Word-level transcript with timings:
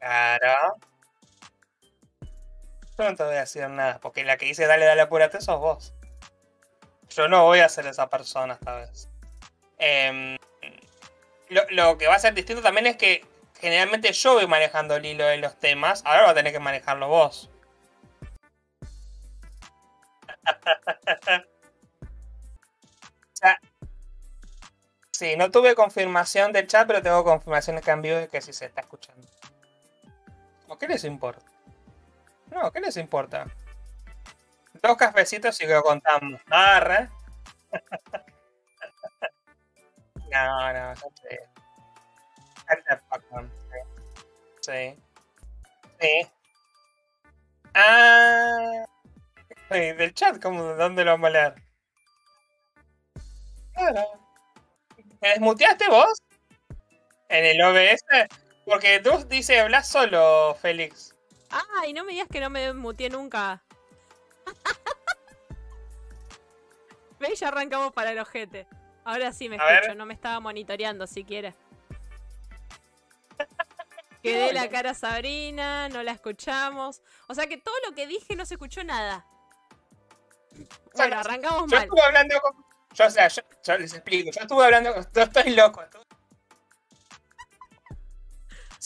Claro. 0.00 0.78
Yo 2.98 3.04
no 3.08 3.16
te 3.16 3.22
voy 3.22 3.36
a 3.36 3.40
decir 3.40 3.66
nada, 3.70 3.98
porque 3.98 4.24
la 4.24 4.36
que 4.36 4.44
dice 4.44 4.66
dale, 4.66 4.84
dale, 4.84 5.00
apúrate 5.00 5.40
sos 5.40 5.58
vos. 5.58 5.94
Yo 7.10 7.28
no 7.28 7.44
voy 7.44 7.60
a 7.60 7.68
ser 7.68 7.86
esa 7.86 8.08
persona 8.08 8.54
esta 8.54 8.76
vez. 8.76 9.08
Em, 9.78 10.36
lo, 11.50 11.62
lo 11.70 11.98
que 11.98 12.06
va 12.06 12.14
a 12.14 12.18
ser 12.18 12.34
distinto 12.34 12.62
también 12.62 12.86
es 12.86 12.96
que 12.96 13.24
generalmente 13.60 14.12
yo 14.12 14.34
voy 14.34 14.46
manejando 14.46 14.96
el 14.96 15.04
hilo 15.06 15.26
de 15.26 15.38
los 15.38 15.56
temas, 15.58 16.02
ahora 16.04 16.24
va 16.24 16.30
a 16.30 16.34
tener 16.34 16.52
que 16.52 16.60
manejarlo 16.60 17.08
vos. 17.08 17.50
Sí, 25.10 25.36
no 25.36 25.50
tuve 25.50 25.74
confirmación 25.74 26.50
del 26.54 26.66
chat, 26.66 26.86
pero 26.86 27.02
tengo 27.02 27.22
confirmación 27.22 27.76
de 27.76 27.82
cambio 27.82 28.16
de 28.16 28.28
que 28.28 28.40
sí 28.40 28.54
se 28.54 28.64
está 28.64 28.80
escuchando. 28.80 29.28
¿O 30.68 30.78
qué 30.78 30.86
les 30.86 31.04
importa? 31.04 31.44
No, 32.50 32.70
¿qué 32.70 32.80
les 32.80 32.96
importa? 32.96 33.46
Dos 34.82 34.96
cafecitos 34.96 35.60
y 35.60 35.66
que 35.66 35.80
contamos. 35.82 36.40
Arre. 36.50 37.08
no, 40.30 40.72
no, 40.72 40.88
no 40.90 40.96
sé. 40.96 41.40
Sí. 44.60 44.96
Sí. 46.00 46.30
Ah. 47.74 48.84
Del 49.70 50.14
chat, 50.14 50.40
¿cómo, 50.40 50.62
¿dónde 50.62 51.04
lo 51.04 51.12
vamos 51.12 51.28
a 51.28 51.30
leer? 51.30 51.54
Claro. 53.74 54.04
¿Me 55.20 55.28
desmuteaste 55.30 55.88
vos? 55.88 56.18
¿En 57.28 57.44
el 57.44 57.62
OBS? 57.62 58.04
Porque 58.68 59.00
tú 59.00 59.24
dices, 59.28 59.60
hablas 59.60 59.88
solo, 59.88 60.56
Félix. 60.60 61.14
Ay, 61.80 61.92
no 61.92 62.04
me 62.04 62.12
digas 62.12 62.28
que 62.30 62.40
no 62.40 62.50
me 62.50 62.72
muteé 62.74 63.08
nunca. 63.10 63.62
Ve, 67.18 67.34
ya 67.34 67.48
arrancamos 67.48 67.92
para 67.92 68.12
el 68.12 68.18
ojete. 68.18 68.66
Ahora 69.04 69.32
sí 69.32 69.48
me 69.48 69.56
A 69.56 69.64
ver. 69.64 69.74
escucho, 69.76 69.94
no 69.94 70.06
me 70.06 70.14
estaba 70.14 70.38
monitoreando 70.40 71.06
siquiera. 71.06 71.54
Quedé 74.22 74.52
la 74.52 74.68
cara 74.68 74.90
a 74.90 74.94
Sabrina, 74.94 75.88
no 75.88 76.02
la 76.02 76.12
escuchamos. 76.12 77.00
O 77.28 77.34
sea 77.34 77.46
que 77.46 77.56
todo 77.56 77.74
lo 77.88 77.94
que 77.94 78.06
dije 78.06 78.36
no 78.36 78.44
se 78.44 78.54
escuchó 78.54 78.84
nada. 78.84 79.24
Bueno, 80.94 81.18
arrancamos 81.20 81.70
Yo 81.70 81.76
mal. 81.76 81.84
estuve 81.84 82.02
hablando 82.02 82.40
con. 82.40 82.64
Yo, 82.94 83.06
o 83.06 83.10
sea, 83.10 83.28
yo, 83.28 83.42
yo 83.64 83.78
les 83.78 83.92
explico. 83.94 84.30
Yo 84.32 84.40
estuve 84.42 84.64
hablando 84.64 84.92
con. 84.94 85.06
Yo 85.12 85.22
estoy 85.22 85.54
loco. 85.54 85.82
estuve- 85.82 86.04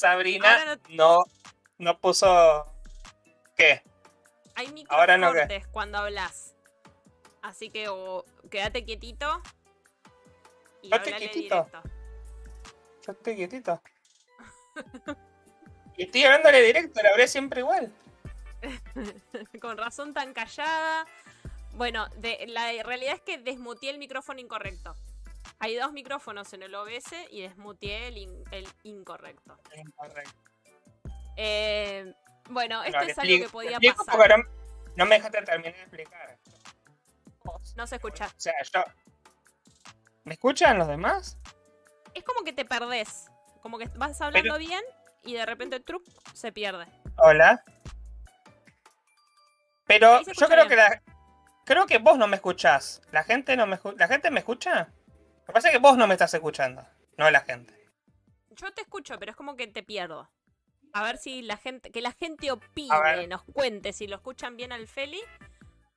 Sabrina 0.02 0.78
no, 0.90 1.24
no 1.78 1.98
puso. 2.00 2.66
¿Qué? 3.56 3.82
Hay 4.56 4.84
Ahora 4.88 5.16
no, 5.16 5.28
¿qué? 5.28 5.42
microcortes 5.42 5.66
cuando 5.68 5.98
hablas. 5.98 6.54
Así 7.40 7.70
que 7.70 7.88
o 7.88 8.24
quédate 8.50 8.84
quietito. 8.84 9.40
Y 10.82 10.92
hablale 10.92 11.16
quietito. 11.18 11.54
directo. 11.54 11.82
Yo 13.06 13.12
estoy 13.12 13.36
quietito. 13.36 13.80
Y 15.94 16.04
estoy 16.04 16.24
hablándole 16.24 16.62
directo, 16.62 17.02
la 17.02 17.10
hablé 17.10 17.28
siempre 17.28 17.60
igual. 17.60 17.92
Con 19.60 19.76
razón 19.76 20.14
tan 20.14 20.32
callada. 20.32 21.06
Bueno, 21.74 22.08
de, 22.16 22.46
la 22.48 22.72
realidad 22.82 23.16
es 23.16 23.20
que 23.20 23.36
desmuteé 23.36 23.90
el 23.90 23.98
micrófono 23.98 24.40
incorrecto. 24.40 24.96
Hay 25.64 25.76
dos 25.76 25.92
micrófonos 25.92 26.52
en 26.54 26.64
el 26.64 26.74
OBS 26.74 27.14
y 27.30 27.42
desmuteé 27.42 28.08
el, 28.08 28.18
in- 28.18 28.44
el 28.50 28.68
incorrecto. 28.82 29.56
Incorrecto. 29.76 30.40
Eh, 31.36 32.12
bueno, 32.50 32.82
esto 32.82 32.98
No, 32.98 33.04
es 33.06 33.16
algo 33.18 33.44
que 33.44 33.48
podía 33.48 33.78
pasar. 33.78 34.38
no, 34.38 34.44
no 34.96 35.06
me 35.06 35.14
dejaste 35.14 35.40
terminar 35.42 35.74
de 35.74 35.80
explicar. 35.82 36.36
No 37.76 37.86
se 37.86 37.94
escucha. 37.94 38.26
O 38.26 38.40
sea, 38.40 38.54
yo. 38.74 38.82
¿Me 40.24 40.34
escuchan 40.34 40.78
los 40.78 40.88
demás? 40.88 41.38
Es 42.12 42.24
como 42.24 42.42
que 42.42 42.52
te 42.52 42.64
perdés. 42.64 43.30
Como 43.62 43.78
que 43.78 43.86
vas 43.96 44.20
hablando 44.20 44.58
bien 44.58 44.82
y 45.22 45.34
de 45.34 45.46
repente 45.46 45.76
el 45.76 45.84
truc 45.84 46.02
se 46.34 46.50
pierde. 46.50 46.86
Hola. 47.18 47.62
Pero 49.86 50.22
yo 50.22 50.46
creo 50.48 50.66
bien. 50.66 50.68
que 50.68 50.76
la, 50.76 51.02
creo 51.64 51.86
que 51.86 51.98
vos 51.98 52.18
no 52.18 52.26
me 52.26 52.34
escuchás. 52.36 53.00
La 53.12 53.22
gente 53.22 53.56
no 53.56 53.66
me 53.68 53.78
la 53.96 54.08
gente 54.08 54.28
me 54.32 54.40
escucha. 54.40 54.92
Que 55.52 55.54
pasa 55.54 55.68
es 55.68 55.72
que 55.72 55.80
vos 55.80 55.98
no 55.98 56.06
me 56.06 56.14
estás 56.14 56.32
escuchando, 56.32 56.82
no 57.18 57.30
la 57.30 57.40
gente. 57.42 57.74
Yo 58.52 58.72
te 58.72 58.80
escucho, 58.80 59.18
pero 59.18 59.32
es 59.32 59.36
como 59.36 59.54
que 59.54 59.66
te 59.66 59.82
pierdo. 59.82 60.30
A 60.94 61.02
ver 61.02 61.18
si 61.18 61.42
la 61.42 61.58
gente, 61.58 61.90
que 61.92 62.00
la 62.00 62.12
gente 62.12 62.50
opine, 62.50 63.26
nos 63.28 63.42
cuente 63.44 63.92
si 63.92 64.06
lo 64.06 64.16
escuchan 64.16 64.56
bien 64.56 64.72
al 64.72 64.88
Feli 64.88 65.20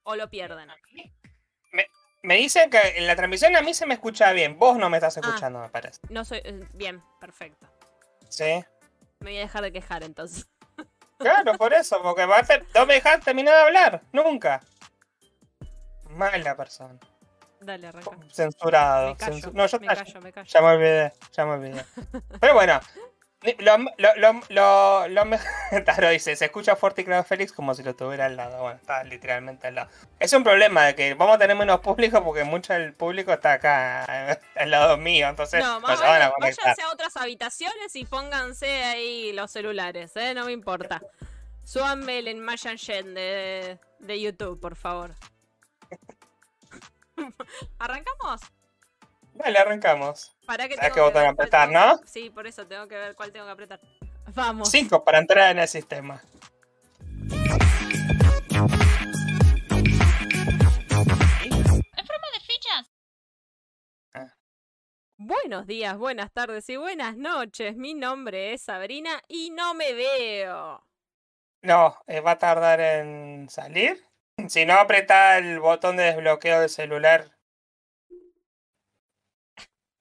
o 0.03 0.17
lo 0.17 0.29
pierden. 0.29 0.67
Me 2.21 2.35
dicen 2.35 2.69
que 2.69 2.79
en 2.97 3.07
la 3.07 3.15
transmisión 3.15 3.55
a 3.55 3.61
mí 3.61 3.73
se 3.73 3.85
me 3.85 3.93
escucha 3.93 4.33
bien, 4.33 4.59
vos 4.59 4.77
no 4.77 4.89
me 4.89 4.97
estás 4.97 5.15
Ah. 5.15 5.21
escuchando, 5.21 5.59
me 5.59 5.69
parece. 5.69 6.01
No 6.09 6.25
soy 6.25 6.41
eh, 6.43 6.67
bien, 6.73 7.01
perfecto. 7.21 7.65
Sí. 8.27 8.61
Me 9.21 9.29
voy 9.29 9.37
a 9.37 9.41
dejar 9.41 9.61
de 9.63 9.71
quejar 9.71 10.03
entonces. 10.03 10.49
Claro, 11.17 11.53
por 11.57 11.73
eso, 11.73 12.01
porque 12.03 12.25
va 12.25 12.39
a 12.39 12.43
ser, 12.43 12.65
no 12.75 12.85
me 12.85 12.95
dejás 12.95 13.21
terminar 13.23 13.53
de 13.55 13.61
hablar, 13.61 14.01
nunca. 14.11 14.59
Mala 16.09 16.57
persona. 16.57 16.99
Dale, 17.61 17.87
arranca. 17.87 18.11
Censurado. 18.31 19.09
Me 19.11 19.17
callo, 19.17 19.51
no, 19.53 19.65
yo 19.65 19.79
me 19.79 19.87
ya- 19.87 19.95
callo, 19.95 20.21
me 20.21 20.31
callo. 20.33 20.47
Ya 20.47 20.61
me 20.61 20.67
olvidé, 20.67 21.13
ya 21.31 21.45
me 21.45 21.51
olvidé. 21.53 21.85
Pero 22.41 22.53
bueno, 22.53 22.79
lo, 23.59 23.77
lo, 23.77 24.13
lo, 24.17 24.41
lo, 24.49 25.07
lo 25.07 25.25
me- 25.25 25.39
Taro 25.85 26.09
dice, 26.09 26.35
se 26.35 26.45
escucha 26.45 26.75
fuerte 26.75 27.01
y 27.01 27.05
claro 27.05 27.23
Félix 27.23 27.53
como 27.53 27.73
si 27.73 27.83
lo 27.83 27.95
tuviera 27.95 28.25
al 28.25 28.35
lado. 28.35 28.61
Bueno, 28.61 28.77
está 28.79 29.03
literalmente 29.03 29.67
al 29.67 29.75
lado. 29.75 29.89
Es 30.19 30.33
un 30.33 30.43
problema 30.43 30.85
de 30.85 30.95
que 30.95 31.13
vamos 31.13 31.35
a 31.35 31.39
tener 31.39 31.55
menos 31.55 31.79
público 31.79 32.23
porque 32.23 32.43
mucho 32.43 32.73
del 32.73 32.93
público 32.93 33.31
está 33.33 33.53
acá, 33.53 34.31
eh, 34.31 34.39
al 34.55 34.71
lado 34.71 34.97
mío, 34.97 35.27
entonces 35.27 35.63
No, 35.63 35.75
no, 35.75 35.79
más 35.87 35.99
se 35.99 36.05
van 36.05 36.21
a 36.23 36.31
conectar. 36.31 36.65
váyanse 36.65 36.81
a 36.81 36.91
otras 36.91 37.15
habitaciones 37.17 37.95
y 37.95 38.05
pónganse 38.05 38.83
ahí 38.83 39.31
los 39.33 39.51
celulares, 39.51 40.11
¿eh? 40.15 40.33
No 40.33 40.45
me 40.45 40.51
importa. 40.51 41.01
Súbanme 41.63 42.19
el 42.19 42.35
Mayan 42.35 42.75
Shen 42.75 43.13
de, 43.15 43.79
de 43.99 44.19
YouTube, 44.21 44.59
por 44.59 44.75
favor. 44.75 45.11
¿Arrancamos? 47.79 48.41
Dale, 49.33 49.59
arrancamos. 49.59 50.35
¿Para 50.45 50.67
que 50.67 50.75
¿Sabes 50.75 50.93
tengo 50.93 50.95
qué 50.95 51.01
botón 51.13 51.27
apretar, 51.27 51.67
tengo 51.67 51.79
no? 51.79 52.01
Sí, 52.05 52.29
por 52.29 52.47
eso 52.47 52.65
tengo 52.65 52.87
que 52.87 52.95
ver 52.95 53.15
cuál 53.15 53.31
tengo 53.31 53.45
que 53.45 53.51
apretar. 53.51 53.79
Vamos. 54.33 54.69
Cinco 54.69 55.03
para 55.03 55.19
entrar 55.19 55.51
en 55.51 55.59
el 55.59 55.67
sistema. 55.67 56.21
Buenos 65.17 65.65
días, 65.65 65.97
buenas 65.97 66.31
tardes 66.31 66.69
y 66.69 66.75
buenas 66.75 67.17
noches. 67.17 67.77
Mi 67.77 67.93
nombre 67.93 68.53
es 68.53 68.63
Sabrina 68.63 69.21
y 69.27 69.49
no 69.49 69.73
me 69.73 69.93
veo. 69.93 70.83
No, 71.61 71.97
eh, 72.05 72.19
va 72.19 72.31
a 72.31 72.37
tardar 72.37 72.79
en 72.79 73.49
salir. 73.49 74.05
Si 74.49 74.65
no, 74.65 74.73
apretá 74.75 75.37
el 75.37 75.59
botón 75.59 75.97
de 75.97 76.03
desbloqueo 76.03 76.59
del 76.59 76.69
celular. 76.69 77.31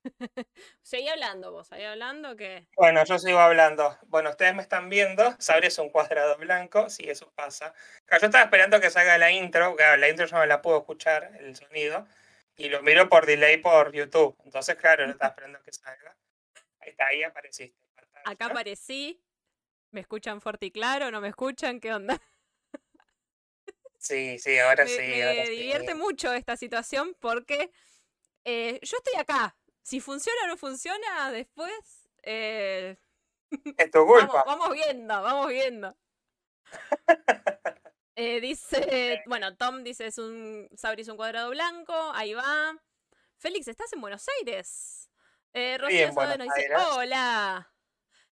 Seguí 0.83 1.09
hablando 1.09 1.51
vos, 1.51 1.67
seguí 1.69 1.85
hablando 1.85 2.37
que... 2.37 2.69
Bueno, 2.77 3.05
yo 3.05 3.19
sigo 3.19 3.39
hablando. 3.39 3.97
Bueno, 4.07 4.31
ustedes 4.31 4.55
me 4.55 4.63
están 4.63 4.91
viendo. 4.91 5.35
Sabré 5.39 5.69
es 5.69 5.79
un 5.79 5.89
cuadrado 5.89 6.37
blanco. 6.37 6.91
Sí, 6.91 7.09
eso 7.09 7.33
pasa. 7.35 7.73
Claro, 8.05 8.21
Yo 8.21 8.27
estaba 8.27 8.45
esperando 8.45 8.81
que 8.81 8.91
salga 8.91 9.17
la 9.17 9.31
intro. 9.31 9.75
Claro, 9.77 9.97
la 9.97 10.09
intro 10.09 10.27
yo 10.27 10.37
no 10.37 10.47
la 10.47 10.61
puedo 10.61 10.79
escuchar, 10.79 11.33
el 11.41 11.57
sonido. 11.57 12.07
Y 12.57 12.69
lo 12.69 12.83
miro 12.83 13.09
por 13.09 13.25
delay 13.27 13.57
por 13.57 13.93
YouTube. 13.93 14.37
Entonces, 14.45 14.77
claro, 14.77 15.05
yo 15.07 15.13
estaba 15.13 15.31
esperando 15.31 15.63
que 15.63 15.73
salga. 15.73 16.17
Ahí 16.81 16.91
está, 16.91 17.07
ahí 17.07 17.23
apareciste. 17.23 17.79
Acá 18.25 18.47
aparecí. 18.47 19.21
¿Me 19.91 20.01
escuchan 20.01 20.41
fuerte 20.41 20.67
y 20.67 20.71
claro? 20.71 21.11
¿No 21.11 21.21
me 21.21 21.29
escuchan? 21.29 21.81
¿Qué 21.81 21.93
onda? 21.95 22.21
Sí, 24.05 24.39
sí, 24.39 24.59
ahora 24.59 24.85
me 24.85 24.91
sí. 24.91 24.99
me 24.99 25.23
ahora 25.25 25.47
sí. 25.47 25.53
divierte 25.53 25.95
mucho 25.95 26.31
esta 26.35 26.59
situación 26.59 27.17
porque 27.21 27.71
eh, 28.45 28.79
yo 28.83 28.99
estoy 28.99 29.15
acá. 29.19 29.57
Si 29.83 30.01
funciona 30.01 30.39
o 30.45 30.49
no 30.49 30.57
funciona, 30.59 31.33
después 31.33 31.73
eh, 32.23 32.99
Es 33.79 33.91
tu 33.91 34.05
culpa. 34.05 34.45
vamos 34.47 34.73
viendo, 34.73 35.23
vamos 35.23 35.49
viendo. 35.49 35.97
Eh, 38.17 38.41
dice, 38.41 39.23
bueno, 39.27 39.57
Tom 39.57 39.83
dice 39.83 40.07
es 40.07 40.19
un 40.19 40.69
Sabri 40.77 41.01
es 41.03 41.09
un 41.09 41.17
cuadrado 41.17 41.49
blanco, 41.51 41.95
ahí 42.15 42.35
va. 42.35 42.77
Félix, 43.39 43.69
¿estás 43.69 43.91
en 43.95 44.03
Buenos 44.03 44.27
Aires? 44.39 45.11
Eh, 45.55 45.79
Rocío 45.79 46.13
Buenos 46.13 46.15
Sodeno 46.15 46.45
dice, 46.45 46.61
Aires. 46.61 46.79
hola. 46.93 47.73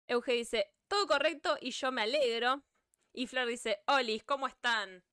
Euge 0.08 0.34
dice, 0.34 0.72
todo 0.88 1.08
correcto 1.08 1.58
y 1.60 1.72
yo 1.72 1.92
me 1.92 2.04
alegro. 2.04 2.64
Y 3.14 3.26
Flor 3.26 3.48
dice, 3.48 3.82
Olis, 3.88 4.24
¿cómo 4.24 4.48
están? 4.48 5.04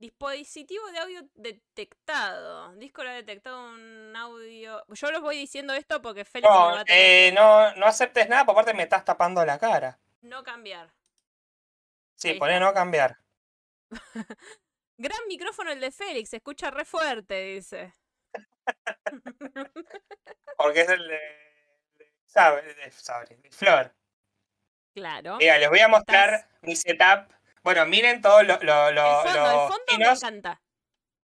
Dispositivo 0.00 0.86
de 0.92 0.98
audio 0.98 1.28
detectado. 1.34 2.74
Discord 2.76 3.08
ha 3.08 3.12
detectado 3.12 3.68
un 3.70 4.16
audio. 4.16 4.82
Yo 4.88 5.10
los 5.10 5.20
voy 5.20 5.36
diciendo 5.36 5.74
esto 5.74 6.00
porque 6.00 6.24
Félix 6.24 6.50
No, 6.50 6.82
eh, 6.86 7.30
no, 7.34 7.74
no 7.76 7.84
aceptes 7.84 8.26
nada, 8.26 8.46
por 8.46 8.54
parte 8.54 8.72
me 8.72 8.84
estás 8.84 9.04
tapando 9.04 9.44
la 9.44 9.58
cara. 9.58 10.00
no 10.22 10.42
cambiar. 10.42 10.90
Sí, 12.14 12.32
poné 12.34 12.58
no 12.58 12.72
cambiar. 12.72 13.18
Gran 14.96 15.18
micrófono 15.28 15.70
el 15.70 15.80
de 15.80 15.90
Félix, 15.90 16.30
se 16.30 16.36
escucha 16.36 16.70
re 16.70 16.86
fuerte, 16.86 17.34
dice. 17.54 17.94
Porque 20.56 20.80
es 20.80 20.88
el 20.88 21.08
de. 21.08 21.20
Sabre, 22.24 22.74
de, 22.74 23.50
Flor. 23.50 23.94
claro. 24.94 25.36
Mira, 25.38 25.58
les 25.58 25.68
voy 25.68 25.80
a 25.80 25.88
mostrar 25.88 26.34
Estás- 26.34 26.48
mi 26.62 26.76
setup. 26.76 27.32
Bueno, 27.62 27.86
miren 27.86 28.20
todos 28.22 28.44
lo- 28.46 28.58
lo- 28.62 28.90
lo- 28.90 29.20
el 29.22 29.28
fondo, 29.28 29.38
el 29.48 29.56
los 29.56 29.70
me 29.70 29.84
chinos. 29.86 30.22
encanta. 30.22 30.62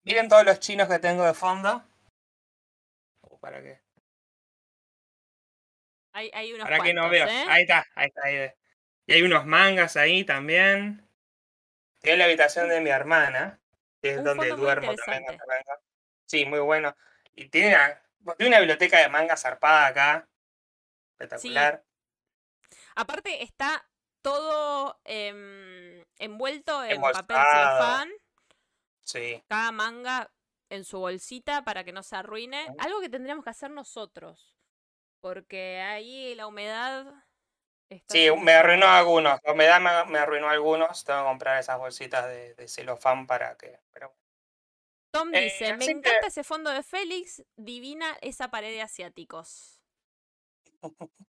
Miren 0.04 0.28
todos 0.28 0.44
los 0.44 0.60
chinos 0.60 0.88
que 0.88 0.98
tengo 0.98 1.24
de 1.24 1.34
fondo. 1.34 1.82
Uh, 3.22 3.38
¿Para 3.38 3.62
qué? 3.62 3.80
Hay, 6.12 6.30
hay 6.32 6.52
unos 6.52 6.68
Para 6.68 6.82
que 6.82 6.94
no 6.94 7.08
veo. 7.08 7.26
¿eh? 7.26 7.44
Ahí 7.48 7.62
está, 7.62 7.86
ahí 7.94 8.06
está. 8.08 8.20
Ahí. 8.24 8.50
Y 9.06 9.12
hay 9.14 9.22
unos 9.22 9.44
mangas 9.46 9.96
ahí 9.96 10.24
también. 10.24 11.08
Estoy 11.96 12.12
en 12.12 12.18
la 12.20 12.24
habitación 12.26 12.68
de 12.68 12.80
mi 12.80 12.90
hermana, 12.90 13.60
que 14.00 14.12
es 14.12 14.18
Un 14.18 14.24
donde 14.24 14.48
duermo 14.50 14.94
también. 14.94 15.24
Sí, 16.26 16.44
muy 16.44 16.60
bueno. 16.60 16.96
Y 17.34 17.48
tiene 17.48 17.74
una, 17.74 18.02
tiene 18.36 18.48
una 18.48 18.58
biblioteca 18.60 18.98
de 18.98 19.08
manga 19.08 19.36
zarpada 19.36 19.86
acá. 19.86 20.28
Espectacular. 21.12 21.82
Aparte 22.94 23.42
está 23.42 23.86
todo 24.30 24.98
em, 25.04 26.04
envuelto 26.18 26.82
en 26.84 27.00
papel 27.00 27.36
celofán, 27.36 28.10
Sí. 29.04 29.42
cada 29.48 29.70
manga 29.70 30.32
en 30.68 30.84
su 30.84 30.98
bolsita 30.98 31.62
para 31.64 31.84
que 31.84 31.92
no 31.92 32.02
se 32.02 32.16
arruine. 32.16 32.66
Algo 32.78 33.00
que 33.00 33.08
tendríamos 33.08 33.44
que 33.44 33.50
hacer 33.50 33.70
nosotros, 33.70 34.56
porque 35.20 35.80
ahí 35.80 36.34
la 36.34 36.48
humedad 36.48 37.06
está 37.88 38.12
Sí, 38.12 38.28
me 38.42 38.52
arruinó 38.54 38.88
algunos. 38.88 39.38
La 39.44 39.52
humedad 39.52 39.80
me, 39.80 40.10
me 40.12 40.18
arruinó 40.18 40.48
algunos. 40.48 41.04
Tengo 41.04 41.20
que 41.20 41.26
comprar 41.28 41.60
esas 41.60 41.78
bolsitas 41.78 42.26
de, 42.26 42.54
de 42.54 42.66
celofán 42.66 43.28
para 43.28 43.56
que. 43.56 43.78
Pero. 43.92 44.12
Tom 45.12 45.32
Eh, 45.34 45.44
dice, 45.44 45.68
me 45.68 45.84
así 45.84 45.86
que- 45.86 45.92
encanta 45.92 46.26
ese 46.26 46.42
fondo 46.42 46.70
de 46.70 46.82
Félix, 46.82 47.44
divina 47.56 48.18
esa 48.22 48.50
pared 48.50 48.72
de 48.72 48.82
asiáticos. 48.82 49.80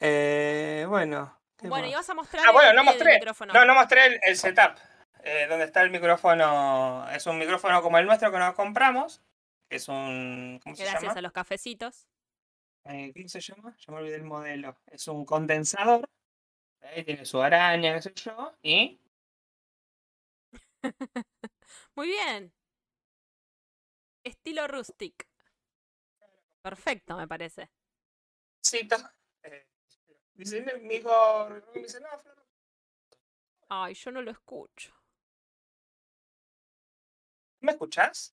Eh, 0.00 0.84
bueno. 0.88 1.40
¿Qué 1.56 1.68
Bueno, 1.68 1.88
vas 1.94 2.08
a 2.10 2.14
mostrar 2.14 2.44
Ah, 2.46 2.52
bueno, 2.52 2.70
el 2.70 2.76
no 2.76 2.82
pie 2.82 2.90
del 2.92 2.98
mostré. 2.98 3.14
micrófono. 3.14 3.52
No, 3.52 3.64
no 3.64 3.74
mostré 3.74 4.06
el, 4.06 4.20
el 4.22 4.36
setup. 4.36 4.76
Eh, 5.24 5.46
donde 5.48 5.64
está 5.64 5.82
el 5.82 5.90
micrófono. 5.90 7.08
Es 7.10 7.26
un 7.26 7.38
micrófono 7.38 7.82
como 7.82 7.98
el 7.98 8.06
nuestro 8.06 8.30
que 8.30 8.38
nos 8.38 8.54
compramos. 8.54 9.22
que 9.68 9.76
Es 9.76 9.88
un. 9.88 10.60
¿Cómo 10.62 10.76
se 10.76 10.84
Gracias 10.84 11.02
llama? 11.02 11.18
a 11.18 11.22
los 11.22 11.32
cafecitos. 11.32 12.06
Eh, 12.84 13.12
¿Cómo 13.14 13.28
se 13.28 13.40
llama? 13.40 13.76
Yo 13.78 13.92
me 13.92 13.98
olvidé 13.98 14.16
el 14.16 14.24
modelo. 14.24 14.76
Es 14.86 15.08
un 15.08 15.24
condensador. 15.24 16.08
Ahí 16.82 17.02
tiene 17.04 17.24
su 17.24 17.42
araña, 17.42 17.94
qué 17.94 18.02
sé 18.02 18.12
yo. 18.14 18.56
Y. 18.62 19.00
Muy 21.96 22.06
bien. 22.08 22.52
Estilo 24.24 24.66
rustic. 24.68 25.26
Perfecto, 26.62 27.16
me 27.16 27.26
parece. 27.28 27.70
Cito. 28.64 28.96
Eh, 30.36 30.44
dice, 30.44 30.78
mi 30.82 30.94
hijo. 30.96 31.48
Me 31.74 31.80
dice, 31.80 32.00
no, 32.00 32.18
Flor, 32.18 32.36
Ay, 33.68 33.94
yo 33.94 34.10
no 34.10 34.22
lo 34.22 34.30
escucho. 34.30 34.92
¿me 37.60 37.72
escuchás? 37.72 38.34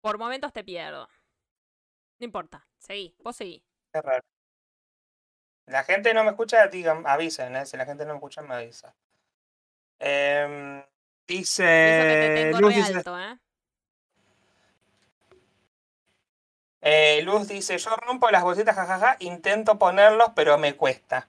Por 0.00 0.18
momentos 0.18 0.52
te 0.52 0.64
pierdo. 0.64 1.08
No 2.18 2.24
importa. 2.24 2.66
Seguí, 2.78 3.14
vos 3.20 3.36
seguí. 3.36 3.64
Qué 3.92 4.02
raro. 4.02 4.24
La 5.66 5.84
gente 5.84 6.12
no 6.12 6.24
me 6.24 6.30
escucha, 6.30 6.66
digan, 6.66 7.06
avisen, 7.06 7.56
¿eh? 7.56 7.64
Si 7.64 7.76
la 7.76 7.86
gente 7.86 8.04
no 8.04 8.12
me 8.12 8.18
escucha, 8.18 8.42
me 8.42 8.54
avisa. 8.54 8.94
Y 11.26 11.42
eso 11.42 11.62
que 12.04 12.16
te 12.16 12.30
dice. 12.34 12.44
tengo 12.44 12.60
Luz 12.60 12.74
re 12.74 12.80
dice, 12.80 12.94
alto, 12.94 13.18
¿eh? 13.18 13.38
Eh, 16.84 17.22
Luz 17.22 17.48
dice: 17.48 17.78
Yo 17.78 17.96
rompo 17.96 18.30
las 18.30 18.44
bolsitas, 18.44 18.76
jajaja, 18.76 19.16
intento 19.20 19.78
ponerlos, 19.78 20.30
pero 20.36 20.58
me 20.58 20.76
cuesta. 20.76 21.28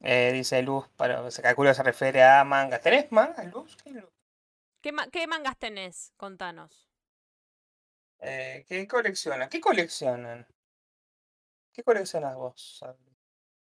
Eh, 0.00 0.32
dice 0.32 0.60
Luz, 0.62 0.86
pero 0.98 1.30
se 1.30 1.40
calcula 1.40 1.70
que 1.70 1.76
se 1.76 1.82
refiere 1.82 2.22
a 2.22 2.44
mangas. 2.44 2.82
¿Tenés 2.82 3.10
mangas, 3.10 3.50
Luz? 3.50 3.76
¿Qué, 3.82 3.90
Luz? 3.90 4.10
¿Qué, 4.82 4.92
ma- 4.92 5.08
qué 5.08 5.26
mangas 5.26 5.56
tenés? 5.58 6.12
Contanos. 6.18 6.90
Eh, 8.20 8.64
¿qué 8.68 8.86
coleccionan? 8.86 9.48
¿Qué 9.48 9.60
coleccionan? 9.60 10.46
¿Qué 11.72 11.82
coleccionas 11.82 12.36
vos? 12.36 12.84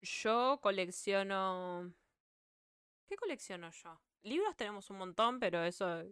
Yo 0.02 0.60
colecciono. 0.62 1.94
¿Qué 3.08 3.16
colecciono 3.18 3.70
yo? 3.72 4.02
Libros 4.24 4.56
tenemos 4.56 4.90
un 4.90 4.98
montón, 4.98 5.40
pero 5.40 5.64
eso 5.64 6.04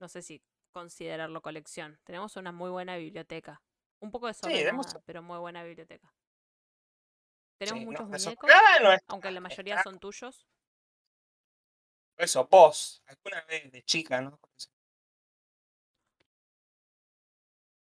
no 0.00 0.08
sé 0.08 0.22
si 0.22 0.42
considerarlo 0.72 1.40
colección. 1.42 1.98
Tenemos 2.04 2.36
una 2.36 2.52
muy 2.52 2.70
buena 2.70 2.96
biblioteca. 2.96 3.62
Un 4.00 4.10
poco 4.10 4.26
desordenada, 4.28 4.64
tenemos- 4.64 4.96
pero 5.04 5.22
muy 5.22 5.38
buena 5.38 5.62
biblioteca. 5.64 6.12
Tenemos 7.58 7.80
Sí, 7.80 7.84
no, 7.84 7.90
muchos 7.90 8.08
muñecos, 8.08 8.50
no 8.82 8.92
es- 8.92 9.02
aunque 9.08 9.30
la 9.30 9.40
mayoría 9.40 9.82
son 9.82 9.98
tuyos. 9.98 10.46
Eso, 12.16 12.46
vos, 12.50 13.02
alguna 13.06 13.42
vez 13.42 13.70
de 13.70 13.82
chica, 13.84 14.20
¿no? 14.20 14.40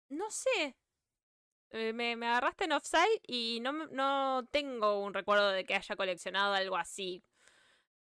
No 0.09 0.29
sé. 0.31 0.75
Eh, 1.71 1.91
me, 1.91 2.15
me 2.15 2.27
agarraste 2.27 2.63
en 2.63 2.71
offside 2.71 3.21
y 3.27 3.59
no, 3.61 3.73
no 3.87 4.45
tengo 4.51 5.01
un 5.03 5.13
recuerdo 5.13 5.49
de 5.51 5.65
que 5.65 5.75
haya 5.75 5.95
coleccionado 5.95 6.53
algo 6.53 6.77
así. 6.77 7.23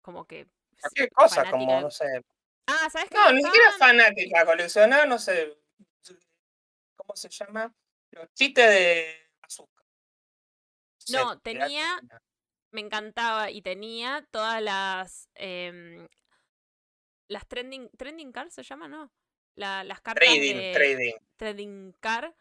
Como 0.02 0.24
que. 0.24 0.48
Cualquier 0.80 1.08
sí, 1.08 1.14
cosa, 1.14 1.36
fanática 1.36 1.56
como, 1.56 1.76
de- 1.76 1.82
no 1.82 1.90
sé. 1.90 2.24
Ah, 2.66 2.90
¿sabes 2.90 3.10
qué? 3.10 3.16
No, 3.16 3.32
ni 3.32 3.42
siquiera 3.42 3.72
fanática, 3.78 4.44
coleccionar, 4.44 5.06
no 5.08 5.18
sé. 5.18 5.56
¿Cómo 6.96 7.16
se 7.16 7.28
llama? 7.28 7.72
Los 8.14 8.32
chistes 8.34 8.68
de 8.70 9.30
azúcar. 9.42 9.84
No, 11.10 11.38
tenía- 11.40 12.00
me 12.70 12.80
encantaba 12.80 13.50
y 13.50 13.60
tenía 13.62 14.26
todas 14.30 14.60
las 14.62 15.28
em, 15.34 16.08
las 17.28 17.46
trending 17.46 17.88
trending 17.96 18.32
card 18.32 18.50
se 18.50 18.62
llama 18.62 18.88
no 18.88 19.12
La- 19.56 19.84
las 19.84 20.00
cartas 20.00 20.24
Trading, 20.28 20.54
de 20.56 20.72
trading. 20.72 21.14
trading 21.36 21.92
card 22.00 22.32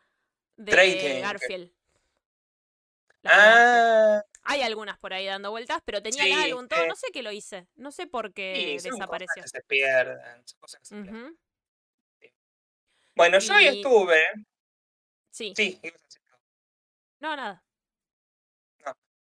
de 0.58 0.72
Trading. 0.72 1.22
Garfield 1.22 1.72
Las 3.22 3.34
de 3.36 3.40
Garfield. 3.40 4.20
Ah, 4.22 4.24
hay 4.44 4.62
algunas 4.62 4.98
por 4.98 5.14
ahí 5.14 5.26
dando 5.26 5.52
vueltas 5.52 5.82
pero 5.86 6.02
tenía 6.02 6.24
el 6.26 6.34
Sí, 6.34 6.52
álbum 6.52 6.68
todo 6.68 6.84
eh. 6.84 6.88
no 6.88 6.96
sé 6.96 7.08
qué 7.14 7.22
lo 7.24 7.32
hice 7.32 7.68
no 7.76 7.92
sé 7.92 8.08
por 8.08 8.28
sí, 8.28 8.34
qué 8.34 8.80
son 8.80 8.92
cosas 8.92 9.00
desapareció 9.00 9.44
que 9.44 9.50
se 9.50 9.62
pierden. 9.64 10.48
son 10.48 10.60
cosas 10.60 10.80
que 10.82 10.86
se 10.88 10.96
pierden. 11.02 11.38
Bueno, 13.16 13.38
yo 13.40 13.54
hoy 13.56 13.64
Y- 13.66 13.68
estuve. 13.68 14.20
Sí 15.34 15.54
Sí, 15.56 15.82
no 17.20 17.36
nada 17.36 17.64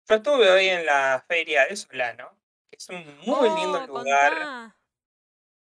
yo 0.09 0.15
estuve 0.17 0.49
hoy 0.51 0.67
en 0.67 0.85
la 0.85 1.23
feria 1.25 1.65
de 1.67 1.75
Solano, 1.75 2.37
que 2.69 2.75
es 2.77 2.89
un 2.89 2.97
muy 3.19 3.49
lindo 3.49 3.79
Oh, 3.81 3.87
lugar. 3.87 4.33
contá. 4.33 4.77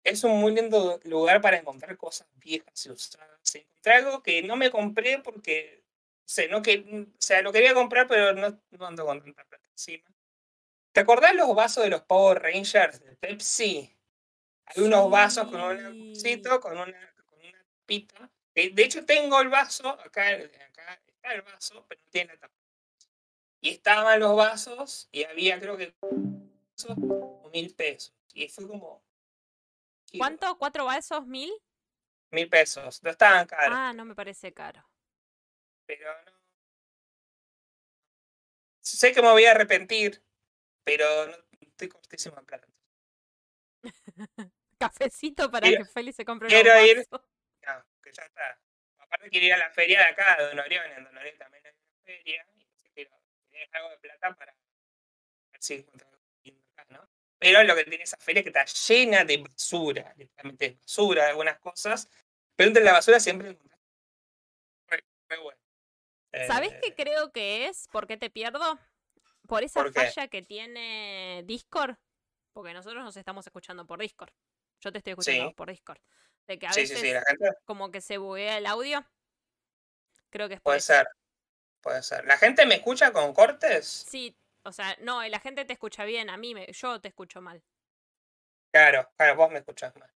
Es 0.03 0.25
un 0.25 0.41
muy 0.41 0.53
lindo 0.55 0.99
lugar 1.05 1.41
para 1.41 1.59
encontrar 1.59 1.97
cosas 1.97 2.27
viejas 2.35 2.85
y 2.87 2.91
usadas. 2.91 3.55
Encontré 3.55 3.93
algo 3.93 4.23
que 4.23 4.43
no 4.43 4.57
me 4.57 4.71
compré 4.71 5.19
porque, 5.21 5.85
no 5.87 6.23
sé, 6.25 6.49
no 6.49 6.63
que, 6.63 7.07
o 7.17 7.21
sea, 7.21 7.43
lo 7.43 7.53
quería 7.53 7.75
comprar, 7.75 8.09
pero 8.09 8.33
no, 8.33 8.61
no 8.71 8.87
ando 8.87 9.05
con 9.07 9.23
tanta 9.23 9.45
plata 9.45 9.65
encima. 9.71 10.05
¿Te 10.93 11.01
acordás 11.01 11.35
los 11.35 11.55
vasos 11.55 11.85
de 11.85 11.91
los 11.91 12.03
Power 12.03 12.43
Rangers 12.43 13.01
de 13.05 13.15
Pepsi? 13.17 13.97
Hay 14.65 14.83
unos 14.83 15.11
vasos 15.11 15.49
con 15.49 15.61
un 15.61 16.13
cosito, 16.15 16.59
con 16.61 16.73
una, 16.79 17.15
con 17.25 17.39
una 17.39 17.67
pita. 17.87 18.31
Que 18.55 18.71
De 18.71 18.83
hecho, 18.85 19.05
tengo 19.05 19.41
el 19.41 19.49
vaso, 19.49 19.89
acá, 19.89 20.29
acá 20.29 21.03
está 21.07 21.35
el 21.35 21.43
vaso, 21.43 21.85
pero 21.89 22.01
no 22.03 22.11
tiene 22.11 22.35
la 22.35 22.41
tapa. 22.41 22.55
Y 23.63 23.71
estaban 23.71 24.21
los 24.21 24.37
vasos, 24.37 25.09
y 25.13 25.25
había 25.25 25.59
creo 25.61 25.77
que 25.77 25.95
mil 27.53 27.75
pesos. 27.75 28.15
Y 28.33 28.49
fue 28.49 28.67
como. 28.67 29.03
¿cuánto? 30.17 30.57
¿cuatro 30.59 30.87
vasos? 30.87 31.27
¿mil? 31.27 31.53
Mil 32.31 32.49
pesos. 32.49 33.03
No 33.03 33.11
estaban 33.11 33.47
caros, 33.47 33.77
ah 33.77 33.93
no 33.93 34.05
me 34.05 34.15
parece 34.15 34.53
caro 34.53 34.91
pero 35.91 36.15
no. 36.25 36.33
Sé 38.81 39.13
que 39.13 39.21
me 39.21 39.31
voy 39.31 39.45
a 39.45 39.51
arrepentir, 39.51 40.23
pero 40.85 41.27
no, 41.27 41.37
estoy 41.61 41.89
cortísimo 41.89 42.39
en 42.39 42.47
plata. 42.47 42.69
cafecito 44.79 45.51
para 45.51 45.69
que 45.69 45.85
Félix 45.85 46.17
se 46.17 46.25
compre 46.25 46.49
quiero 46.49 46.71
unos 46.71 46.85
ir- 46.85 47.07
que 48.01 48.13
ya 48.13 48.23
está. 48.25 48.59
Aparte 48.99 49.29
quiero 49.31 49.47
ir 49.47 49.53
a 49.55 49.59
la 49.59 49.71
feria 49.71 49.99
de 50.01 50.05
acá, 50.07 50.37
de 50.37 50.45
Don 50.49 50.59
Orión. 50.59 50.85
En 50.93 51.05
Don 51.05 51.17
Orión 51.17 51.37
también 51.39 51.65
hay 51.67 51.73
una 51.73 52.03
feria. 52.05 52.47
Y 52.57 52.63
entonces 52.63 52.91
quiero 52.95 53.11
tener 53.51 53.69
algo 53.73 53.91
de 53.91 53.99
plata 53.99 54.35
para 54.35 54.53
ver 55.53 55.63
si 55.63 55.75
encuentro 55.75 56.09
algo 56.09 56.61
acá, 56.73 56.87
¿no? 56.91 57.09
Pero 57.39 57.63
lo 57.65 57.75
que 57.75 57.85
tiene 57.85 58.05
esa 58.05 58.17
feria 58.19 58.41
es 58.41 58.45
que 58.45 58.51
está 58.51 58.65
llena 58.67 59.25
de 59.25 59.39
basura, 59.39 60.15
literalmente 60.17 60.69
de 60.71 60.75
basura, 60.77 61.25
de 61.25 61.31
algunas 61.31 61.59
cosas. 61.59 62.09
Pero 62.55 62.69
entre 62.69 62.85
la 62.85 62.93
basura 62.93 63.19
siempre 63.21 63.49
encontrás. 63.51 63.81
Bueno. 65.43 65.59
¿Sabes 66.47 66.73
Eh, 66.73 66.81
qué 66.83 66.95
creo 66.95 67.33
que 67.33 67.67
es? 67.67 67.89
¿Por 67.89 68.07
qué 68.07 68.17
te 68.17 68.31
pierdo? 68.31 68.79
Por 69.49 69.65
esa 69.65 69.91
falla 69.93 70.29
que 70.29 70.43
tiene 70.43 71.43
Discord. 71.45 71.97
porque 72.53 72.75
nosotros 72.75 73.03
nos 73.05 73.17
estamos 73.17 73.47
escuchando 73.47 73.87
por 73.87 74.01
Discord. 74.01 74.33
Yo 74.81 74.91
te 74.91 74.99
estoy 74.99 75.13
escuchando 75.13 75.49
Sí. 75.49 75.55
por 75.55 75.71
Discord. 75.71 76.01
De 76.51 76.59
que 76.59 76.67
a 76.67 76.73
Sí, 76.73 76.85
sí, 76.85 76.95
veces 76.95 77.09
sí, 77.09 77.15
la 77.15 77.23
gente 77.23 77.49
como 77.65 77.93
que 77.93 78.01
se 78.01 78.19
buguea 78.19 78.59
el 78.59 78.67
audio. 78.67 79.07
Creo 80.31 80.49
que 80.49 80.55
es 80.55 80.61
puede 80.61 80.81
ser. 80.81 81.07
Puede 81.81 82.03
ser. 82.03 82.25
¿La 82.25 82.39
gente 82.39 82.67
me 82.67 82.75
escucha 82.75 83.13
con 83.13 83.33
cortes? 83.33 83.87
Sí, 83.87 84.37
o 84.65 84.73
sea, 84.73 84.97
no, 84.99 85.23
la 85.29 85.39
gente 85.39 85.65
te 85.65 85.75
escucha 85.75 86.05
bien, 86.05 86.29
a 86.29 86.37
mí 86.37 86.57
me, 86.57 86.67
yo 86.73 87.01
te 87.01 87.07
escucho 87.07 87.41
mal. 87.41 87.63
Claro, 88.73 89.09
claro, 89.17 89.37
vos 89.37 89.53
me 89.53 89.61
escuchás 89.61 89.95
mal. 89.95 90.11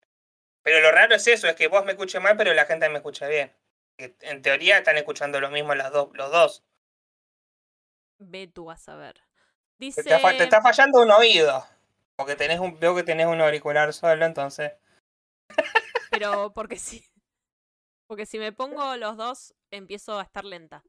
Pero 0.61 0.79
lo 0.79 0.93
raro 0.93 1.15
es 1.15 1.27
eso, 1.27 1.49
es 1.49 1.55
que 1.55 1.67
vos 1.67 1.83
me 1.83 1.91
escuches 1.91 2.21
mal, 2.21 2.37
pero 2.37 2.53
la 2.53 2.63
gente 2.63 2.87
me 2.87 2.99
escucha 2.99 3.27
bien. 3.27 3.53
En 3.97 4.41
teoría 4.41 4.77
están 4.77 4.95
escuchando 4.95 5.41
lo 5.41 5.51
mismo 5.51 5.75
las 5.75 5.91
dos, 5.91 6.11
los 6.13 6.31
dos. 6.31 6.63
Ve 8.19 8.47
tú 8.47 8.71
a 8.71 8.77
saber. 8.77 9.15
Te, 9.15 9.23
Dice. 9.79 10.01
te 10.01 10.43
está 10.43 10.61
fallando 10.61 11.01
un 11.01 11.11
oído. 11.11 11.67
Porque 12.15 12.37
tenés 12.37 12.61
un, 12.61 12.79
veo 12.79 12.95
que 12.95 13.03
tenés 13.03 13.27
un 13.27 13.41
auricular 13.41 13.91
solo, 13.91 14.25
entonces. 14.25 14.71
Pero 16.21 16.53
porque 16.53 16.77
sí. 16.77 17.03
Porque 18.07 18.25
si 18.25 18.39
me 18.39 18.51
pongo 18.51 18.97
los 18.97 19.15
dos, 19.15 19.55
empiezo 19.71 20.19
a 20.19 20.23
estar 20.23 20.43
lenta. 20.43 20.83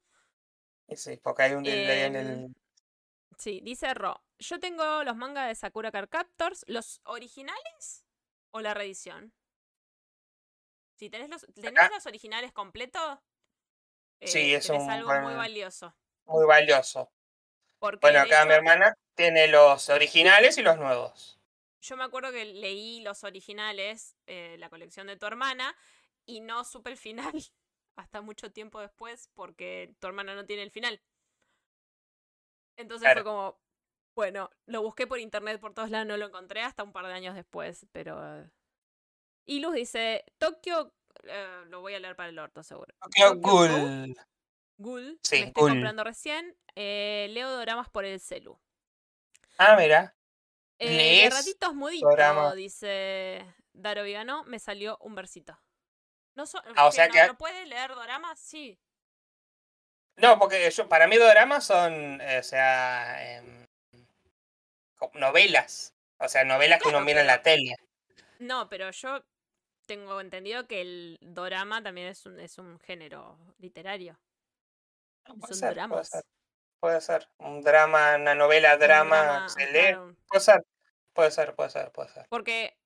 sí, 0.97 1.17
porque 1.23 1.43
hay 1.45 1.53
un 1.53 1.63
delay 1.63 2.01
en 2.03 2.17
Em, 2.17 2.45
el. 2.45 2.55
Sí, 3.39 3.61
dice 3.63 3.95
Ro. 3.95 4.21
Yo 4.41 4.59
tengo 4.59 5.05
los 5.05 5.17
mangas 5.17 5.47
de 5.49 5.55
Sakura 5.55 5.93
Card 5.93 6.09
Captors, 6.09 6.65
¿los 6.67 7.01
originales 7.05 8.05
o 8.51 8.61
la 8.61 8.75
reedición? 8.75 9.33
Si 10.97 11.09
tenés 11.09 11.31
los, 11.31 11.47
¿tenés 11.55 11.73
Acá- 11.73 11.91
los 11.95 12.07
originales 12.07 12.53
completos, 12.53 13.19
Sí, 14.21 14.53
eh, 14.53 14.57
es 14.57 14.69
un 14.69 14.91
algo 14.91 15.13
muy 15.21 15.35
valioso. 15.35 15.95
Muy 16.27 16.45
valioso. 16.45 17.11
Porque 17.79 17.99
Bueno, 18.03 18.21
acá 18.21 18.45
mi 18.45 18.53
hermana 18.55 18.95
tiene 19.15 19.47
los 19.49 19.89
originales 19.89 20.59
y 20.59 20.63
los 20.63 20.77
nuevos. 20.77 21.39
Yo 21.83 21.97
me 21.97 22.05
acuerdo 22.05 22.31
que 22.31 22.45
leí 22.45 23.01
los 23.01 23.25
originales, 23.25 24.17
eh, 24.27 24.57
la 24.59 24.71
colección 24.71 25.09
de 25.09 25.17
tu 25.17 25.27
hermana, 25.27 25.77
y 26.25 26.41
no 26.41 26.65
supe 26.65 26.91
el 26.91 26.97
final 26.97 27.33
hasta 27.97 28.23
mucho 28.23 28.53
tiempo 28.53 28.81
después 28.81 29.29
porque 29.35 29.95
tu 29.99 30.07
hermana 30.07 30.35
no 30.35 30.47
tiene 30.47 30.63
el 30.63 30.71
final. 30.71 31.03
Entonces 32.77 33.13
fue 33.13 33.25
como, 33.25 33.61
bueno, 34.15 34.49
lo 34.67 34.83
busqué 34.83 35.07
por 35.07 35.19
internet 35.19 35.61
por 35.61 35.75
todos 35.75 35.91
lados, 35.91 36.07
no 36.07 36.17
lo 36.17 36.27
encontré 36.27 36.63
hasta 36.63 36.85
un 36.85 36.93
par 36.93 37.07
de 37.07 37.13
años 37.13 37.35
después, 37.35 37.87
pero... 37.93 38.49
Y 39.45 39.61
Luz 39.61 39.75
dice, 39.75 40.25
Tokio, 40.39 40.95
eh, 41.25 41.65
lo 41.67 41.81
voy 41.81 41.95
a 41.95 41.99
leer 41.99 42.15
para 42.15 42.29
el 42.29 42.39
orto 42.39 42.63
seguro. 42.63 42.95
Tokyo 43.01 43.35
Ghoul. 43.41 44.17
Ghoul, 44.79 45.19
Sí, 45.23 45.41
me 45.41 45.47
estoy 45.49 45.71
comprando 45.71 46.05
recién, 46.05 46.57
eh, 46.77 47.27
leo 47.31 47.51
doramas 47.51 47.91
por 47.91 48.05
el 48.05 48.21
celu. 48.21 48.59
Ah, 49.59 49.77
mira. 49.77 50.17
Eh, 50.83 50.89
de 50.89 50.97
¿Lees 50.97 51.35
ratitos 51.35 51.75
mudito, 51.75 52.09
dorama? 52.09 52.55
dice 52.55 53.47
Daro 53.73 54.03
Vigano, 54.03 54.43
me 54.45 54.59
salió 54.59 54.97
un 55.01 55.15
versito. 55.15 55.59
No, 56.35 56.47
so- 56.47 56.63
Ah, 56.77 56.87
o 56.87 56.91
¿que 56.91 56.97
sea 56.97 57.07
no, 57.09 57.13
que- 57.15 57.27
¿No 57.27 57.39
puede 57.39 57.67
leer 57.67 57.95
doramas? 57.95 58.41
Sí. 58.41 58.79
No, 60.17 60.39
porque 60.39 60.71
yo, 60.71 60.89
para 60.89 61.07
mí 61.07 61.17
doramas 61.17 61.65
son, 61.65 62.21
eh, 62.21 62.39
o 62.39 62.43
sea, 62.43 63.37
em, 63.39 63.67
novelas. 65.15 65.95
O 66.19 66.29
sea, 66.29 66.45
novelas 66.45 66.81
que 66.83 66.89
uno 66.89 67.01
mira 67.01 67.21
en 67.21 67.27
la 67.27 67.43
tele. 67.43 67.77
No, 68.39 68.69
pero 68.69 68.91
yo 68.91 69.25
tengo 69.87 70.21
entendido 70.21 70.67
que 70.67 70.81
el 70.81 71.19
dorama 71.21 71.83
también 71.83 72.09
es 72.09 72.25
un, 72.27 72.39
es 72.41 72.59
un 72.59 72.79
género 72.81 73.39
literario. 73.59 74.19
Puede 75.41 75.55
ser, 75.55 75.89
puede 75.89 76.05
ser. 76.05 76.25
Puede 76.81 77.01
ser. 77.01 77.29
Un 77.39 77.63
drama, 77.63 78.17
una 78.17 78.35
novela, 78.35 78.75
Un 78.75 78.81
drama, 78.81 79.23
drama, 79.23 79.49
se 79.49 79.67
lee. 79.73 79.81
claro, 79.81 80.17
Puede 80.27 80.41
ser. 80.41 80.65
Puede 81.15 81.31
ser, 81.31 81.55
puede 81.55 81.71
ser, 81.71 81.93
puede 81.93 82.09
ser. 82.09 82.27
porque... 82.29 82.77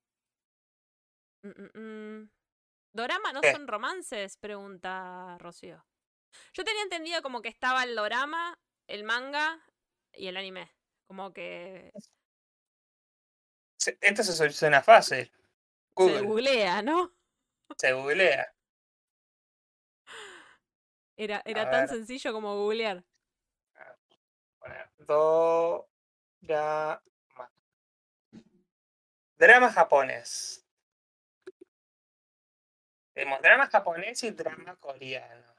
Mm, 1.43 1.49
mm, 1.49 1.71
mm. 2.21 2.31
¿Dorama 2.93 3.33
no 3.33 3.41
¿Qué? 3.43 3.53
son 3.53 3.69
romances? 3.69 4.37
Pregunta 4.39 5.37
Rocío. 5.39 5.85
Yo 6.55 6.65
tenía 6.65 6.83
entendido 6.83 7.23
como 7.23 7.43
que 7.43 7.49
estaba 7.49 7.85
el 7.85 7.95
dorama, 7.95 8.59
el 8.89 9.05
manga 9.05 9.63
y 10.15 10.29
el 10.29 10.37
anime. 10.37 10.71
Como 11.07 11.33
que 11.33 11.93
Se- 13.79 13.99
Esto 14.01 14.23
se 14.23 14.33
soluciona 14.33 14.83
fácil. 14.83 15.27
se 15.27 15.33
Google, 15.95 16.23
googlea, 16.23 16.83
¿no? 16.83 17.13
se 17.79 17.93
googlea. 17.93 18.53
Era, 21.19 21.43
era 21.45 21.63
A 21.63 21.71
tan 21.71 21.81
ver. 21.89 21.91
sencillo 21.97 22.33
como 22.33 22.57
googlear. 22.57 23.05
Poner 24.59 24.91
Dorama. 24.99 25.89
Drama 29.37 29.71
japonés. 29.71 30.65
Tenemos 33.13 33.41
drama 33.41 33.67
japonés 33.67 34.23
y 34.25 34.31
drama 34.31 34.77
coreano. 34.77 35.55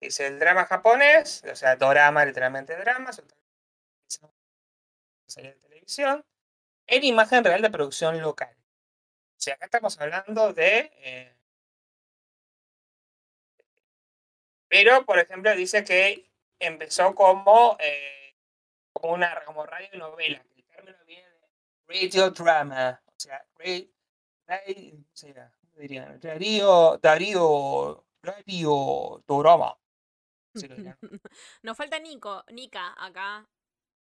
Dice 0.00 0.26
el 0.26 0.38
drama 0.38 0.64
japonés, 0.64 1.42
o 1.44 1.54
sea, 1.54 1.76
dorama, 1.76 2.24
literalmente 2.24 2.74
drama, 2.76 3.10
serie 5.26 5.52
de 5.52 5.60
televisión, 5.60 6.24
en 6.86 7.04
imagen 7.04 7.44
real 7.44 7.60
de 7.60 7.70
producción 7.70 8.20
local. 8.20 8.56
O 9.36 9.40
sea, 9.40 9.54
acá 9.54 9.66
estamos 9.66 10.00
hablando 10.00 10.52
de 10.52 10.90
eh, 10.96 11.40
Pero, 14.70 15.04
por 15.04 15.18
ejemplo, 15.18 15.54
dice 15.56 15.84
que 15.84 16.30
empezó 16.60 17.12
como, 17.16 17.76
eh, 17.80 18.19
como 19.00 19.14
una 19.14 19.42
como 19.44 19.64
radionovela. 19.66 20.42
que 20.42 20.60
El 20.60 20.66
término 20.66 21.04
viene 21.04 21.28
de 21.28 21.38
radio 21.88 22.30
drama. 22.30 23.02
O 23.06 23.14
sea, 23.20 23.38
ra- 23.58 23.86
ra- 24.46 24.62
¿cómo 24.66 25.04
se 25.14 25.32
llama? 25.34 25.52
¿Cómo 25.60 25.76
dirían? 25.76 26.20
Radio, 26.22 26.98
radio, 27.02 28.04
radio 28.22 29.22
drama. 29.26 29.76
Nos 31.62 31.76
falta 31.76 31.98
Nico, 31.98 32.44
Nika 32.50 32.94
acá, 32.98 33.48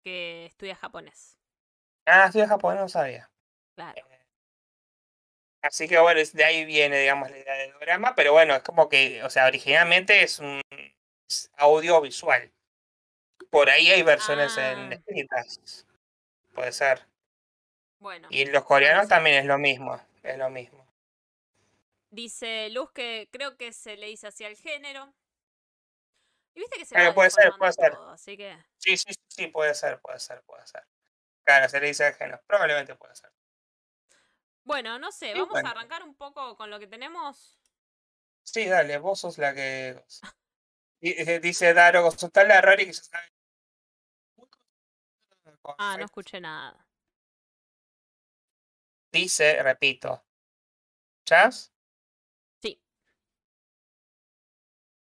que 0.02 0.46
estudia 0.46 0.74
japonés. 0.76 1.38
Ah, 2.06 2.30
en 2.34 2.46
japonés, 2.48 2.80
no 2.80 2.88
sabía. 2.88 3.30
Claro. 3.76 4.06
Eh, 4.10 4.20
Así 5.62 5.88
que 5.88 5.98
bueno, 5.98 6.20
de 6.32 6.44
ahí 6.44 6.64
viene, 6.66 6.98
digamos, 6.98 7.30
la 7.30 7.38
idea 7.38 7.54
de 7.54 7.72
drama, 7.80 8.14
pero 8.14 8.32
bueno, 8.32 8.54
es 8.54 8.62
como 8.62 8.88
que, 8.90 9.22
o 9.24 9.30
sea, 9.30 9.46
originalmente 9.46 10.22
es 10.22 10.38
un 10.38 10.60
es 11.26 11.50
audiovisual. 11.56 12.52
Por 13.50 13.70
ahí 13.70 13.90
hay 13.90 14.02
versiones 14.02 14.56
en 14.58 14.92
Ah. 14.92 14.94
escritas. 14.94 15.86
Puede 16.54 16.72
ser. 16.72 17.06
Bueno, 17.98 18.28
Y 18.30 18.44
los 18.46 18.64
coreanos 18.64 19.08
también 19.08 19.36
es 19.36 19.44
lo 19.46 19.58
mismo, 19.58 20.00
es 20.22 20.36
lo 20.38 20.50
mismo. 20.50 20.84
dice 22.10 22.68
Luz 22.70 22.92
que 22.92 23.28
creo 23.32 23.56
que 23.56 23.72
se 23.72 23.96
le 23.96 24.06
dice 24.06 24.28
así 24.28 24.44
al 24.44 24.56
género. 24.56 25.12
Y 26.54 26.60
viste 26.60 26.78
que 26.78 26.84
se 26.84 26.94
Claro, 26.94 27.08
va 27.10 27.14
puede 27.16 27.30
ser, 27.30 27.52
puede 27.58 27.72
ser. 27.72 27.92
todo, 27.94 28.10
así 28.10 28.36
que... 28.36 28.56
Sí, 28.76 28.96
sí, 28.96 29.12
sí, 29.26 29.46
puede 29.48 29.74
ser, 29.74 30.00
puede 30.00 30.20
ser, 30.20 30.42
puede 30.42 30.64
ser. 30.66 30.86
Claro, 31.42 31.68
se 31.68 31.80
le 31.80 31.88
dice 31.88 32.06
ajeno, 32.06 32.40
probablemente 32.46 32.94
puede 32.94 33.16
ser. 33.16 33.32
Bueno, 34.62 34.98
no 35.00 35.10
sé, 35.10 35.32
vamos 35.34 35.48
bueno. 35.50 35.68
a 35.68 35.72
arrancar 35.72 36.04
un 36.04 36.14
poco 36.14 36.56
con 36.56 36.70
lo 36.70 36.78
que 36.78 36.86
tenemos. 36.86 37.58
Sí, 38.44 38.66
dale, 38.68 38.98
vos 38.98 39.18
sos 39.20 39.38
la 39.38 39.52
que. 39.54 40.00
Y- 41.04 41.38
Dice 41.40 41.74
Daro, 41.74 42.02
consultarle 42.02 42.54
a 42.54 42.62
Rory 42.62 42.86
que 42.86 42.92
ya 42.94 43.02
sabe. 43.02 43.28
Ah, 45.78 45.96
no 45.98 46.04
escuché 46.06 46.40
nada. 46.40 46.86
Dice, 49.12 49.62
repito. 49.62 50.24
¿Chas? 51.26 51.72
Sí. 52.62 52.80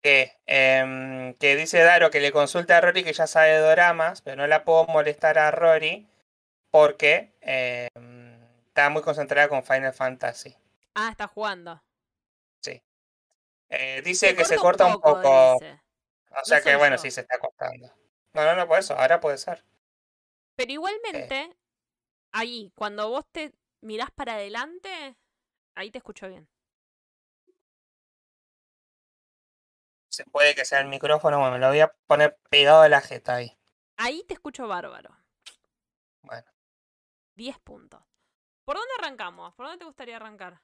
Que, 0.03 0.33
em, 0.47 1.35
que 1.35 1.57
dice 1.57 1.79
Daro 1.83 2.11
que 2.11 2.21
le 2.21 2.33
consulte 2.33 2.73
a 2.75 2.81
Rory 2.81 3.05
que 3.05 3.13
ya 3.13 3.27
sabe 3.29 3.57
doramas, 3.59 4.23
pero 4.23 4.37
no 4.37 4.47
la 4.49 4.65
puedo 4.65 4.87
molestar 4.87 5.39
a 5.39 5.51
Rory 5.53 6.09
porque 6.71 7.37
em, 7.41 8.43
está 8.67 8.91
muy 8.91 9.03
concentrada 9.03 9.49
con 9.49 9.63
Final 9.65 9.93
Fantasy. 9.95 10.57
Ah, 10.95 11.11
está 11.11 11.27
jugando. 11.29 11.81
Eh, 13.69 14.03
dice 14.05 14.35
que 14.37 14.45
se 14.45 14.57
corta 14.57 14.87
un 14.87 15.01
poco. 15.01 15.57
O 15.57 16.45
sea 16.45 16.59
que 16.59 16.71
soy 16.71 16.79
bueno, 16.79 16.97
yo. 16.97 17.03
sí 17.03 17.11
se 17.11 17.23
está 17.23 17.39
cortando. 17.39 17.93
No, 18.33 18.45
no, 18.45 18.55
no, 18.55 18.69
por 18.69 18.79
eso, 18.79 18.95
ahora 18.95 19.21
puede 19.21 19.39
ser. 19.39 19.65
Pero 20.55 20.73
igualmente, 20.73 21.57
ahí, 22.33 22.71
cuando 22.75 23.09
vos 23.09 23.25
te 23.33 23.55
mirás 23.81 24.11
para 24.11 24.35
adelante, 24.35 25.17
ahí 25.75 25.91
te 25.91 25.99
escucho 25.99 26.29
bien. 26.29 26.49
Se 30.09 30.25
puede 30.25 30.55
que 30.55 30.65
sea 30.65 30.81
el 30.81 30.89
micrófono, 30.89 31.39
bueno, 31.39 31.53
me 31.53 31.59
lo 31.59 31.69
voy 31.69 31.81
a 31.81 31.95
poner 32.07 32.39
pegado 32.49 32.83
a 32.83 32.89
la 32.89 33.01
jeta 33.01 33.37
ahí. 33.37 33.59
Ahí 33.97 34.23
te 34.25 34.35
escucho 34.35 34.67
bárbaro. 34.67 35.17
Bueno. 36.23 36.51
10 37.35 37.59
puntos. 37.61 38.03
¿Por 38.65 38.77
dónde 38.77 38.93
arrancamos? 38.99 39.55
¿Por 39.55 39.67
dónde 39.67 39.79
te 39.79 39.85
gustaría 39.85 40.17
arrancar? 40.17 40.61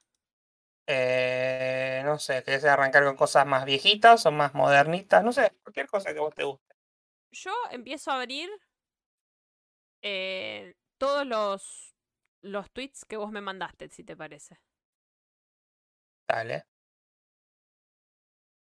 Eh, 0.87 2.01
no 2.03 2.19
sé, 2.19 2.43
¿querés 2.43 2.65
arrancar 2.65 3.03
con 3.05 3.15
cosas 3.15 3.45
más 3.45 3.65
viejitas 3.65 4.25
o 4.25 4.31
más 4.31 4.53
modernitas? 4.53 5.23
No 5.23 5.31
sé, 5.31 5.53
cualquier 5.63 5.87
cosa 5.87 6.13
que 6.13 6.19
vos 6.19 6.35
te 6.35 6.43
guste. 6.43 6.75
Yo 7.31 7.51
empiezo 7.71 8.11
a 8.11 8.15
abrir 8.15 8.49
eh, 10.01 10.75
todos 10.97 11.25
los, 11.25 11.95
los 12.41 12.69
tweets 12.71 13.05
que 13.05 13.17
vos 13.17 13.31
me 13.31 13.41
mandaste, 13.41 13.89
si 13.89 14.03
te 14.03 14.15
parece. 14.15 14.59
Dale. 16.27 16.65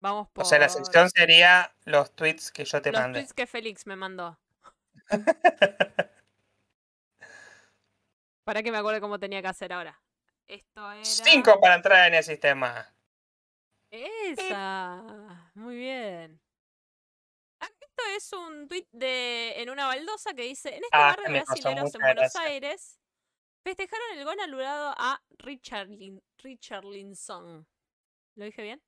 Vamos 0.00 0.28
por 0.30 0.44
O 0.44 0.48
sea, 0.48 0.58
la 0.58 0.68
sección 0.68 1.10
sería 1.10 1.74
los 1.84 2.14
tweets 2.14 2.52
que 2.52 2.64
yo 2.64 2.80
te 2.80 2.92
los 2.92 3.00
mandé. 3.00 3.20
tweets 3.20 3.34
que 3.34 3.46
Félix 3.46 3.86
me 3.86 3.96
mandó. 3.96 4.38
Para 8.44 8.62
que 8.62 8.70
me 8.70 8.78
acuerde 8.78 9.00
cómo 9.00 9.18
tenía 9.18 9.42
que 9.42 9.48
hacer 9.48 9.72
ahora. 9.72 10.00
Esto 10.46 10.92
era. 10.92 11.04
Cinco 11.04 11.58
para 11.60 11.74
entrar 11.76 12.08
en 12.08 12.14
el 12.14 12.24
sistema. 12.24 12.94
Esa. 13.90 15.50
Muy 15.54 15.76
bien. 15.76 16.40
Ah, 17.60 17.68
Esto 17.80 18.02
es 18.16 18.32
un 18.32 18.68
tweet 18.68 18.86
de 18.92 19.54
en 19.60 19.70
una 19.70 19.86
baldosa 19.86 20.34
que 20.34 20.42
dice, 20.42 20.68
en 20.70 20.84
este 20.84 20.88
Ah, 20.92 21.16
bar 21.16 21.20
de 21.22 21.32
brasileros 21.32 21.94
en 21.94 22.00
Buenos 22.00 22.16
gracias. 22.16 22.36
Aires, 22.36 23.00
festejaron 23.64 24.06
el 24.18 24.24
gol 24.24 24.38
anulado 24.40 24.94
a 24.96 25.22
Richard, 25.38 25.88
Lin-. 25.88 26.22
¿Lo 28.36 28.44
dije 28.44 28.62
bien? 28.62 28.82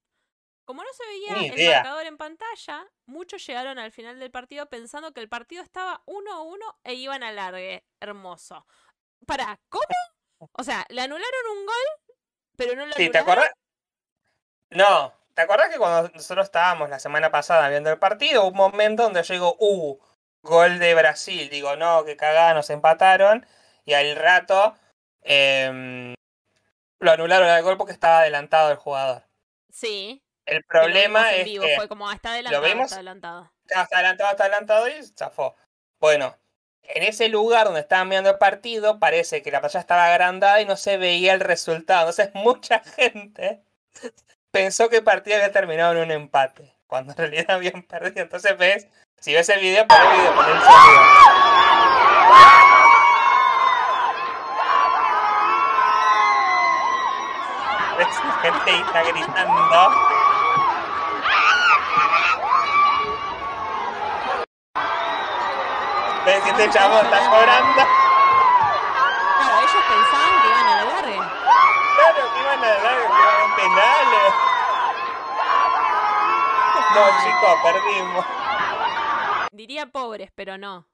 Como 0.67 0.83
no 0.83 0.89
se 0.93 1.07
veía 1.07 1.47
el 1.55 1.73
marcador 1.73 2.07
en 2.07 2.19
pantalla, 2.19 2.87
muchos 3.07 3.47
llegaron 3.47 3.79
al 3.79 3.91
final 3.91 4.19
del 4.19 4.31
partido 4.31 4.69
pensando 4.69 5.15
que 5.15 5.21
el 5.21 5.29
partido 5.29 5.63
estaba 5.63 6.03
1-1 6.05 6.79
e 6.85 6.93
iban 6.95 7.23
a 7.23 7.33
largue. 7.33 7.87
Hermoso. 8.01 8.67
Para, 9.27 9.59
¿cómo? 9.71 9.83
O 10.53 10.63
sea, 10.63 10.85
le 10.89 11.03
anularon 11.03 11.59
un 11.59 11.67
gol, 11.67 12.17
pero 12.57 12.75
no 12.75 12.87
lo 12.87 12.93
Sí, 12.95 13.11
¿te 13.11 13.19
acordás? 13.19 13.51
No, 14.71 15.15
¿te 15.35 15.43
acordás 15.43 15.71
que 15.71 15.79
cuando 15.79 16.11
nosotros 16.15 16.47
estábamos 16.47 16.91
la 16.91 16.99
semana 16.99 17.31
pasada 17.31 17.69
viendo 17.69 17.91
el 17.91 17.99
partido, 17.99 18.43
hubo 18.43 18.49
un 18.67 18.73
momento 18.73 19.05
donde 19.05 19.23
yo 19.23 19.35
digo, 19.35 19.57
uh, 19.59 19.99
gol 20.43 20.79
de 20.79 20.95
Brasil. 20.95 21.49
Digo, 21.51 21.77
no, 21.77 22.05
que 22.05 22.17
cagada, 22.17 22.55
nos 22.55 22.71
empataron. 22.71 23.47
Y 23.85 23.95
al 23.95 24.17
rato 24.17 24.77
em, 25.23 26.15
lo 27.01 27.11
anularon 27.11 27.49
al 27.49 27.63
gol 27.63 27.77
porque 27.77 27.93
estaba 27.93 28.21
adelantado 28.21 28.71
el 28.71 28.77
jugador. 28.77 29.23
Sí. 29.71 30.23
El 30.47 30.59
lo 30.59 30.67
problema 30.67 31.33
es 31.35 31.45
vivo, 31.45 31.65
que 31.65 31.77
Fue 31.77 31.89
como, 31.89 32.09
"Ah, 32.09 32.15
está 32.15 32.31
adelantado, 32.31 32.65
vimos? 32.65 32.85
está 32.87 32.97
adelantado. 32.97 33.53
está 33.67 33.97
adelantado, 33.97 34.31
está 34.31 34.45
adelantado 34.45 34.89
y 34.89 35.03
zafó. 35.17 35.55
Bueno, 36.01 36.35
en 36.89 37.03
ese 37.03 37.29
lugar 37.29 37.67
donde 37.67 37.81
estaban 37.81 38.09
viendo 38.09 38.31
el 38.31 38.39
partido, 38.39 38.99
parece 38.99 39.43
que 39.43 39.51
la 39.51 39.61
pantalla 39.61 39.81
estaba 39.81 40.07
agrandada 40.07 40.61
y 40.61 40.65
no 40.65 40.77
se 40.77 40.97
veía 40.97 41.35
el 41.35 41.41
resultado. 41.41 42.11
Entonces, 42.11 42.31
mucha 42.35 42.81
gente 42.81 43.63
pensó 44.51 44.89
que 44.89 44.97
el 44.97 45.05
partido 45.05 45.37
había 45.37 45.53
terminado 45.53 45.93
en 45.93 45.99
un 45.99 46.11
empate, 46.11 46.75
cuando 46.87 47.13
en 47.13 47.19
realidad 47.19 47.51
habían 47.51 47.83
perdido. 47.83 48.23
Entonces, 48.23 48.57
ves, 48.57 48.89
si 49.21 49.35
ves 49.35 49.49
el 49.49 49.61
video, 49.61 49.87
pon 49.87 49.99
el 50.01 50.19
video, 50.19 50.35
pon 50.35 50.47
el 50.47 50.61
sonido. 50.61 51.03
Gente 58.43 58.71
está 58.71 59.03
gritando. 59.03 60.18
¿Ves 66.29 66.43
que 66.45 66.51
este 66.51 66.71
chavo 66.71 67.01
está 67.01 67.19
llorando? 67.25 67.83
Claro, 69.39 69.59
ellos 69.61 69.85
pensaban 69.89 70.43
que 70.43 70.49
iban 70.49 70.67
a 70.69 70.75
la 70.77 70.85
largue. 70.85 71.17
Claro, 71.97 72.23
que 72.35 72.41
iban 72.41 72.65
a 72.65 72.69
dar 72.69 72.99
que 72.99 73.23
iban 73.23 73.57
penales. 73.57 74.33
No, 76.95 77.03
chicos, 77.23 77.55
perdimos. 77.63 78.25
Diría 79.53 79.87
pobres, 79.87 80.31
pero 80.35 80.59
no. 80.59 80.87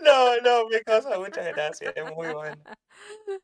No, 0.00 0.36
no, 0.42 0.68
me 0.68 0.82
causa 0.82 1.16
muchas 1.18 1.46
gracias, 1.46 1.92
es 1.96 2.14
muy 2.14 2.28
bueno. 2.32 2.62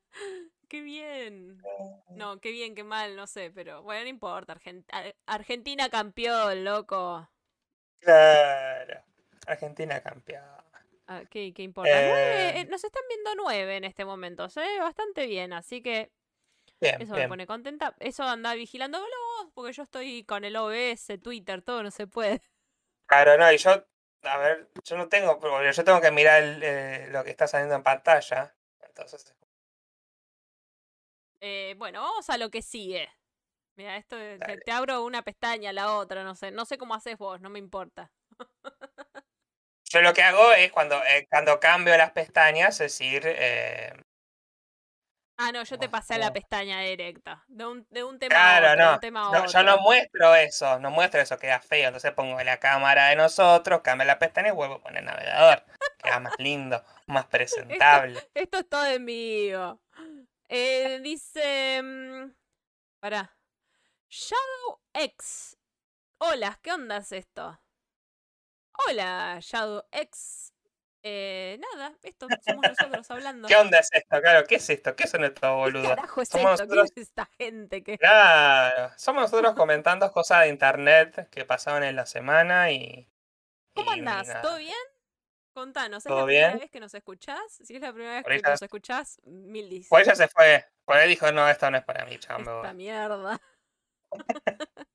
Qué 0.69 0.81
bien. 0.81 1.63
No, 2.09 2.41
qué 2.41 2.51
bien, 2.51 2.75
qué 2.75 2.83
mal, 2.83 3.15
no 3.15 3.27
sé, 3.27 3.51
pero 3.55 3.83
bueno, 3.83 4.03
no 4.05 4.09
importa. 4.09 4.55
Argen- 4.55 4.85
Ar- 4.91 5.15
Argentina 5.27 5.89
campeón, 5.91 6.65
loco. 6.65 7.29
Claro. 8.01 9.03
Argentina 9.47 10.01
campeón. 10.01 10.43
Ah, 11.07 11.23
¿qué, 11.31 11.53
qué 11.53 11.63
importa? 11.63 11.91
Eh. 11.99 12.61
eh, 12.61 12.65
nos 12.67 12.83
están 12.85 13.03
viendo 13.09 13.35
nueve 13.37 13.77
en 13.77 13.85
este 13.85 14.05
momento. 14.05 14.49
Se 14.49 14.61
ve 14.61 14.79
bastante 14.81 15.27
bien, 15.27 15.53
así 15.53 15.83
que 15.83 16.13
Bien, 16.81 17.01
eso 17.01 17.15
me 17.15 17.29
pone 17.29 17.47
contenta. 17.47 17.95
Eso 18.01 18.23
anda 18.25 18.55
vigilándolo 18.55 19.05
vos, 19.05 19.53
porque 19.55 19.73
yo 19.73 19.83
estoy 19.83 20.25
con 20.25 20.45
el 20.45 20.57
OBS, 20.57 21.19
Twitter, 21.19 21.63
todo 21.63 21.83
no 21.83 21.91
se 21.91 22.07
puede. 22.07 22.41
Claro, 23.07 23.37
no, 23.37 23.53
y 23.53 23.59
yo, 23.59 23.71
a 24.23 24.39
ver, 24.39 24.69
yo 24.85 24.97
no 24.97 25.09
tengo, 25.09 25.39
yo 25.71 25.85
tengo 25.85 26.01
que 26.01 26.11
mirar 26.11 26.43
el, 26.43 26.63
eh, 26.63 27.09
lo 27.11 27.25
que 27.25 27.31
está 27.31 27.47
saliendo 27.47 27.75
en 27.75 27.83
pantalla. 27.83 28.55
Entonces, 28.81 29.35
Eh, 31.41 31.75
bueno, 31.77 32.03
vamos 32.03 32.31
a 32.31 32.39
lo 32.39 32.51
que 32.51 32.63
sigue. 32.63 33.09
Mira, 33.77 33.97
esto 33.97 34.17
es- 34.19 34.41
te, 34.41 34.59
te 34.59 34.73
abro 34.73 35.05
una 35.05 35.23
pestaña, 35.23 35.73
la 35.73 35.97
otra, 35.97 36.25
no 36.25 36.35
sé. 36.35 36.51
No 36.53 36.65
sé 36.65 36.79
cómo 36.79 36.95
haces 36.95 37.19
vos, 37.19 37.41
no 37.41 37.51
me 37.51 37.59
importa. 37.59 38.13
yo 39.93 40.01
lo 40.03 40.13
que 40.15 40.23
hago 40.23 40.53
es 40.53 40.73
cuando, 40.73 41.03
eh, 41.05 41.27
cuando 41.31 41.61
cambio 41.61 41.97
las 41.97 42.13
pestañas, 42.13 42.81
es 42.81 42.99
decir, 42.99 43.23
eh, 43.27 43.93
Ah, 45.39 45.51
no, 45.53 45.63
yo 45.65 45.79
te 45.79 45.89
pasé 45.89 46.15
a 46.15 46.19
la 46.19 46.33
pestaña 46.33 46.81
directa. 46.81 47.45
De 47.49 47.67
un, 47.67 47.87
de 47.91 48.05
un 48.05 48.19
tema 48.19 48.51
a 48.51 48.55
Claro, 48.61 48.67
otro, 48.67 48.77
de 48.77 48.87
no. 48.87 48.91
un 48.91 49.01
tema 49.01 49.21
a 49.29 49.31
no, 49.31 49.47
yo 49.47 49.63
no 49.63 49.77
otro. 49.77 49.83
muestro 49.83 50.35
eso, 50.37 50.79
no 50.79 50.91
muestro 50.91 51.21
eso, 51.21 51.39
queda 51.39 51.61
feo. 51.61 51.89
Entonces 51.89 52.13
pongo 52.13 52.43
la 52.43 52.59
cámara 52.61 53.09
de 53.09 53.17
nosotros, 53.17 53.81
cambio 53.83 54.07
la 54.07 54.19
pestaña 54.19 54.49
y 54.49 54.53
vuelvo 54.53 54.77
a 54.77 54.83
poner 54.83 55.03
navegador. 55.05 55.65
Queda 55.99 56.21
más 56.21 56.35
lindo, 56.39 56.85
más 57.07 57.27
presentable. 57.27 58.31
Esto 58.35 58.59
es 58.59 58.69
todo 58.69 58.87
en 58.87 59.05
vivo. 59.07 59.81
Eh, 60.49 61.01
dice. 61.03 61.83
mm, 61.83 62.33
Pará. 63.01 63.37
Shadow 64.11 64.81
X. 64.95 65.59
Hola, 66.19 66.59
¿qué 66.63 66.73
onda 66.73 66.99
es 66.99 67.13
esto? 67.13 67.62
Hola, 68.89 69.39
Shadow 69.41 69.85
X. 69.91 70.53
Eh, 71.05 71.59
nada, 71.75 71.97
esto 72.03 72.29
somos 72.45 72.63
nosotros 72.69 73.11
hablando. 73.11 73.49
¿Qué 73.49 73.57
onda 73.57 73.81
es 73.81 73.89
esto? 73.93 74.21
Claro, 74.21 74.47
¿qué 74.47 74.55
es 74.57 74.71
esto? 74.71 74.95
¿Qué 74.95 75.09
son 75.09 75.25
estos 75.25 75.41
¿Qué 75.41 75.49
boludos? 75.49 75.89
carajo 75.89 76.23
es 76.23 76.29
Somos 76.29 76.53
esto? 76.53 76.65
nosotros- 76.67 76.91
¿Quién 76.93 77.03
es 77.03 77.09
esta 77.09 77.27
gente 77.39 77.83
que.? 77.83 77.99
Claro, 77.99 78.93
somos 78.97 79.23
nosotros 79.23 79.55
comentando 79.67 80.11
cosas 80.13 80.43
de 80.43 80.49
internet 80.49 81.29
que 81.31 81.45
pasaron 81.45 81.83
en 81.83 81.97
la 81.97 82.07
semana 82.07 82.71
y. 82.71 83.09
¿Cómo 83.75 83.95
y 83.95 83.99
andás? 83.99 84.29
nada. 84.29 84.41
¿Todo 84.43 84.59
bien? 84.59 84.77
Contanos, 85.55 85.99
¿es 86.07 86.09
¿Todo 86.09 86.21
la 86.21 86.25
primera 86.27 86.49
bien? 86.51 86.61
vez 86.61 86.71
que 86.71 86.81
nos 86.81 86.95
escuchás? 86.95 87.41
Si 87.65 87.75
es 87.77 87.83
la 87.83 87.93
primera 87.93 88.15
vez 88.15 88.23
Por 88.23 88.33
que 88.33 88.39
ella- 88.39 88.51
nos 88.51 88.63
escuchás, 88.63 89.21
mil 89.25 89.69
dis. 89.69 89.89
Pues 89.89 90.07
ella 90.07 90.15
se 90.15 90.29
fue. 90.29 90.65
Por 90.85 90.97
ahí 90.97 91.09
dijo, 91.09 91.31
no, 91.33 91.49
esto 91.49 91.71
no 91.71 91.79
es 91.79 91.85
para 91.85 92.05
mí, 92.07 92.19
chamo. 92.19 92.59
Esta 92.63 92.73
mierda. 92.73 93.41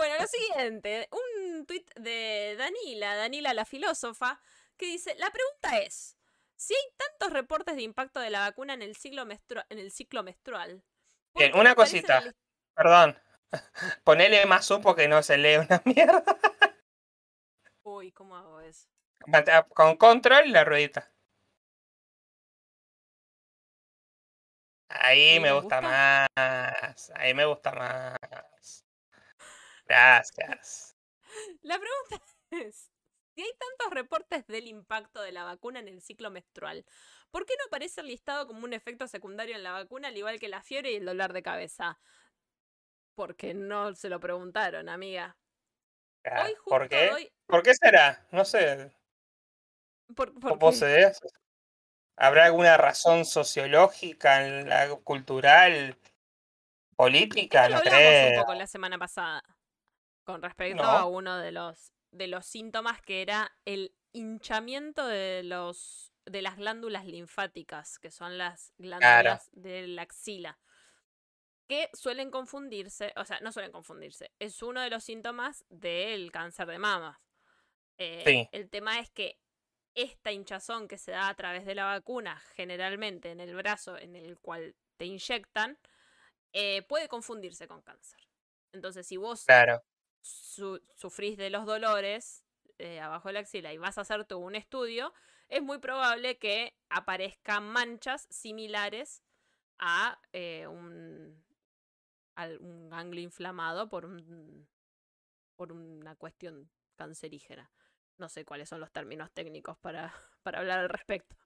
bueno, 0.00 0.14
lo 0.18 0.26
siguiente, 0.26 1.10
un 1.12 1.66
tuit 1.66 1.86
de 1.94 2.54
Danila, 2.56 3.16
Danila 3.16 3.52
la 3.52 3.66
filósofa, 3.66 4.40
que 4.78 4.86
dice, 4.86 5.14
la 5.18 5.30
pregunta 5.30 5.78
es, 5.84 6.16
si 6.56 6.72
hay 6.74 6.80
tantos 6.96 7.34
reportes 7.34 7.76
de 7.76 7.82
impacto 7.82 8.18
de 8.18 8.30
la 8.30 8.40
vacuna 8.40 8.72
en 8.72 8.80
el 8.80 8.96
ciclo, 8.96 9.26
en 9.68 9.78
el 9.78 9.92
ciclo 9.92 10.22
menstrual, 10.22 10.82
¿por 11.34 11.42
Bien, 11.42 11.54
una 11.54 11.74
cosita. 11.74 12.24
Perdón. 12.74 13.18
Ponele 14.04 14.46
más 14.46 14.64
zoom 14.66 14.80
porque 14.80 15.06
no 15.06 15.22
se 15.22 15.36
lee 15.36 15.56
una 15.56 15.82
mierda. 15.84 16.24
Uy, 17.84 18.10
¿cómo 18.12 18.36
hago 18.38 18.60
eso? 18.62 18.88
Mate- 19.26 19.66
Con 19.74 19.96
control 19.98 20.46
y 20.46 20.50
la 20.50 20.64
ruedita. 20.64 21.10
Ahí 24.88 25.34
¿Ahí 25.34 25.40
me 25.40 25.52
gusta? 25.52 25.80
más. 25.80 27.12
Ahí 27.14 27.34
me 27.34 27.44
gusta 27.44 27.72
más. 27.72 28.84
Gracias. 29.90 30.96
La 31.62 31.76
pregunta 31.78 32.24
es, 32.50 32.92
si 33.34 33.42
hay 33.42 33.50
tantos 33.58 33.92
reportes 33.92 34.46
del 34.46 34.68
impacto 34.68 35.20
de 35.20 35.32
la 35.32 35.42
vacuna 35.42 35.80
en 35.80 35.88
el 35.88 36.00
ciclo 36.00 36.30
menstrual, 36.30 36.84
¿por 37.32 37.44
qué 37.44 37.54
no 37.58 37.64
aparece 37.66 38.04
listado 38.04 38.46
como 38.46 38.64
un 38.64 38.72
efecto 38.72 39.08
secundario 39.08 39.56
en 39.56 39.64
la 39.64 39.72
vacuna, 39.72 40.06
al 40.08 40.16
igual 40.16 40.38
que 40.38 40.48
la 40.48 40.62
fiebre 40.62 40.92
y 40.92 40.96
el 40.96 41.04
dolor 41.06 41.32
de 41.32 41.42
cabeza? 41.42 41.98
Porque 43.16 43.52
no 43.52 43.92
se 43.96 44.08
lo 44.08 44.20
preguntaron, 44.20 44.88
amiga. 44.88 45.36
Ah, 46.24 46.44
Hoy 46.44 46.54
¿Por 46.64 46.88
qué? 46.88 47.10
doy... 47.10 47.32
¿Por 47.46 47.62
qué 47.64 47.74
será? 47.74 48.24
No 48.30 48.44
sé. 48.44 48.92
por- 50.14 50.32
¿Vos 50.34 50.56
porque- 50.60 50.76
sabés? 50.76 51.20
¿Habrá 52.16 52.44
alguna 52.44 52.76
razón 52.76 53.24
sociológica, 53.24 54.46
en 54.46 54.68
la 54.68 54.94
cultural, 55.02 55.98
política? 56.94 57.68
Lo 57.68 57.76
No 57.76 57.78
hablamos 57.80 58.30
un 58.30 58.36
poco 58.40 58.54
la 58.54 58.66
semana 58.68 58.98
pasada 58.98 59.42
con 60.24 60.42
respecto 60.42 60.82
No. 60.82 60.90
a 60.90 61.06
uno 61.06 61.38
de 61.38 61.52
los 61.52 61.92
de 62.12 62.26
los 62.26 62.46
síntomas 62.46 63.02
que 63.02 63.22
era 63.22 63.52
el 63.64 63.94
hinchamiento 64.12 65.06
de 65.06 65.42
los 65.44 66.12
de 66.26 66.42
las 66.42 66.56
glándulas 66.56 67.06
linfáticas, 67.06 67.98
que 67.98 68.10
son 68.10 68.38
las 68.38 68.72
glándulas 68.78 69.48
de 69.52 69.86
la 69.88 70.02
axila, 70.02 70.58
que 71.68 71.88
suelen 71.94 72.30
confundirse, 72.30 73.12
o 73.16 73.24
sea, 73.24 73.38
no 73.40 73.52
suelen 73.52 73.72
confundirse, 73.72 74.32
es 74.40 74.62
uno 74.62 74.80
de 74.80 74.90
los 74.90 75.04
síntomas 75.04 75.64
del 75.68 76.32
cáncer 76.32 76.66
de 76.68 76.78
mama. 76.78 77.22
Eh, 77.98 78.26
Sí. 78.26 78.50
El 78.52 78.70
tema 78.70 79.00
es 79.00 79.10
que 79.10 79.40
esta 79.96 80.32
hinchazón 80.32 80.88
que 80.88 80.98
se 80.98 81.12
da 81.12 81.28
a 81.28 81.34
través 81.36 81.66
de 81.66 81.74
la 81.76 81.84
vacuna, 81.86 82.42
generalmente 82.56 83.30
en 83.32 83.40
el 83.40 83.54
brazo 83.56 83.98
en 83.98 84.16
el 84.16 84.38
cual 84.40 84.76
te 84.98 85.06
inyectan, 85.06 85.78
eh, 86.54 86.82
puede 86.88 87.08
confundirse 87.08 87.68
con 87.68 87.82
cáncer. 87.82 88.20
Entonces, 88.72 89.06
si 89.08 89.16
vos 89.18 89.48
Claro. 89.48 89.82
Su- 90.22 90.82
sufrís 90.96 91.36
de 91.36 91.50
los 91.50 91.66
dolores 91.66 92.44
eh, 92.78 93.00
abajo 93.00 93.28
de 93.28 93.34
la 93.34 93.40
axila 93.40 93.72
y 93.72 93.78
vas 93.78 93.98
a 93.98 94.02
hacerte 94.02 94.34
un 94.34 94.54
estudio, 94.54 95.12
es 95.48 95.62
muy 95.62 95.78
probable 95.78 96.38
que 96.38 96.74
aparezcan 96.88 97.64
manchas 97.68 98.26
similares 98.30 99.22
a 99.78 100.18
eh, 100.32 100.66
un, 100.66 101.44
al- 102.36 102.58
un 102.58 102.88
ganglio 102.88 103.22
inflamado 103.22 103.88
por, 103.88 104.06
un, 104.06 104.68
por 105.56 105.72
una 105.72 106.14
cuestión 106.16 106.70
cancerígena. 106.96 107.70
No 108.16 108.28
sé 108.28 108.44
cuáles 108.44 108.68
son 108.68 108.80
los 108.80 108.90
términos 108.92 109.30
técnicos 109.32 109.76
para, 109.78 110.14
para 110.42 110.60
hablar 110.60 110.78
al 110.80 110.88
respecto. 110.88 111.36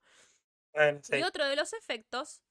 Bueno, 0.72 1.00
sí. 1.02 1.16
Y 1.16 1.22
otro 1.22 1.46
de 1.46 1.56
los 1.56 1.72
efectos 1.72 2.42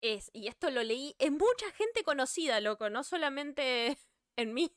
es, 0.00 0.30
y 0.32 0.48
esto 0.48 0.70
lo 0.70 0.82
leí 0.82 1.14
en 1.18 1.34
mucha 1.34 1.70
gente 1.72 2.02
conocida, 2.04 2.60
loco, 2.60 2.90
no 2.90 3.04
solamente 3.04 3.96
en 4.36 4.54
mí, 4.54 4.74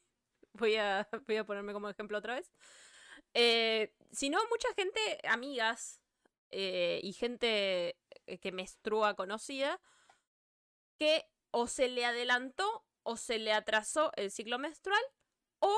voy 0.54 0.76
a, 0.76 1.08
voy 1.28 1.38
a 1.38 1.46
ponerme 1.46 1.74
como 1.74 1.90
ejemplo 1.90 2.18
otra 2.18 2.36
vez, 2.36 2.52
eh, 3.34 3.94
sino 4.12 4.40
mucha 4.50 4.68
gente, 4.76 5.00
amigas 5.24 6.02
eh, 6.52 7.00
y 7.04 7.14
gente 7.14 7.98
eh, 8.26 8.40
que 8.40 8.52
menstrua 8.52 9.16
conocida, 9.16 9.80
que 10.98 11.28
o 11.52 11.68
se 11.68 11.88
le 11.90 12.06
adelantó 12.06 12.86
o 13.04 13.18
se 13.18 13.40
le 13.40 13.54
atrasó 13.54 14.12
el 14.16 14.32
ciclo 14.32 14.60
menstrual 14.60 15.02
o 15.60 15.76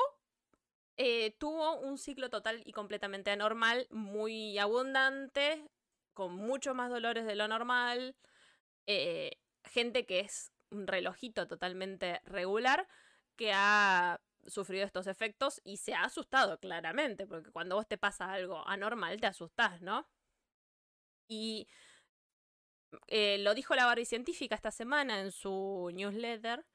eh, 0.97 1.35
tuvo 1.39 1.79
un 1.79 1.97
ciclo 1.97 2.29
total 2.29 2.61
y 2.65 2.71
completamente 2.71 3.31
anormal, 3.31 3.87
muy 3.89 4.57
abundante, 4.59 5.69
con 6.13 6.35
mucho 6.35 6.73
más 6.73 6.89
dolores 6.89 7.25
de 7.25 7.35
lo 7.35 7.47
normal, 7.47 8.15
gente 9.63 10.05
que 10.05 10.19
es 10.19 10.51
un 10.69 10.87
relojito 10.87 11.47
totalmente 11.47 12.21
regular, 12.25 12.87
que 13.37 13.53
ha 13.53 14.19
sufrido 14.47 14.85
estos 14.85 15.07
efectos 15.07 15.61
y 15.63 15.77
se 15.77 15.93
ha 15.93 16.03
asustado 16.03 16.59
claramente, 16.59 17.27
porque 17.27 17.51
cuando 17.51 17.75
vos 17.75 17.87
te 17.87 17.97
pasa 17.97 18.31
algo 18.31 18.67
anormal 18.67 19.19
te 19.19 19.27
asustás, 19.27 19.81
¿no? 19.81 20.07
Y 21.27 21.67
eh, 23.07 23.37
lo 23.39 23.53
dijo 23.53 23.75
la 23.75 23.85
Barbie 23.85 24.05
Científica 24.05 24.55
esta 24.55 24.71
semana 24.71 25.21
en 25.21 25.31
su 25.31 25.89
newsletter, 25.93 26.65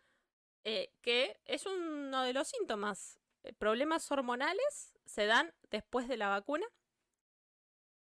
eh, 0.64 0.92
que 1.02 1.40
es 1.44 1.66
uno 1.66 2.22
de 2.22 2.32
los 2.32 2.48
síntomas. 2.48 3.20
Eh, 3.42 3.52
Problemas 3.52 4.10
hormonales 4.10 4.94
se 5.04 5.26
dan 5.26 5.54
después 5.70 6.08
de 6.08 6.16
la 6.16 6.28
vacuna. 6.28 6.66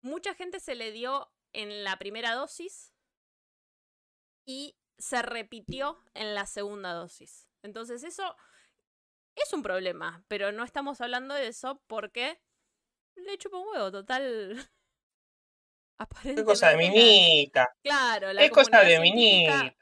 Mucha 0.02 0.34
gente 0.34 0.60
se 0.60 0.74
le 0.74 0.92
dio 0.92 1.30
en 1.52 1.84
la 1.84 1.98
primera 1.98 2.34
dosis 2.34 2.92
y 4.44 4.76
se 4.98 5.22
repitió 5.22 6.02
en 6.14 6.34
la 6.34 6.46
segunda 6.46 6.92
dosis. 6.92 7.48
Entonces 7.62 8.02
eso 8.02 8.36
es 9.44 9.52
un 9.52 9.62
problema, 9.62 10.22
pero 10.28 10.52
no 10.52 10.64
estamos 10.64 11.00
hablando 11.00 11.34
de 11.34 11.48
eso 11.48 11.80
porque 11.86 12.40
le 13.16 13.38
chupa 13.38 13.58
un 13.58 13.68
huevo, 13.68 13.90
total. 13.92 14.56
Qué 16.22 16.44
cosa 16.44 16.70
de 16.70 16.76
minita. 16.78 17.70
Claro, 17.82 18.32
la 18.32 18.40
Qué 18.42 18.50
cosa 18.50 18.80
de 18.82 18.98
minita. 19.00 19.74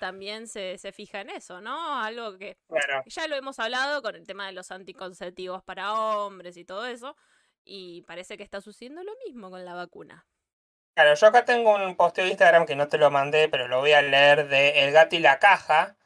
también 0.00 0.48
se, 0.48 0.78
se 0.78 0.92
fija 0.92 1.20
en 1.20 1.30
eso, 1.30 1.60
¿no? 1.60 2.00
Algo 2.00 2.38
que 2.38 2.56
Claro. 2.68 3.02
ya 3.06 3.28
lo 3.28 3.36
hemos 3.36 3.58
hablado 3.58 4.02
con 4.02 4.14
el 4.16 4.26
tema 4.26 4.46
de 4.46 4.52
los 4.52 4.70
anticonceptivos 4.70 5.62
para 5.62 5.92
hombres 5.92 6.56
y 6.56 6.64
todo 6.64 6.86
eso, 6.86 7.16
y 7.62 8.02
parece 8.02 8.36
que 8.36 8.42
está 8.42 8.60
sucediendo 8.60 9.02
lo 9.04 9.12
mismo 9.26 9.50
con 9.50 9.64
la 9.64 9.74
vacuna. 9.74 10.26
Claro, 10.94 11.14
yo 11.14 11.26
acá 11.26 11.44
tengo 11.44 11.74
un 11.74 11.96
posteo 11.96 12.24
de 12.24 12.30
Instagram 12.30 12.66
que 12.66 12.76
no 12.76 12.88
te 12.88 12.98
lo 12.98 13.10
mandé, 13.10 13.48
pero 13.48 13.68
lo 13.68 13.80
voy 13.80 13.92
a 13.92 14.00
leer 14.02 14.48
de 14.48 14.84
El 14.84 14.92
gato 14.92 15.16
y 15.16 15.18
la 15.18 15.38
caja, 15.38 15.96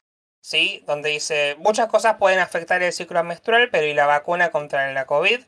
¿sí? 0.40 0.82
Donde 0.86 1.10
dice, 1.10 1.56
muchas 1.58 1.88
cosas 1.88 2.16
pueden 2.16 2.38
afectar 2.38 2.82
el 2.82 2.92
ciclo 2.92 3.22
menstrual, 3.24 3.68
pero 3.70 3.86
¿y 3.86 3.94
la 3.94 4.06
vacuna 4.06 4.50
contra 4.50 4.92
la 4.92 5.06
COVID? 5.06 5.40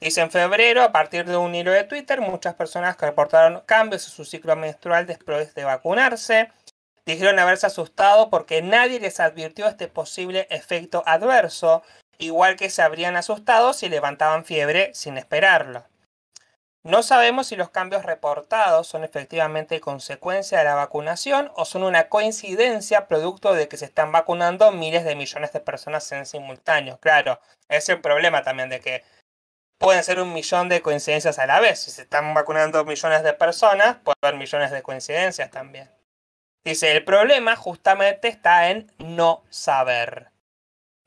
Dice, 0.00 0.22
en 0.22 0.30
febrero, 0.30 0.82
a 0.82 0.92
partir 0.92 1.26
de 1.26 1.36
un 1.36 1.54
hilo 1.54 1.72
de 1.72 1.84
Twitter, 1.84 2.20
muchas 2.22 2.54
personas 2.54 2.96
que 2.96 3.06
reportaron 3.06 3.62
cambios 3.66 4.06
en 4.06 4.12
su 4.12 4.24
ciclo 4.24 4.56
menstrual 4.56 5.06
después 5.06 5.54
de 5.54 5.64
vacunarse, 5.64 6.50
dijeron 7.04 7.38
haberse 7.38 7.66
asustado 7.66 8.30
porque 8.30 8.62
nadie 8.62 8.98
les 8.98 9.20
advirtió 9.20 9.68
este 9.68 9.88
posible 9.88 10.46
efecto 10.50 11.02
adverso, 11.04 11.82
igual 12.18 12.56
que 12.56 12.70
se 12.70 12.82
habrían 12.82 13.16
asustado 13.16 13.74
si 13.74 13.88
levantaban 13.90 14.46
fiebre 14.46 14.90
sin 14.94 15.18
esperarlo. 15.18 15.84
No 16.82 17.02
sabemos 17.02 17.48
si 17.48 17.56
los 17.56 17.68
cambios 17.68 18.06
reportados 18.06 18.86
son 18.86 19.04
efectivamente 19.04 19.80
consecuencia 19.80 20.58
de 20.58 20.64
la 20.64 20.74
vacunación 20.74 21.52
o 21.54 21.66
son 21.66 21.82
una 21.82 22.08
coincidencia 22.08 23.06
producto 23.06 23.52
de 23.52 23.68
que 23.68 23.76
se 23.76 23.84
están 23.84 24.12
vacunando 24.12 24.72
miles 24.72 25.04
de 25.04 25.14
millones 25.14 25.52
de 25.52 25.60
personas 25.60 26.10
en 26.12 26.24
simultáneo. 26.24 26.98
Claro, 26.98 27.38
es 27.68 27.86
el 27.90 28.00
problema 28.00 28.42
también 28.42 28.70
de 28.70 28.80
que 28.80 29.04
pueden 29.76 30.02
ser 30.02 30.20
un 30.20 30.32
millón 30.32 30.70
de 30.70 30.80
coincidencias 30.80 31.38
a 31.38 31.46
la 31.46 31.60
vez. 31.60 31.80
Si 31.80 31.90
se 31.90 32.02
están 32.02 32.32
vacunando 32.32 32.84
millones 32.86 33.22
de 33.24 33.34
personas, 33.34 33.96
puede 33.96 34.16
haber 34.22 34.38
millones 34.38 34.70
de 34.70 34.82
coincidencias 34.82 35.50
también. 35.50 35.90
Dice, 36.64 36.92
el 36.92 37.04
problema 37.04 37.56
justamente 37.56 38.28
está 38.28 38.70
en 38.70 38.90
no 38.98 39.42
saber. 39.50 40.30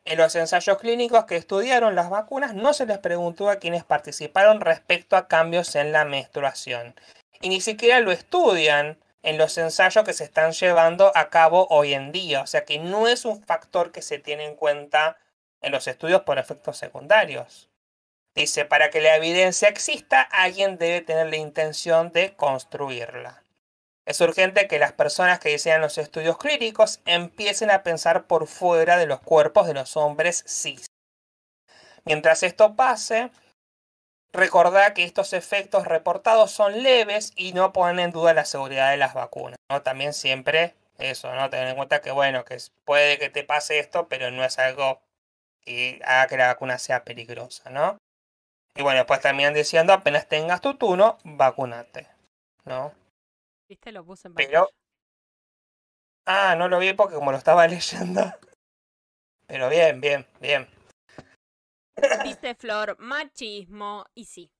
En 0.05 0.17
los 0.17 0.35
ensayos 0.35 0.79
clínicos 0.79 1.25
que 1.25 1.37
estudiaron 1.37 1.95
las 1.95 2.09
vacunas 2.09 2.53
no 2.53 2.73
se 2.73 2.85
les 2.85 2.97
preguntó 2.97 3.49
a 3.49 3.55
quienes 3.55 3.85
participaron 3.85 4.59
respecto 4.59 5.15
a 5.15 5.27
cambios 5.27 5.75
en 5.75 5.93
la 5.93 6.03
menstruación. 6.03 6.93
Y 7.41 7.49
ni 7.49 7.61
siquiera 7.61 7.99
lo 8.01 8.11
estudian 8.11 8.97
en 9.21 9.37
los 9.37 9.57
ensayos 9.57 10.03
que 10.03 10.13
se 10.13 10.25
están 10.25 10.51
llevando 10.51 11.11
a 11.15 11.29
cabo 11.29 11.67
hoy 11.69 11.93
en 11.93 12.11
día. 12.11 12.41
O 12.41 12.47
sea 12.47 12.65
que 12.65 12.79
no 12.79 13.07
es 13.07 13.23
un 13.23 13.41
factor 13.43 13.91
que 13.93 14.01
se 14.01 14.19
tiene 14.19 14.45
en 14.45 14.55
cuenta 14.55 15.17
en 15.61 15.71
los 15.71 15.87
estudios 15.87 16.21
por 16.21 16.37
efectos 16.37 16.77
secundarios. 16.77 17.69
Dice, 18.35 18.65
para 18.65 18.89
que 18.89 18.99
la 18.99 19.15
evidencia 19.15 19.69
exista, 19.69 20.21
alguien 20.21 20.77
debe 20.77 21.01
tener 21.01 21.27
la 21.27 21.37
intención 21.37 22.11
de 22.11 22.33
construirla. 22.35 23.42
Es 24.05 24.19
urgente 24.19 24.67
que 24.67 24.79
las 24.79 24.91
personas 24.91 25.39
que 25.39 25.49
diseñan 25.49 25.81
los 25.81 25.97
estudios 25.97 26.37
clínicos 26.37 26.99
empiecen 27.05 27.71
a 27.71 27.83
pensar 27.83 28.25
por 28.25 28.47
fuera 28.47 28.97
de 28.97 29.07
los 29.07 29.21
cuerpos 29.21 29.65
de 29.65 29.73
los 29.73 29.95
hombres 29.95 30.43
cis. 30.45 30.85
Mientras 32.03 32.43
esto 32.43 32.75
pase, 32.75 33.31
recordad 34.33 34.93
que 34.93 35.05
estos 35.05 35.31
efectos 35.31 35.87
reportados 35.87 36.51
son 36.51 36.83
leves 36.83 37.31
y 37.37 37.53
no 37.53 37.71
ponen 37.71 37.99
en 37.99 38.11
duda 38.11 38.33
la 38.33 38.43
seguridad 38.43 38.91
de 38.91 38.97
las 38.97 39.13
vacunas. 39.13 39.57
¿no? 39.71 39.81
También 39.81 40.13
siempre 40.13 40.75
eso, 40.97 41.33
¿no? 41.33 41.49
Tener 41.49 41.69
en 41.69 41.75
cuenta 41.75 42.01
que, 42.01 42.11
bueno, 42.11 42.43
que 42.43 42.57
puede 42.85 43.17
que 43.17 43.29
te 43.29 43.43
pase 43.43 43.79
esto, 43.79 44.07
pero 44.09 44.31
no 44.31 44.43
es 44.43 44.59
algo 44.59 45.01
que 45.61 46.01
haga 46.03 46.27
que 46.27 46.37
la 46.37 46.47
vacuna 46.47 46.77
sea 46.77 47.03
peligrosa, 47.03 47.69
¿no? 47.69 47.97
Y 48.75 48.81
bueno, 48.81 48.99
después 48.99 49.21
terminan 49.21 49.53
diciendo, 49.53 49.93
apenas 49.93 50.27
tengas 50.27 50.61
tu 50.61 50.75
turno, 50.75 51.17
vacunate, 51.23 52.07
¿no? 52.65 52.91
¿Viste? 53.73 53.91
Lo 53.91 54.05
puse 54.05 54.27
en 54.27 54.35
Pero- 54.35 54.65
pantalla. 54.65 54.77
Ah, 56.25 56.55
no 56.55 56.67
lo 56.69 56.77
vi 56.77 56.93
porque 56.93 57.15
como 57.15 57.31
lo 57.31 57.37
estaba 57.39 57.65
leyendo. 58.13 58.21
Pero 59.47 59.67
bien, 59.67 59.99
bien, 59.99 60.27
bien. 60.39 60.69
Dice 62.23 62.53
Flor, 62.55 62.97
machismo, 62.99 64.05
y 64.13 64.25
sí. 64.25 64.51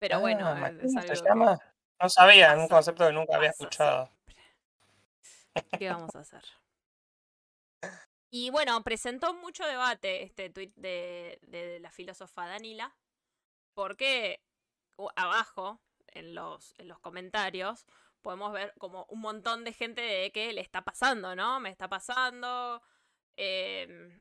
Pero 0.00 0.18
bueno, 0.20 0.46
Ah, 0.48 0.52
es- 0.70 0.74
es 0.84 0.92
¿machismo 0.92 1.00
algo 1.00 1.14
se 1.14 1.22
que 1.22 1.28
llama? 1.28 1.58
No 2.00 2.08
sabía, 2.08 2.52
un 2.54 2.62
pasa- 2.62 2.74
concepto 2.74 3.06
que 3.06 3.12
nunca 3.12 3.36
había 3.36 3.50
escuchado. 3.50 4.06
siempre. 5.54 5.78
¿Qué 5.78 5.88
vamos 5.88 6.14
a 6.16 6.20
hacer? 6.20 6.42
Y 8.30 8.50
bueno, 8.50 8.82
presentó 8.82 9.34
mucho 9.34 9.64
debate 9.66 10.22
este 10.24 10.50
tuit 10.50 10.74
de, 10.76 11.38
de 11.42 11.78
la 11.80 11.90
filósofa 11.92 12.46
Danila, 12.46 12.94
porque 13.74 14.42
abajo, 15.16 15.80
en 16.12 16.34
los, 16.34 16.74
en 16.78 16.88
los 16.88 16.98
comentarios, 17.00 17.86
podemos 18.22 18.52
ver 18.52 18.74
como 18.78 19.04
un 19.08 19.20
montón 19.20 19.64
de 19.64 19.72
gente 19.72 20.00
de 20.02 20.30
que 20.32 20.52
le 20.52 20.60
está 20.60 20.82
pasando, 20.82 21.34
¿no? 21.36 21.60
Me 21.60 21.70
está 21.70 21.88
pasando. 21.88 22.82
em, 23.36 24.20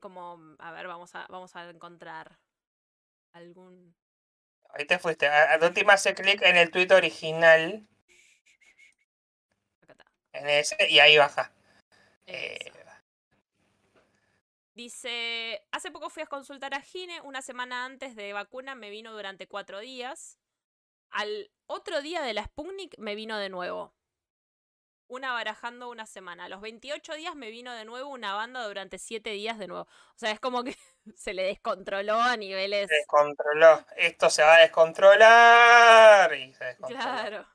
como, 0.00 0.56
a 0.58 0.72
ver, 0.72 0.86
vamos 0.86 1.14
a, 1.14 1.26
vamos 1.28 1.54
a 1.56 1.68
encontrar 1.70 2.38
algún... 3.32 3.94
Ahí 4.70 4.86
te 4.86 4.98
fuiste. 4.98 5.26
A, 5.28 5.52
a 5.54 5.58
la 5.58 5.66
última 5.66 5.94
hace 5.94 6.14
clic 6.14 6.42
en 6.42 6.56
el 6.56 6.70
tweet 6.70 6.92
original, 6.92 7.86
acá 9.82 9.92
está. 9.92 10.04
en 10.32 10.48
ese, 10.48 10.76
y 10.88 10.98
ahí 11.00 11.18
baja. 11.18 11.52
Eh. 12.26 12.72
Dice, 14.74 15.62
hace 15.72 15.90
poco 15.90 16.08
fui 16.08 16.22
a 16.22 16.26
consultar 16.26 16.72
a 16.74 16.80
Gine, 16.80 17.20
una 17.22 17.42
semana 17.42 17.84
antes 17.84 18.16
de 18.16 18.32
vacuna 18.32 18.74
me 18.74 18.88
vino 18.88 19.12
durante 19.12 19.46
cuatro 19.46 19.80
días. 19.80 20.39
Al 21.10 21.50
otro 21.66 22.02
día 22.02 22.22
de 22.22 22.34
la 22.34 22.44
Sputnik 22.44 22.96
me 22.98 23.14
vino 23.14 23.36
de 23.38 23.48
nuevo. 23.48 23.94
una 25.08 25.32
barajando 25.32 25.90
una 25.90 26.06
semana. 26.06 26.44
A 26.44 26.48
los 26.48 26.60
28 26.60 27.14
días 27.14 27.34
me 27.34 27.50
vino 27.50 27.72
de 27.74 27.84
nuevo 27.84 28.10
una 28.10 28.34
banda 28.34 28.64
durante 28.66 28.98
7 28.98 29.30
días 29.30 29.58
de 29.58 29.66
nuevo. 29.66 29.82
O 29.84 30.18
sea, 30.18 30.30
es 30.30 30.38
como 30.40 30.62
que 30.62 30.76
se 31.16 31.34
le 31.34 31.42
descontroló 31.44 32.20
a 32.20 32.36
niveles. 32.36 32.88
Se 32.88 32.94
descontroló. 32.96 33.84
Esto 33.96 34.30
se 34.30 34.42
va 34.42 34.54
a 34.56 34.60
descontrolar. 34.60 36.34
Y 36.34 36.54
se 36.54 36.64
descontroló. 36.64 37.02
Claro. 37.02 37.46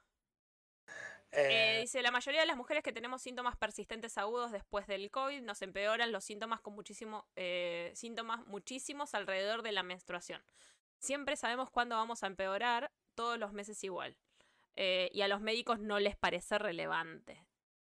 Eh, 1.32 1.78
Eh, 1.78 1.82
dice, 1.82 2.02
la 2.02 2.12
mayoría 2.12 2.42
de 2.42 2.48
las 2.48 2.56
mujeres 2.58 2.82
que 2.84 2.94
tenemos 2.94 3.22
síntomas 3.22 3.58
persistentes 3.58 4.18
agudos 4.18 4.52
después 4.52 4.88
del 4.88 5.12
COVID 5.12 5.42
nos 5.42 5.62
empeoran 5.62 6.12
los 6.12 6.24
síntomas 6.24 6.62
con 6.62 6.74
muchísimo, 6.74 7.28
eh, 7.36 7.92
síntomas 7.96 8.46
muchísimos 8.48 9.14
alrededor 9.14 9.62
de 9.62 9.74
la 9.74 9.84
menstruación. 9.84 10.44
Siempre 11.00 11.36
sabemos 11.36 11.70
cuándo 11.70 11.96
vamos 11.96 12.24
a 12.24 12.28
empeorar, 12.28 12.92
todos 13.16 13.40
los 13.40 13.54
meses 13.54 13.84
igual. 13.84 14.16
Eh, 14.76 15.10
y 15.14 15.22
a 15.22 15.28
los 15.28 15.42
médicos 15.42 15.80
no 15.80 16.00
les 16.00 16.16
parece 16.18 16.58
relevante. 16.58 17.46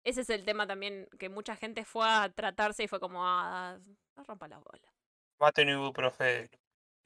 Ese 0.05 0.21
es 0.21 0.31
el 0.31 0.45
tema 0.45 0.67
también, 0.67 1.09
que 1.19 1.31
mucha 1.31 1.57
gente 1.57 1.85
fue 1.85 2.07
a 2.07 2.29
tratarse 2.31 2.85
y 2.85 2.89
fue 2.89 3.01
como, 3.01 3.27
ah, 3.27 3.79
no 4.17 4.25
rompa 4.25 4.47
las 4.49 4.63
bolas. 4.63 4.93
mate 5.41 5.63
un 5.63 5.71
ibuprofeno. 5.71 6.49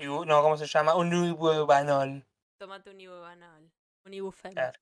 Ibu- 0.01 0.27
no, 0.27 0.43
¿cómo 0.43 0.57
se 0.57 0.67
llama? 0.67 0.95
Un 0.97 1.13
ibubanol. 1.13 2.25
Tómate 2.59 2.91
un 2.91 3.01
ibubanol, 3.01 3.71
un 4.05 4.15
ibufen. 4.15 4.53
Claro. 4.53 4.79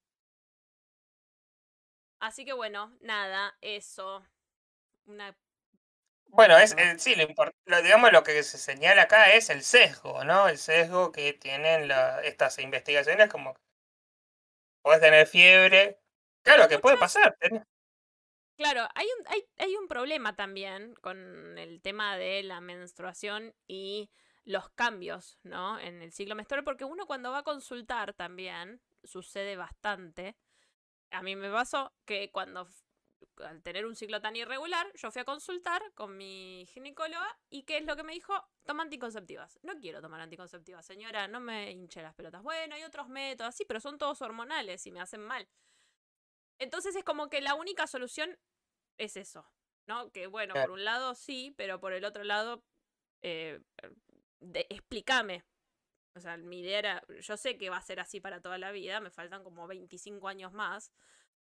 Así 2.20 2.44
que 2.44 2.53
bueno, 2.55 2.96
nada, 3.01 3.57
eso. 3.61 4.25
Una 5.05 5.37
Bueno, 6.29 6.57
es, 6.59 6.73
eh, 6.79 6.97
sí, 6.99 7.15
lo, 7.17 7.27
lo- 7.65 7.83
digamos 7.83 8.12
lo 8.12 8.23
que 8.23 8.43
se 8.45 8.59
señala 8.59 9.03
acá 9.03 9.33
es 9.33 9.51
el 9.51 9.62
sesgo, 9.65 10.23
¿no? 10.25 10.49
El 10.49 10.59
sesgo 10.59 11.11
que 11.12 11.33
tienen 11.33 11.89
la- 11.89 12.21
estas 12.23 12.59
investigaciones, 12.59 13.29
como 13.31 13.55
puedes 14.83 15.01
tener 15.01 15.27
fiebre. 15.27 16.01
Claro, 16.43 16.69
que 16.69 16.79
puede 16.79 16.97
pasar. 16.99 17.37
Claro, 18.57 18.89
hay 18.95 19.07
un, 19.19 19.27
hay, 19.29 19.43
hay 19.59 19.77
un 19.77 19.87
problema 19.87 20.35
también 20.35 20.95
con 21.03 21.59
el 21.59 21.83
tema 21.83 22.17
de 22.17 22.43
la 22.43 22.61
menstruación 22.62 23.55
y 23.67 24.11
los 24.45 24.71
cambios, 24.71 25.39
¿no? 25.43 25.79
En 25.79 26.01
el 26.01 26.12
ciclo 26.12 26.35
menstrual, 26.35 26.65
porque 26.65 26.85
uno 26.85 27.07
cuando 27.07 27.31
va 27.31 27.39
a 27.39 27.43
consultar 27.43 28.15
también, 28.15 28.81
sucede 29.05 29.57
bastante. 29.57 30.37
A 31.11 31.23
mí 31.23 31.37
me 31.37 31.51
pasó 31.51 31.95
que 32.07 32.31
cuando, 32.33 32.69
al 33.45 33.63
tener 33.63 33.87
un 33.87 33.95
ciclo 33.97 34.21
tan 34.21 34.37
irregular, 34.37 34.87
yo 34.95 35.11
fui 35.11 35.21
a 35.21 35.25
consultar 35.25 35.83
con 35.95 36.17
mi 36.17 36.67
ginecóloga 36.73 37.27
y 37.51 37.65
¿qué 37.65 37.79
es 37.79 37.85
lo 37.85 37.97
que 37.97 38.03
me 38.03 38.13
dijo? 38.13 38.33
Toma 38.65 38.83
anticonceptivas. 38.83 39.59
No 39.63 39.79
quiero 39.79 40.01
tomar 40.01 40.21
anticonceptivas, 40.21 40.85
señora, 40.87 41.29
no 41.29 41.41
me 41.41 41.71
hinche 41.71 42.03
las 42.03 42.15
pelotas. 42.15 42.43
Bueno, 42.43 42.75
hay 42.75 42.83
otros 42.85 43.09
métodos, 43.09 43.55
sí, 43.55 43.65
pero 43.67 43.81
son 43.81 43.99
todos 43.99 44.23
hormonales 44.23 44.87
y 44.87 44.91
me 44.93 45.01
hacen 45.01 45.21
mal. 45.21 45.49
Entonces 46.59 46.97
es 46.97 47.05
como 47.05 47.29
que 47.29 47.41
la 47.41 47.55
única 47.55 47.87
solución 47.87 48.39
es 48.99 49.17
eso, 49.17 49.47
¿no? 49.87 50.11
Que 50.11 50.27
bueno, 50.27 50.55
por 50.55 50.71
un 50.71 50.85
lado 50.85 51.15
sí, 51.15 51.55
pero 51.57 51.81
por 51.81 51.93
el 51.93 52.05
otro 52.05 52.25
lado, 52.25 52.65
eh, 53.23 53.61
de- 54.41 54.67
explícame. 54.71 55.45
O 56.15 56.21
sea, 56.21 56.39
mi 56.39 56.61
idea 56.61 56.79
era, 56.79 57.03
yo 57.21 57.37
sé 57.37 57.59
que 57.59 57.69
va 57.69 57.77
a 57.77 57.83
ser 57.83 58.01
así 58.01 58.21
para 58.21 58.41
toda 58.41 58.57
la 58.57 58.71
vida, 58.73 59.01
me 59.01 59.11
faltan 59.11 59.45
como 59.45 59.67
25 59.67 60.29
años 60.29 60.51
más, 60.53 60.91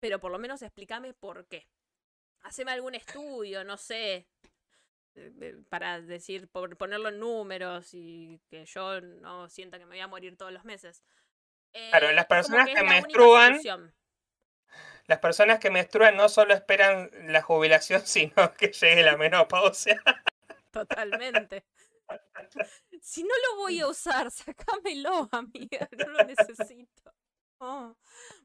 pero 0.02 0.20
por 0.20 0.32
lo 0.32 0.40
menos 0.40 0.62
explícame 0.62 1.14
por 1.14 1.48
qué. 1.48 1.66
Haceme 2.42 2.72
algún 2.72 2.96
estudio, 2.96 3.64
no 3.64 3.78
sé, 3.78 4.28
eh, 5.16 5.56
para 5.70 6.02
decir, 6.02 6.50
por 6.50 6.76
ponerlo 6.76 7.10
en 7.10 7.20
números 7.20 7.94
y 7.94 8.42
que 8.50 8.66
yo 8.66 9.00
no 9.00 9.48
sienta 9.48 9.78
que 9.78 9.86
me 9.86 9.96
voy 9.96 10.02
a 10.02 10.08
morir 10.08 10.36
todos 10.36 10.52
los 10.52 10.66
meses. 10.66 11.04
Claro, 11.90 12.10
Eh, 12.10 12.14
las 12.14 12.26
personas 12.26 12.68
que 12.68 12.74
la 12.74 12.84
menstruan. 12.84 13.62
Las 15.08 15.20
personas 15.20 15.60
que 15.60 15.70
menstruan 15.70 16.16
no 16.16 16.30
solo 16.30 16.54
esperan 16.54 17.10
la 17.28 17.42
jubilación, 17.42 18.02
sino 18.06 18.54
que 18.54 18.72
llegue 18.72 19.04
la 19.04 19.18
menopausia. 19.18 20.02
Totalmente. 20.72 21.64
Si 23.02 23.24
no 23.24 23.30
lo 23.30 23.58
voy 23.58 23.80
a 23.80 23.88
usar, 23.88 24.32
sacámelo, 24.32 25.30
amiga. 25.32 25.88
No 25.98 26.08
lo 26.08 26.24
necesito. 26.24 27.14
Oh. 27.64 27.96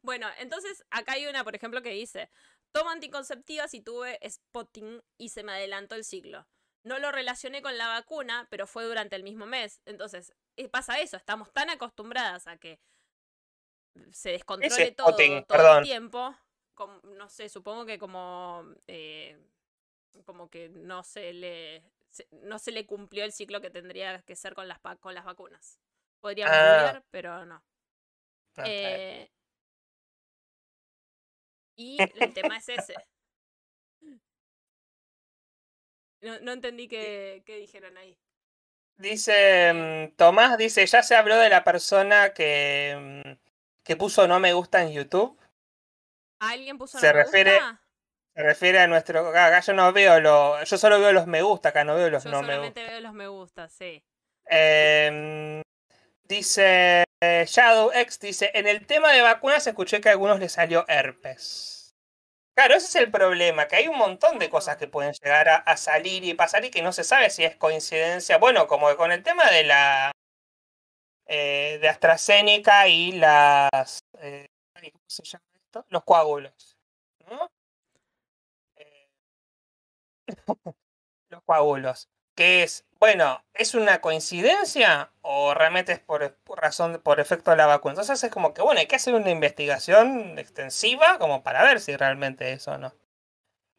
Bueno, 0.02 0.28
entonces 0.38 0.84
acá 0.90 1.12
hay 1.12 1.26
una, 1.26 1.42
por 1.42 1.54
ejemplo, 1.56 1.80
que 1.82 1.90
dice: 1.90 2.30
Tomo 2.72 2.90
anticonceptivas 2.90 3.72
y 3.74 3.80
tuve 3.80 4.18
spotting 4.28 5.02
y 5.16 5.30
se 5.30 5.42
me 5.42 5.52
adelantó 5.52 5.94
el 5.94 6.04
ciclo. 6.04 6.46
No 6.84 6.98
lo 6.98 7.10
relacioné 7.10 7.62
con 7.62 7.78
la 7.78 7.88
vacuna, 7.88 8.46
pero 8.50 8.66
fue 8.66 8.84
durante 8.84 9.16
el 9.16 9.22
mismo 9.22 9.46
mes. 9.46 9.80
Entonces, 9.86 10.34
eh, 10.56 10.68
pasa 10.68 11.00
eso, 11.00 11.16
estamos 11.16 11.50
tan 11.52 11.70
acostumbradas 11.70 12.46
a 12.46 12.58
que 12.58 12.78
se 14.12 14.30
descontrole 14.32 14.92
todo, 14.92 15.08
spotting? 15.08 15.44
todo 15.44 15.46
Perdón. 15.46 15.78
el 15.78 15.84
tiempo. 15.84 16.36
como- 16.74 17.00
no 17.04 17.30
sé, 17.30 17.48
supongo 17.48 17.86
que 17.86 17.98
como 17.98 18.62
eh, 18.86 19.38
como 20.26 20.50
que 20.50 20.68
no 20.68 21.02
se 21.02 21.32
le 21.32 21.82
se- 22.10 22.28
no 22.32 22.58
se 22.58 22.70
le 22.70 22.84
cumplió 22.86 23.24
el 23.24 23.32
ciclo 23.32 23.62
que 23.62 23.70
tendría 23.70 24.20
que 24.22 24.36
ser 24.36 24.54
con 24.54 24.68
las 24.68 24.78
con 25.00 25.14
las 25.14 25.24
vacunas. 25.24 25.80
Podríamos 26.20 26.54
Ah. 26.54 27.02
pero 27.10 27.46
no. 27.46 27.64
Eh, 28.64 29.30
y 31.76 31.98
el 32.00 32.08
tema 32.34 32.56
es 32.56 32.68
ese. 32.68 32.94
No, 36.22 36.40
no 36.40 36.52
entendí 36.52 36.88
qué, 36.88 37.42
qué 37.46 37.56
dijeron 37.56 37.96
ahí. 37.96 38.18
Dice 38.98 39.72
mm, 40.12 40.16
Tomás, 40.16 40.56
dice, 40.56 40.86
ya 40.86 41.02
se 41.02 41.14
habló 41.14 41.36
de 41.36 41.50
la 41.50 41.62
persona 41.64 42.32
que, 42.32 43.22
mm, 43.26 43.82
que 43.84 43.96
puso 43.96 44.26
no 44.26 44.40
me 44.40 44.52
gusta 44.54 44.82
en 44.82 44.92
YouTube. 44.92 45.38
¿Alguien 46.40 46.78
puso 46.78 46.98
Se 46.98 47.08
no 47.08 47.14
me 47.14 47.22
refiere- 47.24 47.52
gusta? 47.52 47.82
Se 48.34 48.42
refiere 48.42 48.78
a 48.80 48.86
nuestro. 48.86 49.28
Acá 49.28 49.60
yo 49.60 49.72
no 49.72 49.90
veo 49.94 50.20
lo. 50.20 50.62
Yo 50.62 50.76
solo 50.76 51.00
veo 51.00 51.10
los 51.12 51.26
me 51.26 51.40
gusta, 51.40 51.70
acá 51.70 51.84
no 51.84 51.94
veo 51.94 52.10
los 52.10 52.24
Yo 52.24 52.30
no 52.30 52.42
me 52.42 52.48
solamente 52.48 52.80
gusta. 52.82 52.92
veo 52.92 53.00
los 53.00 53.12
me 53.14 53.28
gusta, 53.28 53.68
sí. 53.68 54.04
Em, 54.44 55.62
dice 56.24 57.04
eh, 57.26 57.46
Shadow 57.46 57.90
X, 57.92 58.20
dice, 58.20 58.50
en 58.54 58.66
el 58.66 58.86
tema 58.86 59.12
de 59.12 59.22
vacunas 59.22 59.66
escuché 59.66 60.00
que 60.00 60.08
a 60.08 60.12
algunos 60.12 60.38
les 60.40 60.52
salió 60.52 60.84
herpes. 60.88 61.94
Claro, 62.54 62.74
ese 62.74 62.86
es 62.86 62.94
el 62.96 63.10
problema, 63.10 63.68
que 63.68 63.76
hay 63.76 63.88
un 63.88 63.98
montón 63.98 64.38
de 64.38 64.48
cosas 64.50 64.76
que 64.78 64.88
pueden 64.88 65.12
llegar 65.12 65.48
a, 65.66 65.76
salir 65.76 66.24
y 66.24 66.34
pasar 66.34 66.64
y 66.64 66.70
que 66.70 66.82
no 66.82 66.92
se 66.92 67.04
sabe 67.04 67.30
si 67.30 67.44
es 67.44 67.56
coincidencia. 67.56 68.38
Bueno, 68.38 68.66
como 68.66 68.96
con 68.96 69.12
el 69.12 69.22
tema 69.22 69.50
de 69.50 69.64
la 69.64 70.12
eh, 71.26 71.78
de 71.80 71.88
AstraZeneca 71.88 72.88
y 72.88 73.12
las 73.12 74.00
eh, 74.20 74.46
¿cómo 74.92 75.04
se 75.08 75.24
llama 75.24 75.44
esto? 75.54 75.84
Los 75.90 76.04
coágulos, 76.04 76.76
los 81.30 81.42
coágulos 81.44 82.08
que 82.36 82.62
es, 82.62 82.84
bueno, 83.00 83.44
¿es 83.54 83.74
una 83.74 84.00
coincidencia 84.00 85.10
o 85.22 85.54
realmente 85.54 85.92
es 85.92 86.00
por, 86.00 86.34
por 86.44 86.60
razón, 86.60 87.00
por 87.02 87.20
efecto 87.20 87.50
de 87.50 87.56
la 87.58 87.66
vacuna? 87.66 87.94
Entonces 87.94 88.22
es 88.22 88.30
como 88.30 88.54
que, 88.54 88.62
bueno, 88.62 88.80
hay 88.80 88.86
que 88.86 88.96
hacer 88.96 89.14
una 89.14 89.30
investigación 89.30 90.38
extensiva 90.38 91.18
como 91.18 91.42
para 91.42 91.64
ver 91.64 91.80
si 91.80 91.96
realmente 91.96 92.52
es 92.52 92.68
o 92.68 92.78
no. 92.78 92.94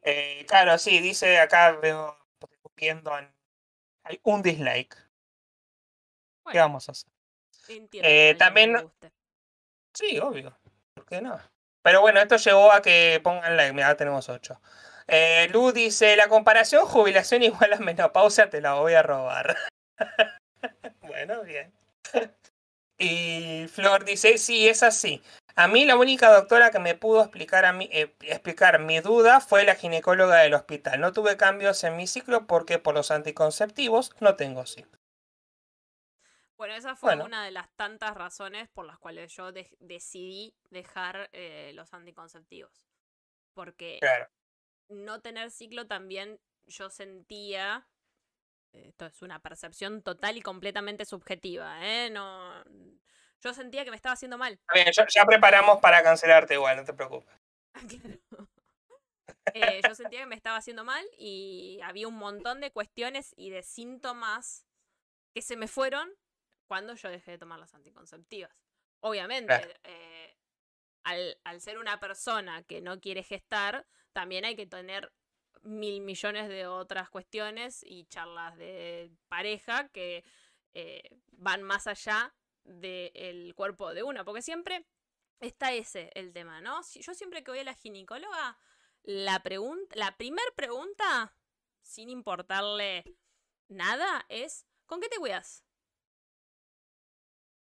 Eh, 0.03 0.45
claro, 0.47 0.77
sí, 0.77 0.99
dice 1.01 1.39
acá, 1.39 1.71
veo, 1.73 2.17
viendo, 2.75 3.17
en- 3.17 3.33
hay 4.03 4.19
un 4.23 4.41
dislike. 4.41 4.95
¿Qué 6.51 6.59
vamos 6.59 6.87
a 6.87 6.93
hacer? 6.93 7.11
entiendo. 7.69 8.09
eh, 8.09 8.35
también-. 8.39 8.89
Sí, 9.93 10.19
obvio. 10.19 10.57
¿Por 10.93 11.05
qué 11.05 11.21
no? 11.21 11.39
Pero 11.81 12.01
bueno, 12.01 12.19
esto 12.19 12.37
llevó 12.37 12.71
a 12.71 12.81
que 12.81 13.19
pongan 13.23 13.57
like. 13.57 13.73
Mira, 13.73 13.95
tenemos 13.97 14.29
8. 14.29 14.61
Eh, 15.07 15.47
Lu 15.51 15.71
dice, 15.71 16.15
la 16.15 16.27
comparación 16.27 16.85
jubilación 16.85 17.43
igual 17.43 17.73
a 17.73 17.77
menopausia 17.79 18.49
te 18.49 18.61
la 18.61 18.73
voy 18.73 18.93
a 18.93 19.03
robar. 19.03 19.55
bueno, 21.01 21.43
bien. 21.43 21.73
y 22.97 23.67
Flor 23.69 24.03
dice, 24.05 24.37
sí, 24.37 24.67
es 24.67 24.83
así. 24.83 25.21
A 25.55 25.67
mí 25.67 25.85
la 25.85 25.95
única 25.95 26.29
doctora 26.31 26.69
que 26.69 26.79
me 26.79 26.93
pudo 26.93 27.21
explicar, 27.21 27.65
a 27.65 27.73
mí, 27.73 27.89
eh, 27.91 28.15
explicar 28.21 28.79
mi 28.79 28.99
duda 28.99 29.39
fue 29.39 29.63
la 29.63 29.75
ginecóloga 29.75 30.37
del 30.37 30.53
hospital. 30.53 30.99
No 30.99 31.13
tuve 31.13 31.35
cambios 31.37 31.83
en 31.83 31.95
mi 31.97 32.05
ciclo 32.05 32.45
porque 32.45 32.77
por 32.77 32.93
los 32.93 33.09
anticonceptivos 33.09 34.13
no 34.19 34.35
tengo 34.35 34.65
ciclo. 34.67 34.99
Bueno, 36.57 36.75
esa 36.75 36.95
fue 36.95 37.09
Bueno. 37.11 37.25
una 37.25 37.43
de 37.45 37.51
las 37.51 37.69
tantas 37.75 38.15
razones 38.15 38.67
por 38.69 38.85
las 38.85 38.97
cuales 38.99 39.31
yo 39.31 39.51
de- 39.51 39.75
decidí 39.79 40.55
dejar 40.69 41.29
eh, 41.33 41.71
los 41.75 41.93
anticonceptivos. 41.93 42.87
Porque 43.53 43.97
Claro. 44.01 44.27
No 44.89 45.21
tener 45.21 45.51
ciclo 45.51 45.87
también 45.87 46.39
yo 46.65 46.89
sentía, 46.89 47.87
esto 48.73 49.05
es 49.05 49.21
una 49.21 49.39
percepción 49.39 50.01
total 50.01 50.37
y 50.37 50.41
completamente 50.41 51.05
subjetiva, 51.05 51.85
¿eh? 51.85 52.09
No, 52.09 52.63
yo 53.41 53.53
sentía 53.53 53.83
que 53.83 53.91
me 53.91 53.95
estaba 53.95 54.13
haciendo 54.13 54.37
mal. 54.37 54.59
Bien, 54.73 54.87
ya, 54.91 55.05
ya 55.07 55.25
preparamos 55.25 55.79
para 55.79 56.03
cancelarte 56.03 56.55
igual, 56.55 56.77
no 56.77 56.83
te 56.83 56.93
preocupes. 56.93 57.35
Claro. 59.49 59.77
Eh, 59.77 59.81
yo 59.87 59.95
sentía 59.95 60.19
que 60.19 60.25
me 60.25 60.35
estaba 60.35 60.57
haciendo 60.57 60.83
mal 60.83 61.05
y 61.17 61.79
había 61.83 62.07
un 62.07 62.15
montón 62.15 62.59
de 62.59 62.71
cuestiones 62.71 63.33
y 63.37 63.49
de 63.49 63.63
síntomas 63.63 64.65
que 65.33 65.41
se 65.41 65.55
me 65.55 65.67
fueron 65.67 66.09
cuando 66.67 66.95
yo 66.95 67.09
dejé 67.09 67.31
de 67.31 67.37
tomar 67.37 67.57
las 67.59 67.73
anticonceptivas. 67.73 68.51
Obviamente, 68.99 69.47
Claro. 69.47 69.73
eh, 69.85 70.37
al, 71.03 71.39
al 71.45 71.61
ser 71.61 71.77
una 71.77 71.99
persona 71.99 72.63
que 72.63 72.81
no 72.81 72.99
quiere 72.99 73.23
gestar, 73.23 73.87
también 74.17 74.45
hay 74.45 74.55
que 74.55 74.65
tener 74.65 75.13
mil 75.61 76.01
millones 76.01 76.49
de 76.49 76.65
otras 76.65 77.07
cuestiones 77.07 77.83
y 77.83 78.05
charlas 78.05 78.57
de 78.57 79.11
pareja 79.27 79.89
que 79.89 80.23
eh, 80.73 81.03
van 81.33 81.61
más 81.61 81.85
allá 81.85 82.33
del 82.63 83.53
cuerpo 83.53 83.93
de 83.93 84.01
una, 84.01 84.25
porque 84.25 84.41
siempre 84.41 84.87
está 85.39 85.71
ese 85.71 86.09
el 86.15 86.33
tema, 86.33 86.61
¿no? 86.61 86.81
Yo 86.95 87.13
siempre 87.13 87.43
que 87.43 87.51
voy 87.51 87.59
a 87.59 87.63
la 87.63 87.75
ginecóloga, 87.75 88.57
la 89.03 89.43
pregunta, 89.43 89.95
la 89.95 90.17
pregunta, 90.55 91.35
sin 91.83 92.09
importarle 92.09 93.19
nada, 93.67 94.25
es 94.29 94.65
¿con 94.87 94.99
qué 94.99 95.09
te 95.09 95.17
cuidas? 95.17 95.63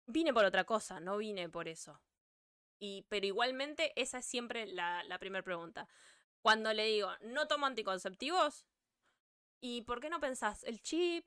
Vine 0.05 0.33
por 0.33 0.45
otra 0.45 0.63
cosa, 0.63 1.01
no 1.01 1.17
vine 1.17 1.49
por 1.49 1.67
eso. 1.67 2.01
Y, 2.79 3.05
pero 3.09 3.25
igualmente, 3.25 3.91
esa 4.01 4.19
es 4.19 4.25
siempre 4.25 4.67
la, 4.67 5.03
la 5.03 5.19
primera 5.19 5.43
pregunta. 5.43 5.89
Cuando 6.45 6.71
le 6.73 6.85
digo, 6.85 7.09
no 7.21 7.47
tomo 7.47 7.65
anticonceptivos, 7.65 8.67
¿y 9.61 9.81
por 9.81 9.99
qué 9.99 10.11
no 10.11 10.19
pensás 10.19 10.63
el 10.63 10.79
chip, 10.79 11.25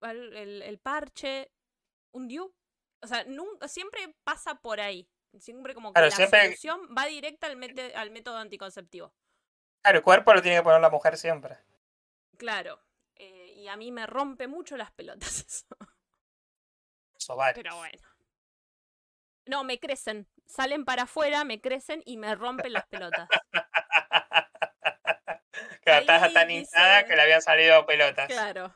el, 0.00 0.36
el- 0.36 0.62
el 0.62 0.80
parche, 0.80 1.52
un 2.10 2.26
DIU? 2.26 2.52
O 3.02 3.06
sea, 3.06 3.22
nunca, 3.22 3.68
siempre 3.68 4.16
pasa 4.24 4.56
por 4.56 4.80
ahí. 4.80 5.08
Siempre 5.38 5.74
como 5.74 5.90
que 5.90 5.92
Claro, 5.92 6.08
la 6.08 6.16
siempre- 6.16 6.42
solución 6.46 6.88
va 6.98 7.06
directa 7.06 7.46
al, 7.46 7.62
al 7.94 8.10
método 8.10 8.36
anticonceptivo. 8.38 9.14
Claro, 9.80 9.98
el 9.98 10.02
cuerpo 10.04 10.34
lo 10.34 10.42
tiene 10.42 10.56
que 10.58 10.64
poner 10.64 10.80
la 10.80 10.90
mujer 10.90 11.16
siempre. 11.16 11.56
Claro. 12.36 12.82
eh, 13.14 13.52
y 13.58 13.68
a 13.68 13.76
mí 13.76 13.92
me 13.92 14.06
rompe 14.08 14.48
mucho 14.48 14.76
las 14.76 14.90
pelotas 14.90 15.38
eso. 15.46 15.66
Los 17.14 17.30
ovarios. 17.30 17.62
Pero 17.62 17.76
bueno. 17.76 18.02
No, 19.46 19.62
me 19.62 19.78
crecen. 19.78 20.28
Salen 20.46 20.84
para 20.84 21.04
afuera, 21.04 21.44
me 21.44 21.60
crecen 21.60 22.02
y 22.06 22.16
me 22.16 22.34
rompen 22.34 22.72
las 22.72 22.86
pelotas. 22.88 23.28
Ahí 25.90 26.00
estás 26.00 26.32
tan 26.32 26.48
dice- 26.48 26.60
hinchada 26.60 27.04
que 27.06 27.16
le 27.16 27.22
habían 27.22 27.42
salido 27.42 27.84
pelotas. 27.86 28.28
Claro. 28.28 28.74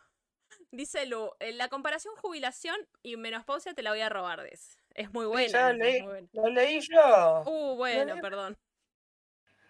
Dice 0.73 1.07
Lu, 1.07 1.31
en 1.39 1.59
la 1.59 1.69
comparación 1.69 2.15
jubilación 2.17 2.77
y 3.03 3.17
menopausia 3.17 3.73
te 3.75 3.83
la 3.83 3.91
voy 3.91 4.01
a 4.01 4.09
robar, 4.09 4.43
dice. 4.43 4.77
Es 4.95 5.13
muy 5.13 5.27
buena. 5.27 5.49
ya 5.49 5.73
dice, 5.73 5.85
leí. 5.85 6.03
buena. 6.03 6.29
Lo 6.33 6.49
leí 6.49 6.81
yo. 6.81 7.43
Uh, 7.47 7.77
bueno, 7.77 8.15
leí. 8.15 8.21
perdón. 8.23 8.59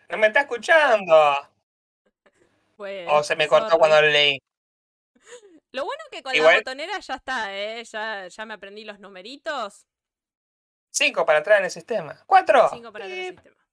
No 0.08 0.18
me 0.18 0.28
está 0.28 0.40
escuchando. 0.40 1.36
Bueno, 2.76 3.10
O 3.14 3.22
se 3.22 3.36
me 3.36 3.48
cortó 3.48 3.68
sorry. 3.70 3.78
cuando 3.78 4.02
lo 4.02 4.08
leí. 4.08 4.38
Lo 5.72 5.84
bueno 5.86 6.02
que 6.10 6.22
con 6.22 6.34
Igual- 6.34 6.52
la 6.52 6.58
botonera 6.60 6.98
ya 6.98 7.14
está, 7.14 7.56
¿eh? 7.56 7.82
Ya, 7.84 8.28
ya 8.28 8.44
me 8.44 8.52
aprendí 8.54 8.84
los 8.84 8.98
numeritos. 8.98 9.86
Cinco 10.90 11.24
para 11.24 11.38
entrar 11.38 11.58
en 11.58 11.64
el 11.66 11.70
sistema. 11.70 12.22
Cuatro. 12.26 12.68
Cinco 12.70 12.92
para 12.92 13.06
el 13.06 13.12
Pip. 13.12 13.38
sistema. 13.40 13.65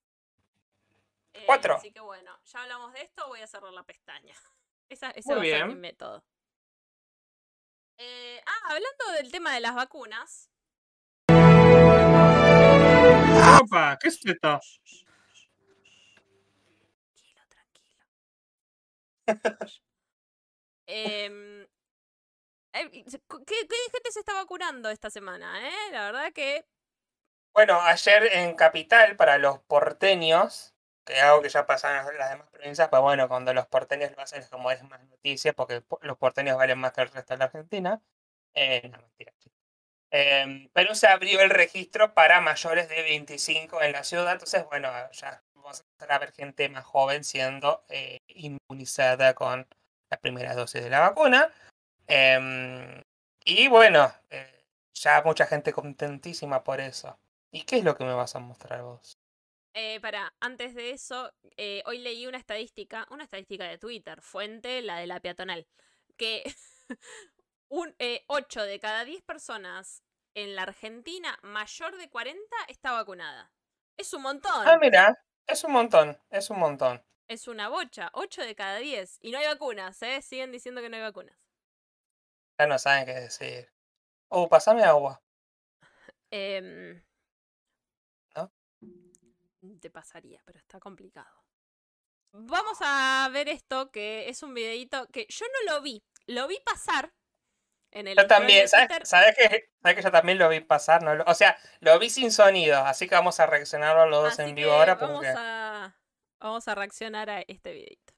Eh, 1.34 1.44
Cuatro. 1.46 1.76
Así 1.76 1.92
que 1.92 2.00
bueno, 2.00 2.38
ya 2.46 2.62
hablamos 2.62 2.94
de 2.94 3.02
esto, 3.02 3.28
voy 3.28 3.42
a 3.42 3.48
cerrar 3.48 3.74
la 3.74 3.84
pestaña. 3.84 4.36
Esa, 4.90 5.10
ese 5.12 5.34
Muy 5.34 5.36
va 5.36 5.42
a 5.42 5.46
ser 5.46 5.68
mi 5.68 5.74
bien. 5.74 5.82
método. 5.82 6.24
Eh, 7.98 8.42
ah, 8.46 8.60
hablando 8.74 9.12
del 9.18 9.32
tema 9.32 9.54
de 9.54 9.60
las 9.62 9.74
vacunas. 9.76 10.50
Opa, 13.62 13.98
¿qué 14.00 14.08
es 14.10 14.20
esto? 14.26 14.60
Tranquilo, 17.16 17.42
tranquilo. 17.50 18.06
Em, 20.88 21.64
eh, 22.74 22.90
¿qué, 22.92 23.04
¿Qué 23.46 23.76
gente 23.92 24.12
se 24.12 24.20
está 24.20 24.34
vacunando 24.34 24.90
esta 24.90 25.10
semana? 25.10 25.68
Eh? 25.68 25.92
La 25.92 26.06
verdad 26.06 26.34
que 26.34 26.66
Bueno, 27.54 27.80
ayer 27.82 28.26
en 28.34 28.56
Capital, 28.56 29.16
para 29.16 29.38
los 29.38 29.60
porteños, 29.60 30.73
es 31.08 31.22
algo 31.24 31.42
que 31.42 31.50
ya 31.50 31.66
pasa 31.66 32.04
las 32.14 32.30
demás 32.32 32.48
provincias, 32.52 32.88
pero 32.90 33.02
bueno, 33.02 33.28
cuando 33.28 33.54
los 33.54 33.68
porteños 33.68 34.12
lo 34.16 34.22
hacen 34.22 34.42
es 34.42 34.50
como 34.50 34.72
es 34.72 34.84
más 34.84 35.04
noticia, 35.06 35.54
porque 35.54 35.82
po- 35.82 36.00
los 36.04 36.18
porteños 36.18 36.58
valen 36.58 36.80
más 36.80 36.94
que 36.94 37.02
el 37.02 37.10
resto 37.12 37.34
de 37.34 37.38
la 37.40 37.46
Argentina. 37.46 38.02
Eh, 38.54 38.90
no, 38.90 38.98
mentira. 39.00 39.34
Em, 40.12 40.70
pero 40.74 40.94
se 40.96 41.08
abrió 41.08 41.42
el 41.42 41.50
registro 41.50 42.14
para 42.14 42.40
mayores 42.42 42.88
de 42.90 43.02
25 43.02 43.82
en 43.82 43.94
la 43.94 44.04
ciudad, 44.04 44.34
entonces, 44.34 44.64
bueno, 44.66 44.90
ya 45.12 45.44
vamos 45.56 45.80
a 45.82 45.84
empezar 45.84 46.12
a 46.14 46.20
ver 46.20 46.32
gente 46.34 46.70
más 46.70 46.86
joven 46.86 47.24
siendo 47.24 47.84
eh, 47.90 48.20
inmunizada 48.28 49.34
con 49.34 49.68
la 50.12 50.18
primera 50.18 50.54
dosis 50.56 50.84
de 50.84 50.90
la 50.92 51.00
vacuna. 51.00 51.52
Em, 52.08 53.02
y 53.46 53.68
bueno, 53.70 54.14
eh, 54.32 54.66
ya 54.94 55.22
mucha 55.24 55.46
gente 55.48 55.74
contentísima 55.74 56.64
por 56.64 56.82
eso. 56.82 57.20
¿Y 57.52 57.64
qué 57.66 57.78
es 57.78 57.84
lo 57.86 57.96
que 57.98 58.06
me 58.06 58.14
vas 58.14 58.36
a 58.36 58.40
mostrar 58.40 58.82
vos? 58.84 59.18
Eh, 59.76 60.00
para, 60.02 60.34
antes 60.40 60.76
de 60.76 60.92
eso, 60.92 61.34
eh, 61.58 61.82
hoy 61.86 61.98
leí 61.98 62.28
una 62.28 62.38
estadística, 62.38 63.08
una 63.10 63.24
estadística 63.24 63.66
de 63.66 63.78
Twitter, 63.80 64.22
fuente 64.22 64.82
la 64.82 64.98
de 65.00 65.08
la 65.08 65.20
peatonal, 65.20 65.68
que 66.18 66.44
un, 67.70 67.96
eh, 68.00 68.24
8 68.28 68.64
de 68.64 68.80
cada 68.80 69.04
10 69.06 69.24
personas 69.24 70.04
en 70.36 70.56
la 70.56 70.64
Argentina 70.64 71.40
mayor 71.44 71.98
de 71.98 72.10
40 72.10 72.56
está 72.68 72.92
vacunada. 72.92 73.52
Es 73.98 74.14
un 74.14 74.22
montón, 74.24 74.68
Ah, 74.68 74.78
mira, 74.80 75.18
es 75.48 75.64
un 75.64 75.72
montón, 75.74 76.20
es 76.30 76.50
un 76.50 76.60
montón. 76.60 77.04
es 77.28 77.50
una 77.50 77.68
bocha, 77.68 78.10
8 78.14 78.42
de 78.44 78.56
cada 78.56 78.78
10. 78.78 79.18
Y 79.22 79.32
no 79.32 79.38
hay 79.40 79.46
vacunas, 79.48 80.02
¿eh? 80.04 80.22
Siguen 80.22 80.52
diciendo 80.54 80.82
que 80.82 80.88
no 80.90 80.96
hay 80.96 81.02
vacunas. 81.04 81.38
Ya 82.60 82.66
no 82.68 82.80
saben 82.80 83.06
qué 83.06 83.14
decir. 83.14 83.72
Oh, 84.30 84.50
pasame 84.50 84.84
agua. 84.84 85.22
¿No? 86.62 87.02
Te 89.80 89.90
pasaría, 89.90 90.42
pero 90.46 90.60
está 90.60 90.80
complicado. 90.80 91.44
Vamos 92.34 92.78
a 92.82 93.30
ver 93.32 93.48
esto, 93.48 93.92
que 93.92 94.28
es 94.30 94.44
un 94.44 94.54
videito 94.54 95.08
que 95.08 95.26
yo 95.30 95.46
no 95.46 95.74
lo 95.74 95.82
vi. 95.82 96.04
Lo 96.26 96.48
vi 96.48 96.58
pasar 96.66 97.14
en 97.92 98.08
el 98.08 98.18
Yo 98.18 98.28
también, 98.28 98.68
¿sabes. 98.68 99.08
¿sabes 99.08 99.36
que, 99.38 99.70
¿sabes 99.82 99.96
que 99.98 100.02
yo 100.04 100.12
también 100.12 100.38
lo 100.40 100.50
vi 100.50 100.60
pasar? 100.60 101.04
No 101.04 101.16
lo- 101.16 101.24
o 101.28 101.34
sea, 101.36 101.58
lo 101.80 101.98
vi 102.00 102.10
sin 102.10 102.32
sonido, 102.32 102.80
así 102.80 103.08
que 103.08 103.16
vamos 103.16 103.40
a 103.40 103.46
reaccionar 103.46 103.96
los 104.10 104.24
dos 104.24 104.34
Así 104.34 104.42
en 104.50 104.56
vivo 104.56 104.72
que 104.72 104.76
ahora 104.76 104.96
vamos 104.96 105.14
porque... 105.16 105.28
a, 105.38 105.96
vamos 106.40 106.68
a 106.68 106.76
reaccionar 106.76 107.30
a 107.30 107.42
este 107.42 107.72
videito. 107.74 108.13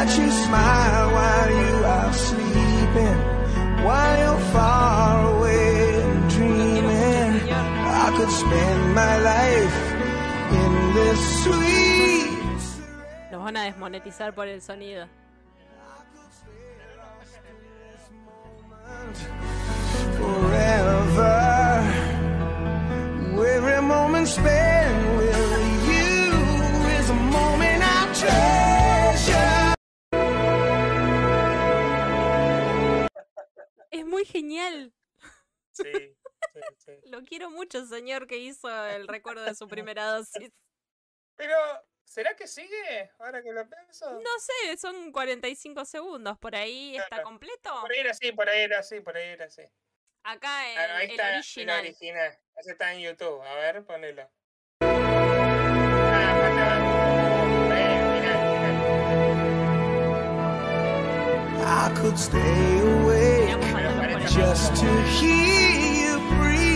Watch 0.00 0.16
you 0.16 0.30
smile 0.30 1.12
while 1.12 1.50
you 1.62 1.84
are 1.84 2.12
sleeping, 2.14 3.18
while 3.84 4.18
you're 4.22 4.44
far 4.54 5.36
away 5.36 6.02
and 6.02 6.30
dreaming. 6.30 7.32
I 7.52 8.14
could 8.16 8.30
spend 8.30 8.94
my 8.94 9.14
life 9.32 9.78
in 10.62 10.72
this 10.96 11.20
sweet. 11.44 12.62
Nos 13.30 13.44
van 13.44 13.56
a 13.58 13.64
desmonetizar 13.64 14.34
por 14.34 14.48
el 14.48 14.62
sonido. 14.62 15.06
forever. 20.16 21.30
Every 23.36 23.82
moment 23.82 24.28
spent 24.28 24.59
muy 34.10 34.24
genial. 34.24 34.92
Sí, 35.72 35.84
sí, 35.84 36.60
sí. 36.78 36.92
Lo 37.06 37.22
quiero 37.24 37.50
mucho, 37.50 37.86
señor 37.86 38.26
que 38.26 38.36
hizo 38.38 38.68
el 38.86 39.08
recuerdo 39.08 39.42
de 39.44 39.54
su 39.54 39.66
primera 39.94 40.04
dosis. 40.12 40.50
Pero, 41.36 41.56
¿será 42.04 42.36
que 42.36 42.46
sigue? 42.46 43.10
Ahora 43.18 43.42
que 43.42 43.52
lo 43.52 43.66
pienso. 43.68 44.12
No 44.12 44.30
sé, 44.38 44.76
son 44.76 45.10
45 45.12 45.84
segundos. 45.86 46.36
¿Por 46.38 46.54
ahí 46.54 46.96
está 46.96 47.22
completo? 47.22 47.70
Por 47.80 47.92
ahí 47.92 48.00
era 48.00 48.10
así, 48.10 48.32
por 48.32 48.48
ahí 48.48 48.60
era 48.62 48.78
así, 48.80 49.00
por 49.00 49.16
ahí 49.16 49.28
era 49.28 49.46
así. 49.46 49.62
Acá 50.22 50.70
el, 50.70 50.78
Ah, 50.78 50.96
ahí 50.96 51.04
el 51.06 51.10
está 51.12 51.28
original. 51.30 51.78
el 51.80 51.86
original. 51.86 52.38
Ese 52.56 52.72
está 52.72 52.92
en 52.92 53.00
YouTube. 53.00 53.40
A 53.42 53.54
ver, 53.54 53.84
ponelo. 53.86 54.30
Ah, 54.82 56.36
falta. 56.40 57.90
I 61.62 61.88
could 61.94 62.18
stay 62.18 62.78
awake 62.80 62.99
just 64.30 64.76
to 64.76 64.86
hear 65.02 65.80
you 65.80 66.18
breathing. 66.30 66.70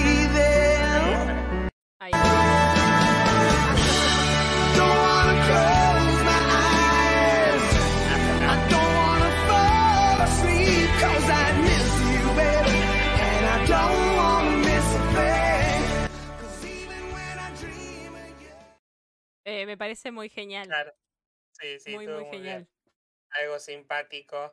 Eh, 19.47 19.67
me 19.67 19.77
parece 19.77 20.11
muy 20.11 20.29
genial. 20.29 20.67
Claro. 20.67 20.93
Sí, 21.53 21.79
sí, 21.79 21.93
muy, 21.93 22.07
muy, 22.09 22.17
muy 22.17 22.25
genial. 22.31 22.67
Bien. 22.67 22.69
Algo 23.43 23.59
simpático. 23.61 24.53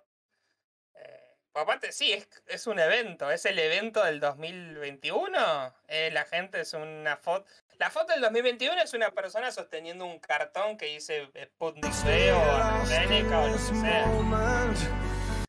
Eh, 1.53 1.59
aparte, 1.59 1.91
sí, 1.91 2.11
es, 2.13 2.27
es 2.47 2.67
un 2.67 2.79
evento, 2.79 3.29
es 3.31 3.45
el 3.45 3.59
evento 3.59 4.03
del 4.03 4.19
2021. 4.19 5.73
Eh, 5.87 6.09
la 6.11 6.25
gente 6.25 6.61
es 6.61 6.73
una 6.73 7.17
foto. 7.17 7.45
La 7.77 7.89
foto 7.89 8.13
del 8.13 8.21
2021 8.21 8.81
es 8.81 8.93
una 8.93 9.11
persona 9.11 9.51
sosteniendo 9.51 10.05
un 10.05 10.19
cartón 10.19 10.77
que 10.77 10.85
dice 10.85 11.31
Sputnik 11.45 11.91
V 12.05 12.31
o 12.31 12.41
AstraZeneca 12.41 13.39
o 13.41 13.47
lo 13.47 13.53
que 13.53 13.59
sea. 13.59 14.05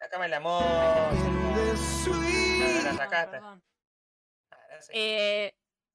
Sácame 0.01 0.29
la 0.29 0.41
La 2.85 2.95
sacaste. 2.97 3.41
Eh, 4.91 5.55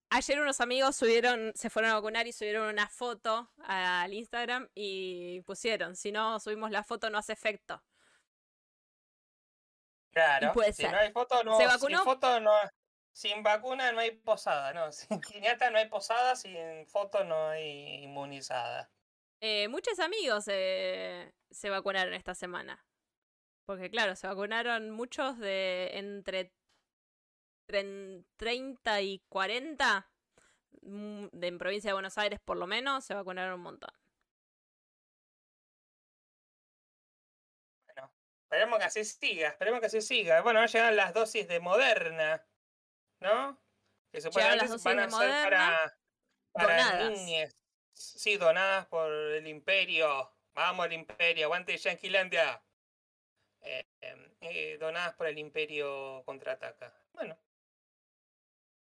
ayer 0.10 0.39
unos 0.39 0.62
amigos 0.62 0.95
subieron, 0.95 1.51
se 1.55 1.70
fueron 1.70 1.91
a 1.91 1.95
vacunar 1.95 2.28
y 2.28 2.32
subieron 2.32 2.70
una 2.70 2.88
foto 2.88 3.51
al 3.64 4.14
Instagram 4.14 4.70
y 4.76 5.41
pusieron, 5.41 5.95
si 5.95 6.12
no 6.12 6.39
subimos 6.39 6.72
la 6.72 6.84
foto 6.84 7.10
no 7.10 7.18
hace 7.18 7.34
efecto. 7.34 7.84
Claro, 10.26 10.53
puede 10.53 10.74
si 10.74 10.82
ser. 10.84 10.91
no 10.91 10.97
hay 10.97 11.11
foto, 11.11 11.43
no. 11.43 11.57
¿Se 11.57 11.63
Sin 11.63 11.68
vacunó? 11.68 12.03
foto 12.03 12.39
no. 12.39 12.53
Sin 13.13 13.43
vacuna 13.43 13.91
no 13.91 13.99
hay 13.99 14.11
posada, 14.11 14.74
no. 14.74 14.91
Sin 14.91 15.20
piñata 15.22 15.70
no 15.70 15.78
hay 15.78 15.88
posada, 15.89 16.36
sin 16.36 16.88
foto 16.88 17.24
no 17.24 17.49
hay 17.49 18.03
inmunizada. 18.03 18.89
Eh, 19.41 19.68
muchos 19.68 19.99
amigos 19.99 20.45
eh, 20.47 21.32
se 21.51 21.70
vacunaron 21.70 22.13
esta 22.13 22.34
semana. 22.36 22.84
Porque 23.65 23.89
claro, 23.91 24.15
se 24.15 24.28
vacunaron 24.28 24.89
muchos 24.91 25.38
de 25.39 25.91
entre 25.93 26.53
tren- 27.68 28.26
30 28.38 29.01
y 29.01 29.20
40, 29.30 30.09
mm, 30.82 31.26
de, 31.32 31.47
en 31.47 31.57
provincia 31.57 31.89
de 31.89 31.93
Buenos 31.93 32.18
Aires 32.18 32.39
por 32.39 32.57
lo 32.57 32.65
menos, 32.65 33.03
se 33.03 33.13
vacunaron 33.13 33.55
un 33.55 33.61
montón. 33.61 33.91
Esperemos 38.48 38.80
que 38.80 38.86
así 38.86 39.04
siga, 39.04 39.50
esperemos 39.50 39.80
que 39.82 39.88
así 39.88 40.02
siga. 40.02 40.41
Bueno, 40.41 40.60
van 40.60 40.70
a 40.70 40.72
llegar 40.72 40.93
las 40.93 41.14
dosis 41.14 41.48
de 41.48 41.60
Moderna, 41.60 42.45
¿no? 43.20 43.62
Que 44.12 44.22
supuestamente 44.22 44.68
las 44.70 44.84
van 44.84 45.00
a 45.00 45.10
ser 45.10 45.43
para, 45.43 46.00
para 46.54 47.10
niñes. 47.10 47.54
Sí, 47.91 48.38
donadas 48.38 48.88
por 48.88 49.12
el 49.12 49.48
imperio. 49.48 50.32
Vamos 50.54 50.86
el 50.86 50.93
imperio, 50.93 51.45
aguante 51.48 51.76
Yanquilandia. 51.78 52.64
Eh, 53.62 53.86
eh, 54.02 54.36
eh, 54.41 54.78
donadas 54.80 55.14
por 55.16 55.28
el 55.28 55.38
imperio 55.38 56.24
contraataca. 56.26 56.93
Bueno. 57.12 57.38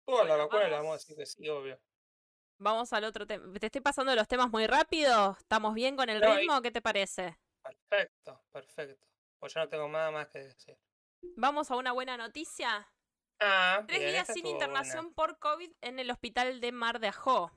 Toda 0.04 0.24
la 0.24 0.30
Bueno, 0.30 0.44
vacuna 0.44 0.62
la 0.64 0.68
vamos- 0.76 0.84
vamos 0.84 0.94
a 0.94 0.98
decir 0.98 1.16
que 1.16 1.26
sí, 1.26 1.48
obvio. 1.48 1.80
Vamos 2.58 2.92
al 2.92 3.04
otro 3.04 3.26
tema. 3.26 3.52
¿Te 3.58 3.66
estoy 3.66 3.80
pasando 3.80 4.14
los 4.14 4.26
temas 4.28 4.50
muy 4.50 4.66
rápido? 4.66 5.36
¿Estamos 5.38 5.74
bien 5.74 5.96
con 5.96 6.08
el 6.08 6.20
No, 6.20 6.34
y- 6.34 6.38
ritmo? 6.40 6.60
¿Qué 6.60 6.70
te 6.70 6.82
parece? 6.82 7.38
Perfecto, 7.62 8.44
perfecto. 8.52 9.06
Pues 9.44 9.52
yo 9.52 9.60
no 9.60 9.68
tengo 9.68 9.86
nada 9.90 10.10
más 10.10 10.28
que 10.28 10.38
decir. 10.38 10.74
Vamos 11.36 11.70
a 11.70 11.76
una 11.76 11.92
buena 11.92 12.16
noticia. 12.16 12.88
Ah, 13.38 13.82
Tres 13.86 13.98
bien, 14.00 14.12
días 14.12 14.26
sin 14.32 14.42
buena. 14.44 14.48
internación 14.56 15.12
por 15.12 15.38
COVID 15.38 15.70
en 15.82 15.98
el 15.98 16.10
hospital 16.10 16.62
de 16.62 16.72
Mar 16.72 16.98
de 16.98 17.08
Ajó. 17.08 17.52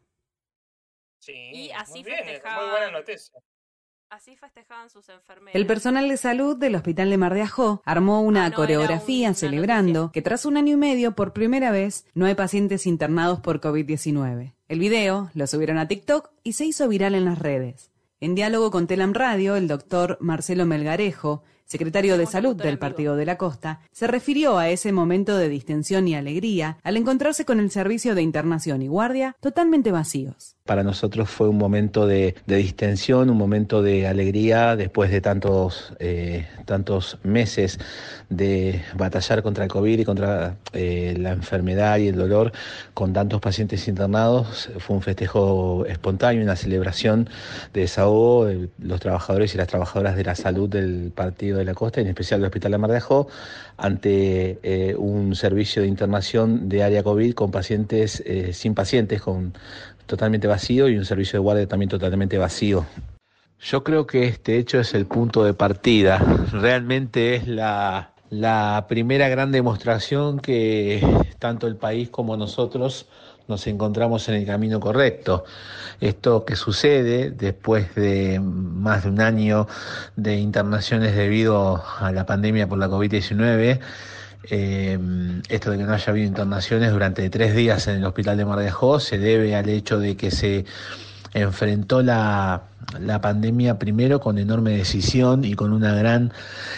Sí, 1.20 1.72
así 1.74 1.94
muy 1.94 2.04
bien, 2.04 2.18
muy 2.26 2.26
buena 2.26 2.34
festejaban 2.34 2.92
noticia. 2.92 3.40
Así 4.10 4.36
festejaban 4.36 4.90
sus 4.90 5.08
enfermeras. 5.08 5.56
El 5.56 5.66
personal 5.66 6.10
de 6.10 6.18
salud 6.18 6.58
del 6.58 6.76
Hospital 6.76 7.10
de 7.10 7.18
Mar 7.18 7.34
de 7.34 7.44
Ajó 7.44 7.82
armó 7.86 8.22
una 8.22 8.44
Ah, 8.44 8.50
no, 8.50 8.56
coreografía 8.58 9.34
celebrando 9.34 10.02
noticia. 10.02 10.12
que 10.12 10.22
tras 10.22 10.46
un 10.46 10.58
año 10.58 10.74
y 10.74 10.78
medio, 10.78 11.14
por 11.16 11.32
primera 11.32 11.72
vez, 11.72 12.06
no 12.16 12.26
hay 12.26 12.36
pacientes 12.36 12.86
internados 12.86 13.40
por 13.40 13.62
COVID-19. 13.62 14.56
El 14.68 14.80
video 14.80 15.32
lo 15.36 15.48
subieron 15.48 15.78
a 15.78 15.88
TikTok 15.88 16.32
y 16.44 16.52
se 16.52 16.66
hizo 16.66 16.90
viral 16.90 17.16
en 17.16 17.24
las 17.24 17.40
redes. 17.40 17.94
En 18.20 18.36
diálogo 18.36 18.72
con 18.72 18.88
Telam 18.88 19.14
Radio, 19.14 19.56
el 19.56 19.70
doctor 19.70 20.18
Marcelo 20.20 20.66
Melgarejo, 20.66 21.44
secretario 21.68 22.18
de 22.18 22.26
Salud 22.26 22.56
del. 22.56 22.80
Partido 22.80 23.16
de 23.16 23.26
la 23.26 23.38
Costa, 23.38 23.82
se 23.92 24.08
refirió 24.08 24.58
a 24.58 24.70
ese 24.70 24.92
momento 24.92 25.38
de 25.38 25.50
distensión 25.50 26.08
y 26.08 26.16
alegría 26.16 26.80
al 26.84 26.98
encontrarse 26.98 27.46
con 27.46 27.60
el 27.60 27.72
servicio 27.72 28.16
de 28.16 28.22
internación 28.22 28.82
y 28.82 28.88
guardia 28.88 29.36
totalmente 29.42 29.92
vacíos. 29.92 30.57
Para 30.68 30.84
nosotros 30.84 31.30
fue 31.30 31.48
un 31.48 31.58
momento 31.58 32.06
de, 32.06 32.36
distensión, 32.46 33.30
un 33.30 33.38
momento 33.38 33.82
de 33.82 34.06
alegría 34.06 34.76
después 34.76 35.10
de 35.10 35.22
tantos, 35.22 35.94
eh, 36.00 36.46
tantos 36.66 37.20
meses 37.24 37.80
de 38.30 38.84
batallar 38.94 39.44
contra 39.44 39.64
el 39.64 39.70
COVID 39.70 40.00
y 40.00 40.04
contra 40.04 40.58
eh, 40.74 41.16
la 41.18 41.32
enfermedad 41.32 42.00
y 42.00 42.10
el 42.10 42.18
dolor 42.18 42.52
con 42.94 43.14
tantos 43.14 43.40
pacientes 43.40 43.88
internados. 43.88 44.70
Fue 44.80 44.98
un 44.98 45.02
festejo 45.02 45.86
espontáneo, 45.86 46.44
una 46.44 46.58
celebración 46.58 47.30
de 47.74 47.82
desahogo 47.82 48.46
de 48.48 48.70
los 48.80 49.00
trabajadores 49.00 49.56
y 49.56 49.58
las 49.58 49.68
trabajadoras 49.68 50.18
de 50.18 50.26
la 50.26 50.36
salud 50.36 50.68
del 50.68 51.14
Partido 51.16 51.60
de 51.60 51.64
la 51.64 51.76
Costa, 51.76 52.02
en 52.02 52.08
especial 52.08 52.42
del 52.42 52.48
Hospital 52.48 52.74
de 52.74 52.78
Mar 52.78 52.92
de 52.92 52.98
Ajó, 52.98 53.30
ante 53.78 54.60
eh, 54.64 54.96
un 54.98 55.34
servicio 55.34 55.82
de 55.82 55.88
internación 55.88 56.68
de 56.68 56.84
área 56.84 57.04
COVID 57.04 57.34
con 57.36 57.52
pacientes, 57.52 58.22
sin 58.52 58.76
pacientes, 58.76 59.22
con 59.22 59.54
totalmente 60.08 60.48
vacío 60.48 60.90
y 60.90 60.98
un 60.98 61.06
servicio 61.06 61.38
de 61.38 61.44
guardia 61.44 61.68
también 61.68 61.90
totalmente 61.90 62.38
vacío. 62.38 62.86
Yo 63.60 63.84
creo 63.84 64.08
que 64.08 64.26
este 64.26 64.58
hecho 64.58 64.80
es 64.80 64.94
el 64.94 65.06
punto 65.06 65.44
de 65.44 65.54
partida. 65.54 66.18
Realmente 66.52 67.36
es 67.36 67.48
la, 67.48 68.14
la 68.30 68.86
primera 68.88 69.30
gran 69.30 69.52
demostración 69.52 70.40
que 70.40 71.02
tanto 71.40 71.68
el 71.68 71.76
país 71.76 72.10
como 72.10 72.38
nosotros 72.38 73.08
nos 73.48 73.66
encontramos 73.68 74.28
en 74.30 74.36
el 74.36 74.46
camino 74.46 74.80
correcto. 74.80 75.46
Esto 76.02 76.46
que 76.46 76.56
sucede 76.56 77.32
después 77.32 77.96
de 77.96 78.40
más 78.40 79.04
de 79.04 79.10
un 79.10 79.22
año 79.22 79.68
de 80.16 80.36
internaciones 80.36 81.16
debido 81.16 81.84
a 82.00 82.12
la 82.12 82.26
pandemia 82.26 82.68
por 82.68 82.78
la 82.78 82.90
COVID-19, 82.90 83.80
eh, 84.44 84.98
esto 85.50 85.72
de 85.72 85.78
que 85.78 85.84
no 85.84 85.94
haya 85.94 86.12
habido 86.12 86.28
internaciones 86.28 86.92
durante 86.92 87.30
tres 87.30 87.56
días 87.56 87.88
en 87.88 87.98
el 87.98 88.06
hospital 88.06 88.38
de 88.38 88.46
Mar 88.46 88.60
de 88.60 88.70
Ajó 88.70 89.00
se 89.00 89.18
debe 89.18 89.56
al 89.56 89.68
hecho 89.70 90.00
de 90.00 90.16
que 90.16 90.32
se 90.32 90.66
enfrentó 91.34 92.02
la, 92.02 92.64
la 93.00 93.22
pandemia 93.22 93.78
primero 93.78 94.20
con 94.20 94.38
enorme 94.38 94.72
decisión 94.72 95.44
y 95.44 95.54
con 95.54 95.74
una 95.74 95.94
gran 95.94 96.32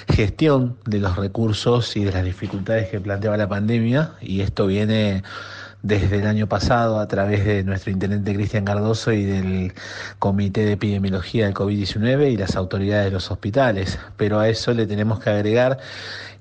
gestión 0.10 0.78
de 0.86 0.99
los 0.99 1.16
recursos 1.16 1.95
y 1.95 2.03
de 2.03 2.12
las 2.12 2.26
dificultades 2.26 2.89
que 2.89 2.99
planteaba 2.99 3.38
la 3.38 3.47
pandemia 3.47 4.14
y 4.22 4.41
esto 4.41 4.68
viene 4.68 5.24
desde 5.82 6.18
el 6.18 6.28
año 6.28 6.48
pasado 6.48 7.00
a 7.00 7.08
través 7.08 7.46
de 7.46 7.64
nuestro 7.64 7.92
intendente 7.92 8.34
Cristian 8.34 8.66
Cardoso 8.66 9.12
y 9.12 9.24
del 9.24 9.74
Comité 10.20 10.66
de 10.66 10.74
Epidemiología 10.74 11.46
del 11.46 11.54
COVID-19 11.54 12.32
y 12.32 12.38
las 12.38 12.56
autoridades 12.56 13.06
de 13.06 13.12
los 13.12 13.32
hospitales. 13.32 14.00
Pero 14.18 14.40
a 14.40 14.50
eso 14.50 14.74
le 14.74 14.86
tenemos 14.86 15.20
que 15.20 15.30
agregar 15.30 15.80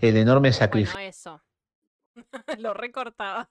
el 0.01 0.17
enorme 0.17 0.53
sacrificio. 0.53 0.95
Bueno, 0.95 1.09
eso. 1.09 1.43
Lo 2.59 2.75
recortaba. 2.75 3.51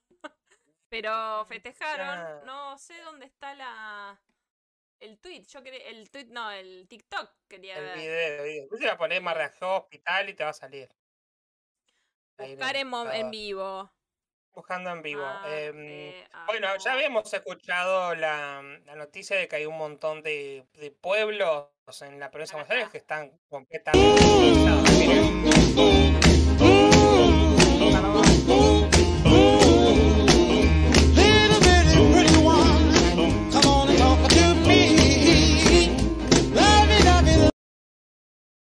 Pero 0.90 1.46
festejaron. 1.46 2.46
No 2.46 2.78
sé 2.78 2.94
dónde 3.04 3.26
está 3.26 3.54
la. 3.56 4.22
El 5.00 5.20
tweet. 5.20 5.44
Yo 5.44 5.62
quería. 5.62 5.86
El 5.88 6.10
tweet, 6.10 6.28
no, 6.30 6.50
el 6.52 6.88
TikTok 6.88 7.30
quería 7.48 7.78
El 7.78 7.84
ver. 7.84 7.98
video, 7.98 8.38
el 8.40 8.44
video. 8.44 8.68
Tú 8.70 8.78
te 8.78 8.86
vas 8.86 8.94
a 8.96 8.98
poner 8.98 9.22
Marrajó 9.22 9.78
Hospital 9.78 10.30
y 10.30 10.34
te 10.34 10.44
va 10.44 10.52
a 10.52 10.54
salir. 10.54 10.90
Buscar 12.38 12.76
en, 12.76 13.32
vivo. 13.32 13.92
Buscando 14.58 14.90
en 14.90 15.04
vivo. 15.04 15.22
Ah, 15.24 15.44
Em, 15.48 15.88
eh, 15.88 16.28
ah, 16.34 16.46
bueno, 16.48 16.76
ya 16.78 16.94
habíamos 16.94 17.32
escuchado 17.32 18.16
la, 18.16 18.64
la 18.86 18.96
noticia 18.96 19.38
de 19.38 19.48
que 19.48 19.58
hay 19.58 19.68
un 19.68 19.78
montón 19.78 20.24
de, 20.24 20.66
de 20.74 20.90
pueblos 20.90 21.68
en 22.02 22.20
la 22.20 22.32
provincia 22.32 22.58
de 22.58 22.64
Buenos 22.64 22.72
Aires 22.72 22.90
que 22.90 22.98
están 22.98 23.40
completamente 23.48 24.18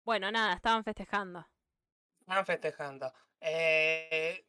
Bueno, 0.05 0.31
nada, 0.31 0.55
estaban 0.55 0.85
festejando. 0.85 1.47
están 2.21 2.47
festejando. 2.47 3.13
Eh, 3.41 4.45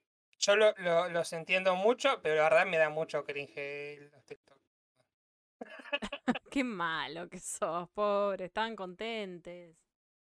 yo 0.46 0.56
lo- 0.56 0.74
lo- 0.78 1.10
los 1.10 1.34
entiendo 1.34 1.76
mucho, 1.76 2.22
pero 2.22 2.36
la 2.36 2.44
verdad 2.44 2.66
me 2.66 2.78
da 2.78 2.90
mucho 2.90 3.24
cringe 3.24 4.00
los 4.12 4.26
TikTok. 4.26 4.60
Qué 6.52 6.64
malo 6.64 7.30
que 7.30 7.40
sos, 7.40 7.90
pobre. 7.90 8.46
Estaban 8.46 8.76
contentes. 8.76 9.76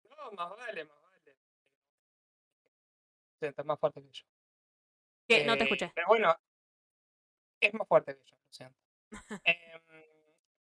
No, 0.05 0.33
más 0.33 0.51
vale, 0.51 0.85
más 0.85 1.01
vale. 1.03 1.37
Sí, 3.41 3.47
está 3.47 3.63
más 3.65 3.79
fuerte 3.79 4.03
que 4.03 4.11
yo. 4.11 4.25
¿Qué? 5.29 5.45
No 5.45 5.55
te 5.57 5.61
Eh, 5.61 5.65
escuché. 5.65 5.93
Pero 5.95 6.07
bueno, 6.09 6.37
es 7.61 7.75
más 7.75 7.89
fuerte 7.89 8.17
que 8.17 8.25
yo, 8.25 8.37
lo 8.37 8.53
siento. 8.53 8.79
Em, 9.45 9.81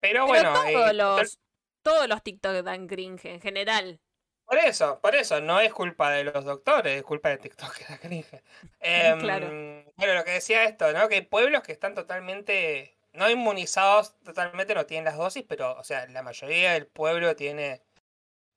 Pero 0.00 0.26
bueno, 0.26 0.52
todos, 0.52 0.66
eh, 0.66 0.72
yo- 0.72 0.92
los, 0.92 1.38
todos 1.82 2.08
los 2.08 2.22
TikTok 2.22 2.62
dan 2.64 2.86
cringe 2.86 3.26
en 3.26 3.40
general. 3.40 4.00
Por 4.48 4.58
eso, 4.58 5.00
por 5.00 5.14
eso, 5.14 5.40
no 5.40 5.60
es 5.60 5.72
culpa 5.74 6.10
de 6.12 6.24
los 6.24 6.44
doctores, 6.44 6.96
es 6.98 7.02
culpa 7.04 7.28
de 7.30 7.38
TikTok 7.38 7.74
que 7.76 7.84
da 7.84 7.98
cringe. 7.98 8.42
Em, 8.80 9.18
Claro. 9.18 9.58
Bueno, 9.96 10.14
lo 10.14 10.24
que 10.24 10.32
decía 10.32 10.64
esto, 10.64 10.92
¿no? 10.92 11.08
Que 11.08 11.16
hay 11.16 11.20
pueblos 11.22 11.62
que 11.62 11.72
están 11.72 11.94
totalmente, 11.94 12.98
no 13.12 13.28
inmunizados 13.30 14.18
totalmente 14.20 14.74
no 14.74 14.86
tienen 14.86 15.04
las 15.06 15.16
dosis, 15.16 15.44
pero, 15.48 15.76
o 15.78 15.84
sea, 15.84 16.06
la 16.08 16.22
mayoría 16.22 16.72
del 16.74 16.86
pueblo 16.86 17.36
tiene. 17.36 17.82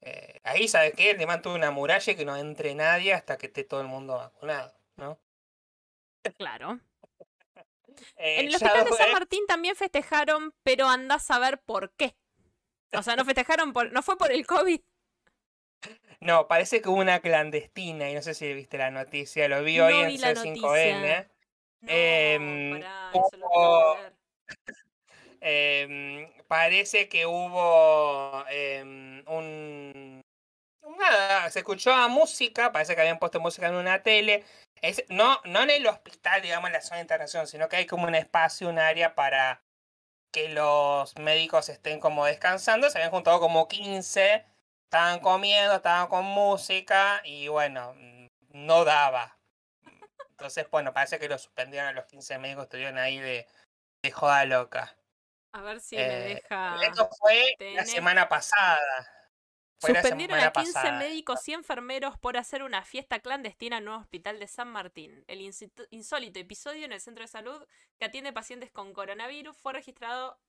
eh, 0.01 0.39
ahí, 0.43 0.67
¿sabes 0.69 0.93
qué? 0.95 1.13
Le 1.15 1.27
mantuvo 1.27 1.55
una 1.55 1.71
muralla 1.71 2.13
y 2.13 2.15
que 2.17 2.25
no 2.25 2.37
entre 2.37 2.75
nadie 2.75 3.13
hasta 3.13 3.37
que 3.37 3.47
esté 3.47 3.63
todo 3.65 3.81
el 3.81 3.87
mundo 3.87 4.15
vacunado, 4.17 4.73
¿no? 4.97 5.19
Claro. 6.37 6.79
Eh, 8.15 8.39
En 8.39 8.47
el 8.47 8.55
hospital 8.55 8.85
de 8.85 8.93
San 8.93 9.11
Martín 9.11 9.45
también 9.47 9.75
festejaron, 9.75 10.55
pero 10.63 10.87
anda 10.87 11.15
a 11.15 11.19
saber 11.19 11.61
por 11.61 11.91
qué. 11.93 12.15
O 12.93 13.03
sea, 13.03 13.15
no 13.15 13.25
festejaron 13.25 13.73
por. 13.73 13.91
No 13.93 14.01
fue 14.03 14.17
por 14.17 14.31
el 14.31 14.45
COVID. 14.47 14.81
No, 16.19 16.47
parece 16.47 16.81
que 16.81 16.89
hubo 16.89 16.99
una 16.99 17.19
clandestina 17.19 18.09
y 18.09 18.13
no 18.13 18.21
sé 18.21 18.35
si 18.35 18.53
viste 18.53 18.77
la 18.77 18.91
noticia, 18.91 19.47
lo 19.47 19.63
vi 19.63 19.77
No 19.77 19.85
hoy 19.85 19.95
en 20.01 20.07
vi 20.07 20.17
la 20.17 20.33
C5N. 20.33 21.27
No, 21.81 21.87
Em, 21.87 22.79
pará, 22.79 23.11
hubo-. 23.13 23.97
Em, 25.43 26.31
parece 26.47 27.09
que 27.09 27.25
hubo 27.25 28.45
em, 28.49 29.23
un... 29.27 30.21
Nada, 30.99 31.49
se 31.49 31.59
escuchó 31.59 31.91
a 31.93 32.07
música, 32.07 32.71
parece 32.71 32.93
que 32.93 33.01
habían 33.01 33.17
puesto 33.17 33.39
música 33.39 33.67
en 33.67 33.75
una 33.75 34.03
tele. 34.03 34.43
Es, 34.81 35.03
no, 35.09 35.41
no 35.45 35.63
en 35.63 35.71
el 35.71 35.87
hospital, 35.87 36.43
digamos, 36.43 36.67
en 36.67 36.73
la 36.73 36.81
zona 36.81 36.97
de 36.97 37.03
internación, 37.03 37.47
sino 37.47 37.67
que 37.69 37.77
hay 37.77 37.85
como 37.87 38.05
un 38.05 38.13
espacio, 38.13 38.69
un 38.69 38.77
área 38.77 39.15
para 39.15 39.63
que 40.31 40.49
los 40.49 41.17
médicos 41.17 41.69
estén 41.69 41.99
como 41.99 42.25
descansando. 42.25 42.89
Se 42.89 42.99
habían 42.99 43.11
juntado 43.11 43.39
como 43.39 43.67
15, 43.67 44.45
estaban 44.91 45.21
comiendo, 45.21 45.75
estaban 45.75 46.07
con 46.07 46.25
música 46.25 47.21
y 47.23 47.47
bueno, 47.47 47.93
mm, 47.95 48.27
no 48.49 48.83
daba. 48.83 49.39
Entonces, 50.31 50.67
bueno, 50.69 50.91
parece 50.93 51.17
que 51.19 51.29
lo 51.29 51.37
suspendieron 51.37 51.89
a 51.89 51.93
los 51.93 52.05
15 52.05 52.37
médicos, 52.39 52.63
estuvieron 52.65 52.97
ahí 52.97 53.19
de, 53.19 53.47
de 54.03 54.11
joda 54.11 54.43
loca. 54.45 54.97
A 55.53 55.61
ver 55.61 55.79
si 55.79 55.95
me 55.95 56.03
Eh, 56.03 56.35
deja. 56.35 56.77
Esto 56.83 57.09
fue 57.19 57.55
la 57.59 57.85
semana 57.85 58.27
pasada. 58.27 58.79
Fue 59.79 59.91
Suspendieron 59.91 60.37
semana 60.37 60.47
a 60.49 60.51
15 60.51 60.73
pasada. 60.73 60.99
médicos 60.99 61.47
y 61.47 61.53
enfermeros 61.53 62.17
por 62.19 62.37
hacer 62.37 62.61
una 62.63 62.83
fiesta 62.83 63.19
clandestina 63.19 63.77
en 63.77 63.87
un 63.87 63.95
hospital 63.95 64.39
de 64.39 64.47
San 64.47 64.67
Martín. 64.67 65.23
El 65.27 65.41
insólito 65.89 66.39
episodio 66.39 66.85
en 66.85 66.91
el 66.91 67.01
centro 67.01 67.23
de 67.23 67.27
salud 67.29 67.65
que 67.97 68.05
atiende 68.05 68.33
pacientes 68.33 68.71
con 68.71 68.93
coronavirus 68.93 69.57
fue 69.57 69.73
registrado 69.73 70.39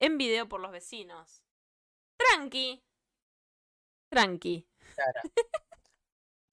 en 0.00 0.16
video 0.16 0.48
por 0.48 0.60
los 0.60 0.70
vecinos. 0.72 1.42
Tranqui. 2.16 2.82
Tranqui. 4.10 4.66
Claro. 4.94 5.20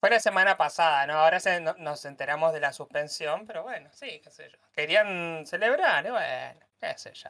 Fue 0.00 0.10
la 0.10 0.20
semana 0.20 0.56
pasada, 0.56 1.06
¿no? 1.06 1.14
Ahora 1.14 1.40
se- 1.40 1.60
no- 1.60 1.74
nos 1.78 2.04
enteramos 2.04 2.52
de 2.52 2.60
la 2.60 2.72
suspensión, 2.72 3.46
pero 3.46 3.64
bueno, 3.64 3.90
sí, 3.92 4.20
qué 4.22 4.30
sé 4.30 4.48
yo. 4.48 4.58
Querían 4.72 5.44
celebrar, 5.44 6.06
y 6.06 6.10
bueno, 6.10 6.60
qué 6.78 6.96
sé 6.96 7.12
yo. 7.14 7.28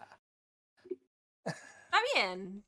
Está 1.44 1.98
bien. 2.14 2.64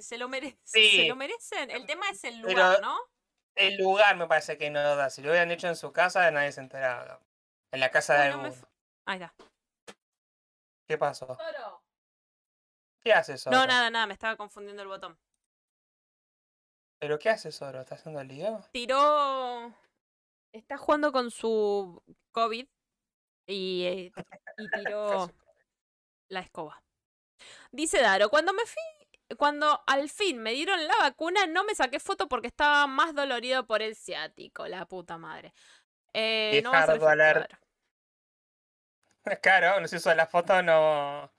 Se 0.00 0.16
lo, 0.18 0.28
merece, 0.28 0.58
Sí. 0.64 0.96
se 1.02 1.06
lo 1.08 1.14
merecen. 1.14 1.70
El 1.70 1.86
tema 1.86 2.08
es 2.10 2.24
el 2.24 2.42
Pero- 2.42 2.54
lugar, 2.62 2.80
¿no? 2.80 2.98
El 3.54 3.76
lugar 3.76 4.16
me 4.16 4.26
parece 4.26 4.56
que 4.56 4.70
no 4.70 4.80
da. 4.96 5.10
Si 5.10 5.20
lo 5.22 5.30
hubieran 5.30 5.50
hecho 5.50 5.68
en 5.68 5.76
su 5.76 5.92
casa, 5.92 6.30
nadie 6.30 6.52
se 6.52 6.60
enteraba. 6.60 7.20
En 7.72 7.80
la 7.80 7.90
casa 7.90 8.14
de 8.14 8.30
Bueno, 8.32 8.44
alguno. 8.48 8.68
Ahí 9.04 9.16
está. 9.22 9.34
¿Qué 10.86 10.96
pasó? 10.96 11.36
¿Qué 13.00 13.12
hace 13.12 13.36
Soro? 13.36 13.56
No, 13.56 13.66
nada, 13.66 13.90
nada, 13.90 14.06
me 14.06 14.14
estaba 14.14 14.36
confundiendo 14.36 14.82
el 14.82 14.88
botón. 14.88 15.18
¿Pero 16.98 17.18
qué 17.18 17.30
hace 17.30 17.52
Soro? 17.52 17.80
¿Está 17.80 17.94
haciendo 17.94 18.22
lío? 18.24 18.60
tiró. 18.72 19.74
Está 20.52 20.78
jugando 20.78 21.12
con 21.12 21.30
su 21.30 22.02
COVID 22.32 22.66
y, 23.46 23.84
eh, 23.84 24.12
y 24.56 24.68
tiró 24.70 25.30
la 26.28 26.40
escoba. 26.40 26.82
Dice 27.70 28.00
Daro, 28.00 28.28
cuando 28.30 28.52
me 28.52 28.64
fui, 28.66 29.36
cuando 29.36 29.82
al 29.86 30.08
fin 30.08 30.38
me 30.38 30.52
dieron 30.52 30.86
la 30.86 30.96
vacuna, 30.96 31.46
no 31.46 31.64
me 31.64 31.74
saqué 31.74 32.00
foto 32.00 32.28
porque 32.28 32.48
estaba 32.48 32.86
más 32.86 33.14
dolorido 33.14 33.66
por 33.66 33.82
el 33.82 33.94
ciático, 33.94 34.66
la 34.66 34.86
puta 34.86 35.18
madre. 35.18 35.52
Eh, 36.12 36.60
no 36.64 36.72
va 36.72 36.80
a 36.80 36.86
ser 36.86 36.98
Viejardo 36.98 37.08
alert. 37.08 37.48
claro. 37.48 37.64
Claro, 39.42 39.80
no 39.80 39.88
se 39.88 39.96
hizo 39.96 40.14
la 40.14 40.26
foto, 40.26 40.62
no. 40.62 41.30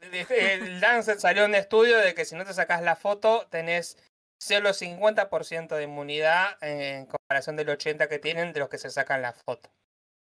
El 0.00 0.80
Lancet 0.80 1.18
salió 1.18 1.44
un 1.44 1.54
estudio 1.54 1.98
de 1.98 2.14
que 2.14 2.24
si 2.24 2.36
no 2.36 2.44
te 2.44 2.54
sacas 2.54 2.82
la 2.82 2.94
foto, 2.96 3.46
tenés 3.50 3.98
solo 4.38 4.70
50% 4.72 5.76
de 5.76 5.82
inmunidad 5.84 6.56
en 6.62 7.06
comparación 7.06 7.56
del 7.56 7.68
80% 7.68 8.08
que 8.08 8.18
tienen 8.18 8.52
de 8.52 8.60
los 8.60 8.68
que 8.68 8.78
se 8.78 8.90
sacan 8.90 9.22
la 9.22 9.32
foto. 9.32 9.70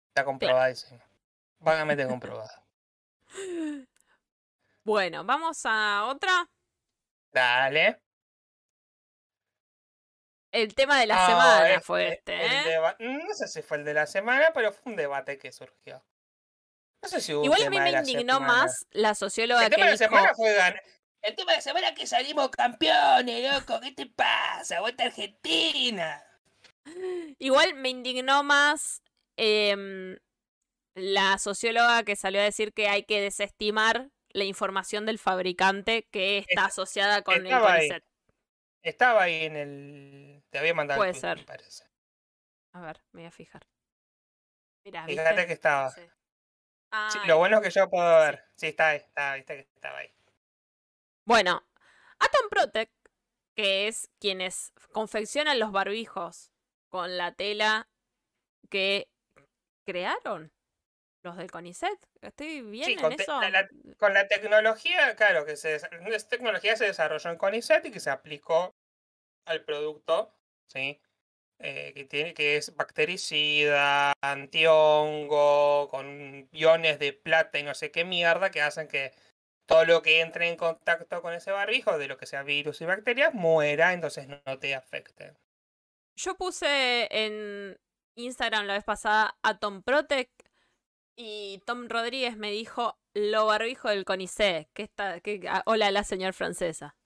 Está 0.09 0.25
comprobadísimo. 0.25 1.01
Vagamente 1.61 2.07
comprobado. 2.07 2.51
Bueno, 4.87 5.25
vamos 5.25 5.63
a 5.65 6.05
otra. 6.05 6.47
Dale. 7.33 8.03
El 10.53 10.75
tema 10.75 11.01
de 11.01 11.07
la 11.07 11.25
Ah, 11.25 11.27
semana 11.27 11.69
este, 11.71 11.81
fue 11.81 12.09
este, 12.13 12.35
¿eh? 12.47 12.81
No 13.01 13.35
sé 13.35 13.49
si 13.49 13.63
fue 13.63 13.79
el 13.79 13.85
de 13.85 13.95
la 13.95 14.07
semana, 14.07 14.51
pero 14.53 14.73
fue 14.73 14.93
un 14.93 14.97
debate 14.97 15.39
que 15.39 15.51
surgió. 15.53 16.05
No 17.03 17.09
sé 17.09 17.21
si 17.23 17.33
hubo 17.35 17.45
Igual 17.45 17.65
a 17.65 17.71
mí 17.71 17.81
me 17.81 17.91
indignó 17.93 18.35
semana. 18.35 18.47
más 18.65 18.87
la 18.91 19.15
socióloga 19.15 19.65
El 19.65 19.71
que 19.71 19.77
tema 19.77 19.87
de 19.87 19.93
la 19.93 19.97
dijo... 19.99 20.11
semana 20.15 20.35
fue 20.35 20.53
ganar. 20.53 20.83
El 21.25 21.35
tema 21.37 21.53
de 21.53 21.57
la 21.57 21.63
semana 21.63 21.89
es 21.89 21.95
que 21.99 22.07
salimos 22.07 22.51
campeones, 22.51 23.51
loco. 23.51 23.81
¿Qué 23.81 23.93
te 23.93 24.07
pasa? 24.07 24.81
Vuelta 24.81 25.05
a 25.05 25.07
Argentina. 25.07 26.23
Igual 27.39 27.75
me 27.77 27.89
indignó 27.89 28.45
más 28.45 29.03
em, 29.39 30.19
la 30.95 31.39
socióloga 31.39 32.03
que 32.03 32.15
salió 32.15 32.43
a 32.43 32.45
decir 32.45 32.75
que 32.75 32.89
hay 32.89 33.05
que 33.05 33.23
desestimar 33.23 34.11
la 34.29 34.45
información 34.45 35.07
del 35.07 35.19
fabricante 35.19 36.07
que 36.11 36.45
está 36.47 36.67
asociada 36.67 37.23
con 37.23 37.47
el 37.47 37.55
ahí. 37.55 37.89
CONICET. 37.89 38.05
Estaba 38.83 39.23
ahí 39.23 39.47
en 39.47 39.57
el. 39.57 40.45
Te 40.51 40.59
había 40.59 40.75
mandado 40.75 40.99
Puede 40.99 41.13
el 41.13 41.21
tweet, 41.21 41.31
ser. 41.31 41.39
me 41.39 41.45
parece. 41.45 41.85
A 42.75 42.81
ver, 42.83 43.03
me 43.13 43.23
voy 43.23 43.29
a 43.29 43.31
fijar. 43.31 43.67
Mira, 44.85 45.07
Fíjate 45.07 45.47
que 45.47 45.55
estaba. 45.55 45.91
Sí, 45.91 47.19
lo 47.27 47.39
bueno 47.39 47.57
es 47.57 47.63
que 47.63 47.71
yo 47.71 47.89
puedo 47.89 48.21
ver. 48.21 48.45
Sí, 48.57 48.67
está 48.67 48.89
ahí, 48.89 48.99
está, 48.99 49.37
viste 49.37 49.55
que 49.55 49.61
estaba 49.75 49.99
ahí. 49.99 50.15
Bueno, 51.25 51.67
Atom 52.19 52.49
Protect, 52.51 52.93
que 53.57 53.89
es 53.89 54.11
quienes 54.21 54.73
confeccionan 54.93 55.59
los 55.59 55.73
barbijos 55.73 56.53
con 56.89 57.17
la 57.17 57.33
tela 57.35 57.89
que 58.71 59.09
crearon 59.87 60.53
los 61.23 61.37
del 61.37 61.51
CONICET. 61.51 61.99
Estoy 62.21 62.61
bien 62.61 62.85
Sí, 62.85 62.93
en 62.93 62.99
con, 63.01 63.13
eso. 63.13 63.41
la- 63.41 63.51
la- 63.51 63.69
con 63.97 64.13
la 64.13 64.29
tecnología, 64.29 65.17
claro, 65.17 65.47
que 65.47 65.57
se, 65.57 65.77
esa 65.77 65.89
tecnología 66.29 66.77
se 66.77 66.85
desarrolló 66.85 67.31
en 67.31 67.39
CONICET 67.39 67.87
y 67.87 67.91
que 67.91 68.01
se 68.01 68.11
aplicó 68.11 68.75
al 69.47 69.65
producto, 69.65 70.35
¿sí? 70.67 71.01
Eh, 71.61 71.93
que, 71.95 72.05
tiene, 72.05 72.35
que 72.35 72.57
es 72.57 72.75
bactericida, 72.77 74.13
antihongo, 74.21 75.89
con 75.89 76.49
iones 76.53 76.99
de 76.99 77.13
plata 77.13 77.59
y 77.59 77.63
no 77.63 77.75
sé 77.75 77.91
qué 77.91 78.05
mierda 78.05 78.51
que 78.51 78.61
hacen 78.61 78.89
que 78.89 79.13
todo 79.67 79.85
lo 79.85 80.03
que 80.03 80.21
entre 80.21 80.49
en 80.49 80.57
contacto 80.57 81.23
con 81.23 81.33
ese 81.35 81.51
barbijo, 81.51 81.99
de 81.99 82.09
lo 82.09 82.17
que 82.19 82.27
sea 82.27 82.43
virus 82.43 82.81
y 82.81 82.85
bacterias, 82.85 83.33
muera, 83.35 83.93
entonces 83.93 84.29
no, 84.29 84.59
te 84.59 84.75
afecte. 84.75 85.35
Yo 86.17 86.37
puse 86.37 87.09
en 87.11 87.79
Instagram 88.17 88.67
la 88.67 88.75
vez 88.75 88.85
pasada 88.85 89.37
Atom 89.43 89.83
Protect 89.83 90.33
y 91.17 91.63
Tom 91.67 91.89
Rodríguez 91.89 92.37
me 92.37 92.51
dijo 92.51 92.99
lo 93.15 93.47
barbijo 93.47 93.89
del 93.89 94.05
CONICET. 94.05 94.69
Que 94.73 94.83
está, 94.83 95.21
que, 95.21 95.41
ah, 95.49 95.63
hola, 95.67 95.91
la 95.91 96.05
señora 96.05 96.33
francesa. 96.33 96.97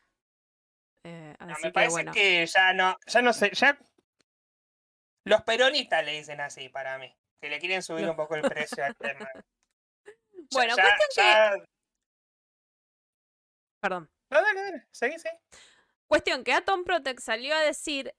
Eh, 1.05 1.35
No, 1.41 1.53
así 1.53 1.63
me 1.63 1.69
que 1.69 1.73
parece 1.73 1.93
bueno. 1.93 2.13
que 2.13 2.45
ya 2.47 2.73
no, 2.73 2.97
ya 3.07 3.23
no 3.23 3.33
sé, 3.33 3.51
ya 3.55 3.79
los 5.25 5.43
peronistas 5.43 6.05
le 6.05 6.13
dicen 6.13 6.41
así 6.41 6.69
para 6.69 6.99
mí, 6.99 7.15
que 7.41 7.49
le 7.51 7.59
quieren 7.61 7.83
subir 7.83 8.09
un 8.09 8.17
poco 8.17 8.35
el 8.35 8.43
precio 8.43 8.85
al 8.85 8.97
tema. 8.97 9.31
Bueno, 10.51 10.75
ya- 10.77 10.83
cuestión 10.97 11.61
que- 11.61 11.69
Perdón. 13.81 14.11
No, 14.31 14.43
dale, 14.43 14.61
dale, 14.63 14.89
seguí, 14.91 15.19
seguí. 15.19 15.37
Cuestión 16.07 16.45
que 16.45 16.53
Atom 16.53 16.85
Protect 16.85 17.21
salió 17.21 17.55
a 17.55 17.61
decir 17.61 18.15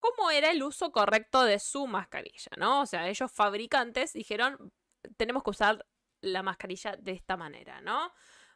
cómo 0.00 0.30
era 0.30 0.50
el 0.50 0.62
uso 0.62 0.90
correcto 0.92 1.44
de 1.44 1.58
su 1.58 1.86
mascarilla, 1.86 2.50
¿no? 2.56 2.82
O 2.82 2.86
sea, 2.86 3.08
ellos 3.08 3.30
fabricantes 3.30 4.12
dijeron, 4.12 4.72
tenemos 5.16 5.42
que 5.42 5.50
usar 5.50 5.86
la 6.20 6.42
mascarilla 6.42 6.96
de 6.96 7.12
esta 7.12 7.36
manera, 7.36 7.80
¿no? 7.80 8.12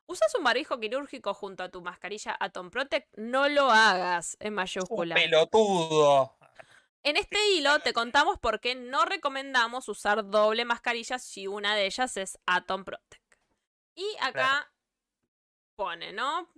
Usas 0.07 0.33
un 0.37 0.45
barbijo 0.45 0.79
quirúrgico 0.79 1.35
junto 1.35 1.65
a 1.65 1.69
tu 1.69 1.83
mascarilla 1.83 2.37
Atom 2.39 2.71
Protect, 2.71 3.09
no 3.17 3.49
lo 3.49 3.71
hagas 3.71 4.37
en 4.41 4.49
Un 4.49 4.55
mayúscula. 4.55 5.15
pelotudo. 5.17 6.37
En 7.03 7.17
este 7.17 7.39
hilo 7.51 7.79
te 7.81 7.93
contamos 7.93 8.39
por 8.39 8.61
qué 8.61 8.75
no 8.75 9.05
recomendamos 9.05 9.89
usar 9.89 10.29
doble 10.29 10.65
mascarilla 10.65 11.19
si 11.19 11.47
una 11.47 11.75
de 11.77 11.87
ellas 11.87 12.17
es 12.17 12.39
Atom 12.47 12.85
Protect. 12.85 13.35
Y 13.95 14.07
acá 14.21 14.73
pone, 15.77 16.12
¿no? 16.12 16.49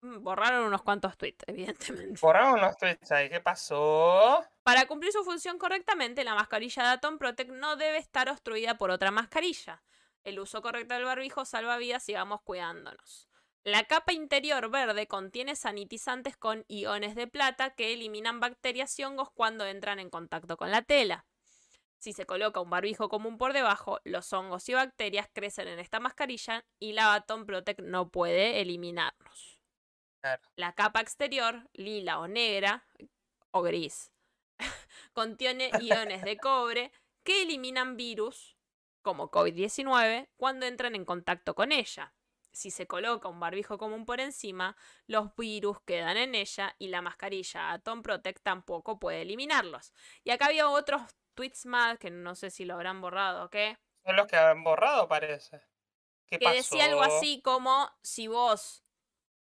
Mm, 0.00 0.22
Borraron 0.22 0.64
unos 0.64 0.82
cuantos 0.82 1.16
tweets, 1.16 1.44
evidentemente. 1.46 2.18
Borramos 2.20 2.58
unos 2.58 2.76
tweets 2.76 3.12
ahí, 3.12 3.28
¿qué 3.28 3.40
pasó? 3.40 4.44
Para 4.62 4.86
cumplir 4.86 5.12
su 5.12 5.22
función 5.24 5.58
correctamente, 5.58 6.24
la 6.24 6.34
mascarilla 6.34 6.82
de 6.82 6.88
Atom 6.88 7.18
Protect 7.18 7.50
no 7.50 7.76
debe 7.76 7.98
estar 7.98 8.28
obstruida 8.28 8.76
por 8.76 8.90
otra 8.90 9.10
mascarilla. 9.10 9.82
El 10.24 10.40
uso 10.40 10.60
correcto 10.60 10.94
del 10.94 11.04
barbijo 11.04 11.44
salva 11.44 11.76
vidas, 11.76 12.02
sigamos 12.02 12.40
cuidándonos. 12.42 13.28
La 13.62 13.84
capa 13.84 14.12
interior 14.12 14.70
verde 14.70 15.08
contiene 15.08 15.56
sanitizantes 15.56 16.36
con 16.36 16.64
iones 16.68 17.14
de 17.16 17.26
plata 17.26 17.70
que 17.70 17.92
eliminan 17.92 18.38
bacterias 18.38 18.96
y 18.98 19.04
hongos 19.04 19.30
cuando 19.32 19.66
entran 19.66 19.98
en 19.98 20.10
contacto 20.10 20.56
con 20.56 20.70
la 20.70 20.82
tela. 20.82 21.26
Si 21.98 22.12
se 22.12 22.26
coloca 22.26 22.60
un 22.60 22.70
barbijo 22.70 23.08
común 23.08 23.38
por 23.38 23.52
debajo, 23.52 24.00
los 24.04 24.32
hongos 24.32 24.68
y 24.68 24.74
bacterias 24.74 25.28
crecen 25.32 25.68
en 25.68 25.78
esta 25.78 26.00
mascarilla 26.00 26.64
y 26.78 26.92
la 26.92 27.06
Baton 27.06 27.46
Protect 27.46 27.80
no 27.80 28.10
puede 28.10 28.60
eliminarlos. 28.60 29.60
Claro. 30.20 30.42
La 30.56 30.74
capa 30.74 31.00
exterior, 31.00 31.68
lila 31.72 32.18
o 32.18 32.28
negra, 32.28 32.86
o 33.50 33.62
gris, 33.62 34.12
contiene 35.12 35.70
iones 35.80 36.22
de 36.22 36.36
cobre 36.36 36.92
que 37.22 37.42
eliminan 37.42 37.96
virus, 37.96 38.56
como 39.02 39.30
COVID-19, 39.30 40.28
cuando 40.36 40.66
entran 40.66 40.94
en 40.94 41.04
contacto 41.04 41.54
con 41.54 41.72
ella. 41.72 42.12
Si 42.52 42.70
se 42.70 42.86
coloca 42.86 43.28
un 43.28 43.38
barbijo 43.38 43.76
común 43.76 44.06
por 44.06 44.18
encima, 44.18 44.76
los 45.06 45.34
virus 45.36 45.78
quedan 45.82 46.16
en 46.16 46.34
ella 46.34 46.74
y 46.78 46.88
la 46.88 47.02
mascarilla 47.02 47.72
Atom 47.72 48.02
Protect 48.02 48.42
tampoco 48.42 48.98
puede 48.98 49.22
eliminarlos. 49.22 49.92
Y 50.24 50.30
acá 50.30 50.46
había 50.46 50.68
otros 50.70 51.02
tweets 51.36 51.66
más 51.66 51.98
que 51.98 52.10
no 52.10 52.34
sé 52.34 52.50
si 52.50 52.64
lo 52.64 52.74
habrán 52.74 53.00
borrado 53.00 53.44
o 53.44 53.50
qué, 53.50 53.78
Son 54.04 54.16
los 54.16 54.26
que 54.26 54.36
han 54.36 54.64
borrado, 54.64 55.06
parece. 55.06 55.60
¿Qué 56.26 56.38
que 56.40 56.50
decía 56.50 56.86
algo 56.86 57.02
así 57.02 57.40
como 57.42 57.88
si 58.02 58.26
vos 58.26 58.82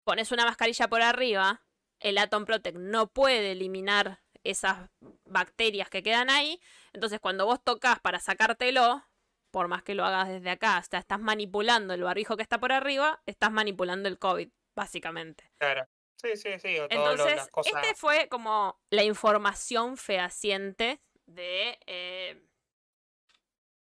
pones 0.04 0.30
una 0.30 0.44
mascarilla 0.44 0.88
por 0.88 1.02
arriba, 1.02 1.64
el 2.00 2.18
Atom 2.18 2.44
Protect 2.44 2.78
no 2.78 3.08
puede 3.08 3.50
eliminar 3.52 4.22
esas 4.44 4.88
bacterias 5.24 5.90
que 5.90 6.02
quedan 6.04 6.30
ahí, 6.30 6.60
entonces 6.92 7.18
cuando 7.20 7.44
vos 7.46 7.62
tocas 7.62 7.98
para 7.98 8.20
sacártelo, 8.20 9.04
por 9.50 9.66
más 9.68 9.82
que 9.82 9.94
lo 9.94 10.04
hagas 10.04 10.28
desde 10.28 10.50
acá, 10.50 10.78
o 10.78 10.82
sea, 10.88 11.00
estás 11.00 11.18
manipulando 11.20 11.94
el 11.94 12.04
barbijo 12.04 12.36
que 12.36 12.42
está 12.42 12.58
por 12.58 12.70
arriba, 12.72 13.20
estás 13.26 13.50
manipulando 13.50 14.08
el 14.08 14.18
COVID, 14.18 14.48
básicamente. 14.76 15.50
Claro. 15.58 15.86
Sí, 16.20 16.36
sí, 16.36 16.58
sí. 16.58 16.78
o 16.78 16.88
todo 16.88 16.98
lo- 17.04 17.10
Entonces, 17.12 17.36
las 17.36 17.48
cosas. 17.48 17.72
este 17.74 17.94
fue 17.94 18.28
como 18.28 18.80
la 18.90 19.02
información 19.04 19.96
fehaciente 19.96 21.00
de. 21.28 21.78
eh, 21.86 22.44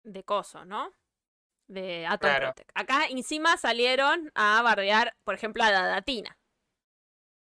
de 0.05 0.25
Coso, 0.25 0.65
¿no? 0.65 0.95
De 1.67 2.07
Atom 2.07 2.19
Claro. 2.19 2.47
Protect. 2.47 2.71
Acá 2.75 3.07
encima 3.09 3.57
salieron 3.57 4.31
a 4.35 4.63
bardear, 4.63 5.17
por 5.25 5.35
ejemplo, 5.35 5.63
a 5.65 5.71
Dadatina. 5.71 6.39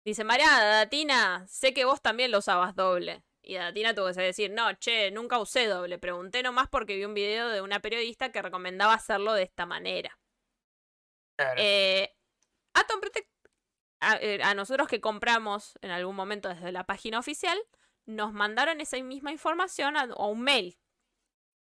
Dice, 0.06 0.24
María, 0.24 0.48
Dadatina, 0.48 1.46
sé 1.48 1.74
que 1.74 1.86
vos 1.86 2.02
también 2.02 2.32
lo 2.32 2.39
usabas 2.39 2.76
doble. 2.76 3.24
Y 3.44 3.56
Dadatina 3.56 3.96
tuvo 3.96 4.12
que 4.14 4.22
decir, 4.22 4.52
no, 4.52 4.72
che, 4.74 5.10
nunca 5.12 5.39
usé 5.39 5.66
doble. 5.68 5.98
Pregunté 5.98 6.44
nomás 6.44 6.68
porque 6.70 6.96
vi 6.96 7.06
un 7.06 7.14
video 7.16 7.50
de 7.50 7.62
una 7.62 7.80
periodista 7.80 8.32
que 8.32 8.42
recomendaba 8.42 8.94
hacerlo 8.94 9.34
de 9.34 9.44
esta 9.44 9.66
manera. 9.66 10.20
Claro. 11.36 11.56
Eh, 11.58 12.16
Atom 12.74 13.00
Protect, 13.00 13.30
a, 14.00 14.18
eh, 14.18 14.42
a 14.44 14.54
nosotros 14.54 14.88
que 14.88 15.02
compramos 15.02 15.80
en 15.82 15.89
algún 15.92 16.16
momento 16.16 16.50
desde 16.50 16.72
la 16.72 16.86
página 16.86 17.18
oficial, 17.18 17.60
nos 18.12 18.34
mandaron 18.34 18.82
esa 18.82 18.97
misma 19.01 19.32
información 19.32 19.97
a, 19.97 20.05
o 20.16 20.28
un 20.28 20.41
mail. 20.41 20.78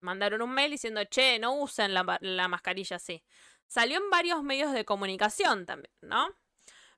Mandaron 0.00 0.42
un 0.42 0.50
mail 0.50 0.70
diciendo, 0.70 1.02
che, 1.04 1.38
no 1.38 1.54
usen 1.56 1.94
la, 1.94 2.18
la 2.20 2.48
mascarilla 2.48 2.96
así. 2.96 3.24
Salió 3.66 3.96
en 3.98 4.10
varios 4.10 4.42
medios 4.42 4.72
de 4.72 4.84
comunicación 4.84 5.66
también, 5.66 5.92
¿no? 6.02 6.28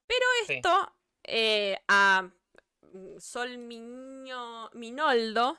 Pero 0.07 0.24
Sí. 0.47 0.55
esto 0.55 0.97
eh, 1.24 1.78
a 1.89 2.30
Sol 3.18 3.59
Miño, 3.59 4.70
Minoldo 4.72 5.59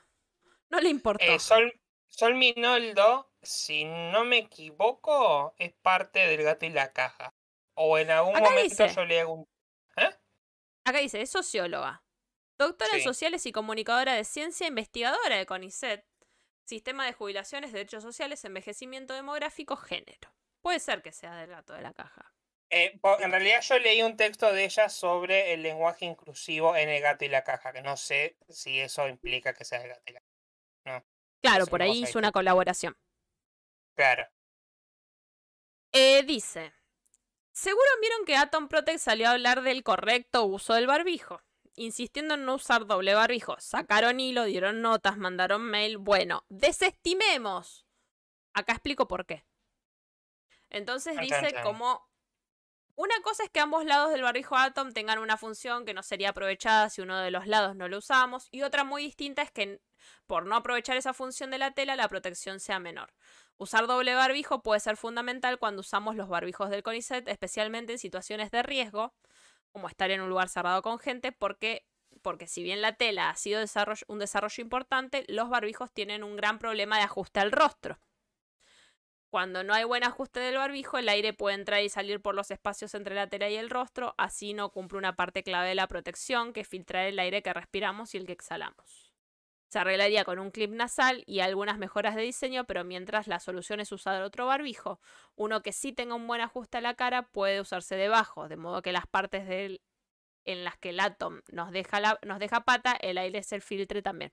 no 0.70 0.80
le 0.80 0.90
importó. 0.90 1.24
Eh, 1.24 1.40
Sol, 1.40 1.74
Sol 2.08 2.36
Minoldo, 2.36 3.32
si 3.42 3.86
no 3.86 4.26
me 4.26 4.38
equivoco, 4.40 5.54
es 5.58 5.74
parte 5.82 6.20
del 6.28 6.44
gato 6.44 6.66
y 6.66 6.70
la 6.70 6.92
caja. 6.94 7.34
O 7.76 7.98
en 7.98 8.12
algún 8.12 8.36
Acá 8.36 8.50
momento 8.50 8.84
dice. 8.84 8.96
yo 8.96 9.06
le 9.06 9.20
hago 9.22 9.34
un. 9.34 9.48
¿Eh? 9.96 10.10
Acá 10.86 11.00
dice, 11.00 11.22
es 11.22 11.30
socióloga, 11.32 12.04
doctora 12.66 12.98
en 12.98 13.04
sociales 13.04 13.46
y 13.46 13.52
comunicadora 13.52 14.14
de 14.14 14.24
ciencia, 14.24 14.68
investigadora 14.68 15.38
de 15.38 15.46
CONICET, 15.46 16.06
sistema 16.66 17.06
de 17.06 17.14
jubilaciones, 17.14 17.74
derechos 17.74 18.04
sociales, 18.04 18.44
envejecimiento 18.46 19.14
demográfico, 19.14 19.76
género. 19.76 20.34
Puede 20.62 20.80
ser 20.80 21.02
que 21.02 21.12
sea 21.12 21.36
del 21.36 21.50
gato 21.50 21.74
de 21.74 21.82
la 21.82 21.94
caja. 21.94 22.34
Eh, 22.70 23.00
en 23.20 23.32
realidad 23.32 23.62
yo 23.62 23.80
leí 23.80 24.04
un 24.04 24.16
texto 24.16 24.52
de 24.54 24.66
ella 24.66 24.90
sobre 24.90 25.54
el 25.54 25.64
lenguaje 25.64 26.06
inclusivo 26.06 26.76
en 26.76 26.90
el 26.90 27.02
gato 27.02 27.26
y 27.26 27.30
la 27.30 27.44
caja, 27.44 27.74
que 27.74 27.82
no 27.82 27.98
sé 27.98 28.38
si 28.48 28.80
eso 28.80 29.08
implica 29.08 29.54
que 29.54 29.66
sea 29.66 29.82
el 29.82 29.90
gato 29.90 30.04
y 30.06 30.14
la 30.14 30.22
caja. 30.22 31.06
Claro, 31.42 31.66
por 31.68 31.82
ahí 31.82 32.04
hizo 32.04 32.20
una 32.20 32.32
colaboración. 32.32 32.98
Claro. 33.96 34.28
Eh, 35.92 36.24
dice, 36.24 36.74
seguro 37.52 37.88
vieron 38.02 38.26
que 38.26 38.36
Atom 38.36 38.68
Protect 38.68 39.00
salió 39.00 39.28
a 39.28 39.32
hablar 39.32 39.62
del 39.62 39.84
correcto 39.84 40.46
uso 40.46 40.74
del 40.74 40.86
barbijo, 40.86 41.42
insistiendo 41.80 42.36
en 42.36 42.46
no 42.46 42.56
usar 42.56 42.86
doble 42.86 43.14
barbijo. 43.14 43.56
Sacaron 43.60 44.20
hilo, 44.20 44.44
dieron 44.44 44.82
notas, 44.82 45.18
mandaron 45.18 45.62
mail. 45.64 45.98
Bueno, 45.98 46.44
desestimemos. 46.50 47.86
Acá 48.54 48.74
explico 48.74 49.08
por 49.08 49.26
qué. 49.26 49.46
Entonces 50.70 51.18
dice 51.20 51.56
como... 51.64 52.08
Una 52.96 53.16
cosa 53.22 53.46
es 53.46 53.50
que 53.50 53.62
ambos 53.62 53.86
lados 53.86 54.12
del 54.12 54.24
barbijo 54.24 54.58
Atom 54.58 54.92
tengan 54.92 55.20
una 55.20 55.38
función 55.38 55.86
que 55.86 55.94
no 55.94 56.04
sería 56.04 56.32
aprovechada 56.32 56.90
si 56.90 57.00
uno 57.02 57.18
de 57.18 57.32
los 57.32 57.48
lados 57.48 57.74
no 57.78 57.88
lo 57.88 58.00
usamos, 58.00 58.50
y 58.52 58.64
otra 58.64 58.84
muy 58.84 59.04
distinta 59.04 59.42
es 59.42 59.52
que 59.52 59.80
por 60.28 60.46
no 60.46 60.58
aprovechar 60.58 60.98
esa 60.98 61.14
función 61.14 61.50
de 61.50 61.60
la 61.60 61.72
tela 61.72 61.96
la 61.96 62.10
protección 62.10 62.60
sea 62.60 62.78
menor. 62.78 63.14
Usar 63.58 63.88
doble 63.88 64.16
barbijo 64.16 64.62
puede 64.64 64.82
ser 64.82 64.98
fundamental 64.98 65.60
cuando 65.60 65.80
usamos 65.80 66.18
los 66.18 66.28
barbijos 66.28 66.70
del 66.70 66.84
CONICET, 66.84 67.30
especialmente 67.30 67.94
en 67.94 68.00
situaciones 68.00 68.52
de 68.52 68.64
riesgo, 68.64 69.14
como 69.72 69.88
estar 69.88 70.12
en 70.12 70.22
un 70.22 70.30
lugar 70.30 70.50
cerrado 70.50 70.82
con 70.82 71.00
gente, 71.00 71.32
porque, 71.32 71.86
porque 72.22 72.48
si 72.48 72.64
bien 72.64 72.82
la 72.82 72.94
tela 72.94 73.30
ha 73.30 73.36
sido 73.36 73.62
un 74.08 74.20
desarrollo 74.20 74.62
importante, 74.62 75.26
los 75.28 75.50
barbijos 75.50 75.92
tienen 75.92 76.24
un 76.24 76.36
gran 76.36 76.60
problema 76.60 76.98
de 76.98 77.04
ajuste 77.04 77.40
al 77.40 77.52
rostro. 77.52 78.00
Cuando 79.30 79.64
no 79.64 79.76
hay 79.76 79.84
buen 79.84 80.04
ajuste 80.04 80.40
del 80.40 80.56
barbijo, 80.56 80.98
el 80.98 81.08
aire 81.08 81.34
puede 81.34 81.56
entrar 81.56 81.84
y 81.84 81.90
salir 81.90 82.20
por 82.20 82.34
los 82.34 82.50
espacios 82.50 82.96
entre 82.96 83.14
la 83.14 83.28
tela 83.28 83.48
y 83.48 83.58
el 83.58 83.70
rostro, 83.70 84.16
así 84.18 84.54
no 84.54 84.72
cumple 84.72 84.98
una 84.98 85.16
parte 85.16 85.44
clave 85.44 85.70
de 85.70 85.76
la 85.76 85.88
protección, 85.88 86.52
que 86.52 86.62
es 86.62 86.68
filtrar 86.68 87.06
el 87.06 87.20
aire 87.20 87.44
que 87.44 87.54
respiramos 87.54 88.16
y 88.16 88.18
el 88.18 88.26
que 88.26 88.34
exhalamos. 88.34 89.09
Se 89.70 89.80
arreglaría 89.80 90.26
con 90.26 90.40
un 90.40 90.52
clip 90.52 90.72
nasal 90.72 91.24
y 91.28 91.42
algunas 91.42 91.78
mejoras 91.78 92.16
de 92.16 92.24
diseño, 92.24 92.66
pero 92.66 92.84
mientras 92.84 93.28
la 93.28 93.40
solución 93.40 93.80
es 93.80 93.92
usar 93.92 94.22
otro 94.24 94.48
barbijo, 94.48 95.00
uno 95.36 95.62
que 95.62 95.74
sí 95.74 95.94
tenga 95.94 96.16
un 96.16 96.28
buen 96.28 96.42
ajuste 96.42 96.80
a 96.80 96.82
la 96.82 96.96
cara 96.96 97.24
puede 97.30 97.62
usarse 97.62 97.96
debajo, 97.96 98.50
de 98.50 98.58
modo 98.58 98.82
que 98.82 98.92
las 98.92 99.08
partes 99.08 99.48
del- 99.48 99.82
en 100.46 100.64
las 100.66 100.78
que 100.80 100.90
el 100.92 101.00
Atom 101.02 101.42
nos 101.52 101.72
deja, 101.72 102.02
nos 102.26 102.40
deja 102.40 102.62
pata, 102.66 102.94
el 103.02 103.18
aire 103.20 103.44
se 103.44 103.62
filtre 103.62 104.02
también. 104.02 104.32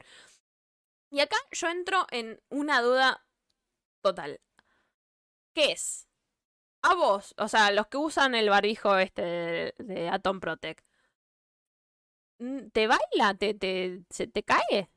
Y 1.11 1.19
acá 1.21 1.37
yo 1.51 1.69
entro 1.69 2.07
en 2.13 2.41
una 2.49 2.81
duda 2.81 3.27
total. 4.03 4.41
¿Qué 5.55 5.73
es? 5.73 6.07
A 6.83 6.95
vos, 6.95 7.35
o 7.39 7.49
sea, 7.49 7.73
los 7.73 7.89
que 7.89 7.99
usan 7.99 8.35
el 8.37 8.51
barbijo 8.51 8.97
este 8.99 9.23
de, 9.23 9.75
de 9.79 10.09
Atom 10.11 10.41
Protect, 10.41 10.85
¿te 12.73 12.87
baila? 12.87 13.35
¿Te, 13.39 13.55
te, 13.55 14.03
se 14.11 14.27
te 14.27 14.43
cae? 14.43 14.91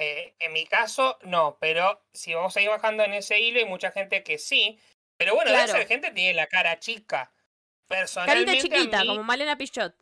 Eh, 0.00 0.34
en 0.38 0.52
mi 0.52 0.64
caso, 0.64 1.18
no, 1.22 1.58
pero 1.60 2.04
si 2.12 2.32
vamos 2.32 2.56
a 2.56 2.60
ir 2.60 2.68
bajando 2.68 3.02
en 3.02 3.14
ese 3.14 3.40
hilo, 3.40 3.58
hay 3.58 3.64
mucha 3.64 3.90
gente 3.90 4.22
que 4.22 4.38
sí. 4.38 4.78
Pero 5.16 5.34
bueno, 5.34 5.50
Claro. 5.50 5.66
debe 5.66 5.78
ser 5.80 5.88
gente 5.88 6.08
que 6.08 6.14
tiene 6.14 6.34
la 6.34 6.46
cara 6.46 6.78
chica. 6.78 7.32
Carita 7.88 7.88
Personalmente, 7.88 8.52
a 8.58 8.60
chiquita, 8.62 9.00
mí- 9.02 9.06
como 9.08 9.22
Malena 9.24 9.58
Pichot. 9.58 9.94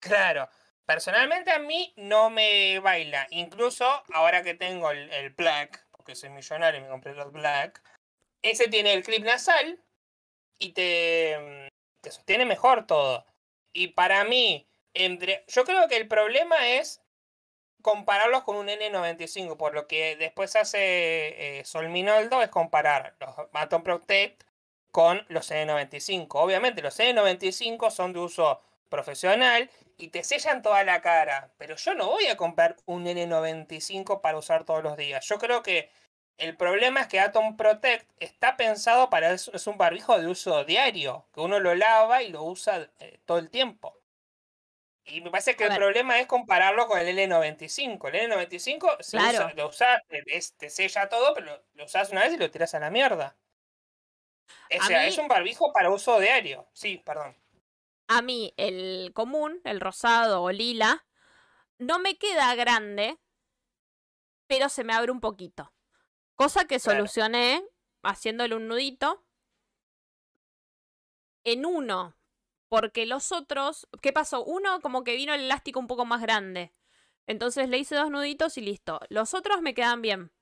Claro. 0.00 0.48
Personalmente 0.84 1.50
a 1.50 1.58
mí 1.58 1.92
no 1.96 2.30
me 2.30 2.78
baila. 2.78 3.26
Incluso 3.30 3.84
ahora 4.12 4.44
que 4.44 4.54
tengo 4.54 4.92
el, 4.92 5.10
el 5.12 5.30
Black, 5.30 5.84
porque 5.90 6.14
soy 6.14 6.30
millonario 6.30 6.78
y 6.78 6.84
me 6.84 6.88
compré 6.88 7.14
los 7.14 7.32
Black, 7.32 7.82
ese 8.42 8.68
tiene 8.68 8.92
el 8.92 9.02
clip 9.02 9.24
nasal 9.24 9.82
y 10.60 10.70
te, 10.72 11.68
te 12.00 12.10
sostiene 12.12 12.44
mejor 12.44 12.86
todo. 12.86 13.26
Y 13.72 13.88
para 13.88 14.22
mí, 14.22 14.68
entre, 14.94 15.44
yo 15.48 15.64
creo 15.64 15.88
que 15.88 15.96
el 15.96 16.06
problema 16.06 16.68
es 16.68 17.02
compararlos 17.86 18.42
con 18.42 18.56
un 18.56 18.66
N95, 18.66 19.56
por 19.56 19.72
lo 19.72 19.86
que 19.86 20.16
después 20.16 20.56
hace 20.56 21.60
eh, 21.60 21.64
Sol 21.64 21.88
Minoldo 21.88 22.42
es 22.42 22.48
comparar 22.48 23.14
los 23.20 23.30
Atom 23.52 23.84
Protect 23.84 24.42
con 24.90 25.24
los 25.28 25.52
N95. 25.52 26.26
Obviamente 26.32 26.82
los 26.82 26.98
N95 26.98 27.92
son 27.92 28.12
de 28.12 28.18
uso 28.18 28.60
profesional 28.88 29.70
y 29.98 30.08
te 30.08 30.24
sellan 30.24 30.62
toda 30.62 30.82
la 30.82 31.00
cara, 31.00 31.52
pero 31.58 31.76
yo 31.76 31.94
no 31.94 32.08
voy 32.08 32.26
a 32.26 32.36
comprar 32.36 32.74
un 32.86 33.04
N95 33.04 34.20
para 34.20 34.36
usar 34.36 34.64
todos 34.64 34.82
los 34.82 34.96
días. 34.96 35.24
Yo 35.24 35.38
creo 35.38 35.62
que 35.62 35.88
el 36.38 36.56
problema 36.56 37.02
es 37.02 37.06
que 37.06 37.20
Atom 37.20 37.56
Protect 37.56 38.10
está 38.18 38.56
pensado 38.56 39.10
para 39.10 39.30
es 39.30 39.66
un 39.68 39.78
barbijo 39.78 40.18
de 40.18 40.26
uso 40.26 40.64
diario, 40.64 41.24
que 41.32 41.40
uno 41.40 41.60
lo 41.60 41.76
lava 41.76 42.24
y 42.24 42.30
lo 42.30 42.42
usa 42.42 42.90
eh, 42.98 43.20
todo 43.26 43.38
el 43.38 43.48
tiempo. 43.48 43.96
Y 45.08 45.20
me 45.20 45.30
parece 45.30 45.54
que 45.54 45.64
A 45.64 45.66
el 45.68 45.72
ver. 45.74 45.78
problema 45.78 46.18
es 46.18 46.26
compararlo 46.26 46.86
con 46.88 46.98
el 46.98 47.16
N95. 47.16 48.08
El 48.08 48.30
N95 48.30 48.96
se 49.00 49.16
Claro. 49.16 49.38
usa, 49.46 49.54
lo 49.54 49.68
usa, 49.68 50.02
es- 50.26 50.56
te 50.56 50.68
sella 50.68 51.08
todo, 51.08 51.32
pero 51.34 51.46
lo, 51.46 51.64
lo 51.74 51.84
usas 51.84 52.10
una 52.10 52.22
vez 52.22 52.32
y 52.32 52.36
lo 52.38 52.50
tiras 52.50 52.74
a 52.74 52.80
la 52.80 52.90
mierda. 52.90 53.36
O 54.80 54.84
sea, 54.84 55.00
mí- 55.02 55.06
es 55.06 55.18
un 55.18 55.28
barbijo 55.28 55.72
para 55.72 55.90
uso 55.90 56.18
diario. 56.18 56.68
Sí, 56.72 56.98
perdón. 56.98 57.36
A 58.08 58.20
mí, 58.22 58.52
el 58.56 59.12
común, 59.14 59.60
el 59.64 59.80
rosado 59.80 60.42
o 60.42 60.50
lila, 60.50 61.06
no 61.78 61.98
me 62.00 62.18
queda 62.18 62.54
grande, 62.56 63.18
pero 64.48 64.68
se 64.68 64.82
me 64.84 64.92
abre 64.92 65.12
un 65.12 65.20
poquito. 65.20 65.72
Cosa 66.34 66.62
que 66.66 66.80
Claro. 66.80 66.98
solucioné 66.98 67.64
haciéndole 68.02 68.54
un 68.56 68.66
nudito 68.68 69.24
en 71.44 71.64
uno. 71.64 72.16
Porque 72.68 73.06
los 73.06 73.32
otros, 73.32 73.86
¿qué 74.02 74.12
pasó? 74.12 74.44
Uno 74.44 74.80
como 74.80 75.04
que 75.04 75.14
vino 75.14 75.32
el 75.34 75.42
elástico 75.42 75.78
un 75.78 75.86
poco 75.86 76.04
más 76.04 76.20
grande. 76.20 76.72
Entonces 77.26 77.68
le 77.68 77.78
hice 77.78 77.94
dos 77.96 78.10
nuditos 78.10 78.56
y 78.58 78.60
listo. 78.62 79.00
Los 79.08 79.34
otros 79.34 79.62
me 79.62 79.74
quedan 79.74 80.02
bien. 80.02 80.32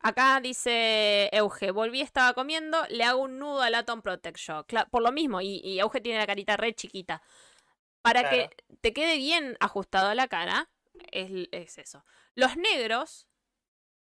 Acá 0.00 0.40
dice 0.40 1.28
Euge, 1.32 1.72
volví, 1.72 2.00
estaba 2.00 2.32
comiendo, 2.34 2.84
le 2.88 3.02
hago 3.02 3.22
un 3.22 3.38
nudo 3.38 3.62
al 3.62 3.74
Atom 3.74 4.00
Protect. 4.02 4.38
Cla- 4.68 4.88
por 4.90 5.02
lo 5.02 5.10
mismo, 5.10 5.40
y, 5.40 5.60
y 5.64 5.80
Euge 5.80 6.00
tiene 6.00 6.18
la 6.20 6.26
carita 6.26 6.56
re 6.56 6.74
chiquita. 6.74 7.22
Para 8.02 8.20
Claro. 8.20 8.48
que 8.48 8.76
te 8.80 8.92
quede 8.92 9.16
bien 9.16 9.56
ajustado 9.58 10.08
a 10.08 10.14
la 10.14 10.28
cara, 10.28 10.70
es, 11.10 11.48
es 11.50 11.78
eso. 11.78 12.04
Los 12.36 12.56
negros 12.56 13.26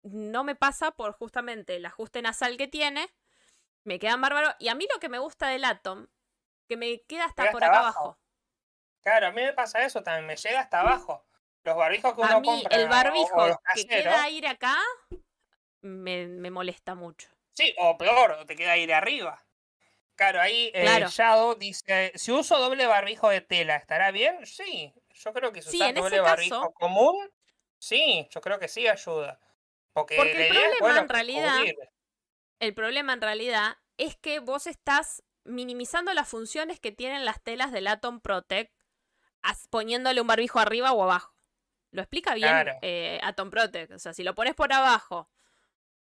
no 0.03 0.45
me 0.45 0.55
pasa 0.55 0.91
por 0.91 1.13
justamente 1.13 1.77
el 1.77 1.87
ajuste 1.87 2.21
nasal 2.21 2.57
que 2.59 2.69
tiene. 2.69 3.09
Me 3.85 3.99
quedan 3.99 4.21
bárbaros. 4.21 4.55
Y 4.59 4.69
a 4.69 4.75
mí 4.75 4.87
lo 4.93 5.01
que 5.01 5.09
me 5.09 5.19
gusta 5.19 5.49
del 5.49 5.65
Atom, 5.65 6.09
que 6.71 6.77
me 6.77 7.01
queda 7.03 7.25
hasta 7.25 7.51
por 7.51 7.64
hasta 7.64 7.66
acá 7.66 7.79
abajo. 7.81 7.99
abajo. 8.05 8.18
Claro, 9.03 9.27
a 9.27 9.31
mí 9.33 9.43
me 9.43 9.53
pasa 9.53 9.85
eso 9.85 10.05
también, 10.05 10.27
me 10.27 10.37
llega 10.37 10.61
hasta 10.61 10.81
abajo. 10.81 11.27
Los 11.64 11.77
barbijos 11.77 12.14
que 12.14 12.21
uno 12.21 12.37
A 12.37 12.39
mí 12.41 12.47
compra 12.47 12.77
el 12.77 12.89
barbijo 12.89 13.35
o 13.35 13.49
los 13.49 13.57
que 13.75 13.87
queda 13.89 14.23
aire 14.23 14.47
acá 14.47 14.79
me, 15.81 16.27
me 16.29 16.51
molesta 16.53 16.95
mucho. 16.95 17.29
Sí, 17.55 17.75
o 17.77 17.99
peor, 17.99 18.47
te 18.47 18.55
queda 18.55 18.73
aire 18.73 18.95
arriba. 18.95 19.45
Claro, 20.14 20.41
ahí 20.41 20.71
eh, 20.73 20.83
Claro. 20.83 21.09
Shadow 21.09 21.57
dice, 21.57 22.12
si 22.14 22.31
uso 22.31 22.57
doble 22.61 22.87
barbijo 22.87 23.29
de 23.31 23.41
tela, 23.41 23.75
¿estará 23.75 24.12
bien? 24.12 24.47
Sí, 24.47 24.95
yo 25.12 25.33
creo 25.33 25.51
que 25.51 25.62
si 25.62 25.71
Sí, 25.71 25.77
usas 25.79 25.95
doble 25.95 26.21
barbijo 26.21 26.61
caso- 26.61 26.73
común, 26.75 27.16
sí, 27.79 28.29
yo 28.31 28.41
creo 28.41 28.61
que 28.61 28.68
sí 28.68 28.87
ayuda. 28.87 29.41
Porque, 29.93 30.21
el 30.21 30.29
es, 30.29 30.49
problema, 30.51 30.77
bueno, 30.79 31.01
en 31.01 31.09
realidad. 31.09 31.64
El 32.61 32.75
problema 32.75 33.14
en 33.14 33.23
realidad 33.23 33.77
es 33.97 34.16
que 34.16 34.39
vos 34.39 34.68
estás 34.68 35.25
minimizando 35.45 36.12
las 36.14 36.28
funciones 36.28 36.80
que 36.80 36.93
tienen 36.93 37.24
las 37.24 37.43
telas 37.43 37.72
del 37.72 37.86
Atom 37.86 38.20
Protect 38.20 38.72
poniéndole 39.70 40.20
un 40.20 40.26
barbijo 40.26 40.59
arriba 40.59 40.93
o 40.93 41.03
abajo. 41.03 41.34
Lo 41.93 42.03
explica 42.03 42.34
bien 42.34 42.49
Claro. 42.49 42.72
eh, 42.82 43.18
Atom 43.22 43.51
Protect. 43.51 43.93
O 43.93 43.99
sea, 43.99 44.12
si 44.12 44.22
lo 44.22 44.34
pones 44.34 44.55
por 44.55 44.72
abajo, 44.72 45.30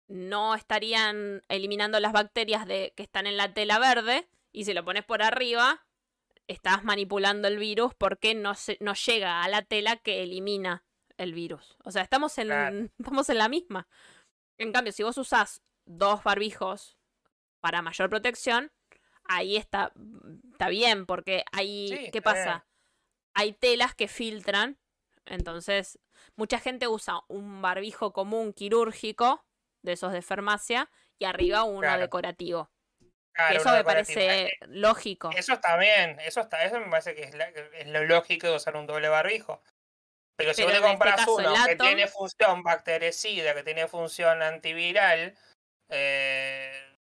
no 0.08 0.54
estarían 0.54 1.42
eliminando 1.48 2.00
las 2.00 2.12
bacterias 2.12 2.66
de, 2.66 2.92
que 2.96 3.02
están 3.02 3.26
en 3.26 3.36
la 3.36 3.54
tela 3.54 3.78
verde. 3.78 4.28
Y 4.52 4.64
si 4.64 4.74
lo 4.74 4.84
pones 4.84 5.04
por 5.04 5.22
arriba, 5.22 5.86
estás 6.48 6.82
manipulando 6.84 7.46
el 7.48 7.58
virus 7.58 7.94
porque 7.94 8.34
no, 8.34 8.54
se, 8.56 8.76
no 8.80 8.94
llega 8.94 9.42
a 9.42 9.48
la 9.48 9.62
tela 9.62 9.96
que 9.96 10.22
elimina 10.22 10.84
el 11.16 11.32
virus. 11.32 11.76
O 11.84 11.92
sea, 11.92 12.02
estamos 12.02 12.36
en, 12.38 12.48
Claro. 12.48 12.76
estamos 12.98 13.28
en 13.30 13.38
la 13.38 13.48
misma. 13.48 13.86
En 14.58 14.72
cambio, 14.72 14.92
si 14.92 15.02
vos 15.02 15.16
usás 15.16 15.62
dos 15.86 16.24
barbijos 16.24 16.98
para 17.60 17.80
mayor 17.80 18.10
protección, 18.10 18.72
ahí 19.30 19.56
está, 19.56 19.92
está 20.52 20.68
bien, 20.68 21.06
porque 21.06 21.44
ahí, 21.52 21.88
Sí, 21.88 22.10
¿qué 22.10 22.20
pasa? 22.20 22.66
Hay 23.34 23.52
telas 23.52 23.94
que 23.94 24.08
filtran, 24.08 24.78
entonces 25.24 25.98
mucha 26.36 26.58
gente 26.58 26.88
usa 26.88 27.20
un 27.28 27.62
barbijo 27.62 28.12
común 28.12 28.52
quirúrgico, 28.52 29.44
de 29.82 29.92
esos 29.92 30.12
de 30.12 30.20
farmacia, 30.22 30.90
y 31.18 31.24
arriba 31.24 31.64
uno 31.64 31.80
Claro. 31.80 32.00
decorativo. 32.02 32.70
Claro, 33.32 33.52
que 33.52 33.56
eso 33.58 33.70
me 33.72 33.84
parece 33.84 34.50
lógico. 34.66 35.30
Eso 35.30 35.52
está 35.54 35.76
bien, 35.76 36.18
eso 36.20 36.40
está, 36.40 36.64
eso 36.64 36.80
me 36.80 36.90
parece 36.90 37.14
que 37.14 37.22
es, 37.22 37.34
la- 37.34 37.48
es 37.48 37.86
lo 37.86 38.04
lógico 38.04 38.48
de 38.48 38.56
usar 38.56 38.76
un 38.76 38.86
doble 38.86 39.08
barbijo. 39.08 39.62
Pero 40.36 40.54
si 40.54 40.62
vos 40.62 40.72
te 40.72 40.78
este 40.78 40.88
compras 40.88 41.28
uno 41.28 41.54
que 41.66 41.76
tiene 41.76 42.08
función 42.08 42.62
bactericida, 42.62 43.54
que 43.54 43.62
tiene 43.62 43.86
función 43.86 44.42
antiviral, 44.42 45.36
eh, 45.88 46.72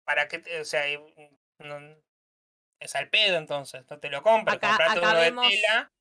¿para 0.05 0.27
qué? 0.27 0.39
te- 0.41 0.61
o 0.61 0.65
sea, 0.65 0.85
no- 1.65 1.97
es 2.81 2.95
al 2.97 3.09
pedo 3.11 3.37
entonces, 3.37 3.85
no 3.91 3.99
te 3.99 4.09
lo 4.11 4.23
compras, 4.23 4.57
Acá- 4.57 4.69
comprate 4.69 4.99
acá 4.99 5.11
uno 5.11 5.21
vemos- 5.21 5.49
de 5.51 5.57
tela. 5.57 5.93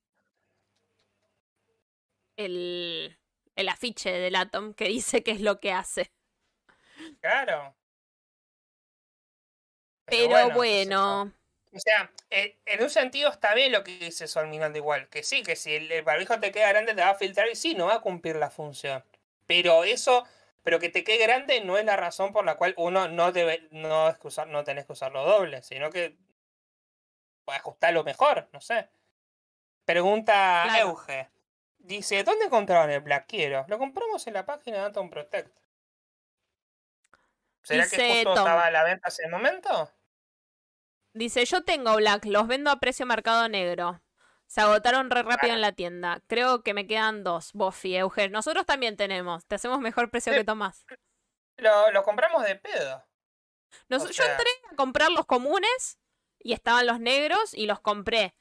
El, 2.37 3.17
el 3.55 3.69
afiche 3.69 4.11
del 4.11 4.35
Atom 4.35 4.73
que 4.73 4.85
dice 4.85 5.23
qué 5.23 5.31
es 5.31 5.41
lo 5.41 5.59
que 5.59 5.73
hace. 5.73 6.11
Claro. 7.21 7.75
Pero 10.05 10.47
yo. 10.49 10.53
bueno, 10.55 11.31
O 11.71 11.79
sea, 11.79 12.11
eh, 12.29 12.57
en 12.65 12.81
un 12.83 12.89
sentido 12.89 13.29
está 13.29 13.53
bien 13.53 13.71
lo 13.71 13.83
que 13.83 13.99
dice 13.99 14.27
Sol 14.27 14.47
Minolta 14.47 14.77
igual, 14.77 15.07
que 15.09 15.21
sí, 15.23 15.43
que 15.43 15.55
si 15.55 15.75
el 15.75 16.01
barbijo 16.03 16.39
te 16.39 16.51
queda 16.51 16.69
grande 16.69 16.95
te 16.95 17.01
va 17.01 17.09
a 17.11 17.15
filtrar 17.15 17.47
y 17.49 17.55
sí, 17.55 17.75
no 17.75 17.85
va 17.87 17.95
a 17.95 18.01
cumplir 18.01 18.37
la 18.37 18.49
función. 18.49 19.03
Pero 19.45 19.83
eso, 19.83 20.25
pero 20.63 20.79
que 20.79 20.89
te 20.89 21.03
quede 21.03 21.23
grande 21.23 21.61
no 21.61 21.77
es 21.77 21.85
la 21.85 21.95
razón 21.95 22.33
por 22.33 22.45
la 22.45 22.55
cual 22.55 22.73
uno 22.77 23.07
no 23.07 23.31
debe, 23.31 23.67
no 23.71 24.09
es 24.09 24.17
que 24.17 24.27
usar, 24.27 24.47
no 24.47 24.63
tenés 24.63 24.85
que 24.85 24.93
usarlo 24.93 25.23
doble, 25.23 25.63
sino 25.63 25.89
que 25.89 26.17
ajustarlo 27.47 28.03
mejor, 28.03 28.49
no 28.53 28.61
sé. 28.61 28.89
Pregunta 29.85 30.63
Claro. 30.65 30.89
Euge. 30.89 31.29
Dice, 31.79 32.23
¿dónde 32.23 32.45
encontraron 32.45 32.91
el 32.91 32.99
Black 32.99 33.25
Quiero? 33.27 33.65
Lo 33.67 33.79
compramos 33.79 34.27
en 34.27 34.33
la 34.33 34.45
página 34.45 34.77
de 34.77 34.83
Atom 34.83 35.09
Protect. 35.09 35.57
¿Será 37.63 37.87
que 37.87 37.97
justo 37.97 38.23
Tom. 38.23 38.37
estaba 38.37 38.65
a 38.65 38.71
la 38.71 38.83
venta 38.83 39.07
hace 39.07 39.23
el 39.23 39.31
momento? 39.31 39.91
dice 41.13 41.43
yo 41.45 41.63
tengo 41.63 41.95
Black, 41.95 42.25
los 42.25 42.47
vendo 42.47 42.71
a 42.71 42.79
precio 42.79 43.05
mercado 43.05 43.47
negro. 43.49 44.01
Se 44.49 44.61
agotaron 44.61 45.11
re 45.11 45.21
rápido 45.21 45.53
en 45.53 45.61
la 45.61 45.73
tienda. 45.73 46.21
Creo 46.27 46.63
que 46.63 46.73
me 46.73 46.87
quedan 46.87 47.23
dos, 47.23 47.51
Buffy, 47.53 47.95
Eugen. 47.95 48.31
Nosotros 48.31 48.65
también 48.65 48.97
tenemos. 48.97 49.45
Te 49.45 49.55
hacemos 49.55 49.79
mejor 49.79 50.09
precio 50.09 50.33
Sí. 50.33 50.39
que 50.39 50.43
Tomás. 50.43 50.85
Lo, 51.57 51.91
lo 51.91 52.01
compramos 52.03 52.43
de 52.43 52.55
pedo. 52.55 53.05
Nos- 53.89 54.07
yo 54.07 54.13
sea- 54.23 54.31
entré 54.31 54.47
a 54.71 54.75
comprar 54.75 55.11
los 55.11 55.27
comunes 55.27 55.99
y 56.39 56.53
estaban 56.53 56.87
los 56.87 56.99
negros 56.99 57.53
y 57.53 57.67
los 57.67 57.79
compré. 57.79 58.35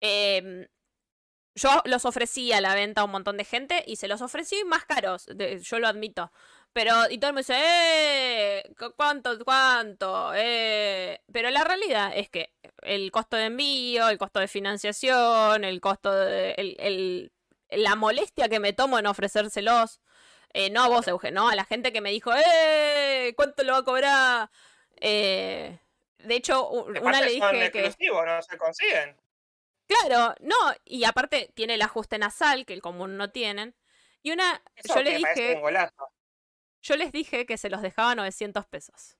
Em, 0.00 0.68
yo 1.56 1.82
los 1.86 2.04
ofrecí 2.04 2.52
a 2.52 2.60
la 2.60 2.74
venta 2.76 3.00
a 3.00 3.04
un 3.04 3.10
montón 3.10 3.36
de 3.36 3.44
gente 3.44 3.82
y 3.86 3.96
se 3.96 4.06
los 4.06 4.22
ofrecí 4.22 4.62
más 4.64 4.84
caros, 4.84 5.26
de- 5.26 5.58
yo 5.58 5.78
lo 5.80 5.88
admito. 5.88 6.30
Pero, 6.72 6.92
y 7.10 7.18
todo 7.18 7.30
el 7.30 7.34
mundo 7.34 7.38
dice, 7.40 7.54
¡eh! 7.58 8.74
¿cu- 8.78 8.94
¿Cuánto? 8.96 9.36
¿Cuánto? 9.44 10.30
Eh. 10.36 11.20
Pero 11.32 11.50
la 11.50 11.64
realidad 11.64 12.12
es 12.14 12.30
que 12.30 12.54
el 12.82 13.10
costo 13.10 13.36
de 13.36 13.46
envío, 13.46 14.08
el 14.08 14.18
costo 14.18 14.40
de 14.40 14.48
financiación, 14.48 15.64
el 15.64 15.80
costo 15.80 16.12
de. 16.14 16.52
el- 16.52 16.76
el- 16.78 17.32
la 17.70 17.94
molestia 17.94 18.48
que 18.48 18.58
me 18.60 18.72
tomo 18.72 18.98
en 18.98 19.06
ofrecérselos. 19.06 20.00
eh, 20.52 20.68
no 20.70 20.82
a 20.82 20.88
vos, 20.88 21.06
Eugen, 21.06 21.32
no, 21.34 21.48
a 21.48 21.54
la 21.54 21.64
gente 21.64 21.92
que 21.92 22.00
me 22.00 22.10
dijo, 22.10 22.32
¡eh! 22.34 23.32
¿Cuánto 23.36 23.62
lo 23.62 23.72
va 23.74 23.78
a 23.78 23.84
cobrar? 23.84 24.50
Eh, 24.96 25.78
de 26.18 26.34
hecho, 26.34 26.68
una 26.70 27.20
le 27.20 27.38
son 27.38 27.52
dije 27.52 27.70
que. 27.70 27.86
exclusivos, 27.86 28.26
no 28.26 28.42
se 28.42 28.58
consiguen. 28.58 29.16
Claro, 29.86 30.34
no, 30.40 30.56
y 30.84 31.04
aparte 31.04 31.50
tiene 31.54 31.74
el 31.74 31.82
ajuste 31.82 32.18
nasal 32.18 32.66
que 32.66 32.72
el 32.74 32.82
común 32.82 33.16
no 33.16 33.30
tienen. 33.30 33.76
Y 34.22 34.32
una, 34.32 34.60
Eso 34.74 34.96
yo 34.96 35.02
le 35.02 35.16
dije, 35.16 35.60
un 35.62 35.72
yo 36.82 36.96
les 36.96 37.12
dije 37.12 37.46
que 37.46 37.56
se 37.56 37.70
los 37.70 37.80
dejaba 37.82 38.10
a 38.12 38.14
900 38.14 38.66
pesos. 38.66 39.16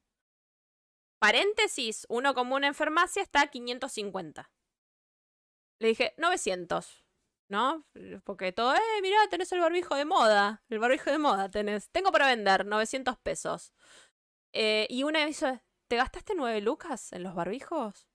Paréntesis, 1.21 2.07
uno 2.09 2.33
común 2.33 2.65
en 2.65 2.75
farmacia 2.75 3.23
está 3.23 3.43
a 3.43 3.47
550. 3.49 4.51
Le 5.79 5.89
dije, 5.89 6.15
900, 6.17 7.05
¿no? 7.49 7.87
Porque 8.25 8.53
todo, 8.53 8.75
eh, 8.75 9.03
mirá, 9.03 9.19
tenés 9.29 9.53
el 9.53 9.61
barbijo 9.61 9.95
de 9.97 10.07
moda. 10.07 10.65
El 10.71 10.79
barbijo 10.79 11.11
de 11.11 11.19
moda 11.19 11.51
tenés. 11.51 11.91
Tengo 11.91 12.11
para 12.11 12.27
vender, 12.27 12.65
900 12.65 13.19
pesos. 13.19 13.75
Eh, 14.55 14.87
y 14.89 15.03
una 15.03 15.21
me 15.21 15.27
dice, 15.27 15.63
¿te 15.89 15.97
gastaste 15.97 16.33
9 16.35 16.63
lucas 16.63 17.13
en 17.13 17.23
los 17.23 17.35
barbijos? 17.35 18.09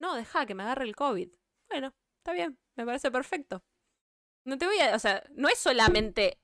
No, 0.00 0.16
deja 0.16 0.44
que 0.44 0.56
me 0.56 0.64
agarre 0.64 0.84
el 0.84 0.96
COVID. 0.96 1.30
Bueno, 1.68 1.94
está 2.18 2.32
bien, 2.32 2.58
me 2.74 2.84
parece 2.84 3.12
perfecto. 3.12 3.62
No 4.44 4.58
te 4.58 4.66
voy 4.66 4.80
a, 4.80 4.96
o 4.96 4.98
sea, 4.98 5.22
no 5.30 5.48
es 5.48 5.60
solamente 5.60 6.40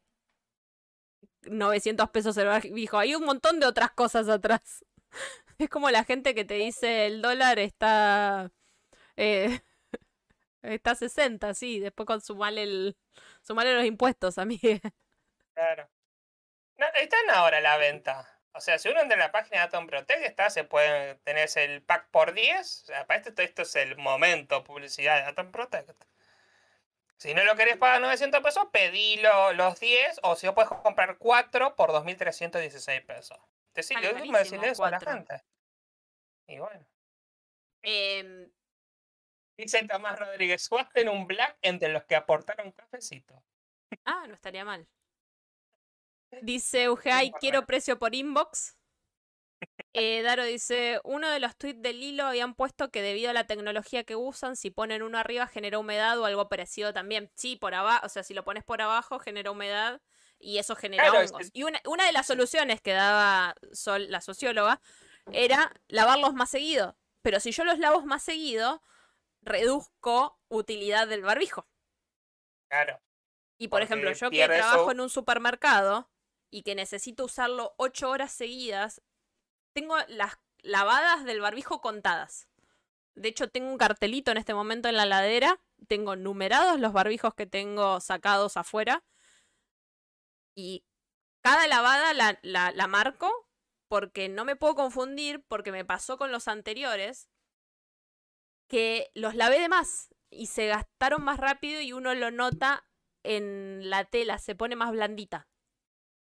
900 1.42 2.08
pesos 2.10 2.36
el 2.36 2.46
barbijo, 2.46 2.98
hay 2.98 3.16
un 3.16 3.24
montón 3.24 3.58
de 3.58 3.66
otras 3.66 3.90
cosas 3.90 4.28
atrás. 4.28 4.84
Es 5.58 5.68
como 5.68 5.90
la 5.90 6.04
gente 6.04 6.34
que 6.34 6.44
te 6.44 6.54
dice 6.54 7.06
el 7.06 7.22
dólar 7.22 7.58
está 7.58 8.50
eh, 9.16 9.60
está 10.62 10.92
a 10.92 10.96
60, 10.96 11.54
sí, 11.54 11.80
después 11.80 12.06
con 12.06 12.20
sumale 12.20 12.62
el 12.62 12.96
sumale 13.42 13.74
los 13.74 13.84
impuestos, 13.84 14.38
amigue. 14.38 14.80
Claro. 15.54 15.88
No, 16.76 16.86
están 16.94 17.30
ahora 17.30 17.58
a 17.58 17.60
la 17.60 17.76
venta. 17.76 18.28
O 18.52 18.60
sea, 18.60 18.78
si 18.78 18.88
uno 18.88 19.00
entra 19.00 19.14
en 19.14 19.20
la 19.20 19.32
página 19.32 19.58
de 19.58 19.64
Atom 19.64 19.86
Protect, 19.86 20.24
está, 20.24 20.50
se 20.50 20.64
puede 20.64 21.16
tener 21.16 21.48
el 21.56 21.82
pack 21.82 22.08
por 22.10 22.34
10. 22.34 22.82
O 22.82 22.86
sea, 22.86 23.06
para 23.06 23.20
esto, 23.20 23.42
esto 23.42 23.62
es 23.62 23.76
el 23.76 23.96
momento 23.96 24.64
publicidad 24.64 25.16
de 25.16 25.22
Atom 25.24 25.50
Protect. 25.52 26.04
Si 27.16 27.34
no 27.34 27.44
lo 27.44 27.56
querés 27.56 27.76
pagar 27.76 28.00
900 28.00 28.40
pesos, 28.42 28.66
pedilo 28.72 29.52
los 29.54 29.80
10. 29.80 30.20
O 30.22 30.36
si 30.36 30.46
no 30.46 30.54
puedes 30.54 30.70
comprar 30.70 31.18
4 31.18 31.76
por 31.76 31.90
2.316 31.90 33.04
pesos. 33.06 33.38
Decí- 33.74 33.94
Sale 33.94 34.08
lo 34.12 34.14
mismo 34.20 34.32
carísimo, 34.32 34.38
decirle 34.38 34.68
eso 34.72 34.84
a 34.84 34.90
la 34.90 34.98
cuatro. 34.98 35.12
gente. 35.14 35.44
Y 36.48 36.58
bueno. 36.58 36.86
Em, 37.82 38.50
Dice 39.56 39.86
Tomás 39.86 40.18
Rodríguez, 40.18 40.66
jugaste 40.68 41.02
en 41.02 41.08
un 41.08 41.26
black 41.26 41.56
entre 41.62 41.88
los 41.92 42.04
que 42.04 42.16
aportaron 42.16 42.72
cafecito. 42.72 43.42
ah, 44.04 44.26
no 44.26 44.34
estaría 44.34 44.64
mal. 44.64 44.86
Dice 46.42 46.88
Bien, 47.04 47.32
quiero 47.40 47.64
precio 47.66 47.98
por 47.98 48.14
inbox. 48.14 48.76
Eh, 49.92 50.22
Daro 50.22 50.44
dice, 50.44 51.00
uno 51.04 51.30
de 51.30 51.38
los 51.38 51.56
tweets 51.56 51.80
del 51.80 52.02
hilo 52.02 52.24
habían 52.24 52.54
puesto 52.54 52.90
que 52.90 53.00
debido 53.00 53.30
a 53.30 53.32
la 53.32 53.46
tecnología 53.46 54.02
que 54.04 54.16
usan, 54.16 54.56
si 54.56 54.70
ponen 54.70 55.02
uno 55.04 55.18
arriba 55.18 55.46
genera 55.46 55.78
humedad 55.78 56.18
o 56.18 56.24
algo 56.24 56.48
parecido 56.48 56.92
también. 56.92 57.30
Sí, 57.36 57.54
por 57.56 57.74
abajo, 57.74 58.04
o 58.04 58.08
sea, 58.08 58.24
si 58.24 58.34
lo 58.34 58.44
pones 58.44 58.64
por 58.64 58.82
abajo 58.82 59.20
genera 59.20 59.52
humedad 59.52 60.02
y 60.44 60.58
eso 60.58 60.76
genera 60.76 61.08
Claro, 61.08 61.26
hongos. 61.26 61.50
Y 61.52 61.62
una, 61.62 61.80
una 61.86 62.04
de 62.04 62.12
las 62.12 62.26
soluciones 62.26 62.80
que 62.80 62.92
daba 62.92 63.54
Sol, 63.72 64.10
la 64.10 64.20
socióloga, 64.20 64.80
era 65.32 65.72
lavarlos 65.88 66.34
más 66.34 66.50
seguido. 66.50 66.96
Pero 67.22 67.40
si 67.40 67.50
yo 67.50 67.64
los 67.64 67.78
lavo 67.78 68.02
más 68.02 68.22
seguido, 68.22 68.82
reduzco 69.40 70.38
utilidad 70.48 71.08
del 71.08 71.22
barbijo. 71.22 71.66
Claro. 72.68 73.00
Y 73.58 73.68
por 73.68 73.82
ejemplo, 73.82 74.12
yo 74.12 74.30
que 74.30 74.46
trabajo 74.46 74.90
en 74.90 75.00
un 75.00 75.08
supermercado 75.08 76.10
y 76.50 76.62
que 76.62 76.74
necesito 76.74 77.24
usarlo 77.24 77.74
ocho 77.78 78.10
horas 78.10 78.32
seguidas, 78.32 79.00
tengo 79.72 79.96
las 80.08 80.38
lavadas 80.62 81.24
del 81.24 81.40
barbijo 81.40 81.80
contadas. 81.80 82.48
De 83.14 83.28
hecho, 83.28 83.48
tengo 83.48 83.70
un 83.70 83.78
cartelito 83.78 84.30
en 84.30 84.36
este 84.36 84.54
momento 84.54 84.88
en 84.88 84.96
la 84.96 85.06
ladera. 85.06 85.60
Tengo 85.88 86.16
numerados 86.16 86.80
los 86.80 86.92
barbijos 86.92 87.34
que 87.34 87.46
tengo 87.46 88.00
sacados 88.00 88.56
afuera. 88.56 89.04
Y 90.54 90.84
cada 91.42 91.66
lavada 91.66 92.14
la, 92.14 92.38
la, 92.42 92.72
la 92.72 92.86
marco 92.86 93.30
porque 93.88 94.28
no 94.28 94.44
me 94.44 94.56
puedo 94.56 94.74
confundir 94.74 95.44
porque 95.46 95.72
me 95.72 95.84
pasó 95.84 96.16
con 96.16 96.32
los 96.32 96.48
anteriores 96.48 97.28
que 98.68 99.10
los 99.14 99.34
lavé 99.34 99.60
de 99.60 99.68
más 99.68 100.14
y 100.30 100.46
se 100.46 100.66
gastaron 100.66 101.22
más 101.22 101.38
rápido 101.38 101.80
y 101.80 101.92
uno 101.92 102.14
lo 102.14 102.30
nota 102.30 102.84
en 103.22 103.88
la 103.88 104.04
tela, 104.04 104.38
se 104.38 104.54
pone 104.54 104.76
más 104.76 104.90
blandita. 104.92 105.48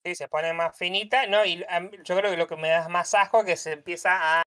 Sí, 0.06 0.16
se 0.16 0.28
pone 0.28 0.52
más 0.54 0.78
finita, 0.78 1.28
¿no? 1.28 1.46
Y 1.46 1.64
yo 2.04 2.18
creo 2.18 2.32
que 2.32 2.38
lo 2.38 2.48
que 2.48 2.58
me 2.58 2.70
da 2.70 2.90
más 2.90 3.14
asco 3.14 3.40
es 3.40 3.46
que 3.46 3.56
se 3.58 3.72
empieza 3.72 4.40
a 4.40 4.44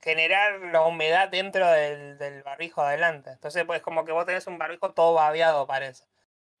generar 0.00 0.60
la 0.60 0.82
humedad 0.82 1.28
dentro 1.28 1.66
del, 1.68 2.18
del 2.18 2.42
adelante. 2.76 3.30
Entonces, 3.30 3.64
pues 3.64 3.82
como 3.82 4.04
que 4.04 4.12
vos 4.12 4.26
tenés 4.26 4.46
un 4.48 4.58
barbijo 4.58 4.92
todo 4.92 5.14
babeado, 5.14 5.66
parece. 5.66 6.04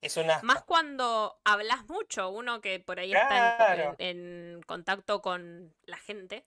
Es 0.00 0.16
una 0.16 0.40
Más 0.42 0.62
cuando 0.64 1.40
hablas 1.44 1.88
mucho, 1.88 2.30
uno 2.30 2.60
que 2.60 2.78
por 2.78 3.00
ahí 3.00 3.12
está 3.12 3.94
en 3.98 4.60
contacto 4.66 5.20
con 5.20 5.74
la 5.82 5.96
gente. 5.96 6.46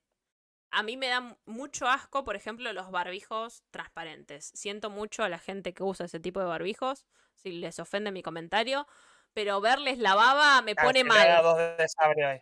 A 0.72 0.84
mí 0.84 0.96
me 0.96 1.10
da 1.10 1.38
mucho 1.46 1.88
asco, 1.88 2.24
por 2.24 2.38
ejemplo, 2.38 2.72
los 2.72 2.92
barbijos 2.92 3.64
transparentes. 3.72 4.52
Siento 4.56 4.90
mucho 4.90 5.24
a 5.24 5.30
la 5.30 5.38
gente 5.38 5.74
que 5.74 5.84
usa 5.84 6.06
ese 6.06 6.22
tipo 6.22 6.40
de 6.40 6.46
barbijos, 6.46 7.06
si 7.36 7.52
les 7.52 7.78
ofende 7.80 8.12
mi 8.12 8.24
comentario, 8.24 8.88
pero 9.34 9.60
verles 9.60 9.98
la 9.98 10.16
baba 10.16 10.62
me 10.62 10.76
pone 10.76 11.04
mal. 11.04 11.42
dos 11.44 11.58
de 11.58 11.88
sabre 11.90 12.26
hoy. 12.26 12.42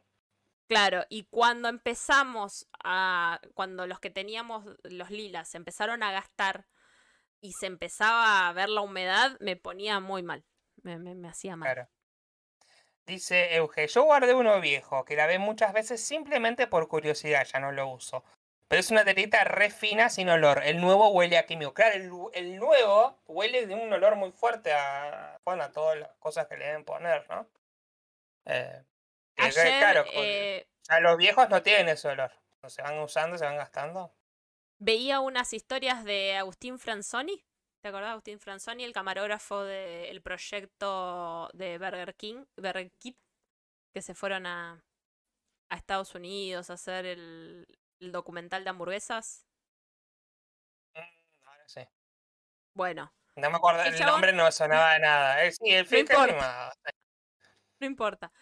Claro, 0.68 1.04
y 1.10 1.24
cuando 1.24 1.68
empezamos 1.68 2.68
a, 2.84 3.42
cuando 3.56 3.88
los 3.88 4.00
que 4.00 4.12
teníamos 4.12 4.66
los 4.84 5.10
lilas 5.10 5.56
empezaron 5.56 6.04
a 6.04 6.12
gastar 6.12 6.68
y 7.42 7.54
se 7.54 7.66
empezaba 7.66 8.48
a 8.48 8.54
ver 8.54 8.70
la 8.70 8.82
humedad, 8.82 9.36
me 9.40 9.56
ponía 9.56 10.00
muy 10.00 10.22
mal, 10.22 10.46
me, 10.84 10.98
me, 10.98 11.16
me 11.16 11.28
hacía 11.30 11.56
mal. 11.56 11.74
Claro. 11.74 11.90
Dice 13.06 13.56
Euge, 13.56 13.88
yo 13.88 14.04
guardé 14.04 14.34
uno 14.36 14.62
viejo, 14.62 15.04
que 15.04 15.16
la 15.16 15.26
ve 15.26 15.40
muchas 15.40 15.74
veces 15.74 16.00
simplemente 16.02 16.68
por 16.68 16.88
curiosidad, 16.88 17.46
ya 17.46 17.60
no 17.60 17.72
lo 17.72 17.88
uso. 17.88 18.24
Pero 18.68 18.82
es 18.82 18.92
una 18.92 19.04
telita 19.04 19.44
re 19.44 19.72
fina 19.72 20.10
sin 20.10 20.30
olor. 20.30 20.62
El 20.64 20.80
nuevo 20.80 21.10
huele 21.10 21.40
a 21.40 21.48
químico. 21.48 21.74
Claro, 21.74 21.96
el, 21.96 22.08
nu- 22.10 22.30
el 22.34 22.58
nuevo 22.58 23.20
huele 23.26 23.66
de 23.66 23.74
un 23.74 23.92
olor 23.92 24.16
muy 24.16 24.32
fuerte 24.32 24.72
a, 24.74 25.40
bueno, 25.44 25.64
a 25.64 25.72
todas 25.72 25.98
las 25.98 26.10
cosas 26.20 26.46
que 26.46 26.56
le 26.58 26.66
deben 26.66 26.86
poner, 26.86 27.28
¿no? 27.30 27.48
Eh, 28.46 28.84
que, 29.36 29.50
claro, 29.50 30.06
eh, 30.14 30.68
ya 30.88 31.00
los 31.00 31.18
viejos 31.18 31.50
no 31.50 31.64
tienen 31.64 31.90
ese 31.90 32.10
olor. 32.10 32.32
No 32.62 32.70
se 32.70 32.84
van 32.84 33.00
usando, 33.00 33.38
se 33.40 33.46
van 33.46 33.58
gastando. 33.58 34.14
veía 34.78 35.20
unas 35.20 35.54
historias 35.54 36.04
de 36.04 36.36
Agustín 36.38 36.78
Franzoni. 36.78 37.44
¿Te 37.82 37.88
acordás 37.88 38.08
de 38.10 38.12
Agustín 38.12 38.40
Franzoni, 38.40 38.84
el 38.84 38.94
camarógrafo 38.94 39.64
del 39.64 40.22
proyecto 40.22 41.50
de 41.54 41.78
Burger 41.78 42.14
King, 42.16 42.44
Burger 42.58 42.92
Kit, 43.00 43.18
que 43.94 44.02
se 44.02 44.14
fueron 44.14 44.46
a, 44.46 44.84
a 45.70 45.76
Estados 45.76 46.14
Unidos 46.14 46.70
a 46.70 46.74
hacer 46.74 47.06
el, 47.06 47.66
el 48.02 48.12
documental 48.12 48.66
de 48.66 48.70
hamburguesas? 48.70 49.46
Mm, 50.94 51.48
ahora 51.48 51.68
sí. 51.68 51.82
Bueno, 52.74 53.14
No 53.38 53.50
me 53.50 53.56
acuerdo, 53.58 53.84
El 53.84 54.00
nombre 54.06 54.34
no 54.34 54.52
sonaba 54.52 54.94
de 54.94 55.00
nada. 55.00 55.44
Eh, 55.46 55.52
sí, 55.54 55.70
el 55.70 55.88
No 55.90 55.98
importa. 55.98 56.74
no 57.80 57.88
importa. 57.88 58.34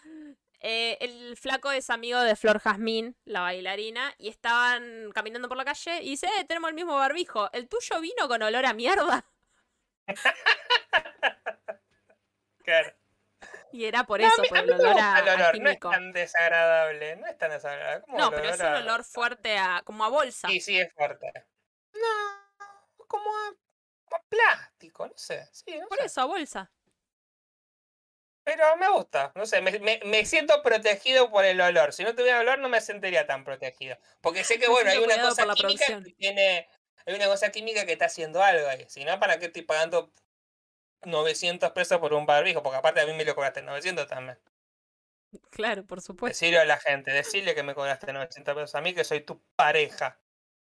Eh, 0.60 0.98
el 1.00 1.36
flaco 1.36 1.70
es 1.70 1.88
amigo 1.88 2.18
de 2.20 2.34
Flor 2.34 2.58
Jazmín, 2.58 3.16
la 3.24 3.40
bailarina, 3.42 4.12
y 4.18 4.28
estaban 4.28 5.12
caminando 5.14 5.48
por 5.48 5.56
la 5.56 5.64
calle 5.64 6.02
y 6.02 6.10
dice, 6.10 6.26
eh, 6.40 6.44
tenemos 6.46 6.68
el 6.70 6.74
mismo 6.74 6.96
barbijo. 6.96 7.48
¿El 7.52 7.68
tuyo 7.68 8.00
vino 8.00 8.26
con 8.28 8.42
olor 8.42 8.66
a 8.66 8.72
mierda? 8.74 9.24
Claro. 12.64 12.94
Y 13.72 13.84
era 13.86 14.04
por 14.04 14.20
No, 14.20 14.26
eso, 14.28 14.42
mí- 14.42 14.48
por 14.48 14.58
el 14.58 14.72
olor 14.72 14.96
a, 15.00 15.20
el 15.20 15.28
olor, 15.28 15.58
no 15.60 15.70
es 15.70 15.80
tan 15.80 16.12
desagradable, 16.12 17.16
no 17.16 17.26
es 17.26 17.38
tan 17.38 17.50
desagradable. 17.50 18.02
como 18.04 18.18
No, 18.18 18.30
pero 18.30 18.48
es 18.50 18.60
un 18.60 18.66
a- 18.66 18.78
olor 18.80 19.04
fuerte 19.04 19.56
a, 19.56 19.80
como 19.84 20.04
a 20.04 20.08
bolsa. 20.10 20.48
Sí, 20.48 20.60
sí, 20.60 20.78
es 20.78 20.92
fuerte. 20.92 21.32
No, 21.94 23.06
como 23.06 23.30
a, 23.34 23.48
a 24.16 24.22
plástico, 24.28 25.06
no 25.06 25.16
sé. 25.16 25.48
Sí, 25.52 25.78
no 25.78 25.86
Por 25.88 25.98
sé. 25.98 26.04
eso, 26.06 26.20
a 26.20 26.24
bolsa. 26.26 26.70
Pero 28.48 28.64
me 28.78 28.88
gusta, 28.88 29.30
no 29.34 29.44
sé, 29.44 29.60
me, 29.60 29.78
me- 29.78 30.00
me 30.06 30.24
siento 30.24 30.62
protegido 30.62 31.30
por 31.30 31.44
el 31.44 31.60
olor. 31.60 31.92
Si 31.92 32.02
no 32.02 32.14
tuviera 32.14 32.40
olor 32.40 32.58
no 32.58 32.70
me 32.70 32.80
sentiría 32.80 33.26
tan 33.26 33.44
protegido. 33.44 33.98
Porque 34.22 34.42
sé 34.42 34.58
que, 34.58 34.68
bueno, 34.70 34.88
hay 34.90 34.96
una 34.96 35.20
cosa 35.20 35.44
la 35.44 35.52
química 35.54 35.84
producción. 35.84 36.04
que 36.04 36.12
tiene... 36.12 36.68
Hay 37.04 37.14
una 37.14 37.26
cosa 37.26 37.50
química 37.50 37.84
que 37.84 37.92
está 37.92 38.06
haciendo 38.06 38.42
algo 38.42 38.66
ahí. 38.68 38.86
Si 38.88 39.04
no, 39.04 39.20
¿para 39.20 39.38
qué 39.38 39.46
estoy 39.46 39.62
pagando 39.62 40.10
900 41.02 41.72
pesos 41.72 41.98
por 41.98 42.14
un 42.14 42.24
barbijo? 42.24 42.62
Porque 42.62 42.78
aparte 42.78 43.02
a 43.02 43.06
mí 43.06 43.12
me 43.12 43.26
lo 43.26 43.34
cobraste 43.34 43.60
900 43.60 44.06
también. 44.06 44.38
Claro, 45.50 45.84
por 45.84 46.00
supuesto. 46.00 46.32
Decirle 46.34 46.58
a 46.60 46.64
la 46.64 46.78
gente, 46.78 47.10
decirle 47.10 47.54
que 47.54 47.62
me 47.62 47.74
cobraste 47.74 48.10
900 48.14 48.54
pesos 48.54 48.74
a 48.74 48.80
mí, 48.80 48.94
que 48.94 49.04
soy 49.04 49.20
tu 49.20 49.42
pareja. 49.56 50.18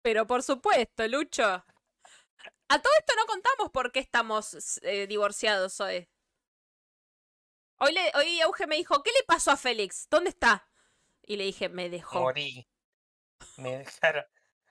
Pero 0.01 0.27
por 0.27 0.43
supuesto, 0.43 1.07
Lucho. 1.07 1.43
A 1.45 2.81
todo 2.81 2.93
esto 2.99 3.13
no 3.15 3.25
contamos 3.27 3.71
por 3.71 3.93
qué 3.93 3.99
estamos 3.99 4.79
eh, 4.83 5.07
divorciados 5.07 5.79
hoy. 5.79 6.09
Hoy, 7.83 7.93
le, 7.93 8.11
hoy 8.13 8.39
Auge 8.41 8.67
me 8.67 8.75
dijo, 8.75 9.01
¿qué 9.01 9.09
le 9.09 9.23
pasó 9.25 9.49
a 9.49 9.57
Félix? 9.57 10.07
¿Dónde 10.11 10.29
está? 10.29 10.69
Y 11.23 11.37
le 11.37 11.45
dije, 11.45 11.67
me 11.67 11.89
dejó. 11.89 12.19
Morí. 12.21 12.67
Me 13.57 13.79
dejaron. 13.79 14.23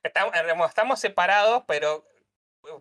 Realidad, 0.05 0.65
estamos 0.69 1.01
separados, 1.01 1.65
pero 1.67 2.07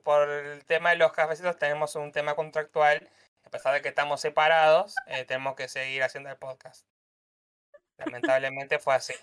por 0.03 0.29
el 0.29 0.63
tema 0.65 0.91
de 0.91 0.97
los 0.97 1.13
cafecitos 1.13 1.57
tenemos 1.57 1.95
un 1.95 2.11
tema 2.11 2.35
contractual. 2.35 3.09
A 3.43 3.49
pesar 3.49 3.73
de 3.73 3.81
que 3.81 3.89
estamos 3.89 4.21
separados, 4.21 4.93
eh, 5.07 5.25
tenemos 5.25 5.55
que 5.55 5.67
seguir 5.67 6.03
haciendo 6.03 6.29
el 6.29 6.37
podcast. 6.37 6.85
Lamentablemente 7.97 8.77
fue 8.77 8.93
así. 8.93 9.15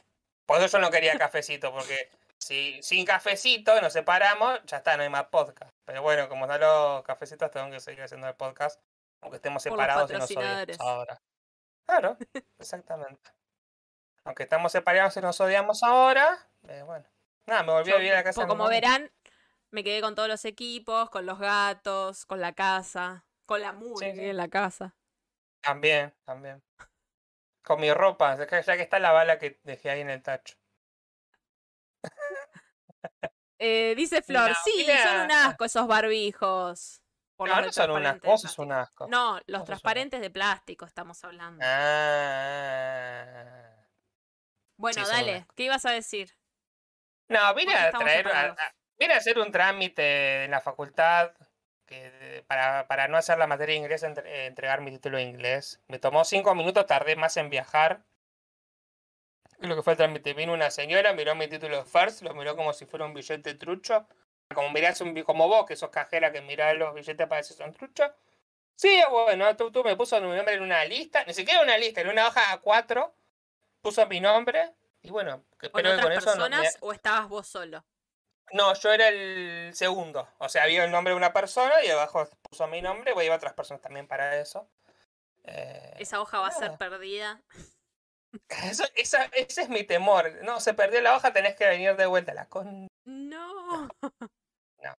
Por 0.45 0.59
eso 0.61 0.67
yo 0.67 0.79
no 0.81 0.91
quería 0.91 1.17
cafecito, 1.17 1.73
porque 1.73 2.11
si 2.39 2.83
sin 2.83 3.05
cafecito 3.05 3.81
nos 3.81 3.93
separamos, 3.93 4.61
ya 4.65 4.79
está, 4.79 4.97
no 4.97 5.05
hay 5.05 5.09
más 5.09 5.27
podcast. 5.27 5.71
Pero 5.85 6.03
bueno, 6.03 6.29
como 6.29 6.47
están 6.47 6.63
los 6.63 7.05
cafecitos, 7.05 7.53
tengo 7.53 7.71
que 7.71 7.79
seguir 7.79 8.03
haciendo 8.03 8.27
el 8.27 8.35
podcast, 8.35 8.81
aunque 9.21 9.37
estemos 9.37 9.63
separados 9.63 10.11
y 10.11 10.15
nos 10.15 10.23
patrocinadores. 10.23 10.81
ahora. 10.81 11.23
Claro, 11.87 12.17
exactamente. 12.59 13.31
Aunque 14.25 14.43
estamos 14.43 14.73
separados 14.73 15.17
y 15.17 15.21
nos 15.21 15.41
odiamos 15.41 15.83
ahora, 15.83 16.49
eh, 16.69 16.83
bueno. 16.83 17.07
Nada, 17.47 17.63
me 17.63 17.73
volví 17.73 17.91
a 17.91 17.95
Yo, 17.95 17.99
vivir 17.99 18.13
a 18.13 18.17
la 18.17 18.25
casa. 18.25 18.43
como 18.43 18.65
mamá. 18.65 18.71
verán, 18.71 19.13
me 19.71 19.85
quedé 19.85 20.01
con 20.01 20.15
todos 20.17 20.29
los 20.29 20.45
equipos, 20.45 21.11
con 21.11 21.27
los 21.27 21.39
gatos, 21.39 22.27
con 22.27 22.41
la 22.41 22.53
casa, 22.53 23.25
con 23.47 23.61
la 23.61 23.73
mugre 23.73 24.13
sí. 24.15 24.21
hay 24.21 24.31
en 24.31 24.37
la 24.37 24.49
casa. 24.49 24.97
También, 25.61 26.13
también. 26.25 26.63
Con 27.63 27.81
mi 27.81 27.93
ropa, 27.93 28.37
ya 28.37 28.47
que 28.47 28.63
ya 28.63 28.77
que 28.77 28.83
está 28.83 28.99
la 28.99 29.13
bala 29.13 29.39
que 29.39 29.61
dejé 29.65 29.91
ahí 29.91 30.01
en 30.01 30.11
el 30.11 30.23
tacho. 30.23 30.57
Eh, 33.59 33.95
dice 33.97 34.23
Flor, 34.23 34.51
No, 34.51 34.55
sí, 34.65 34.73
mira. 34.79 35.03
son 35.03 35.21
un 35.27 35.33
asco 35.33 35.65
esos 35.65 35.87
barbijos. 35.87 37.03
Por 37.37 37.49
No, 37.49 37.57
los 37.57 37.67
no 37.67 37.73
son 37.73 37.91
un 37.91 38.07
asco, 38.07 38.21
transparente 38.21 38.27
de 38.27 38.31
vos 38.33 38.41
sos 38.41 38.59
un 38.59 38.73
asco. 38.73 39.07
No, 39.09 39.41
los 39.47 39.65
transparentes 39.65 40.21
de 40.21 40.31
plástico 40.31 40.87
estamos 40.87 41.23
hablando. 41.25 41.65
Ah. 41.67 43.45
Bueno, 44.79 44.95
sí, 44.95 45.01
son 45.07 45.21
un 45.21 45.27
dale. 45.27 45.47
¿qué 45.55 45.65
ibas 45.65 45.85
a 45.85 45.91
decir? 45.91 46.31
No, 47.29 47.55
vine 47.55 47.75
a 47.75 47.87
estamos 47.87 48.05
traer, 48.05 48.27
a- 48.27 48.31
separados. 48.31 48.59
a- 48.59 48.75
vine 48.99 49.15
a 49.15 49.17
hacer 49.19 49.39
un 49.39 49.53
trámite 49.53 50.45
en 50.45 50.51
la 50.51 50.61
facultad 50.61 51.33
que, 51.87 52.45
para, 52.49 52.87
para 52.89 53.09
no 53.09 53.17
hacer 53.17 53.39
la 53.39 53.47
materia 53.47 53.75
de 53.75 53.81
inglés, 53.81 54.03
entre- 54.03 54.29
eh, 54.29 54.47
entregar 54.47 54.81
mi 54.81 54.91
título 54.91 55.19
de 55.19 55.25
inglés. 55.25 55.81
Me 55.89 55.99
tomó 55.99 56.25
cinco 56.25 56.55
minutos, 56.55 56.87
tardé 56.87 57.17
más 57.17 57.37
en 57.37 57.51
viajar 57.51 58.05
lo 59.59 59.75
que 59.77 59.83
fue 59.83 59.93
el 59.95 59.97
trámite. 59.99 60.35
Vino 60.35 60.53
una 60.53 60.71
señora, 60.71 61.13
miró 61.13 61.35
mi 61.35 61.49
título 61.49 61.79
de 61.79 61.85
First, 61.85 62.23
lo 62.23 62.35
miró 62.35 62.57
como 62.57 62.73
si 62.73 62.87
fuera 62.87 63.05
un 63.07 63.15
billete 63.15 63.55
trucho. 63.55 64.07
Como 64.55 64.71
mirás 64.71 65.01
un, 65.01 65.23
como 65.23 65.49
vos, 65.49 65.67
que 65.67 65.77
sos 65.77 65.91
cajera 65.91 66.33
que 66.33 66.41
mirás 66.41 66.77
los 66.77 66.95
billetes 66.95 67.27
para 67.27 67.43
si 67.43 67.55
son 67.55 67.73
truchos. 67.73 68.11
Sí, 68.75 69.01
bueno, 69.11 69.57
tú, 69.57 69.71
tú 69.73 69.83
me 69.83 69.97
puso 69.97 70.21
mi 70.21 70.29
nombre 70.29 70.55
en 70.55 70.63
una 70.63 70.85
lista, 70.85 71.25
ni 71.25 71.35
siquiera 71.35 71.63
una 71.63 71.79
lista, 71.79 72.03
en 72.03 72.09
una 72.09 72.29
hoja 72.29 72.61
A4, 72.61 73.13
puso 73.81 74.07
mi 74.07 74.21
nombre, 74.21 74.75
y 75.03 75.11
bueno, 75.11 75.45
que 75.59 75.71
¿Con 75.71 75.87
otras 75.87 76.03
con 76.03 76.13
eso 76.13 76.37
no, 76.37 76.47
personas 76.49 76.79
o 76.81 76.93
estabas 76.93 77.29
vos 77.29 77.47
solo? 77.47 77.85
no, 78.53 78.75
yo 78.75 78.93
era 78.93 79.09
el 79.09 79.75
segundo. 79.75 80.29
O 80.39 80.49
sea, 80.49 80.65
había 80.65 80.85
el 80.85 80.91
nombre 80.91 81.13
de 81.13 81.17
una 81.17 81.33
persona 81.33 81.83
y 81.85 81.89
abajo 81.89 82.29
puso 82.43 82.67
mi 82.67 82.83
nombre, 82.83 83.13
voy 83.13 83.23
a 83.23 83.25
llevar 83.25 83.39
otras 83.39 83.55
personas 83.55 83.83
también 83.83 84.07
para 84.07 84.39
eso. 84.39 84.69
Eh, 85.45 85.95
Esa 85.99 86.21
hoja 86.21 86.41
va 86.41 86.49
a 86.49 86.53
ser 86.53 86.77
perdida. 86.77 87.43
Eso, 88.65 88.85
esa, 88.97 89.25
ese 89.33 89.63
es 89.63 89.71
mi 89.71 89.83
temor. 89.83 90.45
No, 90.45 90.61
se 90.61 90.75
perdió 90.75 91.01
la 91.01 91.17
hoja, 91.17 91.33
tenés 91.33 91.55
que 91.55 91.67
venir 91.67 91.97
de 91.97 92.05
vuelta. 92.05 92.35
La 92.35 92.47
con... 92.47 92.87
No, 93.07 93.89
no. 94.03 94.95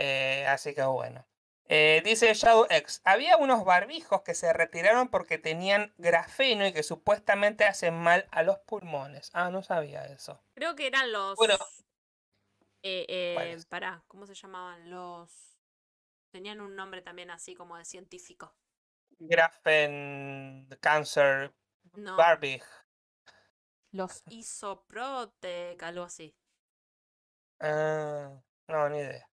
Eh, 0.00 0.46
así 0.46 0.74
que 0.74 0.84
bueno. 0.84 1.26
Eh, 1.70 2.00
dice 2.04 2.32
Shadow 2.32 2.66
X, 2.70 3.02
había 3.04 3.36
unos 3.36 3.64
barbijos 3.64 4.22
que 4.22 4.34
se 4.34 4.52
retiraron 4.52 5.08
porque 5.08 5.36
tenían 5.36 5.92
grafeno 5.98 6.66
y 6.66 6.72
que 6.72 6.82
supuestamente 6.82 7.64
hacen 7.64 7.94
mal 7.94 8.26
a 8.30 8.42
los 8.42 8.58
pulmones. 8.60 9.30
Ah, 9.34 9.50
no 9.50 9.62
sabía 9.62 10.06
eso. 10.06 10.40
Creo 10.54 10.74
que 10.76 10.86
eran 10.86 11.12
los. 11.12 11.36
Bueno. 11.36 11.56
Eh, 12.82 13.04
eh, 13.08 13.58
pará, 13.68 14.02
¿cómo 14.06 14.26
se 14.26 14.34
llamaban? 14.34 14.88
Los. 14.88 15.58
Tenían 16.30 16.60
un 16.60 16.76
nombre 16.76 17.02
también 17.02 17.30
así 17.30 17.54
como 17.54 17.76
de 17.76 17.84
científico. 17.84 18.54
Grafen 19.18 20.68
Cancer 20.80 21.52
No. 21.96 22.16
Barbie. 22.16 22.62
Los 23.90 24.22
Isoprotec, 24.30 25.82
algo 25.82 26.04
así. 26.04 26.34
Ah, 27.60 28.40
no, 28.68 28.88
ni 28.88 28.98
idea. 28.98 29.28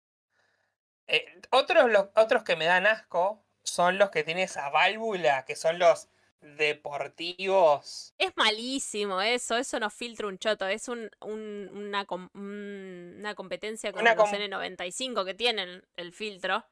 Eh, 1.07 1.26
otros, 1.50 1.90
los, 1.90 2.07
otros 2.16 2.42
que 2.44 2.57
me 2.57 2.64
dan 2.66 2.86
asco 2.86 3.44
son 3.62 3.98
los 3.98 4.11
que 4.11 4.24
tienen 4.24 4.44
esa 4.44 4.70
válvula, 4.70 5.44
que 5.44 5.57
son 5.57 5.78
los 5.78 6.09
deportivos. 6.40 8.14
Es 8.18 8.32
malísimo 8.36 9.20
eso, 9.22 9.57
eso 9.57 9.80
no 9.80 9.90
filtra 9.90 10.26
un 10.26 10.38
choto, 10.38 10.66
es 10.66 10.88
un, 10.88 11.11
un- 11.20 11.70
una, 11.72 12.05
com- 12.05 12.30
un- 12.34 13.16
una 13.18 13.34
competencia 13.34 13.92
con 13.92 14.02
Una 14.02 14.14
los 14.14 14.28
com- 14.30 14.38
N95 14.38 15.24
que 15.24 15.34
tienen 15.34 15.82
el 15.96 16.12
filtro, 16.12 16.64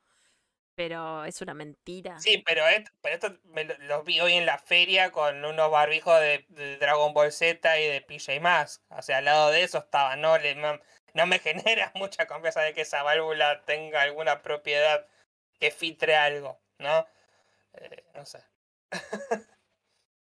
pero 0.74 1.24
es 1.24 1.40
una 1.40 1.54
mentira. 1.54 2.18
Sí, 2.18 2.42
pero, 2.44 2.66
et- 2.68 2.90
pero 3.00 3.14
esto 3.14 3.38
me 3.44 3.64
lo- 3.64 3.78
los 3.78 4.04
vi 4.04 4.20
hoy 4.20 4.34
en 4.34 4.46
la 4.46 4.58
feria 4.58 5.10
con 5.10 5.44
unos 5.44 5.70
barbijos 5.70 6.20
de, 6.20 6.44
de 6.48 6.76
Dragon 6.78 7.12
Ball 7.14 7.32
Z 7.32 7.80
y 7.80 7.86
de 7.86 8.00
PJ 8.02 8.40
Masks. 8.40 8.82
O 8.90 9.02
sea, 9.02 9.18
al 9.18 9.24
lado 9.24 9.50
de 9.50 9.62
eso 9.62 9.78
estaba, 9.78 10.16
no, 10.16 10.36
le, 10.38 10.54
no, 11.14 11.26
me 11.26 11.38
genera 11.78 11.92
mucha 11.94 12.26
confianza 12.26 12.60
de 12.62 12.74
que 12.74 12.82
esa 12.82 13.02
válvula 13.02 13.62
tenga 13.64 14.02
alguna 14.02 14.42
propiedad 14.42 15.06
que 15.58 15.70
filtre 15.70 16.16
algo, 16.16 16.60
¿no? 16.78 17.06
Eh, 17.74 18.04
no 18.14 18.26
sé. 18.26 18.44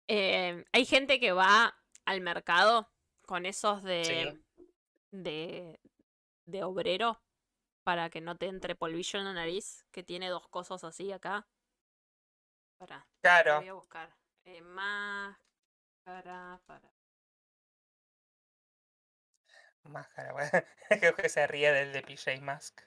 Eh, 0.08 0.64
hay 0.72 0.86
gente 0.86 1.20
que 1.20 1.32
va 1.32 1.76
al 2.06 2.22
mercado 2.22 2.92
con 3.24 3.46
esos 3.46 3.82
de, 3.84 4.04
Sí. 4.06 4.70
de, 5.12 5.80
de 6.46 6.64
obrero 6.64 7.22
para 7.84 8.10
que 8.10 8.22
no 8.22 8.38
te 8.38 8.48
entre 8.48 8.76
polvillo 8.76 9.20
en 9.20 9.26
la 9.26 9.34
nariz, 9.34 9.86
que 9.92 10.04
tiene 10.04 10.30
dos 10.30 10.48
cosas 10.48 10.84
así 10.84 11.12
acá. 11.12 11.48
Para, 12.78 13.08
Claro. 13.22 13.58
voy 13.60 13.68
a 13.70 13.74
buscar. 13.74 14.16
Eh, 14.46 14.62
máscara 14.62 15.40
para. 16.66 16.95
Máscara, 19.90 20.34
bueno. 20.34 20.52
Creo 20.90 21.16
que 21.16 21.30
se 21.30 21.48
ríe 21.48 21.72
del 21.72 21.94
de 21.94 22.02
PJ 22.02 22.40
Mask. 22.42 22.82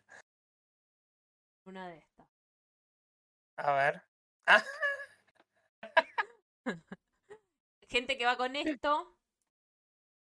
Una 1.65 1.89
de 1.89 1.99
estas. 1.99 2.27
A 3.57 3.73
ver. 3.73 4.03
Ah, 4.47 4.65
Gente 7.89 8.19
que 8.19 8.27
va 8.27 8.37
con 8.37 8.55
esto. 8.57 9.15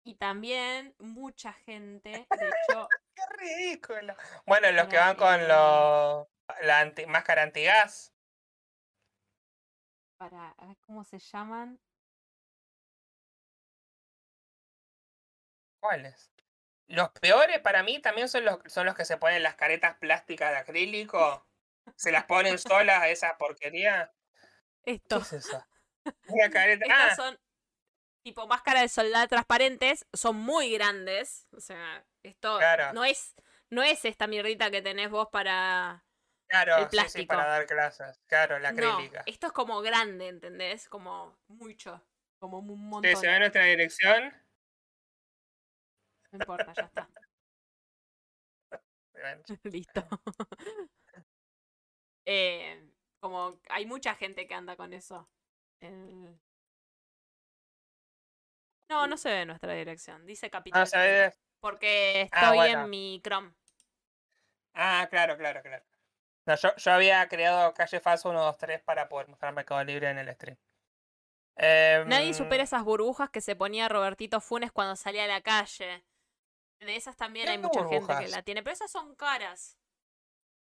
Y 0.07 0.15
también 0.15 0.95
mucha 0.99 1.51
gente, 1.53 2.27
de 2.29 2.47
hecho, 2.49 2.87
qué 3.15 3.23
ridículo. 3.39 4.15
Bueno, 4.45 4.71
los 4.71 4.87
que 4.87 4.97
van 4.97 5.15
con 5.15 5.47
los 5.47 6.27
la 6.61 6.79
anti- 6.79 7.07
máscara 7.07 7.41
antigas. 7.41 8.13
para, 10.17 10.55
¿cómo 10.85 11.03
se 11.03 11.17
llaman? 11.17 11.79
¿Cuáles? 15.79 16.31
Los 16.87 17.09
peores 17.11 17.59
para 17.59 17.83
mí 17.83 17.99
también 18.01 18.29
son 18.29 18.45
los, 18.45 18.59
son 18.67 18.85
los 18.85 18.95
que 18.95 19.05
se 19.05 19.17
ponen 19.17 19.43
las 19.43 19.55
caretas 19.55 19.97
plásticas 19.97 20.51
de 20.51 20.57
acrílico. 20.57 21.47
Se 21.95 22.11
las 22.11 22.25
ponen 22.25 22.57
solas 22.57 23.01
a 23.01 23.09
esa 23.09 23.37
porquería. 23.37 24.13
¿Qué 24.83 24.93
Esto. 24.93 25.19
es 25.19 25.33
eso? 25.33 25.65
Una 26.27 26.49
careta. 26.49 26.85
Estas 26.85 27.13
Ah, 27.13 27.15
son 27.15 27.39
tipo 28.23 28.47
máscara 28.47 28.81
de 28.81 28.89
soldado 28.89 29.27
transparentes, 29.27 30.07
son 30.13 30.37
muy 30.37 30.71
grandes. 30.73 31.47
O 31.51 31.59
sea, 31.61 32.05
esto 32.23 32.57
Claro. 32.59 32.93
no 32.93 33.05
es 33.05 33.35
no 33.71 33.83
es 33.83 34.05
esta 34.05 34.27
mierdita 34.27 34.71
que 34.71 34.81
tenés 34.81 35.09
vos 35.09 35.29
para 35.31 36.05
claro, 36.47 36.75
el 36.75 36.89
sí, 36.89 37.07
sí, 37.09 37.23
plástico. 37.23 37.35
para 37.35 37.45
dar 37.45 37.65
clases. 37.65 38.19
Claro, 38.27 38.59
la 38.59 38.69
No, 38.69 38.97
acrílica. 38.97 39.23
esto 39.25 39.47
es 39.47 39.53
como 39.53 39.81
grande, 39.81 40.27
¿entendés? 40.27 40.89
Como 40.89 41.37
mucho, 41.47 42.01
como 42.39 42.59
un 42.59 42.89
Sí, 43.03 43.15
montón. 43.15 43.15
se 43.15 43.27
ve 43.27 43.39
nuestra 43.39 43.63
dirección. 43.65 44.33
No 46.37 46.43
importa, 46.43 46.73
ya 46.73 46.83
está. 46.83 47.09
Listo. 49.63 50.07
Eh, 52.25 52.89
como 53.19 53.59
hay 53.69 53.85
mucha 53.85 54.15
gente 54.15 54.47
que 54.47 54.53
anda 54.53 54.75
con 54.75 54.93
eso. 54.93 55.29
El- 55.79 56.37
No, 58.89 59.07
no 59.07 59.17
se 59.17 59.29
ve 59.29 59.45
nuestra 59.45 59.73
dirección. 59.73 60.25
Dice 60.25 60.49
Capital. 60.49 60.81
Ah, 60.81 60.85
se 60.85 60.97
ve- 60.97 61.33
Porque 61.59 62.21
estoy 62.21 62.39
Ah, 62.41 62.53
bueno. 62.53 62.83
en 62.83 62.89
mi 62.89 63.21
Chrome. 63.23 63.53
Ah, 64.73 65.07
claro, 65.09 65.37
claro, 65.37 65.61
claro. 65.63 65.83
No, 66.45 66.55
yo, 66.55 66.75
yo 66.75 66.91
había 66.91 67.27
creado 67.27 67.73
calle 67.73 67.99
falso 67.99 68.29
1, 68.29 68.43
2, 68.43 68.57
3 68.57 68.81
para 68.83 69.07
poder 69.09 69.27
mostrar 69.29 69.53
Mercado 69.53 69.83
Libre 69.83 70.09
en 70.09 70.17
el 70.19 70.31
stream. 70.35 70.57
Nadie 71.57 72.27
Em, 72.27 72.33
supera 72.33 72.63
esas 72.63 72.83
burbujas 72.83 73.29
que 73.29 73.39
se 73.41 73.55
ponía 73.55 73.87
Robertito 73.87 74.41
Funes 74.41 74.71
cuando 74.73 74.95
salía 74.97 75.23
a 75.23 75.27
la 75.27 75.41
calle. 75.41 76.03
De 76.79 76.95
esas 76.95 77.15
también 77.15 77.45
¿Qué 77.45 77.51
hay 77.53 77.57
mucha 77.57 77.85
gente 77.87 78.15
que 78.17 78.27
la 78.27 78.43
tiene, 78.43 78.61
pero 78.63 78.73
esas 78.73 78.91
son 78.91 79.15
caras. 79.15 79.77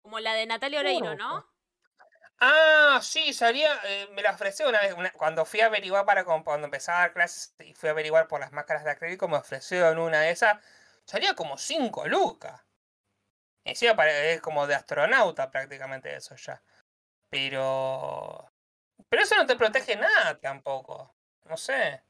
Como 0.01 0.19
la 0.19 0.33
de 0.33 0.45
Natalia 0.45 0.79
Oreiro, 0.81 1.15
¿no? 1.15 1.45
Ah, 2.39 2.99
sí, 3.01 3.31
salía, 3.33 3.69
eh, 3.85 4.09
me 4.11 4.21
la 4.21 4.31
ofreció 4.31 4.67
una 4.67 4.81
vez, 4.81 4.93
una- 4.93 5.11
cuando 5.11 5.45
fui 5.45 5.61
a 5.61 5.67
averiguar 5.67 6.05
para 6.05 6.25
cuando 6.25 6.65
empezaba 6.65 6.97
a 6.97 7.01
dar 7.01 7.13
clases 7.13 7.55
y 7.59 7.73
fui 7.73 7.87
a 7.87 7.93
averiguar 7.93 8.27
por 8.27 8.39
las 8.41 8.51
máscaras 8.51 8.83
de 8.83 8.91
acrílico, 8.91 9.27
me 9.27 9.37
ofreció 9.37 9.89
en 9.89 9.97
una 9.97 10.19
de 10.21 10.31
esas, 10.31 10.61
salía 11.05 11.35
como 11.35 11.57
5 11.57 12.05
lucas. 12.07 12.61
Encima 13.65 13.93
es 14.09 14.41
como 14.41 14.67
de 14.67 14.75
astronauta 14.75 15.49
prácticamente 15.49 16.13
eso 16.15 16.35
ya. 16.35 16.61
Pero... 17.29 18.51
Pero 19.09 19.23
eso 19.23 19.35
no 19.35 19.45
te 19.45 19.55
protege 19.55 19.95
nada 19.95 20.39
tampoco. 20.39 21.15
No 21.45 21.55
sé. 21.57 22.03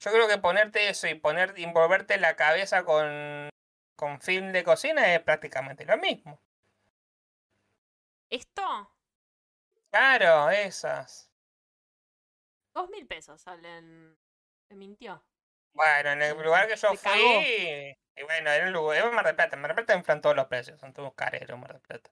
Yo 0.00 0.10
creo 0.10 0.28
que 0.28 0.38
ponerte 0.38 0.88
eso 0.88 1.06
y 1.08 1.14
poner, 1.14 1.54
envolverte 1.56 2.18
la 2.18 2.34
cabeza 2.34 2.84
con, 2.84 3.50
con 3.96 4.20
film 4.20 4.52
de 4.52 4.64
cocina 4.64 5.14
es 5.14 5.20
prácticamente 5.20 5.84
lo 5.84 5.98
mismo. 5.98 6.40
Esto, 8.30 8.90
Claro, 9.90 10.50
esas. 10.50 11.30
dos 12.74 12.88
mil 12.90 13.06
pesos 13.06 13.42
salen. 13.42 14.16
Me 14.70 14.76
mintió. 14.76 15.22
Bueno, 15.74 16.10
en 16.10 16.22
el 16.22 16.40
lugar 16.42 16.68
que 16.68 16.76
yo 16.76 16.94
fui, 16.94 17.96
y 18.16 18.22
bueno, 18.22 18.50
era 18.50 18.66
un 18.66 18.72
lugar, 18.72 18.98
era 18.98 19.10
Mar 19.10 19.26
del 19.26 19.34
Plata, 19.34 19.56
en 19.56 19.62
Mar 19.62 19.74
del 19.74 19.84
Plata 19.84 19.98
inflan 19.98 20.20
todos 20.20 20.36
los 20.36 20.46
precios, 20.46 20.78
son 20.80 20.92
todos 20.92 21.12
careros 21.14 21.58
Mar 21.58 21.72
del 21.72 21.80
Plata. 21.82 22.10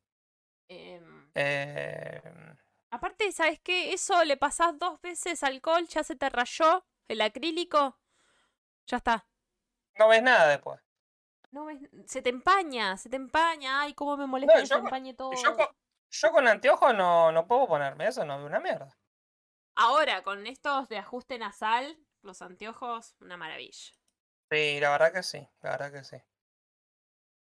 Eh, 0.68 2.20
aparte, 2.90 3.30
¿sabes 3.32 3.60
qué? 3.60 3.92
Eso 3.92 4.24
le 4.24 4.36
pasás 4.36 4.76
dos 4.78 5.00
veces 5.00 5.42
alcohol, 5.42 5.86
ya 5.86 6.02
se 6.02 6.16
te 6.16 6.28
rayó 6.28 6.84
el 7.08 7.20
acrílico. 7.20 7.98
Ya 8.86 8.98
está. 8.98 9.26
no 9.98 10.08
ves 10.08 10.22
nada 10.22 10.48
después. 10.48 10.80
No 11.50 11.64
ves, 11.64 11.78
se 12.06 12.22
te 12.22 12.30
empaña, 12.30 12.96
se 12.96 13.08
te 13.08 13.16
empaña. 13.16 13.80
Ay, 13.80 13.94
cómo 13.94 14.16
me 14.16 14.26
molesta 14.26 14.58
y 14.58 14.62
que 14.62 14.66
se 14.66 14.74
empañe 14.74 15.14
todo. 15.14 15.32
Yo 15.32 15.56
con, 15.56 15.66
yo 16.10 16.30
con 16.30 16.48
anteojos 16.48 16.94
no, 16.94 17.32
no 17.32 17.46
puedo 17.46 17.66
ponerme 17.66 18.06
eso, 18.06 18.24
no 18.24 18.36
veo 18.38 18.46
una 18.46 18.60
mierda. 18.60 18.98
Ahora, 19.74 20.22
con 20.22 20.46
estos 20.46 20.88
de 20.88 20.98
ajuste 20.98 21.38
nasal, 21.38 21.98
los 22.22 22.42
anteojos, 22.42 23.14
una 23.20 23.36
maravilla. 23.36 23.92
Sí, 24.50 24.80
la 24.80 24.90
verdad 24.90 25.12
que 25.12 25.22
sí, 25.22 25.48
la 25.60 25.70
verdad 25.70 25.92
que 25.92 26.04
sí. 26.04 26.16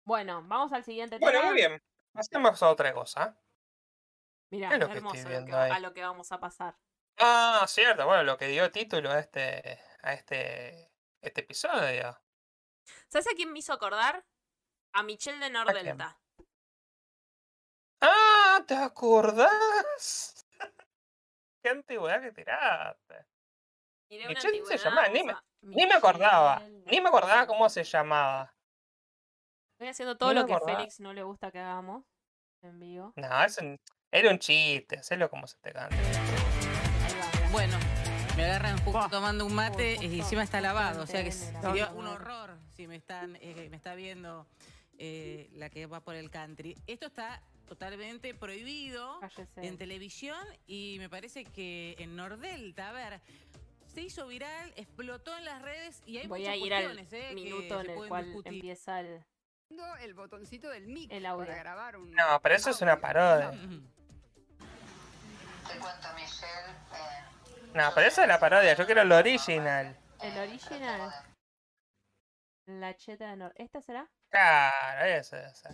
Bueno, 0.06 0.44
vamos 0.46 0.74
al 0.74 0.84
siguiente 0.84 1.18
Bueno, 1.20 1.40
tema. 1.40 1.52
muy 1.52 1.62
bien. 1.62 1.82
Hacemos 2.14 2.62
otra 2.64 2.94
cosa. 2.94 3.40
Estoy 4.52 4.64
hermoso 4.64 5.30
lo 5.30 5.46
que 5.46 5.54
a 5.54 5.80
lo 5.80 5.94
que 5.94 6.02
vamos 6.02 6.32
a 6.32 6.40
pasar. 6.40 6.76
Ah, 7.20 7.66
cierto, 7.68 8.06
bueno, 8.06 8.24
lo 8.24 8.38
que 8.38 8.48
dio 8.48 8.72
título 8.72 9.12
a 9.12 9.20
este, 9.20 9.80
a 10.02 10.14
este, 10.14 10.92
este 11.22 11.42
episodio. 11.42 12.18
¿Sabes 13.10 13.28
a 13.28 13.36
quién 13.36 13.52
me 13.52 13.60
hizo 13.60 13.74
acordar? 13.74 14.26
A 14.94 15.04
Michelle 15.04 15.40
de? 15.40 15.50
Nordelta. 15.50 16.20
Ah, 18.02 18.64
¿te 18.66 18.76
acordás? 18.76 20.46
Qué 21.64 21.70
antigüedad 21.70 22.22
que 22.22 22.32
tiraste. 22.32 23.26
Michelle 24.10 24.66
se 24.66 24.78
llamaba, 24.78 25.08
ni 25.10 25.24
me- 25.24 25.36
Ni 25.62 25.86
acordaba, 25.94 26.60
ni 26.60 27.02
me 27.02 27.10
acordaba 27.10 27.46
cómo 27.46 27.70
se 27.70 27.84
llamaba. 27.84 28.56
Estoy 29.74 29.90
haciendo 29.90 30.18
todo 30.18 30.34
lo 30.34 30.46
que 30.46 30.54
a. 30.54 30.60
Félix 30.66 31.00
no 31.00 31.14
le 31.14 31.24
gusta 31.24 31.52
que 31.52 31.60
hagamos 31.60 32.06
en 32.64 32.80
vivo. 32.80 33.14
No, 33.18 33.44
es 33.44 33.58
un- 33.58 33.78
era 34.12 34.32
un 34.32 34.40
chiste, 34.40 34.98
hacelo 35.00 35.30
como 35.30 35.46
se 35.48 35.58
te 35.60 35.74
cante. 35.74 35.98
Bueno, 37.52 37.78
me 38.38 38.46
agarran 38.46 38.78
justo 38.84 39.08
tomando 39.10 39.46
un 39.46 39.54
mate 39.54 39.98
y 40.02 40.20
encima 40.20 40.44
está 40.44 40.62
lavado, 40.62 41.04
o 41.04 41.08
sea 41.08 41.24
que 41.24 41.32
sería 41.32 41.90
un 41.92 42.06
horror 42.08 42.58
si 42.76 42.88
me 42.88 42.96
están 42.96 43.38
eh, 43.42 43.68
me 43.70 43.78
está 43.78 43.96
viendo 43.96 44.48
eh, 44.98 45.50
la 45.56 45.70
que 45.70 45.86
va 45.88 46.00
por 46.02 46.16
el 46.16 46.30
country. 46.30 46.78
Esto 46.88 47.08
está 47.08 47.42
totalmente 47.68 48.34
prohibido 48.34 49.20
Cállese. 49.20 49.66
en 49.68 49.78
televisión 49.78 50.38
y 50.68 50.98
me 51.00 51.10
parece 51.10 51.44
que 51.46 51.96
en 52.00 52.16
Nordelta, 52.16 52.90
a 52.90 52.92
ver, 52.92 53.22
se 53.94 54.02
hizo 54.02 54.28
viral, 54.28 54.72
explotó 54.76 55.36
en 55.38 55.46
las 55.46 55.62
redes 55.62 56.02
y 56.06 56.18
hay 56.18 56.28
Voy 56.28 56.42
muchas 56.42 56.54
a 56.54 56.58
ir 56.58 56.74
al 56.74 56.84
cuestiones 56.96 57.14
eh, 57.14 57.26
que 57.30 57.36
minuto 57.36 57.80
en 57.80 57.86
se 57.86 57.92
el 57.92 57.96
pueden 57.96 58.10
cual 58.10 58.26
discutir. 58.26 58.54
empieza 58.54 59.00
el. 59.00 59.24
el 60.02 60.14
botoncito 60.14 60.70
del 60.70 60.88
mic 60.88 61.12
El 61.12 61.26
audio. 61.26 61.48
para 61.48 61.60
grabar 61.60 61.98
un 61.98 62.12
No, 62.12 62.40
pero 62.44 62.56
eso 62.56 62.70
es 62.70 62.82
una 62.82 63.00
parodia. 63.00 63.50
Ujú. 63.50 63.82
No, 67.74 67.84
pero 67.94 68.08
eso 68.08 68.22
es 68.22 68.28
la 68.28 68.40
parodia, 68.40 68.74
yo 68.76 68.86
quiero 68.86 69.02
el 69.02 69.12
original. 69.12 69.96
El 70.22 70.38
original. 70.40 71.12
La 72.66 72.96
cheta 72.96 73.30
de 73.32 73.36
Nor. 73.38 73.54
¿Esta 73.56 73.82
será? 73.82 74.08
Claro, 74.30 75.06
eso, 75.06 75.36
eso. 75.38 75.70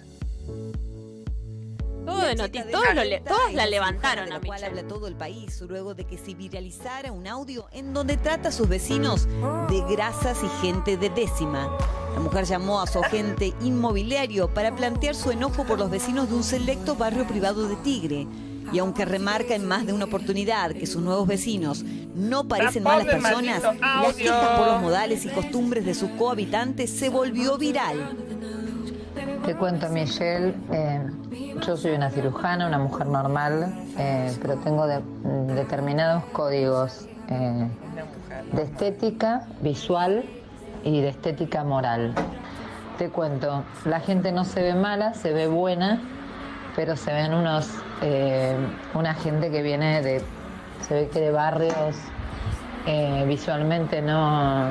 Todo 2.06 2.22
de 2.22 2.36
noti 2.36 2.62
todos, 2.72 2.94
lo 2.94 3.04
le- 3.04 3.20
todos 3.22 3.52
la 3.54 3.66
levantaron 3.66 4.26
a 4.26 4.26
de 4.26 4.32
la 4.34 4.40
cual 4.40 4.62
Michelle. 4.62 4.80
habla 4.80 4.88
todo 4.88 5.08
el 5.08 5.16
país 5.16 5.60
luego 5.62 5.96
de 5.96 6.06
que 6.06 6.20
se 6.20 6.36
viralizara 6.36 7.12
un 7.12 7.26
audio 7.28 7.68
en 7.72 7.94
donde 7.96 8.16
trata 8.18 8.50
a 8.50 8.52
sus 8.52 8.70
vecinos 8.70 9.26
de 9.28 9.82
grasas 9.90 10.38
y 10.44 10.48
gente 10.62 10.98
de 10.98 11.10
décima. 11.10 11.76
La 12.14 12.20
mujer 12.20 12.46
llamó 12.46 12.80
a 12.80 12.86
su 12.88 13.00
agente 13.00 13.54
inmobiliario 13.62 14.54
para 14.54 14.74
plantear 14.76 15.16
su 15.16 15.32
enojo 15.32 15.66
por 15.66 15.80
los 15.80 15.90
vecinos 15.90 16.30
de 16.30 16.36
un 16.36 16.44
selecto 16.44 16.96
barrio 16.96 17.26
privado 17.28 17.68
de 17.68 17.76
Tigre. 17.78 18.28
Y 18.74 18.80
aunque 18.80 19.06
remarca 19.06 19.56
en 19.56 19.66
más 19.68 19.86
de 19.86 19.94
una 19.94 20.06
oportunidad 20.06 20.72
que 20.72 20.86
sus 20.88 21.02
nuevos 21.02 21.28
vecinos 21.28 21.84
no 22.16 22.48
parecen 22.48 22.84
malas 22.84 23.06
personas, 23.06 23.62
la 23.64 24.14
queja 24.18 24.58
por 24.58 24.68
los 24.68 24.82
modales 24.82 25.26
y 25.26 25.30
costumbres 25.30 25.86
de 25.86 25.94
sus 25.94 26.10
cohabitantes 26.12 26.90
se 26.90 27.10
volvió 27.10 27.58
viral. 27.58 27.98
Te 29.46 29.56
cuento, 29.56 29.88
Michelle, 29.90 30.56
eh, 30.72 31.02
yo 31.66 31.78
soy 31.78 31.92
una 31.92 32.10
cirujana, 32.10 32.68
una 32.68 32.80
mujer 32.80 33.08
normal, 33.08 33.74
eh, 33.98 34.36
pero 34.42 34.56
tengo 34.58 34.88
de- 34.88 35.02
determinados 35.54 36.24
códigos 36.32 37.08
eh, 37.30 37.68
de 38.54 38.62
estética 38.64 39.48
visual 39.62 40.26
y 40.84 41.02
de 41.02 41.10
estética 41.10 41.64
moral. 41.64 42.14
Te 42.98 43.10
cuento, 43.10 43.64
la 43.86 44.00
gente 44.00 44.32
no 44.32 44.46
se 44.46 44.62
ve 44.64 44.74
mala, 44.74 45.14
se 45.14 45.32
ve 45.34 45.48
buena, 45.48 46.02
pero 46.76 46.96
se 46.96 47.14
ven 47.14 47.34
unos, 47.34 47.70
eh, 48.02 48.56
una 48.94 49.14
gente 49.14 49.50
que 49.50 49.62
viene 49.62 50.02
de, 50.02 50.22
se 50.82 50.94
ve 50.94 51.10
que 51.10 51.20
de 51.20 51.32
barrios 51.32 51.96
eh, 52.86 53.24
visualmente 53.28 54.02
no, 54.02 54.68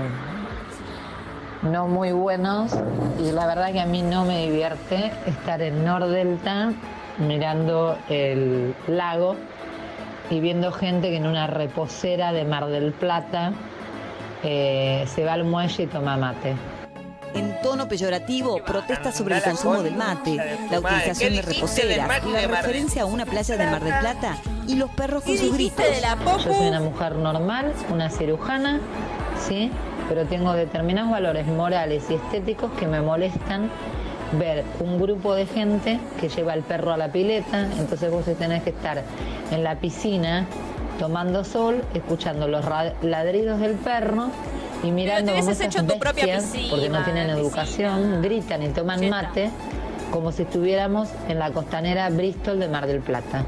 no 1.63 1.89
muy 1.89 2.13
buenos 2.13 2.73
y 3.19 3.33
la 3.33 3.47
verdad 3.47 3.73
que 3.73 3.81
a 3.81 3.87
mí 3.87 4.03
no 4.03 4.25
me 4.25 4.47
divierte 4.47 5.13
estar 5.27 5.63
en 5.63 5.85
Nordelta 5.85 6.73
mirando 7.19 7.97
el 8.09 8.75
lago 8.87 9.37
y 10.31 10.41
viendo 10.41 10.73
gente 10.73 11.11
que 11.11 11.17
en 11.17 11.27
una 11.27 11.47
reposera 11.47 12.33
de 12.33 12.45
Mar 12.45 12.67
del 12.67 12.93
Plata 12.93 13.53
eh, 14.43 15.05
se 15.07 15.25
va 15.25 15.35
al 15.35 15.45
muelle 15.45 15.85
y 15.85 15.87
toma 15.87 16.17
mate. 16.17 16.55
En 17.35 17.61
tono 17.63 17.89
peyorativo, 17.89 18.63
protesta 18.65 19.11
sobre 19.11 19.37
el 19.37 19.43
consumo 19.43 19.83
del 19.83 19.97
mate, 19.97 20.37
la 20.71 20.79
utilización 20.79 21.31
¿Qué 21.31 21.37
de 21.37 21.43
reposeras, 21.43 22.09
la 22.25 22.47
referencia 22.47 23.03
a 23.03 23.07
una 23.07 23.27
playa 23.27 23.57
de 23.57 23.67
Mar 23.67 23.83
del 23.83 23.99
Plata 23.99 24.37
y 24.69 24.77
los 24.77 24.91
perros 24.91 25.25
con 25.25 25.33
¿Qué 25.33 25.41
sus 25.41 25.53
gritos. 25.53 25.85
de 25.85 26.01
la 26.01 26.17
Yo 26.17 26.39
soy 26.39 26.69
una 26.69 26.81
mujer 26.81 27.17
normal, 27.17 27.73
una 27.91 28.09
cirujana, 28.11 28.81
sí, 29.49 29.71
pero 30.09 30.25
tengo 30.27 30.53
determinados 30.53 31.11
valores 31.11 31.47
morales 31.47 32.05
y 32.09 32.15
estéticos 32.15 32.71
que 32.79 32.87
me 32.87 33.01
molestan 33.01 33.71
ver 34.39 34.65
un 34.81 35.01
grupo 35.01 35.35
de 35.35 35.47
gente 35.47 36.01
que 36.21 36.29
lleva 36.29 36.53
al 36.53 36.63
perro 36.63 36.93
a 36.93 36.97
la 36.97 37.09
pileta, 37.09 37.69
entonces 37.79 38.11
vos 38.11 38.25
tenés 38.39 38.63
que 38.63 38.71
estar 38.71 39.03
en 39.51 39.65
la 39.65 39.77
piscina 39.77 40.47
tomando 40.99 41.45
sol, 41.45 41.83
escuchando 41.95 42.47
los 42.47 42.65
ladridos 43.03 43.61
del 43.61 43.75
perro 43.75 44.31
y 44.85 44.91
mirando 44.93 45.33
te 45.33 45.65
hecho 45.65 45.85
tu 45.87 45.99
propia 45.99 46.27
bestias, 46.37 46.67
porque 46.71 46.89
no 46.89 47.03
tienen 47.05 47.25
piscina. 47.27 47.41
educación, 47.41 48.23
gritan 48.23 48.63
y 48.63 48.69
toman 48.69 49.01
Cheta. 49.01 49.11
mate 49.23 49.51
como 50.11 50.31
si 50.33 50.43
estuviéramos 50.43 51.09
en 51.29 51.39
la 51.39 51.51
costanera 51.53 52.09
Bristol 52.11 52.61
de 52.61 52.69
Mar 52.69 52.87
del 52.87 53.01
Plata. 53.01 53.45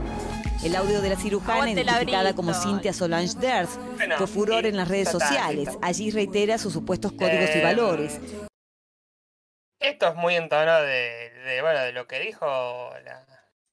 El 0.65 0.75
audio 0.75 1.01
de 1.01 1.11
la 1.11 1.17
cirujana, 1.17 1.71
identificada 1.71 2.35
como. 2.35 2.53
Cynthia 2.55 2.93
Solange 2.93 3.39
Derth, 3.39 3.71
Bueno, 3.97 4.17
fue 4.17 4.27
furor 4.27 4.67
en 4.67 4.77
las 4.77 4.89
redes 4.89 5.11
sociales. 5.11 5.69
Allí 5.83 6.11
reitera 6.11 6.59
sus 6.59 6.73
supuestos 6.73 7.13
códigos 7.13 7.51
y 7.55 7.59
Eh, 7.59 7.63
valores. 7.63 8.19
Esto 9.79 10.09
es 10.09 10.15
muy 10.17 10.35
en 10.35 10.49
tono 10.49 10.81
de, 10.81 11.31
de, 11.45 11.61
bueno, 11.63 11.81
de 11.81 11.93
lo 11.93 12.07
que 12.07 12.19
dijo 12.19 12.47
la, 13.05 13.25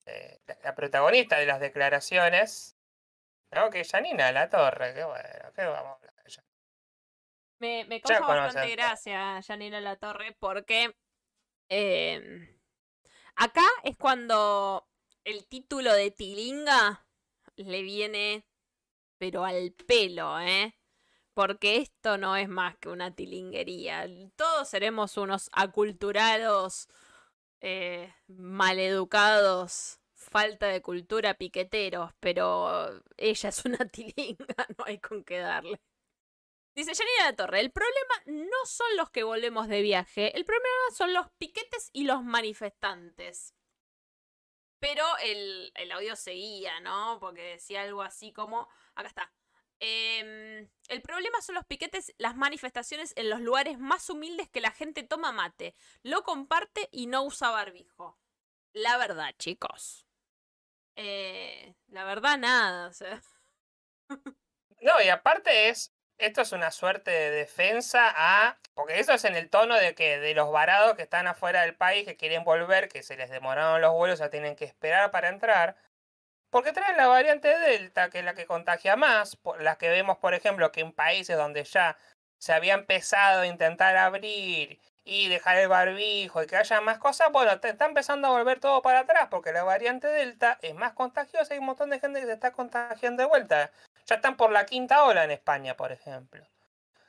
eh, 0.05 0.39
la- 0.45 0.57
la 0.63 0.75
protagonista 0.75 1.37
de 1.39 1.45
las 1.45 1.59
declaraciones, 1.61 2.75
¿no? 3.51 3.69
Que 3.69 3.79
es 3.79 3.89
Janina 3.91 4.31
La 4.33 4.49
Torre, 4.49 4.93
que 4.93 5.03
bueno, 5.05 5.23
¿qué 5.55 5.63
vamos 5.65 5.97
Me, 7.63 7.85
me 7.85 8.01
causa 8.01 8.19
bastante 8.19 8.75
gracia 8.75 9.41
Janina 9.41 9.79
La 9.79 9.95
Torre 9.95 10.35
porque 10.37 10.97
eh, 11.69 12.59
acá 13.37 13.63
es 13.85 13.95
cuando 13.95 14.85
el 15.23 15.47
título 15.47 15.93
de 15.93 16.11
Tilinga 16.11 17.07
le 17.55 17.81
viene 17.81 18.45
pero 19.17 19.45
al 19.45 19.71
pelo, 19.71 20.41
¿eh? 20.41 20.77
Porque 21.33 21.77
esto 21.77 22.17
no 22.17 22.35
es 22.35 22.49
más 22.49 22.75
que 22.79 22.89
una 22.89 23.15
tilinguería. 23.15 24.09
Todos 24.35 24.67
seremos 24.67 25.15
unos 25.15 25.49
aculturados, 25.53 26.89
eh, 27.61 28.13
maleducados, 28.27 30.01
falta 30.15 30.67
de 30.67 30.81
cultura, 30.81 31.35
piqueteros, 31.35 32.11
pero 32.19 33.01
ella 33.15 33.47
es 33.47 33.63
una 33.63 33.77
tilinga, 33.89 34.67
no 34.77 34.83
hay 34.85 34.99
con 34.99 35.23
qué 35.23 35.37
darle. 35.37 35.79
Dice 36.75 36.95
Janina 36.95 37.25
La 37.25 37.35
Torre, 37.35 37.59
el 37.59 37.71
problema 37.71 38.23
no 38.25 38.65
son 38.65 38.97
los 38.97 39.11
que 39.11 39.23
volvemos 39.23 39.67
de 39.67 39.81
viaje, 39.81 40.35
el 40.35 40.43
problema 40.43 40.69
son 40.95 41.13
los 41.13 41.29
piquetes 41.37 41.89
y 41.93 42.05
los 42.05 42.23
manifestantes. 42.23 43.53
Pero 44.79 45.05
el, 45.21 45.71
el 45.75 45.91
audio 45.91 46.15
seguía, 46.15 46.79
¿no? 46.79 47.19
Porque 47.19 47.41
decía 47.41 47.83
algo 47.83 48.01
así 48.01 48.33
como, 48.33 48.67
acá 48.95 49.07
está. 49.07 49.33
Em, 49.79 50.69
el 50.87 51.01
problema 51.01 51.41
son 51.41 51.55
los 51.55 51.65
piquetes, 51.65 52.13
las 52.17 52.37
manifestaciones 52.37 53.13
en 53.17 53.29
los 53.29 53.41
lugares 53.41 53.77
más 53.77 54.09
humildes 54.09 54.49
que 54.49 54.61
la 54.61 54.71
gente 54.71 55.03
toma 55.03 55.33
mate, 55.33 55.75
lo 56.03 56.23
comparte 56.23 56.87
y 56.91 57.07
no 57.07 57.23
usa 57.23 57.49
barbijo. 57.49 58.17
La 58.71 58.97
verdad, 58.97 59.35
chicos. 59.37 60.07
Eh, 60.95 61.75
la 61.87 62.05
verdad, 62.05 62.37
nada. 62.37 62.91
No, 64.81 65.01
y 65.01 65.07
aparte 65.07 65.69
es, 65.69 65.93
esto 66.17 66.41
es 66.41 66.51
una 66.51 66.71
suerte 66.71 67.11
de 67.11 67.31
defensa 67.31 68.13
a, 68.15 68.57
porque 68.73 68.99
eso 68.99 69.13
es 69.13 69.25
en 69.25 69.35
el 69.35 69.49
tono 69.49 69.75
de 69.75 69.95
que 69.95 70.19
de 70.19 70.33
los 70.35 70.51
varados 70.51 70.95
que 70.95 71.03
están 71.03 71.27
afuera 71.27 71.61
del 71.61 71.75
país, 71.75 72.05
que 72.05 72.17
quieren 72.17 72.43
volver, 72.43 72.89
que 72.89 73.03
se 73.03 73.17
les 73.17 73.29
demoraron 73.29 73.81
los 73.81 73.93
vuelos, 73.93 74.19
ya 74.19 74.29
tienen 74.29 74.55
que 74.55 74.65
esperar 74.65 75.11
para 75.11 75.29
entrar, 75.29 75.75
porque 76.49 76.71
traen 76.73 76.97
la 76.97 77.07
variante 77.07 77.47
Delta, 77.59 78.09
que 78.09 78.19
es 78.19 78.25
la 78.25 78.35
que 78.35 78.45
contagia 78.45 78.95
más, 78.95 79.37
la 79.59 79.77
que 79.77 79.89
vemos, 79.89 80.17
por 80.19 80.33
ejemplo, 80.33 80.71
que 80.71 80.81
en 80.81 80.93
países 80.93 81.37
donde 81.37 81.63
ya 81.63 81.97
se 82.39 82.53
había 82.53 82.75
empezado 82.75 83.41
a 83.41 83.47
intentar 83.47 83.97
abrir 83.97 84.79
y 85.05 85.29
dejar 85.29 85.57
el 85.57 85.67
barbijo 85.69 86.43
y 86.43 86.47
que 86.47 86.57
haya 86.57 86.81
más 86.81 86.99
cosas, 86.99 87.31
bueno, 87.31 87.59
te 87.59 87.69
está 87.69 87.85
empezando 87.85 88.27
a 88.27 88.31
volver 88.31 88.59
todo 88.59 88.81
para 88.81 88.99
atrás, 88.99 89.27
porque 89.31 89.51
la 89.51 89.63
variante 89.63 90.07
Delta 90.07 90.59
es 90.61 90.75
más 90.75 90.93
contagiosa 90.93 91.53
y 91.53 91.55
hay 91.55 91.59
un 91.59 91.65
montón 91.67 91.89
de 91.89 91.99
gente 91.99 92.19
que 92.19 92.25
se 92.27 92.33
está 92.33 92.51
contagiando 92.51 93.23
de 93.23 93.29
vuelta. 93.29 93.71
Ya 94.05 94.15
están 94.15 94.35
por 94.37 94.51
la 94.51 94.65
quinta 94.65 95.03
ola 95.05 95.23
en 95.23 95.31
España, 95.31 95.75
por 95.75 95.91
ejemplo. 95.91 96.45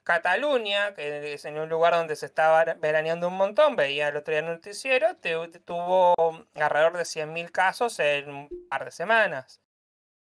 Cataluña, 0.05 0.95
que 0.95 1.33
es 1.35 1.45
en 1.47 1.59
un 1.59 1.69
lugar 1.69 1.95
donde 1.95 2.15
se 2.17 2.27
estaba 2.27 2.65
veraneando 2.75 3.29
un 3.29 3.37
montón, 3.37 3.75
veía 3.75 4.09
el 4.09 4.17
otro 4.17 4.33
día 4.33 4.41
el 4.41 4.47
noticiero, 4.47 5.17
tuvo 5.17 6.15
alrededor 6.55 6.97
de 6.99 7.05
100.000 7.05 7.51
casos 7.51 7.99
en 8.01 8.29
un 8.29 8.69
par 8.69 8.85
de 8.85 8.91
semanas. 8.91 9.61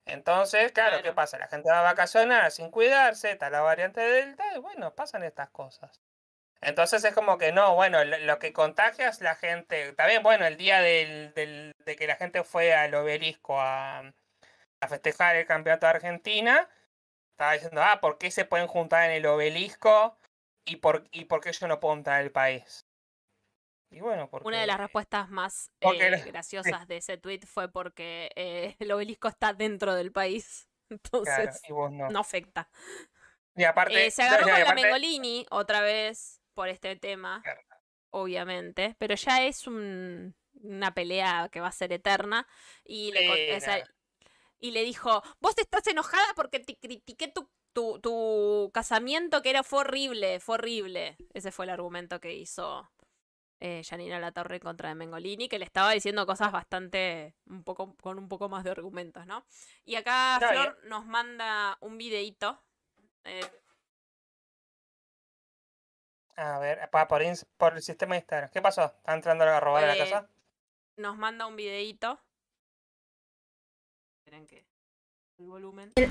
Entonces, 0.06 0.72
claro, 0.72 1.02
¿qué 1.02 1.12
pasa? 1.12 1.38
La 1.38 1.48
gente 1.48 1.70
va 1.70 1.80
a 1.80 1.82
vacacionar 1.82 2.50
sin 2.50 2.70
cuidarse, 2.70 3.30
está 3.30 3.50
la 3.50 3.60
variante 3.60 4.00
Delta 4.00 4.44
y 4.56 4.58
bueno, 4.58 4.94
pasan 4.94 5.22
estas 5.22 5.50
cosas. 5.50 6.00
Entonces 6.62 7.04
es 7.04 7.14
como 7.14 7.36
que 7.38 7.52
no, 7.52 7.74
bueno, 7.74 8.02
lo, 8.04 8.16
lo 8.18 8.38
que 8.38 8.54
contagia 8.54 9.08
es 9.10 9.20
la 9.20 9.34
gente. 9.36 9.92
También, 9.92 10.22
bueno, 10.22 10.46
el 10.46 10.56
día 10.56 10.80
del, 10.80 11.34
del- 11.34 11.72
de 11.84 11.96
que 11.96 12.06
la 12.06 12.16
gente 12.16 12.42
fue 12.42 12.74
al 12.74 12.94
obelisco 12.94 13.60
a, 13.60 14.12
a 14.80 14.88
festejar 14.88 15.36
el 15.36 15.46
campeonato 15.46 15.86
de 15.86 15.90
Argentina, 15.90 16.68
estaba 17.32 17.52
diciendo, 17.52 17.82
ah, 17.82 18.00
¿por 18.00 18.18
qué 18.18 18.30
se 18.30 18.44
pueden 18.44 18.66
juntar 18.66 19.04
en 19.04 19.16
el 19.16 19.26
obelisco 19.26 20.18
y 20.64 20.76
por, 20.76 21.04
y 21.10 21.24
por 21.24 21.40
qué 21.40 21.52
yo 21.52 21.68
no 21.68 21.80
puedo 21.80 21.94
entrar 21.94 22.20
al 22.20 22.30
país? 22.30 22.86
Y 23.90 24.00
bueno, 24.00 24.28
porque... 24.28 24.46
Una 24.46 24.60
de 24.60 24.66
las 24.66 24.78
respuestas 24.78 25.30
más 25.30 25.70
eh, 25.80 26.22
graciosas 26.26 26.86
de 26.88 26.98
ese 26.98 27.16
tweet 27.16 27.40
fue 27.46 27.70
porque 27.70 28.30
eh, 28.36 28.76
el 28.78 28.92
obelisco 28.92 29.28
está 29.28 29.52
dentro 29.54 29.94
del 29.94 30.12
país. 30.12 30.68
Entonces, 30.90 31.60
no. 31.68 31.88
no 31.90 32.18
afecta. 32.18 32.70
Y 33.54 33.64
aparte... 33.64 34.06
Eh, 34.06 34.10
se 34.10 34.22
agarró 34.22 34.46
no, 34.46 34.52
y 34.52 34.64
con 34.64 34.68
la 34.68 34.74
Mengolini 34.74 35.46
otra 35.50 35.80
vez 35.80 36.40
por 36.54 36.68
este 36.68 36.96
tema, 36.96 37.40
Claro. 37.42 37.60
obviamente, 38.10 38.96
pero 38.98 39.14
ya 39.14 39.42
es 39.44 39.66
un- 39.66 40.34
una 40.62 40.92
pelea 40.92 41.48
que 41.52 41.60
va 41.60 41.68
a 41.68 41.72
ser 41.72 41.92
eterna 41.92 42.46
y 42.84 43.12
le, 43.12 43.56
o 43.56 43.60
sea. 43.60 43.84
Y 44.60 44.70
le 44.72 44.82
dijo, 44.84 45.22
vos 45.40 45.54
estás 45.58 45.86
enojada 45.86 46.26
porque 46.36 46.60
te 46.60 46.76
critiqué 46.76 47.28
tu, 47.28 47.48
tu, 47.72 48.00
tu 48.00 48.70
casamiento 48.74 49.42
que 49.42 49.50
era 49.50 49.62
fue 49.62 49.80
horrible, 49.80 50.40
fue 50.40 50.56
horrible. 50.56 51.16
Ese 51.34 51.52
fue 51.52 51.64
el 51.66 51.70
argumento 51.70 52.20
que 52.20 52.34
hizo 52.34 52.90
eh, 53.60 53.82
Janina 53.88 54.20
Latorre 54.20 54.60
contra 54.60 54.88
de 54.90 54.94
Mengolini, 54.94 55.48
que 55.48 55.58
le 55.58 55.64
estaba 55.64 55.92
diciendo 55.92 56.26
cosas 56.26 56.52
bastante, 56.52 57.34
un 57.46 57.64
poco, 57.64 57.94
con 57.96 58.18
un 58.18 58.28
poco 58.28 58.48
más 58.48 58.64
de 58.64 58.70
argumentos, 58.70 59.26
¿no? 59.26 59.44
Y 59.84 59.96
acá 59.96 60.38
No, 60.40 60.48
Flor 60.48 60.78
nos 60.84 61.06
manda 61.06 61.76
un 61.80 61.98
videíto. 61.98 62.60
eh, 63.24 63.48
A 66.36 66.58
ver, 66.58 66.88
pa- 66.90 67.06
por, 67.06 67.20
por 67.58 67.74
el 67.76 67.82
sistema 67.82 68.14
de 68.14 68.20
Instagram. 68.20 68.50
¿Qué 68.50 68.62
pasó? 68.62 68.84
¿Está 68.86 69.12
entrando 69.14 69.44
a 69.44 69.60
robar 69.60 69.84
a 69.84 69.88
la 69.88 69.94
Eh, 69.94 69.98
casa? 69.98 70.26
nos 70.96 71.16
manda 71.18 71.46
un 71.46 71.56
videíto. 71.56 72.20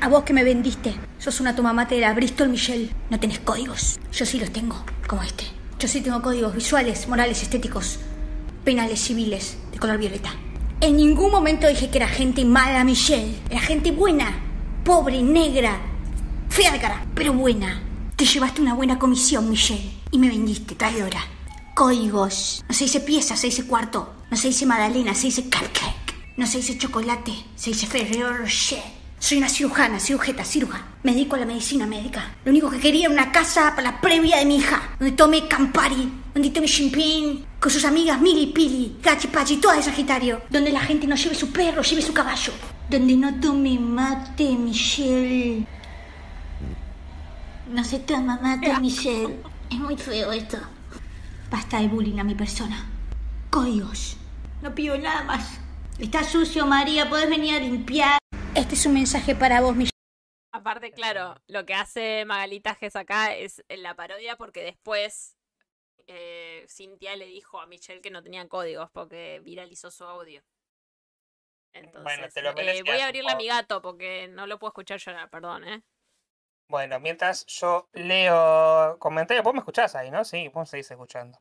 A 0.02 0.08
vos 0.10 0.24
que 0.24 0.34
me 0.34 0.44
vendiste, 0.44 0.94
sos 1.20 1.40
una 1.40 1.56
tomamatera, 1.56 2.14
Bristol 2.14 2.50
Michelle. 2.50 2.90
No 3.10 3.20
tenés 3.20 3.40
códigos. 3.40 4.00
Yo 4.12 4.26
sí 4.26 4.40
los 4.40 4.52
tengo, 4.52 4.84
como 5.08 5.22
este. 5.22 5.44
Yo 5.80 5.88
sí 5.88 6.02
tengo 6.02 6.22
códigos 6.22 6.56
visuales, 6.56 7.08
morales, 7.08 7.44
estéticos, 7.44 8.00
penales, 8.64 9.02
civiles, 9.02 9.58
de 9.72 9.80
color 9.80 9.98
violeta. 9.98 10.34
En 10.80 10.96
ningún 10.96 11.32
momento 11.32 11.68
dije 11.68 11.90
que 11.90 11.98
era 11.98 12.08
gente 12.08 12.46
mala, 12.46 12.84
Michelle. 12.84 13.38
Era 13.50 13.60
gente 13.60 13.92
buena, 13.92 14.40
pobre, 14.84 15.22
negra, 15.22 15.78
fea 16.50 16.72
de 16.72 16.80
cara, 16.80 17.06
pero 17.14 17.34
buena. 17.34 17.84
Te 18.16 18.26
llevaste 18.26 18.62
una 18.62 18.74
buena 18.74 18.98
comisión, 18.98 19.50
Michelle, 19.50 19.92
y 20.12 20.18
me 20.18 20.30
vendiste, 20.30 20.76
traidora. 20.76 21.20
Códigos. 21.76 22.64
No 22.68 22.74
se 22.74 22.86
dice 22.86 23.02
pieza, 23.02 23.36
se 23.36 23.48
dice 23.48 23.68
cuarto. 23.68 24.14
No 24.32 24.38
se 24.38 24.48
dice 24.48 24.66
magdalena, 24.66 25.14
se 25.14 25.28
dice 25.28 25.44
cupcake. 25.44 25.97
No 26.38 26.46
se 26.46 26.60
dice 26.60 26.78
chocolate, 26.78 27.34
se 27.56 27.72
dice 27.72 27.88
Ferrero 27.88 28.32
Rocher. 28.32 28.84
Soy 29.18 29.40
una 29.40 29.50
cirujana, 29.50 30.00
cirujeta, 30.00 30.46
ciruja. 30.46 30.86
Me 31.02 31.12
dedico 31.14 31.36
a 31.36 31.40
la 31.40 31.48
medicina 31.48 31.88
médica. 31.88 32.36
Lo 32.46 32.52
único 32.52 32.70
que 32.70 32.78
quería 32.78 33.06
era 33.08 33.14
una 33.14 33.32
casa 33.32 33.72
para 33.72 33.90
la 33.90 34.00
previa 34.00 34.38
de 34.38 34.46
mi 34.46 34.58
hija, 34.58 34.96
donde 35.00 35.16
tome 35.16 35.48
Campari, 35.48 36.14
donde 36.36 36.52
tome 36.52 36.68
champagne, 36.68 37.44
con 37.60 37.72
sus 37.72 37.84
amigas 37.86 38.22
Mili 38.22 38.54
Pili, 38.54 39.00
Gachi 39.02 39.30
Pachi, 39.30 39.58
todas 39.58 39.78
de 39.78 39.84
Sagitario. 39.84 40.44
Donde 40.52 40.72
la 40.72 40.82
gente 40.82 41.08
no 41.08 41.16
lleve 41.16 41.34
su 41.34 41.52
perro, 41.52 41.82
lleve 41.82 42.04
su 42.04 42.14
caballo. 42.14 42.54
Donde 42.88 43.16
no 43.16 43.40
tome 43.40 43.80
mate, 43.80 44.52
Michelle. 44.52 45.66
No 47.72 47.84
se 47.84 47.98
toma 47.98 48.38
mate, 48.40 48.80
Michelle. 48.80 49.40
Es 49.72 49.80
muy 49.80 49.98
feo 49.98 50.32
esto. 50.32 50.60
Basta 51.50 51.80
de 51.80 51.88
bullying 51.88 52.20
a 52.20 52.24
mi 52.24 52.36
persona. 52.36 52.86
Códigos. 53.50 54.18
No 54.62 54.76
pido 54.76 54.96
nada 55.00 55.24
más. 55.24 55.67
Está 56.00 56.24
sucio, 56.24 56.68
María. 56.68 57.10
Podés 57.10 57.28
venir 57.28 57.56
a 57.56 57.60
limpiar. 57.60 58.20
Este 58.56 58.76
es 58.76 58.86
un 58.86 58.94
mensaje 58.94 59.34
para 59.34 59.62
vos, 59.62 59.76
Michelle. 59.76 59.92
Aparte, 60.52 60.92
claro, 60.92 61.36
lo 61.48 61.66
que 61.66 61.74
hace 61.74 62.24
Magalitajes 62.26 62.96
acá 62.96 63.34
es 63.34 63.64
la 63.68 63.96
parodia 63.96 64.38
porque 64.38 64.62
después 64.62 65.36
eh, 66.06 66.66
Cintia 66.70 67.16
le 67.16 67.26
dijo 67.26 67.60
a 67.60 67.66
Michelle 67.66 68.02
que 68.02 68.12
no 68.12 68.22
tenía 68.22 68.48
códigos 68.48 68.92
porque 68.92 69.42
viralizó 69.44 69.90
su 69.90 70.04
audio. 70.04 70.44
Entonces, 71.74 72.32
te 72.32 72.44
lo 72.44 72.52
eh, 72.56 72.84
voy 72.86 73.00
a 73.00 73.08
abrirle 73.08 73.32
a 73.32 73.36
mi 73.36 73.48
gato 73.48 73.82
porque 73.82 74.28
no 74.28 74.46
lo 74.46 74.60
puedo 74.60 74.70
escuchar 74.70 75.00
llorar, 75.00 75.30
perdón, 75.32 75.68
¿eh? 75.68 75.84
Bueno, 76.70 77.00
mientras 77.00 77.44
yo 77.48 77.90
leo 77.94 78.98
comentarios, 79.00 79.44
vos 79.44 79.54
me 79.54 79.60
escuchás 79.60 79.96
ahí, 79.96 80.12
¿no? 80.12 80.24
Sí, 80.24 80.48
vos 80.50 80.70
seguís 80.70 80.92
escuchando. 80.92 81.40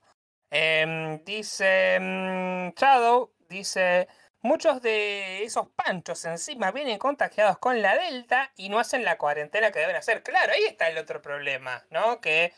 Em, 0.51 1.23
dice 1.25 1.99
mm, 2.01 2.69
Shadow, 2.75 3.35
dice, 3.49 4.09
muchos 4.43 4.81
de 4.83 5.43
esos 5.45 5.69
panchos 5.71 6.25
encima 6.25 6.71
vienen 6.71 6.99
contagiados 6.99 7.59
con 7.59 7.83
la 7.83 7.97
Delta 7.97 8.53
y 8.57 8.69
no 8.69 8.79
hacen 8.79 9.05
la 9.05 9.19
cuarentena 9.19 9.73
que 9.73 9.81
deben 9.81 9.97
hacer. 9.97 10.23
Claro, 10.23 10.53
ahí 10.53 10.65
está 10.65 10.89
el 10.89 10.99
otro 10.99 11.21
problema, 11.23 11.85
¿no? 11.91 12.21
Que 12.21 12.53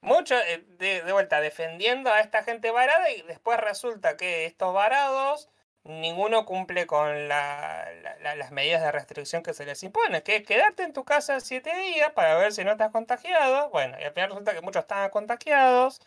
muchos, 0.00 0.40
eh, 0.46 0.64
de, 0.68 1.12
vuelta, 1.12 1.40
defendiendo 1.40 2.12
a 2.12 2.20
esta 2.20 2.42
gente 2.42 2.70
varada 2.70 3.10
y 3.10 3.22
después 3.22 3.58
resulta 3.60 4.16
que 4.16 4.46
estos 4.46 4.72
varados 4.72 5.50
ninguno 5.84 6.46
cumple 6.46 6.86
con 6.86 7.28
la- 7.28 7.88
la- 8.02 8.16
la- 8.18 8.34
las 8.36 8.50
medidas 8.50 8.82
de 8.82 8.90
restricción 8.90 9.42
que 9.42 9.54
se 9.54 9.64
les 9.64 9.82
impone, 9.84 10.22
que 10.24 10.36
es 10.36 10.46
quedarte 10.46 10.82
en 10.82 10.92
tu 10.92 11.04
casa 11.04 11.38
siete 11.40 11.72
días 11.76 12.10
para 12.12 12.34
ver 12.36 12.52
si 12.52 12.64
no 12.64 12.72
estás 12.72 12.90
contagiado. 12.90 13.70
Bueno, 13.70 13.96
y 14.00 14.04
al 14.04 14.12
final 14.12 14.30
resulta 14.30 14.52
que 14.54 14.62
muchos 14.62 14.82
estaban 14.82 15.10
contagiados. 15.10 16.00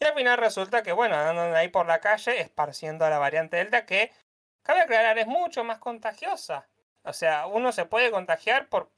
Y 0.00 0.04
al 0.04 0.14
final 0.14 0.38
resulta 0.38 0.82
que, 0.82 0.92
bueno, 0.92 1.16
andan 1.16 1.54
ahí 1.56 1.68
por 1.68 1.86
la 1.86 2.00
calle 2.00 2.40
esparciendo 2.40 3.08
la 3.08 3.18
variante 3.18 3.56
Delta 3.56 3.86
que, 3.86 4.12
cabe 4.68 4.82
aclarar, 4.82 5.18
es 5.18 5.26
mucho 5.26 5.64
más 5.64 5.78
contagiosa. 5.78 6.68
O 7.02 7.14
sea, 7.14 7.46
uno 7.46 7.72
se 7.72 7.86
puede 7.86 8.10
contagiar 8.10 8.68
por 8.68 8.92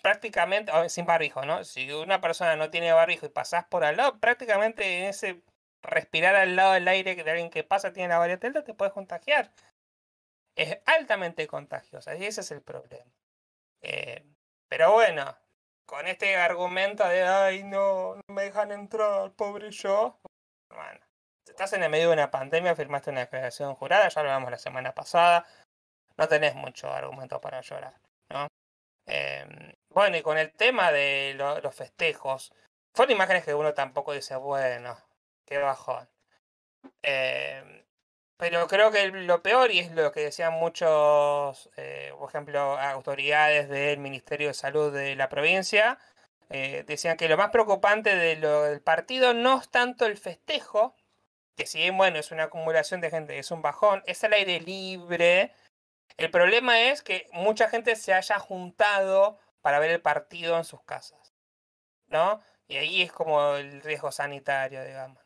prácticamente, 0.00 0.72
sin 0.88 1.04
barbijo, 1.04 1.44
¿no? 1.44 1.64
Si 1.64 1.90
una 1.92 2.20
persona 2.20 2.54
no 2.54 2.70
tiene 2.70 2.92
barbijo 2.92 3.26
y 3.26 3.30
pasás 3.30 3.64
por 3.64 3.84
al 3.84 3.96
lado, 3.96 4.20
prácticamente 4.20 4.98
en 4.98 5.04
ese 5.06 5.42
respirar 5.82 6.36
al 6.36 6.54
lado 6.54 6.74
del 6.74 6.86
aire 6.86 7.16
de 7.16 7.30
alguien 7.30 7.50
que 7.50 7.64
pasa 7.64 7.92
tiene 7.92 8.10
la 8.10 8.18
variante 8.18 8.46
Delta, 8.46 8.62
te 8.62 8.74
puedes 8.74 8.94
contagiar. 8.94 9.52
Es 10.54 10.78
altamente 10.86 11.48
contagiosa 11.48 12.14
y 12.14 12.24
ese 12.24 12.42
es 12.42 12.50
el 12.52 12.62
problema. 12.62 13.12
Eh, 13.82 14.24
pero 14.68 14.92
bueno, 14.92 15.36
con 15.86 16.06
este 16.06 16.36
argumento 16.36 17.06
de, 17.08 17.24
ay, 17.24 17.64
no, 17.64 18.16
no 18.16 18.22
me 18.34 18.44
dejan 18.44 18.70
entrar, 18.70 19.32
pobre 19.32 19.70
yo. 19.72 20.20
Bueno, 20.70 21.05
estás 21.46 21.72
en 21.72 21.82
el 21.82 21.90
medio 21.90 22.08
de 22.08 22.14
una 22.14 22.30
pandemia, 22.30 22.74
firmaste 22.76 23.10
una 23.10 23.20
declaración 23.20 23.74
jurada, 23.74 24.08
ya 24.08 24.22
lo 24.22 24.28
hablamos 24.30 24.50
la 24.50 24.58
semana 24.58 24.94
pasada. 24.94 25.46
No 26.16 26.28
tenés 26.28 26.54
mucho 26.54 26.90
argumento 26.92 27.40
para 27.40 27.60
llorar, 27.60 27.94
¿no? 28.30 28.48
Eh, 29.06 29.74
bueno, 29.90 30.16
y 30.16 30.22
con 30.22 30.38
el 30.38 30.52
tema 30.52 30.92
de 30.92 31.34
lo- 31.36 31.60
los 31.60 31.74
festejos, 31.74 32.52
fueron 32.94 33.14
imágenes 33.16 33.44
que 33.44 33.54
uno 33.54 33.74
tampoco 33.74 34.12
dice, 34.12 34.36
bueno, 34.36 34.96
qué 35.46 35.58
bajón. 35.58 36.08
Eh, 37.02 37.84
pero 38.38 38.66
creo 38.68 38.90
que 38.90 39.06
lo 39.08 39.42
peor, 39.42 39.70
y 39.70 39.78
es 39.80 39.92
lo 39.92 40.12
que 40.12 40.20
decían 40.20 40.52
muchos, 40.54 41.70
eh, 41.76 42.12
por 42.18 42.28
ejemplo, 42.28 42.78
autoridades 42.78 43.68
del 43.68 43.98
Ministerio 43.98 44.48
de 44.48 44.54
Salud 44.54 44.92
de 44.92 45.16
la 45.16 45.28
provincia, 45.28 45.98
eh, 46.50 46.84
decían 46.86 47.16
que 47.16 47.28
lo 47.28 47.36
más 47.36 47.50
preocupante 47.50 48.14
de 48.14 48.36
lo 48.36 48.64
del 48.64 48.80
partido 48.82 49.34
no 49.34 49.60
es 49.60 49.68
tanto 49.70 50.06
el 50.06 50.16
festejo, 50.18 50.94
que 51.56 51.66
si 51.66 51.78
bien, 51.78 51.96
bueno, 51.96 52.18
es 52.18 52.30
una 52.30 52.44
acumulación 52.44 53.00
de 53.00 53.10
gente, 53.10 53.38
es 53.38 53.50
un 53.50 53.62
bajón, 53.62 54.02
es 54.06 54.22
el 54.24 54.32
aire 54.34 54.60
libre. 54.60 55.52
El 56.18 56.30
problema 56.30 56.80
es 56.80 57.02
que 57.02 57.28
mucha 57.32 57.68
gente 57.68 57.96
se 57.96 58.12
haya 58.14 58.38
juntado 58.38 59.38
para 59.62 59.78
ver 59.78 59.90
el 59.90 60.00
partido 60.02 60.56
en 60.56 60.64
sus 60.64 60.82
casas, 60.82 61.34
¿no? 62.08 62.42
Y 62.68 62.76
ahí 62.76 63.02
es 63.02 63.12
como 63.12 63.54
el 63.54 63.82
riesgo 63.82 64.12
sanitario, 64.12 64.84
digamos. 64.84 65.22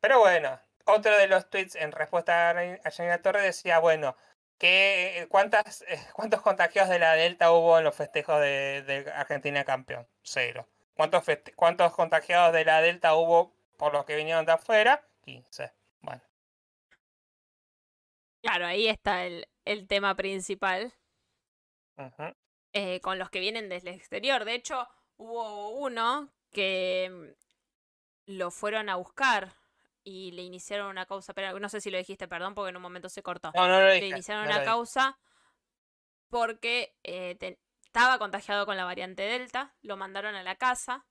Pero 0.00 0.18
bueno, 0.20 0.60
otro 0.84 1.16
de 1.16 1.26
los 1.26 1.48
tweets 1.50 1.74
en 1.76 1.92
respuesta 1.92 2.50
a 2.50 2.90
Janina 2.90 3.22
Torre 3.22 3.42
decía, 3.42 3.78
bueno, 3.78 4.16
que 4.58 5.26
cuántas, 5.30 5.82
eh, 5.82 6.00
¿cuántos 6.12 6.42
contagios 6.42 6.88
de 6.88 6.98
la 6.98 7.14
Delta 7.14 7.52
hubo 7.52 7.78
en 7.78 7.84
los 7.84 7.94
festejos 7.94 8.40
de, 8.40 9.12
Argentina 9.14 9.64
campeón? 9.64 10.08
Cero. 10.22 10.68
¿Cuántos, 10.94 11.24
¿Cuántos 11.56 11.92
contagiados 11.92 12.52
de 12.52 12.64
la 12.64 12.80
Delta 12.80 13.14
hubo 13.14 13.54
por 13.76 13.92
los 13.92 14.04
que 14.04 14.16
vinieron 14.16 14.46
de 14.46 14.52
afuera? 14.52 15.02
15. 15.26 15.74
Bueno, 16.00 16.22
Claro, 18.42 18.66
ahí 18.66 18.86
está 18.86 19.26
el, 19.26 19.46
el 19.64 19.86
tema 19.88 20.14
principal. 20.14 20.94
eh, 22.72 23.00
con 23.00 23.18
los 23.18 23.30
que 23.30 23.40
vienen 23.40 23.68
desde 23.68 23.90
el 23.90 23.96
exterior. 23.96 24.44
De 24.44 24.54
hecho, 24.54 24.86
hubo 25.16 25.70
uno 25.70 26.30
que 26.52 27.34
mm, 28.28 28.32
lo 28.32 28.50
fueron 28.50 28.88
a 28.88 28.96
buscar 28.96 29.54
y 30.04 30.32
le 30.32 30.42
iniciaron 30.42 30.88
una 30.88 31.06
causa 31.06 31.34
penal. 31.34 31.60
No 31.60 31.68
sé 31.68 31.80
si 31.80 31.90
lo 31.90 31.98
dijiste, 31.98 32.28
perdón, 32.28 32.54
porque 32.54 32.70
en 32.70 32.76
un 32.76 32.82
momento 32.82 33.08
se 33.08 33.22
cortó. 33.22 33.52
No, 33.54 33.66
no 33.66 33.80
lo 33.80 33.88
le 33.88 34.08
iniciaron 34.08 34.44
no 34.44 34.50
una 34.50 34.60
lo 34.60 34.64
causa 34.64 35.18
porque 36.28 36.94
eh, 37.02 37.36
te- 37.38 37.58
estaba 37.84 38.18
contagiado 38.18 38.66
con 38.66 38.76
la 38.76 38.84
variante 38.84 39.22
Delta, 39.22 39.74
lo 39.82 39.96
mandaron 39.96 40.34
a 40.34 40.42
la 40.42 40.56
casa, 40.56 41.06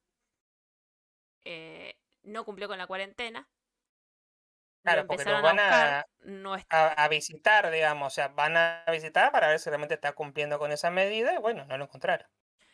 eh, 1.43 1.95
no 2.23 2.43
cumplió 2.45 2.67
con 2.67 2.77
la 2.77 2.87
cuarentena. 2.87 3.47
Claro, 4.85 5.01
lo 5.01 5.07
porque 5.07 5.25
lo 5.25 5.41
van 5.41 5.59
a 5.59 5.63
buscar, 5.63 5.87
a, 5.99 6.07
no 6.19 6.55
es- 6.55 6.65
a, 6.69 7.03
a 7.03 7.07
visitar, 7.09 7.71
digamos. 7.71 8.13
O 8.13 8.15
sea, 8.15 8.29
van 8.29 8.55
a 8.57 8.85
visitar 8.91 9.31
para 9.31 9.47
ver 9.49 9.59
si 9.59 9.69
realmente 9.69 9.95
está 9.95 10.13
cumpliendo 10.13 10.59
con 10.59 10.71
esa 10.71 10.91
medida 10.91 11.33
y 11.33 11.37
bueno, 11.37 11.65
no 11.65 11.77
lo 11.77 11.85
encontraron. 11.85 12.27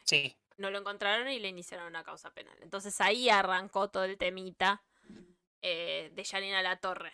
Sí. 0.06 0.38
no 0.58 0.70
lo 0.72 0.78
encontraron 0.80 1.28
y 1.30 1.40
le 1.40 1.48
iniciaron 1.50 1.88
una 1.88 2.04
causa 2.04 2.32
penal. 2.34 2.58
Entonces 2.62 3.00
ahí 3.02 3.30
arrancó 3.30 3.90
todo 3.90 4.04
el 4.06 4.18
temita 4.18 4.84
eh, 5.62 6.10
de 6.14 6.26
Janina 6.26 6.62
La 6.62 6.78
Torre. 6.78 7.14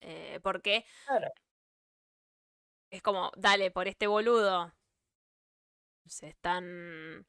Eh, 0.00 0.40
porque 0.42 0.84
Claro. 1.06 1.30
es 2.90 3.00
como, 3.02 3.30
dale, 3.36 3.70
por 3.70 3.86
este 3.88 4.06
boludo. 4.08 4.72
Se 6.06 6.28
están. 6.28 7.26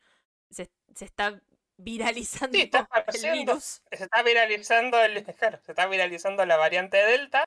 Se, 0.50 0.72
se 0.96 1.06
está 1.06 1.42
viralizando 1.78 2.58
Sí, 2.58 2.64
está 2.64 2.88
el 3.14 3.32
virus. 3.32 3.82
Se 3.92 4.04
está 4.04 4.24
viralizando 4.24 5.02
el, 5.02 5.24
claro, 5.38 5.60
se 5.64 5.72
está 5.72 5.88
viralizando 5.88 6.46
la 6.46 6.58
variante 6.58 6.98
Delta 6.98 7.46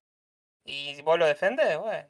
y 0.65 0.95
si 0.95 1.03
vos 1.03 1.19
lo 1.19 1.27
defendés, 1.27 1.79
bueno. 1.79 2.09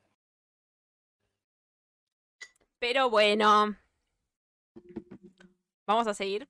Pero 2.79 3.11
bueno. 3.11 3.77
Vamos 5.87 6.07
a 6.07 6.15
seguir. 6.15 6.49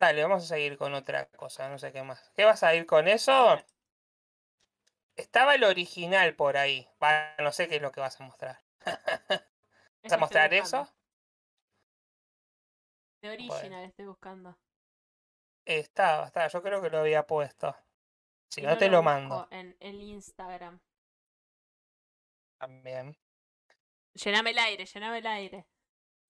Dale, 0.00 0.22
vamos 0.22 0.44
a 0.44 0.46
seguir 0.46 0.76
con 0.76 0.94
otra 0.94 1.26
cosa, 1.30 1.68
no 1.68 1.78
sé 1.78 1.92
qué 1.92 2.02
más. 2.02 2.30
¿Qué 2.34 2.44
vas 2.44 2.62
a 2.62 2.74
ir 2.74 2.86
con 2.86 3.08
eso? 3.08 3.58
Estaba 5.16 5.54
el 5.54 5.64
original 5.64 6.34
por 6.34 6.56
ahí. 6.56 6.88
Va, 7.02 7.34
no 7.38 7.52
sé 7.52 7.68
qué 7.68 7.76
es 7.76 7.82
lo 7.82 7.92
que 7.92 8.00
vas 8.00 8.20
a 8.20 8.24
mostrar. 8.24 8.62
¿Vas 10.02 10.12
a 10.12 10.18
mostrar 10.18 10.52
eso? 10.52 10.88
The 13.24 13.30
Original 13.30 13.84
estoy 13.84 14.04
buscando. 14.04 14.54
Estaba, 15.64 16.26
estaba. 16.26 16.48
Yo 16.48 16.62
creo 16.62 16.82
que 16.82 16.90
lo 16.90 16.98
había 16.98 17.26
puesto. 17.26 17.74
Si 18.50 18.60
no, 18.60 18.76
te 18.76 18.90
lo 18.90 18.98
busco 18.98 19.04
mando 19.04 19.48
En 19.50 19.74
el 19.80 20.02
Instagram. 20.02 20.78
también. 22.58 23.16
Llename 24.12 24.50
el 24.50 24.58
aire, 24.58 24.84
llename 24.84 25.18
el 25.20 25.26
aire. 25.26 25.66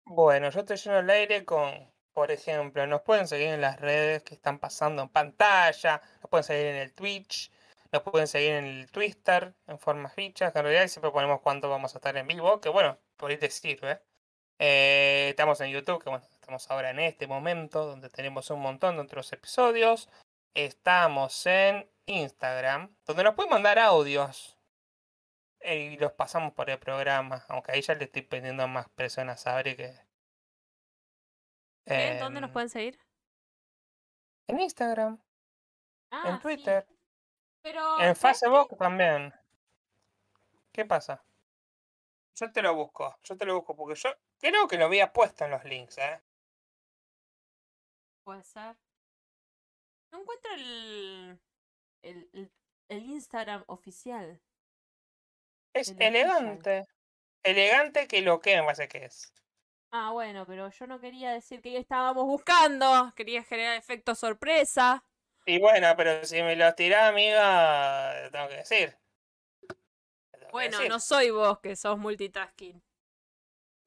Bueno, 0.05 0.51
yo 0.51 0.65
te 0.65 0.77
lleno 0.77 1.01
el 1.01 1.11
aire 1.11 1.45
con, 1.45 1.93
por 2.13 2.31
ejemplo, 2.31 2.87
nos 2.87 3.03
pueden 3.03 3.27
seguir 3.27 3.49
en 3.49 3.61
las 3.61 3.81
redes 3.81 4.23
que 4.23 4.35
están 4.35 4.61
pasando 4.61 5.03
en 5.03 5.09
pantalla, 5.09 6.01
nos 6.23 6.31
pueden 6.31 6.45
seguir 6.45 6.67
en 6.67 6.77
el 6.77 6.95
Twitch, 6.95 7.51
nos 7.91 8.03
pueden 8.03 8.29
seguir 8.29 8.53
en 8.53 8.67
el 8.67 8.91
Twitter, 8.93 9.53
en 9.67 9.81
formas 9.81 10.15
fichas, 10.15 10.53
que 10.53 10.61
en 10.61 10.65
realidad 10.67 10.87
siempre 10.87 11.11
ponemos 11.11 11.41
cuánto 11.41 11.69
vamos 11.69 11.93
a 11.97 11.99
estar 11.99 12.17
en 12.17 12.29
vivo, 12.29 12.61
que 12.61 12.69
bueno, 12.69 13.01
por 13.17 13.33
ahí 13.33 13.37
te 13.37 13.51
sirve. 13.51 14.01
Eh, 14.61 15.27
estamos 15.31 15.61
en 15.61 15.73
YouTube, 15.73 16.03
que 16.03 16.11
bueno, 16.11 16.25
estamos 16.45 16.71
ahora 16.71 16.91
en 16.91 16.99
este 16.99 17.27
momento, 17.27 17.87
donde 17.87 18.11
tenemos 18.11 18.51
un 18.51 18.61
montón 18.61 18.97
de 18.97 19.03
otros 19.03 19.33
episodios. 19.33 20.11
Estamos 20.53 21.47
en 21.47 21.91
Instagram, 22.05 22.95
donde 23.07 23.25
nos 23.25 23.35
pueden 23.35 23.51
mandar 23.51 23.79
audios. 23.79 24.59
eh, 25.61 25.93
Y 25.95 25.97
los 25.97 26.13
pasamos 26.13 26.53
por 26.53 26.69
el 26.69 26.79
programa, 26.79 27.47
aunque 27.49 27.73
ahí 27.73 27.81
ya 27.81 27.95
le 27.95 28.05
estoy 28.05 28.23
pidiendo 28.23 28.63
a 28.63 28.67
más 28.67 28.91
personas 28.91 29.47
a 29.47 29.57
Abri 29.57 29.75
que... 29.77 29.99
¿Qué? 31.87 32.19
¿Dónde 32.21 32.41
nos 32.43 32.49
em, 32.49 32.53
pueden 32.53 32.69
seguir? 32.69 32.99
En 34.47 34.61
Instagram, 34.61 35.19
Ah, 36.11 36.29
en 36.29 36.37
sí. 36.37 36.43
Twitter, 36.43 36.87
Pero. 37.63 38.01
en. 38.01 38.15
Facebook 38.17 38.77
también. 38.77 39.33
¿Qué 40.73 40.85
pasa? 40.85 41.25
Yo 42.37 42.53
te 42.53 42.61
lo 42.63 42.75
busco, 42.75 43.17
yo 43.23 43.37
te 43.37 43.47
lo 43.47 43.55
busco, 43.57 43.75
porque 43.77 43.95
yo 43.99 44.11
creo 44.39 44.69
que 44.69 44.77
lo 44.77 44.87
había 44.87 45.13
puesto 45.13 45.45
en 45.45 45.53
los 45.53 45.65
links, 45.65 45.99
¿eh? 45.99 46.21
Puede 48.25 48.43
ser. 48.45 48.77
No 50.13 50.21
encuentro 50.21 50.53
el. 50.55 51.39
El, 52.03 52.31
el, 52.33 52.53
el 52.89 53.05
Instagram 53.11 53.65
oficial. 53.69 54.41
Es 55.73 55.91
El 55.91 56.03
elegante. 56.03 56.87
Elegante 57.45 58.09
que 58.09 58.23
lo 58.23 58.41
que 58.41 58.57
me 58.57 58.65
parece 58.65 58.89
que 58.89 59.05
es. 59.07 59.33
Ah, 59.91 60.11
bueno, 60.13 60.45
pero 60.47 60.69
yo 60.71 60.87
no 60.87 61.01
quería 61.01 61.33
decir 61.33 61.63
que 61.63 61.77
estábamos 61.79 62.25
buscando. 62.27 63.13
Quería 63.17 63.43
generar 63.45 63.77
efecto 63.77 64.15
sorpresa. 64.15 65.05
Y 65.47 65.59
bueno, 65.61 65.95
pero 65.97 66.25
si 66.27 66.43
me 66.43 66.57
lo 66.57 66.75
tirás, 66.75 67.09
amiga, 67.11 68.13
te 68.25 68.31
tengo 68.31 68.49
que 68.49 68.57
decir. 68.57 68.99
Que 70.33 70.47
Bueno, 70.51 70.79
decir. 70.79 70.89
no 70.89 71.01
soy 71.01 71.31
vos 71.31 71.59
que 71.61 71.77
sos 71.77 71.99
multitasking. 71.99 72.83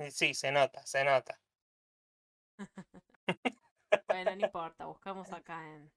Sí, 0.09 0.33
se 0.33 0.51
nota, 0.51 0.83
se 0.87 1.03
nota. 1.03 1.39
Bueno, 4.07 4.35
no 4.35 4.45
importa, 4.45 4.85
buscamos 4.85 5.31
acá 5.33 5.67
en. 5.67 5.91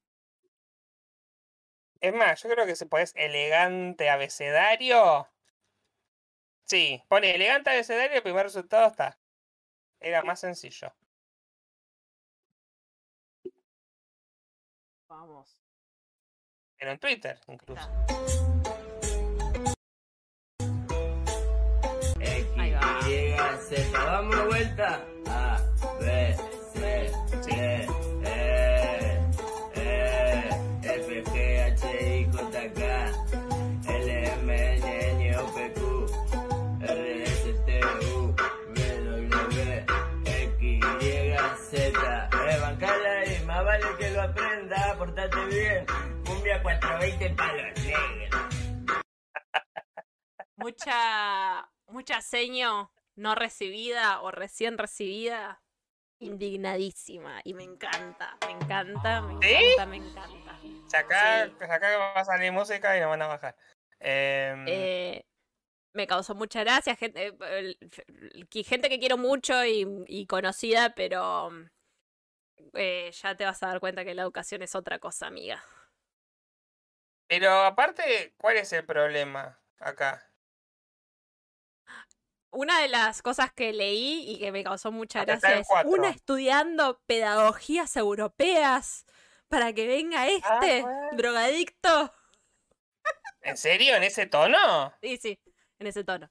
Es 2.01 2.15
más, 2.15 2.43
yo 2.43 2.49
creo 2.49 2.67
que 2.67 2.75
si 2.75 2.87
pones 2.87 3.13
elegante 3.15 4.11
abecedario. 4.11 5.29
Sí, 6.65 7.03
pone 7.09 7.35
elegante 7.35 7.71
abecedario 7.71 8.15
y 8.15 8.17
el 8.17 8.23
primer 8.23 8.45
resultado 8.45 8.89
está. 8.89 9.19
Era 10.01 10.23
más 10.23 10.41
sencillo. 10.41 10.93
Vamos. 15.09 15.61
Pero 16.79 16.93
en 16.93 16.99
Twitter, 16.99 17.39
incluso. 17.49 17.89
Ahí 22.57 22.73
va. 22.73 23.01
Y, 23.09 23.37
Z, 23.63 24.05
vamos 24.05 24.37
de 24.37 24.47
vuelta. 24.47 25.20
Cumbia 46.25 46.63
420 46.63 47.31
palos 47.31 47.85
negros. 47.85 48.41
Mucha. 50.57 51.71
Mucha 51.87 52.21
seño 52.23 52.93
no 53.17 53.35
recibida 53.35 54.21
o 54.23 54.31
recién 54.31 54.79
recibida. 54.79 55.63
Indignadísima. 56.21 57.41
Y 57.45 57.55
me 57.55 57.65
encanta, 57.65 58.37
me 58.47 58.53
encanta, 58.53 59.23
me 59.23 59.47
¿Sí? 59.47 59.55
encanta, 59.55 59.87
me 59.87 59.97
encanta. 59.97 60.61
Acá, 60.99 61.47
Sí. 61.47 61.97
va 61.99 62.13
a 62.13 62.25
salir 62.25 62.53
música 62.53 62.97
y 62.97 63.01
nos 63.01 63.09
van 63.09 63.23
a 63.23 63.27
bajar. 63.27 63.57
Em, 63.99 64.65
Eh, 64.69 65.25
me 65.95 66.07
causó 66.07 66.35
mucha 66.35 66.63
gracia, 66.63 66.95
gente, 66.95 67.35
eh, 67.41 67.77
gente 68.65 68.89
que 68.89 68.99
quiero 68.99 69.17
mucho 69.17 69.65
y, 69.65 69.87
y 70.07 70.27
conocida, 70.27 70.95
pero 70.95 71.51
eh, 72.75 73.11
ya 73.13 73.37
te 73.37 73.45
vas 73.45 73.63
a 73.63 73.69
dar 73.69 73.81
cuenta 73.81 74.05
que 74.05 74.15
la 74.15 74.23
educación 74.23 74.63
es 74.63 74.75
otra 74.75 74.99
cosa, 74.99 75.27
amiga. 75.27 75.65
Pero 77.27 77.53
aparte, 77.63 78.35
¿cuál 78.37 78.57
es 78.57 78.73
el 78.73 78.85
problema 78.85 79.61
acá? 79.79 80.27
Una 82.51 82.81
de 82.81 82.89
las 82.89 83.23
cosas 83.23 83.53
que 83.53 83.73
leí 83.73 84.25
y 84.29 84.39
que 84.41 84.51
me 84.51 84.65
causó 84.65 84.91
mucha 84.91 85.25
gracia 85.25 85.61
es 85.61 85.69
una 85.85 86.09
estudiando 86.09 87.01
pedagogías 87.07 87.97
europeas 87.97 89.07
para 89.49 89.73
que 89.73 89.87
venga 89.87 90.27
este 90.27 90.85
drogadicto. 91.13 92.13
¿En 93.43 93.57
serio? 93.57 93.95
¿En 93.95 94.03
ese 94.03 94.27
tono? 94.27 94.93
Sí, 95.01 95.17
sí, 95.17 95.41
en 95.79 95.87
ese 95.87 96.03
tono. 96.03 96.31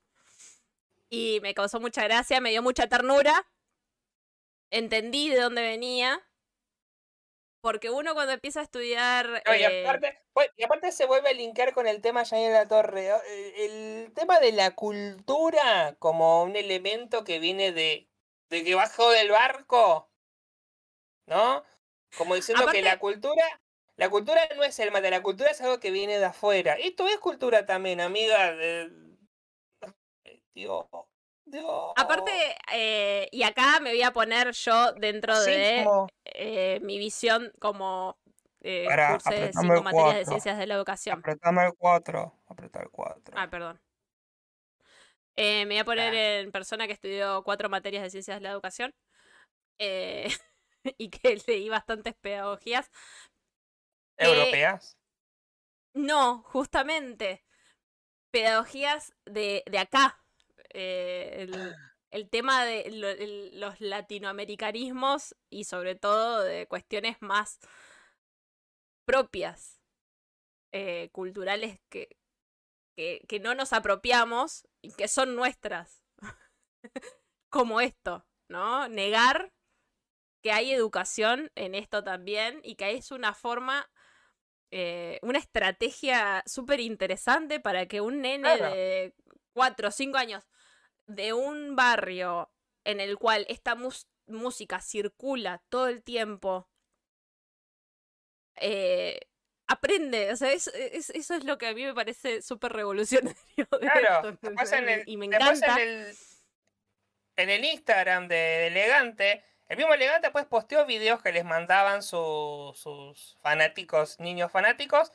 Y 1.09 1.39
me 1.41 1.53
causó 1.53 1.79
mucha 1.79 2.03
gracia, 2.03 2.41
me 2.41 2.51
dio 2.51 2.61
mucha 2.61 2.87
ternura. 2.87 3.47
Entendí 4.71 5.29
de 5.29 5.39
dónde 5.39 5.61
venía. 5.61 6.25
Porque 7.61 7.89
uno 7.89 8.13
cuando 8.13 8.33
empieza 8.33 8.61
a 8.61 8.63
estudiar... 8.63 9.43
No, 9.45 9.55
y, 9.55 9.63
eh, 9.63 9.83
aparte, 9.83 10.17
bueno, 10.33 10.51
y 10.55 10.63
aparte 10.63 10.91
se 10.91 11.05
vuelve 11.05 11.29
a 11.29 11.33
linkar 11.33 11.73
con 11.73 11.87
el 11.87 12.01
tema 12.01 12.23
en 12.31 12.53
la 12.53 12.67
torre. 12.67 13.09
¿no? 13.09 13.17
El, 13.27 13.53
el 13.55 14.13
tema 14.13 14.39
de 14.39 14.53
la 14.53 14.75
cultura 14.75 15.95
como 15.99 16.43
un 16.43 16.55
elemento 16.55 17.23
que 17.25 17.39
viene 17.39 17.73
de, 17.73 18.09
de 18.49 18.63
que 18.63 18.75
bajó 18.75 19.09
del 19.11 19.31
barco. 19.31 20.09
¿No? 21.27 21.63
Como 22.17 22.35
diciendo 22.35 22.65
que 22.67 22.81
la 22.81 22.97
cultura. 22.99 23.43
La 23.97 24.09
cultura 24.09 24.47
no 24.55 24.63
es 24.63 24.79
el 24.79 24.91
mate, 24.91 25.11
la 25.11 25.21
cultura 25.21 25.51
es 25.51 25.59
algo 25.59 25.81
que 25.81 25.91
viene 25.91 26.19
de 26.19 26.25
afuera. 26.25 26.75
Esto 26.75 27.05
es 27.09 27.17
cultura 27.17 27.65
también, 27.65 27.99
amiga. 27.99 28.55
eh, 28.57 28.89
Dios. 30.55 30.85
Aparte, 31.95 32.31
eh, 32.73 33.27
y 33.31 33.43
acá 33.43 33.79
me 33.79 33.91
voy 33.91 34.01
a 34.01 34.11
poner 34.11 34.51
yo 34.53 34.93
dentro 34.93 35.39
de 35.41 35.83
como- 35.83 36.07
eh, 36.25 36.79
mi 36.81 36.97
visión 36.97 37.51
como 37.59 38.17
eh, 38.61 38.85
cursé 38.87 39.29
apretame 39.29 39.53
cinco 39.53 39.81
materias 39.83 40.15
de 40.17 40.25
ciencias 40.25 40.57
de 40.57 40.67
la 40.67 40.75
educación. 40.75 41.19
Apretame 41.19 41.65
el 41.65 41.73
4. 41.77 42.33
Apretá 42.47 42.81
el 42.81 42.89
4. 42.89 43.37
Ah, 43.37 43.49
perdón. 43.49 43.79
Eh, 45.35 45.65
me 45.65 45.75
voy 45.75 45.79
a 45.79 45.85
poner 45.85 46.13
en 46.13 46.51
persona 46.51 46.85
que 46.87 46.93
estudió 46.93 47.43
cuatro 47.43 47.69
materias 47.69 48.03
de 48.03 48.09
ciencias 48.09 48.37
de 48.37 48.41
la 48.43 48.51
educación 48.51 48.93
y 50.97 51.09
que 51.09 51.41
leí 51.47 51.69
bastantes 51.69 52.15
pedagogías. 52.15 52.89
¿Europeas? 54.17 54.97
No, 55.93 56.43
justamente. 56.43 57.45
Pedagogías 58.31 59.13
de, 59.25 59.63
de 59.69 59.79
acá. 59.79 60.18
Eh, 60.71 61.35
el, 61.43 61.75
el 62.11 62.29
tema 62.29 62.65
de 62.65 62.89
lo- 62.91 63.09
el- 63.09 63.59
los 63.59 63.79
latinoamericanismos 63.81 65.35
y 65.49 65.65
sobre 65.65 65.95
todo 65.95 66.41
de 66.43 66.67
cuestiones 66.67 67.17
más 67.21 67.59
propias, 69.05 69.79
eh, 70.71 71.09
culturales 71.11 71.79
que, 71.89 72.17
que, 72.95 73.21
que 73.27 73.39
no 73.39 73.55
nos 73.55 73.73
apropiamos 73.73 74.67
y 74.81 74.93
que 74.93 75.07
son 75.07 75.35
nuestras. 75.35 76.03
Como 77.49 77.81
esto, 77.81 78.25
¿no? 78.47 78.87
Negar 78.89 79.51
que 80.41 80.51
hay 80.51 80.71
educación 80.71 81.51
en 81.55 81.75
esto 81.75 82.03
también 82.03 82.61
y 82.63 82.75
que 82.75 82.91
es 82.91 83.11
una 83.11 83.33
forma 83.33 83.89
eh, 84.71 85.19
una 85.23 85.39
estrategia 85.39 86.43
súper 86.45 86.79
interesante 86.79 87.59
para 87.59 87.87
que 87.87 88.01
un 88.01 88.21
nene 88.21 88.55
Claro. 88.55 88.75
de 88.75 89.15
4 89.53 89.87
o 89.87 89.91
5 89.91 90.17
años 90.17 90.43
de 91.09 91.33
un 91.33 91.75
barrio 91.75 92.49
en 92.83 92.99
el 92.99 93.17
cual 93.17 93.45
esta 93.49 93.75
mus- 93.75 94.07
música 94.27 94.79
circula 94.79 95.61
todo 95.69 95.87
el 95.87 96.03
tiempo 96.03 96.69
eh, 98.55 99.19
aprende, 99.67 100.31
o 100.31 100.35
sea, 100.35 100.51
es- 100.51 100.67
es- 100.67 101.09
eso 101.11 101.33
es 101.35 101.43
lo 101.43 101.57
que 101.57 101.67
a 101.67 101.73
mí 101.73 101.83
me 101.83 101.93
parece 101.93 102.41
súper 102.41 102.73
revolucionario. 102.73 103.35
Claro, 103.79 104.29
esto, 104.29 104.37
después 104.41 104.71
en 104.73 104.89
el, 104.89 105.03
y 105.05 105.17
me 105.17 105.27
después 105.29 105.61
encanta. 105.61 105.81
en 105.81 105.87
el, 105.89 106.15
en 107.37 107.49
el 107.49 107.65
Instagram 107.65 108.27
de, 108.27 108.35
de 108.35 108.67
Elegante, 108.67 109.43
el 109.67 109.77
mismo 109.77 109.93
Elegante 109.93 110.31
pues 110.31 110.45
posteó 110.45 110.85
videos 110.85 111.21
que 111.21 111.31
les 111.31 111.45
mandaban 111.45 112.03
su- 112.03 112.73
sus 112.75 113.37
fanáticos, 113.41 114.19
niños 114.19 114.51
fanáticos, 114.51 115.11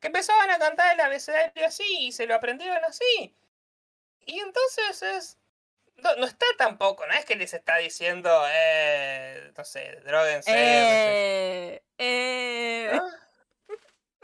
que 0.00 0.06
empezaban 0.08 0.50
a 0.50 0.58
cantar 0.58 0.94
el 0.94 1.00
abecedario 1.00 1.66
así 1.66 1.84
y 2.06 2.12
se 2.12 2.26
lo 2.26 2.34
aprendieron 2.34 2.82
así. 2.84 3.34
Y 4.26 4.38
entonces 4.38 5.02
es... 5.02 5.38
No, 5.96 6.16
no 6.16 6.26
está 6.26 6.46
tampoco, 6.58 7.06
no 7.06 7.14
es 7.14 7.24
que 7.24 7.36
les 7.36 7.54
está 7.54 7.76
diciendo, 7.76 8.28
eh, 8.50 9.52
no 9.56 9.64
sé, 9.64 10.00
droguense. 10.04 10.50
Eh, 10.52 11.82
eh. 11.98 13.00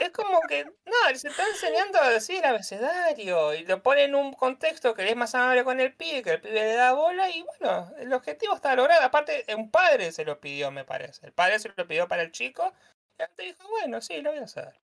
Es 0.00 0.10
como 0.10 0.40
que, 0.48 0.64
no, 0.64 1.10
les 1.10 1.24
está 1.24 1.46
enseñando 1.46 2.00
a 2.00 2.08
decir 2.08 2.44
abecedario 2.44 3.52
y 3.52 3.64
lo 3.66 3.82
pone 3.82 4.04
en 4.04 4.14
un 4.14 4.32
contexto 4.32 4.94
que 4.94 5.06
es 5.06 5.14
más 5.14 5.34
amable 5.34 5.62
con 5.62 5.78
el 5.78 5.94
pibe, 5.94 6.22
que 6.22 6.30
el 6.30 6.40
pibe 6.40 6.54
le 6.54 6.74
da 6.74 6.94
bola 6.94 7.28
y 7.28 7.42
bueno, 7.42 7.92
el 7.98 8.10
objetivo 8.14 8.54
está 8.54 8.74
logrado. 8.74 9.04
Aparte, 9.04 9.44
un 9.54 9.70
padre 9.70 10.10
se 10.10 10.24
lo 10.24 10.40
pidió, 10.40 10.70
me 10.70 10.86
parece. 10.86 11.26
El 11.26 11.32
padre 11.34 11.58
se 11.58 11.70
lo 11.76 11.86
pidió 11.86 12.08
para 12.08 12.22
el 12.22 12.32
chico 12.32 12.72
y 13.18 13.22
antes 13.22 13.46
dijo, 13.46 13.68
bueno, 13.68 14.00
sí, 14.00 14.22
lo 14.22 14.30
voy 14.30 14.40
a 14.40 14.44
hacer. 14.44 14.80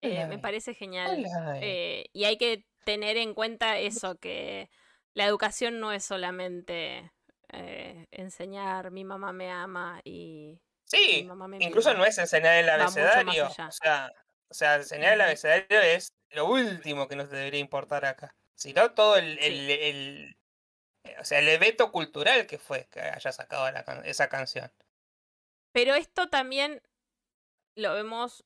eh, 0.00 0.26
me 0.26 0.38
parece 0.38 0.74
genial. 0.74 1.26
Eh, 1.60 2.06
y 2.12 2.24
hay 2.24 2.36
que 2.36 2.64
tener 2.84 3.16
en 3.16 3.34
cuenta 3.34 3.78
eso, 3.78 4.16
que 4.18 4.70
la 5.14 5.26
educación 5.26 5.80
no 5.80 5.92
es 5.92 6.04
solamente 6.04 7.12
eh, 7.52 8.06
enseñar 8.10 8.90
mi 8.90 9.04
mamá 9.04 9.32
me 9.32 9.50
ama 9.50 10.00
y 10.04 10.60
mi 11.10 11.24
Sí, 11.24 11.26
mamá 11.26 11.48
me 11.48 11.58
incluso 11.58 11.94
mima". 11.94 11.94
no 11.94 12.04
es 12.04 12.18
enseñar 12.18 12.54
el 12.56 12.68
abecedario. 12.68 13.48
O 13.66 13.70
sea, 13.70 14.10
o 14.48 14.54
sea, 14.54 14.76
enseñar 14.76 15.14
el 15.14 15.20
abecedario 15.22 15.80
es 15.80 16.12
lo 16.30 16.46
último 16.46 17.08
que 17.08 17.16
nos 17.16 17.30
debería 17.30 17.60
importar 17.60 18.04
acá. 18.04 18.36
Sino 18.54 18.92
todo 18.94 19.16
el, 19.16 19.38
Sí. 19.38 19.38
el, 19.38 19.70
el- 19.70 20.36
eh, 21.04 21.16
o 21.20 21.24
sea, 21.24 21.40
el 21.40 21.48
evento 21.48 21.92
cultural 21.92 22.46
que 22.46 22.58
fue 22.58 22.88
que 22.90 23.00
haya 23.00 23.32
sacado 23.32 23.70
la 23.72 23.80
esa 24.06 24.28
canción. 24.28 24.72
Pero 25.72 25.94
esto 25.94 26.28
también 26.28 26.80
lo 27.76 27.94
vemos 27.94 28.44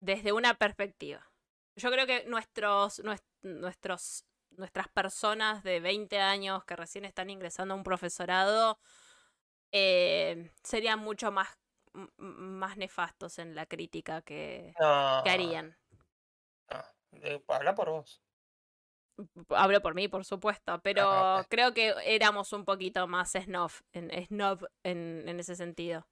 desde 0.00 0.32
una 0.32 0.54
perspectiva. 0.54 1.30
Yo 1.76 1.90
creo 1.90 2.06
que 2.06 2.24
nuestros, 2.26 3.00
nues- 3.04 3.22
nuestros, 3.42 4.24
nuestras 4.50 4.88
personas 4.88 5.62
de 5.62 5.80
20 5.80 6.18
años 6.20 6.64
que 6.64 6.76
recién 6.76 7.04
están 7.04 7.30
ingresando 7.30 7.74
a 7.74 7.76
un 7.76 7.84
profesorado 7.84 8.78
eh, 9.72 10.52
serían 10.64 11.00
mucho 11.00 11.32
más, 11.32 11.48
más 12.18 12.76
nefastos 12.76 13.38
en 13.38 13.54
la 13.54 13.66
crítica 13.66 14.22
que, 14.22 14.78
No, 14.80 15.22
que 15.22 15.30
harían. 15.30 15.76
no, 16.70 16.82
eh, 17.22 17.42
habla 17.48 17.74
por 17.74 17.90
vos. 17.90 18.22
Hablo 19.50 19.80
por 19.80 19.94
mí, 19.94 20.08
por 20.08 20.24
supuesto, 20.24 20.80
pero 20.82 21.02
Ah, 21.10 21.40
ok. 21.44 21.48
creo 21.48 21.72
que 21.74 21.94
éramos 22.04 22.52
un 22.52 22.64
poquito 22.64 23.06
más 23.06 23.32
snob 23.32 23.70
en, 23.92 24.10
snob 24.26 24.68
en, 24.82 25.26
en 25.28 25.40
ese 25.40 25.56
sentido. 25.56 26.06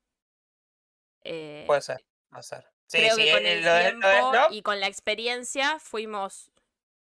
Eh, 1.24 1.66
Puede 1.66 1.82
ser, 1.82 2.07
puede 2.31 2.43
ser. 2.43 2.74
Sí, 2.86 2.98
creo 2.98 3.16
sí, 3.16 3.24
que 3.24 3.32
con 3.32 3.47
el 3.47 3.62
tiempo 3.62 4.06
y 4.51 4.62
con 4.62 4.81
la 4.81 4.86
experiencia 4.89 5.78
fuimos 5.78 6.51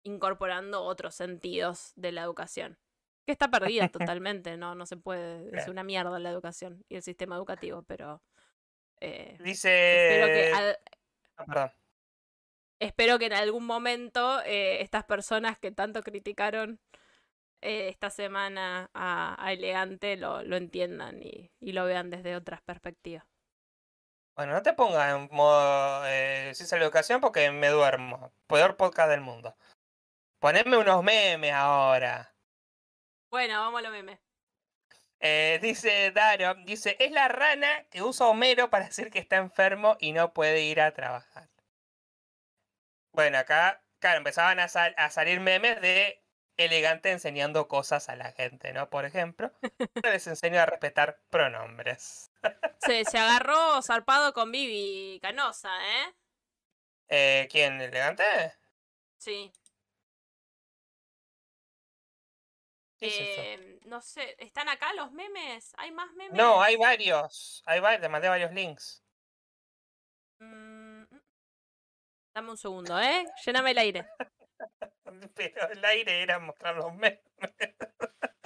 incorporando 0.03 0.83
otros 0.83 1.15
sentidos 1.15 1.91
de 1.95 2.11
la 2.11 2.21
educación. 2.23 2.77
Que 3.25 3.33
está 3.33 3.49
perdida 3.49 3.89
totalmente, 3.91 4.55
no, 4.57 4.73
no 4.75 4.85
se 4.85 4.95
puede, 4.97 5.55
es 5.57 5.67
una 5.67 5.83
mierda 5.83 6.17
la 6.19 6.29
educación 6.29 6.85
y 6.87 6.95
el 6.95 7.03
sistema 7.03 7.35
educativo, 7.35 7.83
pero 7.83 8.21
eh, 9.01 9.31
espero 9.33 9.43
dice. 9.43 9.67
que 10.33 10.51
al- 10.53 10.79
Ah, 11.39 11.45
perdón. 11.45 11.71
espero 12.79 13.19
que 13.19 13.25
en 13.27 13.33
algún 13.33 13.65
momento 13.65 14.41
eh, 14.43 14.81
estas 14.81 15.03
personas 15.03 15.59
que 15.59 15.71
tanto 15.71 16.01
criticaron 16.01 16.79
eh, 17.61 17.89
esta 17.89 18.09
semana 18.09 18.89
a, 18.93 19.35
a 19.45 19.53
Elegante 19.53 20.15
lo, 20.17 20.41
lo 20.43 20.55
entiendan 20.57 21.21
y, 21.21 21.51
y 21.59 21.73
lo 21.73 21.85
vean 21.85 22.09
desde 22.09 22.35
otras 22.35 22.61
perspectivas. 22.61 23.25
Bueno, 24.37 24.53
no 24.53 24.61
te 24.61 24.73
pongas 24.73 25.15
en 25.15 25.27
modo 25.35 26.05
eh, 26.05 26.51
ciencia 26.53 26.75
de 26.75 26.81
la 26.81 26.85
educación 26.85 27.19
porque 27.21 27.49
me 27.49 27.69
duermo. 27.69 28.31
Peor 28.45 28.77
podcast 28.77 29.09
del 29.09 29.21
mundo. 29.21 29.57
Poneme 30.39 30.77
unos 30.77 31.03
memes 31.03 31.53
ahora. 31.53 32.35
Bueno, 33.31 33.59
vamos 33.59 33.79
a 33.79 33.81
lo 33.81 33.89
meme. 33.89 34.19
Eh, 35.19 35.57
dice 35.59 36.11
Daro, 36.11 36.53
dice, 36.65 36.95
es 36.99 37.11
la 37.11 37.27
rana 37.27 37.85
que 37.89 38.03
usa 38.03 38.27
Homero 38.27 38.69
para 38.69 38.85
decir 38.85 39.09
que 39.09 39.17
está 39.17 39.37
enfermo 39.37 39.97
y 39.99 40.11
no 40.11 40.31
puede 40.33 40.61
ir 40.61 40.81
a 40.81 40.91
trabajar. 40.93 41.49
Bueno, 43.13 43.39
acá, 43.39 43.81
claro, 43.97 44.19
empezaban 44.19 44.59
a, 44.59 44.67
sal- 44.67 44.93
a 44.97 45.09
salir 45.09 45.39
memes 45.39 45.81
de 45.81 46.23
elegante 46.57 47.09
enseñando 47.09 47.67
cosas 47.67 48.07
a 48.07 48.15
la 48.15 48.31
gente, 48.33 48.71
¿no? 48.71 48.91
Por 48.91 49.05
ejemplo, 49.05 49.51
les 50.03 50.27
enseño 50.27 50.59
a 50.61 50.67
respetar 50.67 51.19
pronombres. 51.31 52.26
Se, 52.79 53.03
se 53.05 53.17
agarró 53.17 53.81
zarpado 53.81 54.33
con 54.33 54.51
Vivi 54.51 55.19
Canosa, 55.21 55.69
¿eh? 55.83 56.15
Eh, 57.09 57.47
¿Quién? 57.49 57.81
¿Elegante? 57.81 58.23
Sí. 59.17 59.51
¿Qué 62.97 63.07
es 63.07 63.13
eso? 63.13 63.41
Eh, 63.41 63.79
no 63.85 64.01
sé, 64.01 64.35
¿están 64.39 64.69
acá 64.69 64.93
los 64.93 65.11
memes? 65.11 65.73
¿Hay 65.77 65.91
más 65.91 66.11
memes? 66.13 66.37
No, 66.37 66.61
hay 66.61 66.75
varios. 66.75 67.61
Hay 67.65 67.79
varios, 67.79 68.01
te 68.01 68.09
mandé 68.09 68.27
varios 68.27 68.51
links. 68.53 69.03
Mm, 70.39 71.03
mm. 71.03 71.21
Dame 72.33 72.51
un 72.51 72.57
segundo, 72.57 72.99
¿eh? 72.99 73.25
Lléname 73.45 73.71
el 73.71 73.77
aire. 73.77 74.07
Pero 75.35 75.69
el 75.69 75.85
aire 75.85 76.21
era 76.23 76.39
mostrar 76.39 76.75
los 76.75 76.93
memes. 76.93 77.19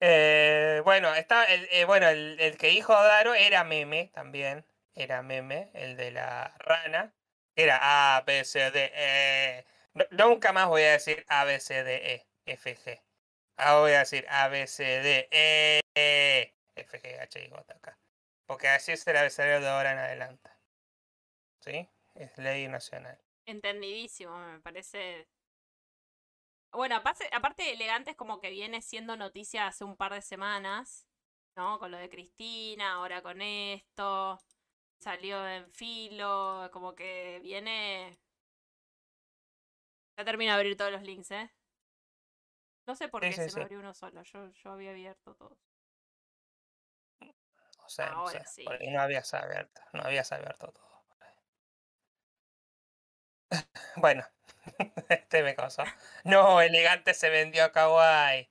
Eh, 0.00 0.80
bueno, 0.84 1.14
está 1.14 1.44
el, 1.44 1.68
eh, 1.70 1.84
bueno, 1.84 2.08
el, 2.08 2.56
que 2.58 2.68
dijo 2.68 2.92
Daro 2.92 3.34
era 3.34 3.64
meme 3.64 4.10
también. 4.14 4.64
Era 4.94 5.22
meme, 5.22 5.70
el 5.74 5.96
de 5.96 6.10
la 6.10 6.54
rana. 6.58 7.14
Era 7.56 8.16
A, 8.16 8.22
B, 8.22 8.44
C, 8.44 8.70
D, 8.70 8.92
E. 8.94 9.64
Nunca 10.10 10.52
más 10.52 10.68
voy 10.68 10.82
a 10.82 10.92
decir 10.92 11.24
A, 11.28 11.44
B, 11.44 11.60
C, 11.60 11.82
D, 11.84 12.14
E, 12.14 12.26
F, 12.46 12.76
G. 12.76 13.02
Ahora 13.56 13.80
voy 13.80 13.92
a 13.92 13.98
decir 14.00 14.26
A, 14.28 14.48
B, 14.48 14.66
C, 14.66 14.84
D, 14.84 15.28
E, 15.30 15.80
E, 15.94 16.54
F, 16.76 17.00
G, 17.00 17.20
H, 17.20 17.44
I, 17.44 17.48
J, 17.48 17.78
K. 17.80 17.98
Porque 18.46 18.68
así 18.68 18.92
es 18.92 19.06
el 19.06 19.16
abecedario 19.16 19.60
de 19.60 19.68
ahora 19.68 19.92
en 19.92 19.98
adelante. 19.98 20.50
¿Sí? 21.60 21.88
Es 22.14 22.36
ley 22.38 22.66
nacional. 22.68 23.18
Entendidísimo, 23.44 24.38
me 24.38 24.60
parece. 24.60 25.28
Bueno, 26.72 26.96
aparte, 26.96 27.28
aparte 27.32 27.72
elegante 27.72 28.10
es 28.12 28.16
como 28.16 28.40
que 28.40 28.50
viene 28.50 28.82
siendo 28.82 29.16
noticia 29.16 29.66
hace 29.66 29.84
un 29.84 29.96
par 29.96 30.12
de 30.14 30.22
semanas, 30.22 31.06
¿no? 31.56 31.78
Con 31.78 31.90
lo 31.90 31.96
de 31.98 32.08
Cristina, 32.10 32.92
ahora 32.94 33.22
con 33.22 33.40
esto. 33.42 34.38
Salió 34.98 35.46
en 35.48 35.70
filo, 35.72 36.68
como 36.72 36.94
que 36.94 37.40
viene. 37.42 38.18
Ya 40.18 40.24
termino 40.24 40.52
de 40.52 40.56
abrir 40.56 40.76
todos 40.76 40.92
los 40.92 41.02
links, 41.02 41.30
¿eh? 41.30 41.50
No 42.88 42.96
sé 42.96 43.06
por 43.08 43.24
qué 43.28 43.32
sí, 43.32 43.40
se 43.40 43.52
sí. 43.52 43.56
me 43.56 43.62
abrió 43.62 43.78
uno 43.78 43.94
solo. 43.94 44.20
Yo, 44.24 44.50
yo 44.50 44.70
había 44.72 44.90
abierto 44.90 45.32
todos. 45.36 45.58
O 47.84 47.88
sea, 47.88 48.10
no 48.14 48.16
Ahora 48.16 48.38
sé, 48.44 48.46
sí. 48.46 48.64
porque 48.64 48.88
no 48.92 49.00
habías 49.00 49.34
abierto, 49.34 49.80
no 49.92 50.02
habías 50.02 50.30
abierto 50.30 50.70
todo. 50.72 51.02
Bueno, 53.96 54.24
Este 55.08 55.42
me 55.42 55.54
cosa. 55.54 55.84
No, 56.24 56.60
elegante 56.60 57.14
se 57.14 57.30
vendió 57.30 57.64
a 57.64 57.72
Kawaii. 57.72 58.50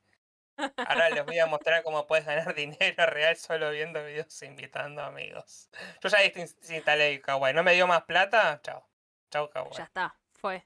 Ahora 0.57 1.09
les 1.11 1.23
voy 1.25 1.37
a 1.39 1.45
mostrar 1.45 1.83
cómo 1.83 2.07
puedes 2.07 2.25
ganar 2.25 2.53
dinero 2.55 3.05
real 3.05 3.35
solo 3.37 3.71
viendo 3.71 4.03
videos 4.03 4.41
invitando 4.41 5.01
amigos. 5.03 5.69
Yo 6.01 6.09
ya 6.09 6.23
instalé 6.23 7.21
Kawaii. 7.21 7.53
¿No 7.53 7.63
me 7.63 7.73
dio 7.73 7.87
más 7.87 8.03
plata? 8.03 8.59
Chao. 8.63 8.87
Chao, 9.31 9.49
Kawaii. 9.49 9.77
Ya 9.77 9.83
está, 9.83 10.19
fue. 10.33 10.65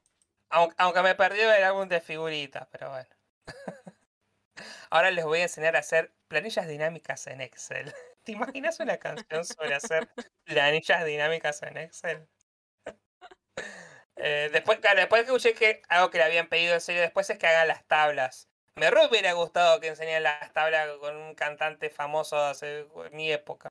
Aunque, 0.50 0.76
aunque 0.78 1.02
me 1.02 1.16
perdió 1.16 1.52
el 1.54 1.64
álbum 1.64 1.88
de 1.88 2.02
figuritas, 2.02 2.68
pero 2.72 2.90
bueno. 2.90 3.10
Ahora 4.90 5.12
les 5.12 5.26
voy 5.26 5.40
a 5.40 5.44
enseñar 5.44 5.76
a 5.76 5.80
hacer 5.80 6.14
planillas 6.28 6.68
dinámicas 6.68 7.26
en 7.28 7.42
Excel. 7.42 7.94
¿Te 8.24 8.34
imaginas 8.34 8.80
una 8.80 8.98
canción 8.98 9.46
sobre 9.46 9.74
hacer 9.76 10.10
planillas 10.44 11.06
dinámicas 11.06 11.62
en 11.64 11.78
Excel? 11.78 12.28
Eh, 14.24 14.50
después, 14.54 14.80
claro, 14.80 15.00
después 15.00 15.22
que 15.24 15.28
escuché 15.28 15.54
que 15.56 15.82
algo 15.90 16.12
que 16.12 16.20
le 16.20 16.26
habían 16.26 16.48
pedido 16.48 16.76
en 16.76 16.82
serio 16.82 17.02
después 17.02 17.30
es 17.30 17.40
que 17.40 17.48
hagan 17.48 17.68
las 17.68 17.84
tablas. 17.86 18.48
Me 18.76 18.90
re 18.92 19.06
hubiera 19.08 19.34
gustado 19.34 19.80
que 19.80 19.88
enseñen 19.88 20.24
las 20.24 20.54
tablas 20.54 20.88
con 21.00 21.16
un 21.18 21.34
cantante 21.36 21.90
famoso 21.90 22.38
hace 22.38 22.86
mi 23.12 23.32
época. 23.32 23.70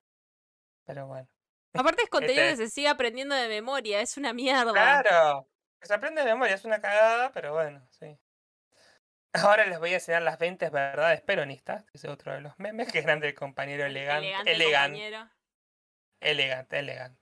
Pero 0.85 1.07
bueno. 1.07 1.27
Aparte 1.73 2.03
es 2.03 2.09
contenido 2.11 2.43
Este- 2.43 2.63
que 2.63 2.67
se 2.67 2.69
sigue 2.73 2.89
aprendiendo 2.89 3.33
de 3.35 3.47
memoria, 3.47 4.01
es 4.01 4.17
una 4.17 4.33
mierda. 4.33 4.71
Claro. 4.73 5.47
Se 5.81 5.93
aprende 5.93 6.21
de 6.21 6.27
memoria, 6.27 6.53
es 6.55 6.65
una 6.65 6.79
cagada, 6.81 7.31
pero 7.31 7.53
bueno, 7.53 7.87
sí. 7.89 8.17
Ahora 9.33 9.65
les 9.65 9.79
voy 9.79 9.91
a 9.91 9.95
enseñar 9.95 10.21
las 10.21 10.37
20 10.37 10.69
verdades 10.69 11.21
peronistas, 11.21 11.85
que 11.85 11.97
es 11.97 12.05
otro 12.05 12.33
de 12.33 12.41
los 12.41 12.59
memes, 12.59 12.91
que 12.91 12.99
es 12.99 13.05
grande 13.05 13.29
el 13.29 13.35
compañero 13.35 13.85
elegante. 13.85 14.27
Elegante, 14.27 14.51
Elegante, 14.51 14.99
compañero. 14.99 15.29
elegante, 16.19 16.79
elegante. 16.79 17.20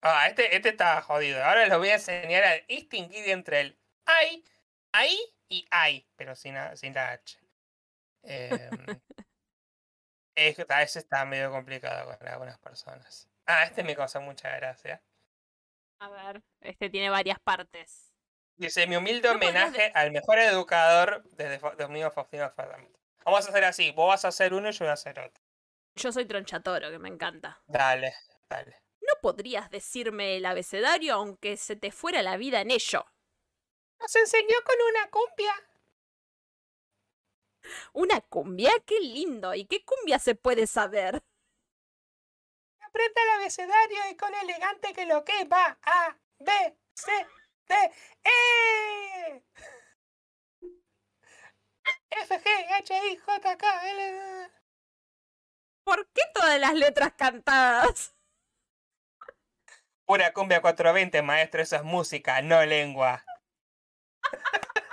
Ah, 0.00 0.28
este, 0.28 0.54
este 0.54 0.70
está 0.70 1.02
jodido. 1.02 1.42
Ahora 1.44 1.66
les 1.66 1.76
voy 1.78 1.88
a 1.88 1.94
enseñar 1.94 2.44
a 2.44 2.54
distinguir 2.68 3.28
entre 3.30 3.60
el 3.60 3.78
ay, 4.06 4.44
ahí 4.92 5.18
y 5.48 5.66
ay, 5.70 6.06
pero 6.16 6.34
sin, 6.36 6.54
la- 6.54 6.76
sin 6.76 6.94
la 6.94 7.10
H. 7.12 7.38
Em, 8.22 9.00
es 10.34 10.58
a 10.60 10.78
veces 10.78 10.96
está 11.04 11.24
medio 11.24 11.50
complicado 11.50 12.16
con 12.18 12.28
algunas 12.28 12.58
personas. 12.58 13.28
Ah, 13.46 13.64
este 13.64 13.82
me 13.82 13.96
causa 13.96 14.20
mucha 14.20 14.54
gracia. 14.56 15.02
A 16.00 16.08
ver, 16.10 16.42
este 16.60 16.90
tiene 16.90 17.10
varias 17.10 17.40
partes. 17.40 18.12
Dice, 18.56 18.86
mi 18.86 18.96
humilde 18.96 19.28
homenaje 19.28 19.90
al 19.94 20.10
mejor 20.12 20.38
educador 20.38 21.22
desde 21.36 21.58
Domingo 21.76 22.10
Faustino 22.10 22.50
Fernández. 22.50 22.92
Vamos 23.24 23.46
a 23.46 23.50
hacer 23.50 23.64
así, 23.64 23.90
vos 23.92 24.08
vas 24.08 24.24
a 24.24 24.28
hacer 24.28 24.52
uno 24.54 24.68
y 24.68 24.72
yo 24.72 24.80
voy 24.80 24.90
a 24.90 24.94
hacer 24.94 25.18
otro. 25.18 25.42
Yo 25.94 26.12
soy 26.12 26.24
tronchatoro, 26.26 26.90
que 26.90 26.98
me 26.98 27.08
encanta. 27.08 27.60
Dale, 27.66 28.14
dale. 28.48 28.76
¿No 29.18 29.22
podrías 29.32 29.68
decirme 29.68 30.36
el 30.36 30.46
abecedario 30.46 31.14
aunque 31.14 31.56
se 31.56 31.74
te 31.74 31.90
fuera 31.90 32.22
la 32.22 32.36
vida 32.36 32.60
en 32.60 32.70
ello? 32.70 33.04
Nos 33.98 34.14
enseñó 34.14 34.54
con 34.64 34.76
una 34.90 35.10
cumbia. 35.10 35.54
¿Una 37.94 38.20
cumbia? 38.20 38.70
¡Qué 38.86 39.00
lindo! 39.00 39.54
¿Y 39.54 39.64
qué 39.64 39.84
cumbia 39.84 40.20
se 40.20 40.36
puede 40.36 40.68
saber? 40.68 41.20
Aprenda 42.78 43.22
el 43.24 43.40
abecedario 43.40 43.98
y 44.12 44.16
con 44.16 44.32
elegante 44.36 44.92
que 44.92 45.04
lo 45.04 45.24
que 45.24 45.44
va 45.46 45.76
A, 45.82 46.16
B, 46.38 46.78
C, 46.94 47.10
D, 47.66 47.74
E. 48.22 49.42
F, 52.10 52.38
G, 52.38 52.48
H, 52.70 53.10
I, 53.10 53.16
J, 53.16 53.56
K, 53.56 53.90
L. 53.90 54.50
¿Por 55.82 56.08
qué 56.12 56.22
todas 56.32 56.60
las 56.60 56.74
letras 56.74 57.14
cantadas? 57.14 58.14
Pura 60.08 60.32
cumbia 60.32 60.62
420, 60.62 61.20
maestro, 61.20 61.60
eso 61.60 61.76
es 61.76 61.84
música, 61.84 62.40
no 62.40 62.64
lengua. 62.64 63.22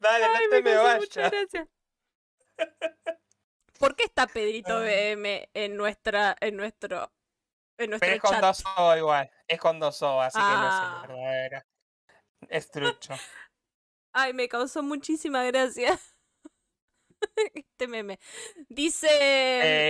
Dale, 0.00 0.24
Ay, 0.24 0.44
no 0.44 0.50
te 0.50 0.62
me 0.62 0.98
mucha 0.98 1.22
vayas. 1.22 1.48
¿Por 3.78 3.94
qué 3.96 4.04
está 4.04 4.26
Pedrito 4.26 4.80
BM 5.14 5.48
en 5.54 5.76
nuestra, 5.76 6.36
en 6.40 6.56
nuestro, 6.56 7.12
en 7.78 7.90
nuestro 7.90 8.06
Pero 8.08 8.16
es 8.16 8.20
con 8.20 8.40
dos 8.40 8.64
O 8.76 8.96
igual. 8.96 9.30
Es 9.46 9.60
con 9.60 9.78
dos 9.80 10.02
O, 10.02 10.20
así 10.20 10.38
que 10.38 10.44
no 10.44 10.50
Ah. 10.50 11.02
es 11.04 11.10
el 11.10 11.16
verdadero. 11.16 11.62
Es 12.48 12.70
trucho. 12.70 13.14
Ay, 14.12 14.32
me 14.32 14.48
causó 14.48 14.82
muchísima 14.82 15.44
gracia. 15.44 15.98
este 17.54 17.88
meme. 17.88 18.18
Dice. 18.68 19.08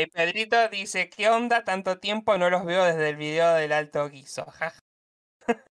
Eh, 0.03 0.09
Pedrito 0.13 0.69
dice, 0.69 1.09
¿qué 1.09 1.29
onda? 1.29 1.65
Tanto 1.65 1.99
tiempo 1.99 2.37
no 2.39 2.51
los 2.51 2.65
veo 2.65 2.85
desde 2.85 3.09
el 3.09 3.17
video 3.17 3.55
del 3.55 3.73
alto 3.73 4.09
guiso. 4.09 4.45
jaja". 4.47 4.79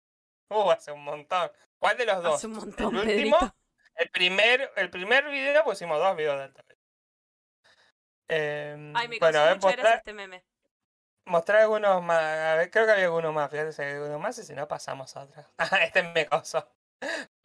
uh, 0.51 0.71
hace 0.71 0.93
un 0.93 1.05
montón. 1.05 1.51
¿Cuál 1.79 1.97
de 1.99 2.07
los 2.07 2.23
dos? 2.23 2.35
Hace 2.37 2.47
un 2.47 2.55
montón, 2.55 2.97
¿El 2.97 3.01
último? 3.03 3.39
Pedrito. 3.39 3.57
El 3.97 4.11
primer, 4.11 4.73
el 4.77 4.91
primer 4.91 5.31
video 5.31 5.65
pusimos 5.65 5.99
dos 5.99 6.17
videos 6.17 6.35
del 6.35 6.43
alto 6.49 6.63
guiso. 6.69 6.81
Em, 8.29 8.97
Ay, 8.97 9.09
me 9.09 9.19
bueno, 9.19 9.39
a 9.41 9.45
ver, 9.45 9.61
mostrar, 9.61 9.97
este 9.99 10.13
meme. 10.15 10.45
mostrar 11.27 11.61
algunos 11.63 12.03
más. 12.03 12.23
A 12.23 12.55
ver, 12.57 12.71
creo 12.71 12.87
que 12.87 12.93
había 12.93 13.05
alguno 13.07 13.33
más. 13.33 13.51
Fíjate 13.51 13.73
si 13.73 13.83
hay 13.83 13.93
alguno 13.95 14.19
más 14.19 14.39
y 14.39 14.45
si 14.45 14.55
no 14.55 14.67
pasamos 14.69 15.17
a 15.17 15.23
otra. 15.25 15.51
Ah, 15.59 15.85
este 15.85 16.03
me 16.03 16.27
causó. 16.27 16.67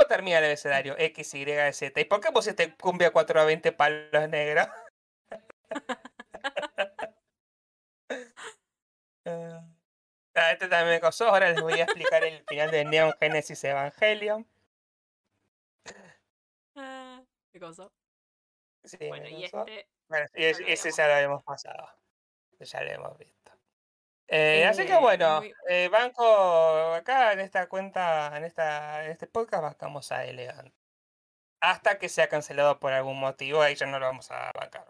¿Cómo 0.09 0.17
termina 0.17 0.39
el 0.39 0.45
abecedario? 0.45 0.95
X, 0.97 1.33
Y, 1.35 1.45
Z. 1.71 2.01
¿Y 2.01 2.05
por 2.05 2.19
qué 2.19 2.31
pusiste 2.31 2.75
cumbia 2.75 3.11
420 3.11 3.71
palos 3.71 4.29
negros? 4.29 4.67
Ah, 10.35 10.51
este 10.53 10.67
también 10.67 10.95
me 10.95 11.01
causó. 11.01 11.27
Ahora 11.27 11.49
les 11.51 11.61
voy 11.61 11.73
a 11.73 11.83
explicar 11.83 12.23
el 12.23 12.43
final 12.47 12.71
de 12.71 12.85
Neon 12.85 13.13
Genesis 13.19 13.63
Evangelion. 13.63 14.47
Ah, 16.75 17.21
¿Qué 17.51 17.59
cosa? 17.59 17.89
Sí, 18.85 18.97
Bueno, 19.09 19.25
me 19.25 19.31
y 19.31 19.41
causó. 19.49 19.67
este. 19.67 19.89
Bueno, 20.07 20.25
y 20.33 20.45
ese, 20.45 20.91
ya 20.91 21.07
lo 21.07 21.13
habíamos 21.13 21.43
pasado. 21.43 21.87
Ya 22.59 22.81
lo 22.83 22.89
hemos 22.91 23.17
visto. 23.17 23.38
Eh, 24.31 24.65
así 24.65 24.85
que 24.85 24.93
Eh, 24.93 24.99
bueno, 24.99 25.41
eh, 25.67 25.89
banco 25.89 26.23
acá 26.93 27.33
en 27.33 27.39
esta 27.39 27.67
cuenta, 27.67 28.35
en 28.37 28.43
esta, 28.43 29.05
en 29.05 29.11
este 29.11 29.27
podcast, 29.27 29.63
bancamos 29.63 30.11
a 30.11 30.25
Elegante. 30.25 30.73
Hasta 31.61 31.97
que 31.97 32.09
sea 32.09 32.29
cancelado 32.29 32.79
por 32.79 32.93
algún 32.93 33.19
motivo, 33.19 33.61
ahí 33.61 33.75
ya 33.75 33.85
no 33.85 33.99
lo 33.99 34.05
vamos 34.05 34.29
a 34.31 34.51
bancar. 34.53 34.85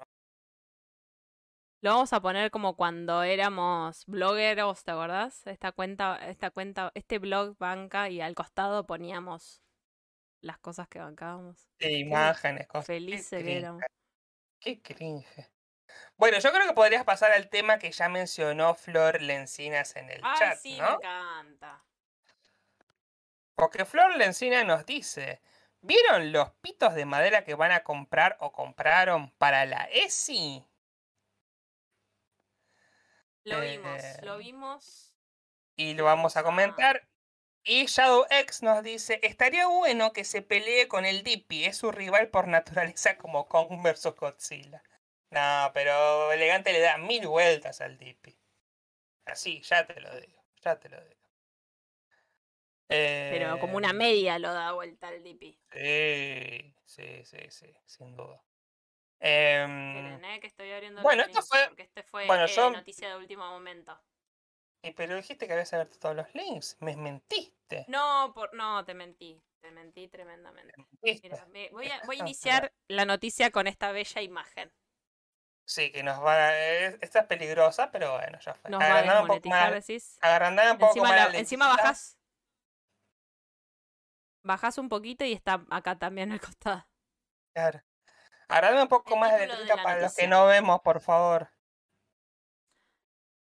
Lo 1.81 1.91
vamos 1.91 2.11
a 2.11 2.19
poner 2.19 2.51
como 2.51 2.75
cuando 2.75 3.23
éramos 3.23 4.05
blogueros, 4.05 4.83
¿te 4.83 4.91
acordás? 4.91 5.47
Esta 5.47 5.71
cuenta, 5.71 6.17
esta 6.27 6.51
cuenta, 6.51 6.91
este 6.93 7.19
blog 7.19 7.57
banca 7.57 8.09
y 8.09 8.19
al 8.19 8.35
costado 8.35 8.85
poníamos 8.85 9.63
las 10.41 10.59
cosas 10.59 10.89
que 10.89 10.99
bancábamos. 10.99 11.69
Qué 11.77 11.93
imágenes, 11.93 12.67
cosas. 12.67 12.87
Felices 12.87 13.41
que 13.41 13.57
éramos. 13.57 13.81
Qué 14.59 14.81
cringe. 14.81 15.49
Bueno, 16.17 16.39
yo 16.39 16.51
creo 16.51 16.67
que 16.67 16.73
podrías 16.73 17.03
pasar 17.03 17.31
al 17.31 17.49
tema 17.49 17.79
que 17.79 17.91
ya 17.91 18.09
mencionó 18.09 18.75
Flor 18.75 19.21
Lencinas 19.21 19.95
en 19.95 20.09
el 20.09 20.21
Ay, 20.23 20.37
chat, 20.37 20.57
sí, 20.57 20.73
me 20.73 20.77
¿no? 20.79 20.95
encanta. 20.95 21.85
Porque 23.55 23.85
Flor 23.85 24.15
Lencina 24.17 24.63
nos 24.63 24.85
dice, 24.85 25.41
¿vieron 25.81 26.31
los 26.31 26.51
pitos 26.61 26.93
de 26.95 27.05
madera 27.05 27.43
que 27.43 27.55
van 27.55 27.71
a 27.71 27.83
comprar 27.83 28.37
o 28.39 28.51
compraron 28.51 29.31
para 29.31 29.65
la 29.65 29.83
ESI? 29.91 30.65
Lo 33.43 33.59
vimos, 33.61 34.03
Eh, 34.03 34.17
lo 34.23 34.37
vimos. 34.37 35.13
Y 35.75 35.93
lo 35.93 36.03
vamos 36.05 36.37
a 36.37 36.43
comentar. 36.43 37.07
Y 37.63 37.85
Shadow 37.87 38.25
X 38.29 38.63
nos 38.63 38.83
dice, 38.83 39.19
estaría 39.23 39.67
bueno 39.67 40.13
que 40.13 40.23
se 40.23 40.41
pelee 40.41 40.87
con 40.87 41.05
el 41.05 41.23
Dippy, 41.23 41.65
es 41.65 41.77
su 41.77 41.91
rival 41.91 42.29
por 42.29 42.47
naturaleza 42.47 43.17
como 43.17 43.47
Kong 43.47 43.81
vs 43.83 44.15
Godzilla. 44.15 44.83
No, 45.31 45.71
pero 45.73 46.31
elegante 46.31 46.71
le 46.73 46.79
da 46.79 46.97
mil 46.97 47.27
vueltas 47.27 47.81
al 47.81 47.97
Dippy. 47.97 48.35
Así, 49.25 49.61
ya 49.61 49.85
te 49.85 49.99
lo 50.01 50.19
digo, 50.19 50.43
ya 50.61 50.79
te 50.79 50.89
lo 50.89 50.99
digo. 51.03 51.19
Pero 52.87 53.59
como 53.59 53.77
una 53.77 53.91
Eh, 53.91 53.93
media 53.93 54.39
lo 54.39 54.51
da 54.51 54.71
vuelta 54.71 55.09
el 55.13 55.23
DP. 55.23 55.59
Sí, 55.71 56.75
sí, 56.85 57.23
sí, 57.23 57.37
sí, 57.49 57.77
sin 57.85 58.15
duda. 58.15 58.43
Em, 59.19 60.23
eh, 60.23 60.39
que 60.39 60.47
estoy 60.47 60.71
abriendo 60.71 61.01
bueno, 61.03 61.23
esto 61.23 61.41
fue- 61.43 61.67
porque 61.67 61.83
este 61.83 62.01
fue 62.03 62.25
bueno, 62.25 62.45
eh, 62.45 62.47
yo- 62.47 62.71
noticia 62.71 63.09
de 63.09 63.17
último 63.17 63.45
momento. 63.47 64.01
y 64.81 64.91
pero 64.91 65.17
dijiste 65.17 65.45
que 65.45 65.53
habías 65.53 65.73
abierto 65.73 65.99
todos 65.99 66.15
los 66.15 66.33
links, 66.33 66.77
me 66.79 66.95
mentiste. 66.95 67.85
No, 67.89 68.31
por, 68.33 68.53
no, 68.53 68.83
te 68.85 68.93
mentí. 68.93 69.43
Te 69.59 69.71
mentí 69.71 70.07
tremendamente. 70.07 70.73
Mira, 71.01 71.45
me- 71.47 71.69
voy, 71.69 71.87
a, 71.89 72.01
voy 72.05 72.15
a 72.15 72.19
iniciar 72.23 72.73
la 72.87 73.05
noticia 73.05 73.51
con 73.51 73.67
esta 73.67 73.91
bella 73.91 74.21
imagen. 74.21 74.71
Sí, 75.69 75.91
que 75.91 76.01
nos 76.01 76.19
va 76.25 76.33
a... 76.33 76.57
Esta 76.99 77.19
es 77.19 77.25
peligrosa, 77.27 77.91
pero 77.91 78.13
bueno, 78.13 78.39
ya 78.39 78.55
fue. 78.55 78.71
Nos 78.71 78.81
va 78.81 78.85
a 78.85 78.87
Agrandar 78.89 79.21
un 79.21 79.27
poco 79.27 79.49
más, 79.49 79.71
decís. 79.71 80.17
agrandar 80.19 80.71
un 80.71 80.77
poco 80.79 80.87
Encima, 80.93 81.09
más 81.09 81.31
la- 81.31 81.39
encima 81.39 81.67
bajás. 81.67 82.17
Bajás 84.43 84.79
un 84.79 84.89
poquito 84.89 85.23
y 85.25 85.33
está 85.33 85.63
acá 85.69 85.95
también 85.99 86.31
al 86.31 86.41
costado. 86.41 86.87
Claro. 87.53 87.83
Agrandar 88.47 88.81
un 88.81 88.89
poco 88.89 89.13
El 89.13 89.19
más 89.19 89.31
de 89.37 89.45
letrita 89.45 89.83
para 89.83 90.01
los 90.01 90.15
que 90.15 90.27
no 90.27 90.47
vemos, 90.47 90.81
por 90.81 91.01
favor. 91.01 91.51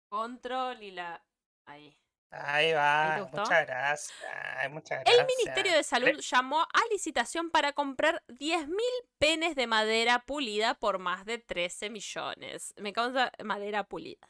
Control 0.09 0.83
y 0.83 0.91
la. 0.91 1.25
Ahí. 1.65 1.97
Ahí 2.35 2.67
¿Ahí 2.67 2.73
va. 2.73 3.29
Muchas 3.31 3.67
gracias. 3.67 4.13
ay, 4.57 4.69
Muchas 4.69 5.01
gracias. 5.01 5.19
El 5.19 5.25
Ministerio 5.27 5.71
de 5.73 5.83
Salud 5.83 6.19
llamó 6.19 6.61
a 6.61 6.81
licitación 6.91 7.51
para 7.51 7.73
comprar 7.73 8.23
10.000 8.27 8.79
penes 9.19 9.55
de 9.55 9.67
madera 9.67 10.19
pulida 10.25 10.73
por 10.73 10.97
más 10.97 11.25
de 11.25 11.37
13 11.37 11.89
millones. 11.91 12.73
Me 12.77 12.91
causa 12.91 13.31
madera 13.43 13.83
pulida. 13.83 14.27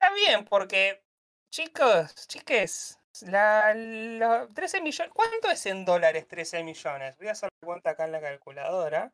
Está 0.00 0.12
bien, 0.14 0.44
porque, 0.44 1.04
chicos, 1.50 2.14
chiques, 2.26 2.98
la, 3.22 3.74
la- 3.74 4.48
13 4.52 4.80
millones. 4.80 5.12
¿Cuánto 5.14 5.50
es 5.50 5.66
en 5.66 5.84
dólares 5.84 6.26
13 6.26 6.62
millones? 6.64 7.16
Voy 7.18 7.28
a 7.28 7.32
hacer 7.32 7.48
la 7.60 7.66
cuenta 7.66 7.90
acá 7.90 8.04
en 8.06 8.12
la 8.12 8.20
calculadora. 8.20 9.12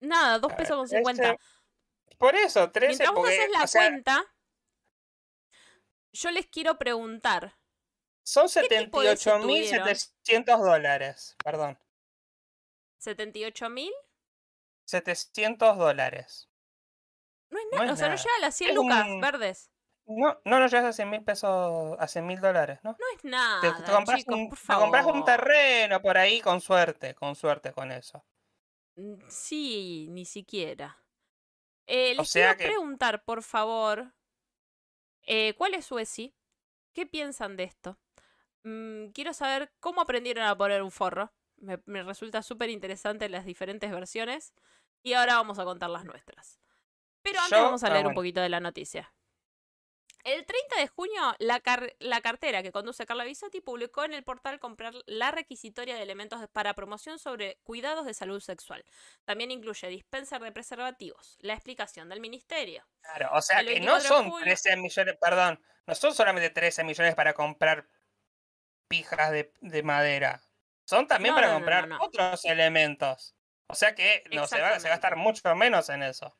Nada, 0.00 0.38
2 0.38 0.52
A 0.52 0.56
pesos 0.56 0.90
ver, 0.90 1.02
con 1.02 1.14
50. 1.16 1.36
13 1.38 2.16
Por 2.18 2.34
eso, 2.34 2.70
13 2.70 2.88
Mientras 2.88 3.10
vos 3.12 3.20
porque, 3.20 3.38
haces 3.38 3.50
la 3.50 3.62
o 3.62 3.66
sea, 3.66 3.80
cuenta, 3.88 4.24
yo 6.16 6.30
les 6.30 6.46
quiero 6.46 6.78
preguntar. 6.78 7.56
son 8.22 8.48
tipo 8.68 9.00
de 9.02 9.12
ese 9.12 9.30
tuvieron? 9.30 9.48
78.700 9.48 10.58
dólares. 10.64 11.36
Perdón, 11.44 11.78
¿78 13.00 13.70
mil? 13.70 13.92
700 14.86 15.76
dólares. 15.76 16.48
No 17.50 17.58
es 17.58 17.64
No 17.72 17.78
nada. 17.78 17.86
es 17.86 17.92
o 17.92 17.96
sea, 17.96 18.08
no 18.08 18.16
llega 18.16 18.36
a 18.36 18.40
las 18.40 18.54
100 18.56 18.70
Es 18.70 18.76
lucas 18.76 19.06
un- 19.06 19.20
verdes. 19.20 19.70
No, 20.08 20.40
no, 20.44 20.60
no 20.60 20.66
llegas 20.68 20.84
a 20.84 20.92
100 20.92 21.10
mil 21.10 21.24
pesos, 21.24 21.96
a 21.98 22.06
100 22.06 22.24
mil 22.26 22.40
dólares, 22.40 22.78
¿no? 22.84 22.90
No 22.92 23.06
es 23.16 23.22
Te, 23.22 23.28
nada, 23.28 23.60
te 23.84 23.90
compras 23.92 24.18
chicos, 24.20 24.34
un, 24.36 24.48
por 24.48 24.58
te 24.58 24.66
compras 24.74 25.04
un 25.06 25.12
favor. 25.12 25.24
terreno 25.24 26.00
por 26.00 26.16
ahí 26.16 26.40
con 26.40 26.60
suerte, 26.60 27.14
con 27.16 27.34
suerte 27.34 27.72
con 27.72 27.90
eso. 27.90 28.24
Mm, 28.96 29.16
Sí, 29.28 30.06
ni 30.10 30.24
siquiera. 30.24 30.96
Eh, 31.88 32.12
O 32.18 32.22
les 32.22 32.30
sea 32.30 32.54
quiero 32.54 32.58
que- 32.58 32.66
preguntar, 32.76 33.24
por 33.24 33.42
favor, 33.42 34.12
eh, 35.26 35.54
¿cuál 35.56 35.74
es 35.74 35.84
su 35.84 35.98
ESI? 35.98 36.34
¿Qué 36.92 37.06
piensan 37.06 37.56
de 37.56 37.64
esto? 37.64 37.98
Mm, 38.62 39.08
quiero 39.08 39.32
saber 39.32 39.72
cómo 39.80 40.00
aprendieron 40.00 40.44
a 40.44 40.56
poner 40.56 40.82
un 40.82 40.90
forro. 40.90 41.32
Me, 41.56 41.80
me 41.86 42.02
resulta 42.02 42.42
súper 42.42 42.70
interesante 42.70 43.28
las 43.28 43.44
diferentes 43.44 43.90
versiones. 43.90 44.54
Y 45.02 45.12
ahora 45.12 45.34
vamos 45.36 45.58
a 45.58 45.64
contar 45.64 45.90
las 45.90 46.04
nuestras. 46.04 46.58
Pero 47.22 47.40
antes 47.40 47.58
Yo- 47.58 47.64
vamos 47.64 47.84
a 47.84 47.88
ah, 47.88 47.90
leer 47.92 48.06
un 48.06 48.14
poquito 48.14 48.40
de 48.40 48.48
la 48.48 48.60
noticia. 48.60 49.12
El 50.26 50.44
30 50.44 50.76
de 50.80 50.88
junio, 50.88 51.36
la, 51.38 51.60
car- 51.60 51.94
la 52.00 52.20
cartera 52.20 52.60
que 52.64 52.72
conduce 52.72 53.06
Carla 53.06 53.22
Bisotti 53.22 53.60
publicó 53.60 54.02
en 54.04 54.12
el 54.12 54.24
portal 54.24 54.58
comprar 54.58 54.92
la 55.06 55.30
requisitoria 55.30 55.94
de 55.94 56.02
elementos 56.02 56.40
para 56.52 56.74
promoción 56.74 57.20
sobre 57.20 57.58
cuidados 57.62 58.04
de 58.06 58.12
salud 58.12 58.40
sexual. 58.40 58.84
También 59.24 59.52
incluye 59.52 59.86
dispenser 59.88 60.42
de 60.42 60.50
preservativos. 60.50 61.38
La 61.42 61.54
explicación 61.54 62.08
del 62.08 62.18
ministerio. 62.20 62.84
Claro, 63.02 63.28
o 63.34 63.40
sea 63.40 63.58
que 63.64 63.78
no 63.78 63.92
24 63.94 64.02
de 64.02 64.08
son 64.08 64.30
julio- 64.30 64.44
13 64.46 64.76
millones, 64.78 65.16
perdón, 65.20 65.62
no 65.86 65.94
son 65.94 66.12
solamente 66.12 66.50
13 66.50 66.82
millones 66.82 67.14
para 67.14 67.32
comprar 67.32 67.86
pijas 68.88 69.30
de, 69.30 69.52
de 69.60 69.82
madera. 69.84 70.42
Son 70.84 71.06
también 71.06 71.34
No, 71.34 71.40
para 71.40 71.48
no, 71.48 71.54
comprar 71.54 71.86
no, 71.88 71.98
otros 72.02 72.44
elementos. 72.44 73.36
O 73.68 73.76
sea 73.76 73.94
que 73.94 74.24
no 74.32 74.48
se 74.48 74.60
va, 74.60 74.78
se 74.80 74.88
va 74.88 74.94
a 74.94 74.96
gastar 74.96 75.14
mucho 75.14 75.54
menos 75.54 75.88
en 75.88 76.02
eso. 76.02 76.36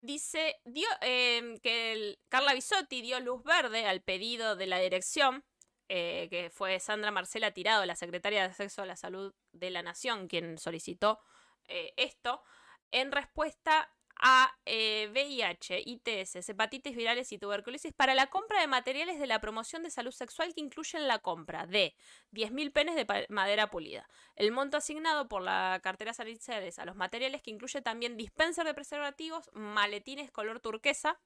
Dice 0.00 0.56
dio, 0.64 0.88
em, 1.00 1.58
que 1.58 2.18
Carla 2.28 2.54
Bisotti 2.54 3.02
dio 3.02 3.18
luz 3.20 3.42
verde 3.42 3.86
al 3.86 4.02
pedido 4.02 4.56
de 4.56 4.66
la 4.66 4.78
dirección, 4.78 5.44
eh, 5.88 6.28
que 6.30 6.50
fue 6.50 6.78
Sandra 6.80 7.10
Marcela 7.10 7.52
Tirado, 7.52 7.84
la 7.86 7.96
secretaria 7.96 8.40
de 8.40 8.46
Acceso 8.46 8.82
a 8.82 8.86
la 8.86 8.96
Salud 8.96 9.34
de 9.52 9.70
la 9.70 9.82
Nación, 9.82 10.28
quien 10.28 10.58
solicitó 10.58 11.20
eh, 11.68 11.92
esto, 11.96 12.42
en 12.90 13.12
respuesta 13.12 13.95
a 14.20 14.50
eh, 14.64 15.08
VIH, 15.12 15.82
ITS, 15.84 16.48
hepatitis 16.48 16.96
virales 16.96 17.32
y 17.32 17.38
tuberculosis 17.38 17.92
para 17.92 18.14
la 18.14 18.28
compra 18.28 18.60
de 18.60 18.66
materiales 18.66 19.18
de 19.18 19.26
la 19.26 19.40
promoción 19.40 19.82
de 19.82 19.90
salud 19.90 20.12
sexual 20.12 20.54
que 20.54 20.60
incluyen 20.60 21.06
la 21.06 21.18
compra 21.18 21.66
de 21.66 21.94
10.000 22.32 22.72
penes 22.72 22.94
de 22.96 23.26
madera 23.28 23.70
pulida. 23.70 24.08
El 24.34 24.52
monto 24.52 24.76
asignado 24.76 25.28
por 25.28 25.42
la 25.42 25.80
cartera 25.82 26.14
sanitarias 26.14 26.78
a 26.78 26.84
los 26.84 26.96
materiales 26.96 27.42
que 27.42 27.50
incluye 27.50 27.82
también 27.82 28.16
dispenser 28.16 28.64
de 28.64 28.74
preservativos, 28.74 29.50
maletines 29.52 30.30
color 30.30 30.60
turquesa, 30.60 31.20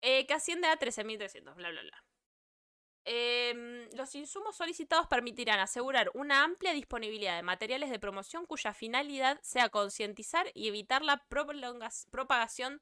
eh, 0.00 0.26
que 0.26 0.34
asciende 0.34 0.68
a 0.68 0.78
13.300, 0.78 1.54
bla, 1.54 1.70
bla, 1.70 1.82
bla. 1.82 2.04
Em, 3.06 3.86
los 3.96 4.14
insumos 4.14 4.56
solicitados 4.56 5.06
permitirán 5.08 5.60
asegurar 5.60 6.10
una 6.14 6.42
amplia 6.42 6.72
disponibilidad 6.72 7.36
de 7.36 7.42
materiales 7.42 7.90
de 7.90 7.98
promoción 7.98 8.46
cuya 8.46 8.72
finalidad 8.72 9.38
sea 9.42 9.68
concientizar 9.68 10.46
y 10.54 10.68
evitar 10.68 11.02
la 11.02 11.22
propagación 11.28 12.80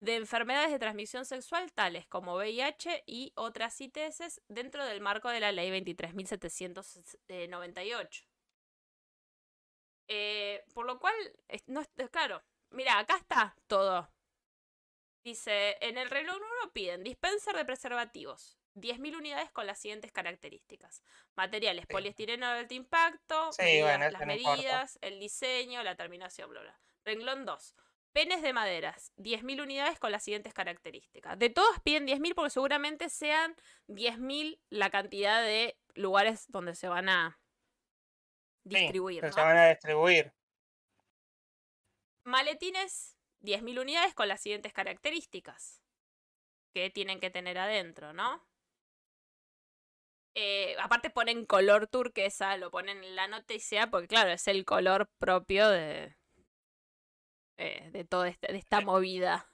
de 0.00 0.16
enfermedades 0.16 0.70
de 0.70 0.78
transmisión 0.78 1.26
sexual 1.26 1.70
tales 1.72 2.06
como 2.06 2.36
VIH 2.36 3.02
y 3.06 3.32
otras 3.36 3.78
ITS 3.80 4.40
dentro 4.48 4.84
del 4.86 5.00
marco 5.02 5.28
de 5.28 5.40
la 5.40 5.52
ley 5.52 5.70
23.798. 5.70 8.26
Eh, 10.08 10.64
por 10.74 10.86
lo 10.86 10.98
cual, 10.98 11.14
no 11.66 11.84
claro. 12.10 12.42
Mira, 12.70 12.98
acá 12.98 13.16
está 13.16 13.54
todo. 13.66 14.10
Dice, 15.24 15.76
en 15.80 15.98
el 15.98 16.08
reloj 16.08 16.36
1 16.36 16.72
piden 16.72 17.02
dispenser 17.02 17.54
de 17.54 17.64
preservativos, 17.64 18.59
10.000 18.74 19.16
unidades 19.16 19.50
con 19.50 19.66
las 19.66 19.78
siguientes 19.80 20.12
características. 20.12 21.02
Materiales 21.36 21.86
poliestireno 21.86 22.50
de 22.52 22.58
alto 22.60 22.74
impacto, 22.74 23.52
Sí, 23.52 23.62
medidas- 23.62 23.98
bueno, 23.98 24.10
las 24.12 24.26
no 24.26 24.32
importa. 24.32 24.56
medidas, 24.56 24.98
el 25.02 25.18
diseño, 25.20 25.82
la 25.82 25.96
terminación, 25.96 26.50
bla, 26.50 26.60
bla. 26.62 26.80
Renglón 27.04 27.44
2. 27.46 27.74
Penes 28.12 28.42
de 28.42 28.52
maderas, 28.52 29.12
10.000 29.16 29.60
unidades 29.60 29.98
con 30.00 30.10
las 30.10 30.24
siguientes 30.24 30.52
características. 30.52 31.38
De 31.38 31.48
todas 31.48 31.80
piden 31.80 32.06
10.000 32.06 32.34
porque 32.34 32.50
seguramente 32.50 33.08
sean 33.08 33.54
10.000 33.86 34.60
la 34.68 34.90
cantidad 34.90 35.42
de 35.42 35.78
lugares 35.94 36.46
donde 36.48 36.74
se 36.74 36.88
van 36.88 37.08
a 37.08 37.38
Sí, 38.64 38.70
distribuir. 38.76 39.22
¿no? 39.24 39.32
se 39.32 39.40
van 39.40 39.56
a 39.56 39.68
distribuir. 39.68 40.32
Maletines, 42.24 43.16
10.000 43.40 43.78
unidades 43.80 44.14
con 44.14 44.28
las 44.28 44.40
siguientes 44.40 44.72
características 44.72 45.80
que 46.74 46.90
tienen 46.90 47.20
que 47.20 47.30
tener 47.30 47.58
adentro, 47.58 48.12
¿no? 48.12 48.44
Eh, 50.34 50.76
aparte 50.80 51.10
ponen 51.10 51.44
color 51.46 51.86
turquesa, 51.88 52.56
lo 52.56 52.70
ponen 52.70 53.02
en 53.04 53.16
la 53.16 53.28
noticia, 53.28 53.88
porque 53.90 54.08
claro, 54.08 54.30
es 54.30 54.46
el 54.48 54.64
color 54.64 55.08
propio 55.18 55.68
de, 55.68 56.16
eh, 57.56 57.90
de 57.92 58.04
toda 58.04 58.28
esta, 58.28 58.48
de 58.48 58.58
esta 58.58 58.80
movida 58.80 59.46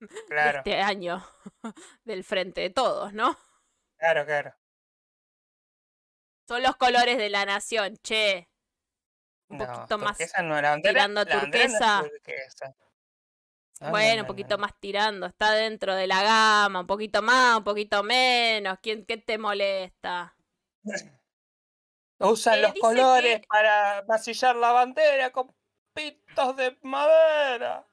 Claro, 0.28 0.64
de 0.64 0.72
este 0.72 0.82
año 0.82 1.24
del 2.04 2.24
frente 2.24 2.60
de 2.62 2.70
todos, 2.70 3.12
¿no? 3.12 3.36
claro, 3.96 4.24
claro. 4.26 4.54
Son 6.48 6.62
los 6.64 6.74
colores 6.76 7.16
de 7.16 7.28
la 7.28 7.44
nación, 7.46 7.96
che. 8.02 8.48
Un 9.50 9.56
No, 9.58 9.64
poquito 9.66 9.98
más 9.98 10.18
turquesa 10.18 10.42
no, 10.42 10.60
la 10.60 10.70
bandera, 10.70 10.92
tirando 10.94 11.24
la 11.24 11.36
no 11.36 11.40
turquesa. 11.50 12.02
No, 13.80 13.90
Bueno, 13.90 14.16
no, 14.16 14.22
un 14.22 14.26
poquito 14.26 14.56
no. 14.56 14.58
más 14.58 14.78
tirando, 14.80 15.26
está 15.26 15.52
dentro 15.52 15.94
de 15.94 16.06
la 16.06 16.22
gama, 16.22 16.80
un 16.80 16.86
poquito 16.86 17.22
más, 17.22 17.58
un 17.58 17.64
poquito 17.64 18.02
menos. 18.02 18.78
¿Quién, 18.82 19.04
¿Qué 19.06 19.16
te 19.18 19.38
molesta? 19.38 20.36
Usan 22.20 22.58
Eh, 22.58 22.62
los 22.62 22.74
colores 22.74 23.40
que- 23.40 23.46
para 23.48 24.04
masillar 24.08 24.56
la 24.56 24.72
bandera 24.72 25.30
con 25.32 25.54
pitos 25.94 26.56
de 26.56 26.76
madera. 26.82 27.86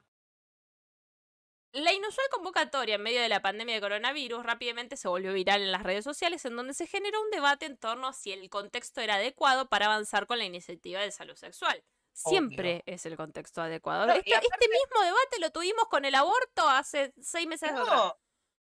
La 1.72 1.92
inusual 1.92 2.26
convocatoria 2.32 2.94
en 2.96 3.02
medio 3.02 3.20
de 3.20 3.28
la 3.28 3.40
pandemia 3.42 3.74
de 3.76 3.80
coronavirus 3.80 4.42
rápidamente 4.44 4.96
se 4.96 5.06
volvió 5.08 5.32
viral 5.32 5.60
en 5.62 5.70
las 5.72 5.82
redes 5.84 6.02
sociales, 6.04 6.44
en 6.46 6.56
donde 6.56 6.72
se 6.74 6.86
generó 6.88 7.20
un 7.22 7.30
debate 7.30 7.66
en 7.66 7.76
torno 7.76 8.08
a 8.08 8.12
si 8.14 8.32
el 8.32 8.48
contexto 8.50 9.00
era 9.00 9.16
adecuado 9.16 9.68
para 9.68 9.86
avanzar 9.86 10.26
con 10.26 10.38
la 10.38 10.44
iniciativa 10.44 11.00
de 11.02 11.10
salud 11.12 11.36
sexual. 11.36 11.84
Siempre 12.16 12.82
es 12.86 13.04
el 13.06 13.16
contexto 13.16 13.60
adecuado. 13.60 14.06
No, 14.06 14.12
este 14.14 14.34
aparte- 14.34 14.68
mismo 14.68 15.02
debate 15.04 15.38
lo 15.40 15.50
tuvimos 15.50 15.86
con 15.88 16.04
el 16.04 16.14
aborto 16.14 16.68
hace 16.68 17.12
seis 17.20 17.46
meses 17.46 17.70
atrás. 17.70 17.86
No. 17.86 18.18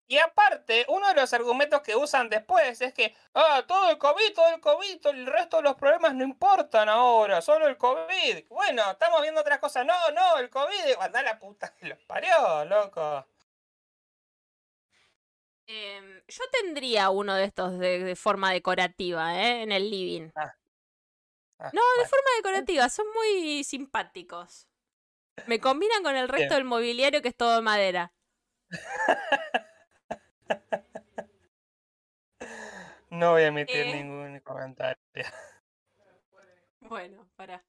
Y 0.07 0.17
aparte, 0.19 0.85
uno 0.89 1.07
de 1.07 1.15
los 1.15 1.33
argumentos 1.33 1.81
que 1.81 1.95
usan 1.95 2.29
después 2.29 2.79
es 2.81 2.93
que, 2.93 3.15
ah, 3.33 3.63
todo 3.67 3.89
el 3.89 3.97
COVID, 3.97 4.33
todo 4.35 4.47
el 4.49 4.59
COVID, 4.61 4.99
todo 5.01 5.13
el 5.13 5.25
resto 5.25 5.57
de 5.57 5.63
los 5.63 5.75
problemas 5.75 6.13
no 6.13 6.23
importan 6.23 6.89
ahora, 6.89 7.41
solo 7.41 7.67
el 7.67 7.75
COVID. 7.77 8.47
Bueno, 8.49 8.91
estamos 8.91 9.21
viendo 9.21 9.41
otras 9.41 9.57
cosas. 9.59 9.85
No, 9.85 9.93
no, 10.11 10.37
el 10.37 10.49
COVID, 10.51 10.95
anda 10.99 11.23
la 11.23 11.39
puta 11.39 11.73
que 11.75 11.87
los 11.87 11.99
parió, 12.03 12.65
loco. 12.65 13.25
Em, 15.67 16.21
yo 16.27 16.43
tendría 16.51 17.09
uno 17.09 17.33
de 17.33 17.45
estos 17.45 17.79
de, 17.79 18.03
de 18.03 18.15
forma 18.15 18.51
decorativa, 18.51 19.35
¿eh? 19.41 19.63
En 19.63 19.71
el 19.71 19.89
living. 19.89 20.29
Ah, 20.35 20.53
No, 21.59 21.69
de 21.71 21.79
bueno. 21.95 22.09
forma 22.09 22.29
decorativa, 22.37 22.89
son 22.89 23.05
muy 23.13 23.63
simpáticos. 23.63 24.67
Me 25.47 25.59
combinan 25.59 26.03
con 26.03 26.15
el 26.15 26.27
resto 26.27 26.47
Bien. 26.47 26.49
del 26.59 26.63
mobiliario 26.65 27.21
que 27.21 27.29
es 27.29 27.35
todo 27.35 27.55
de 27.55 27.61
madera. 27.61 28.13
No 33.09 33.31
voy 33.31 33.43
a 33.43 33.47
emitir 33.47 33.77
Eh. 33.77 33.93
ningún 33.93 34.39
comentario. 34.41 34.97
Bueno, 36.81 37.27
para. 37.35 37.63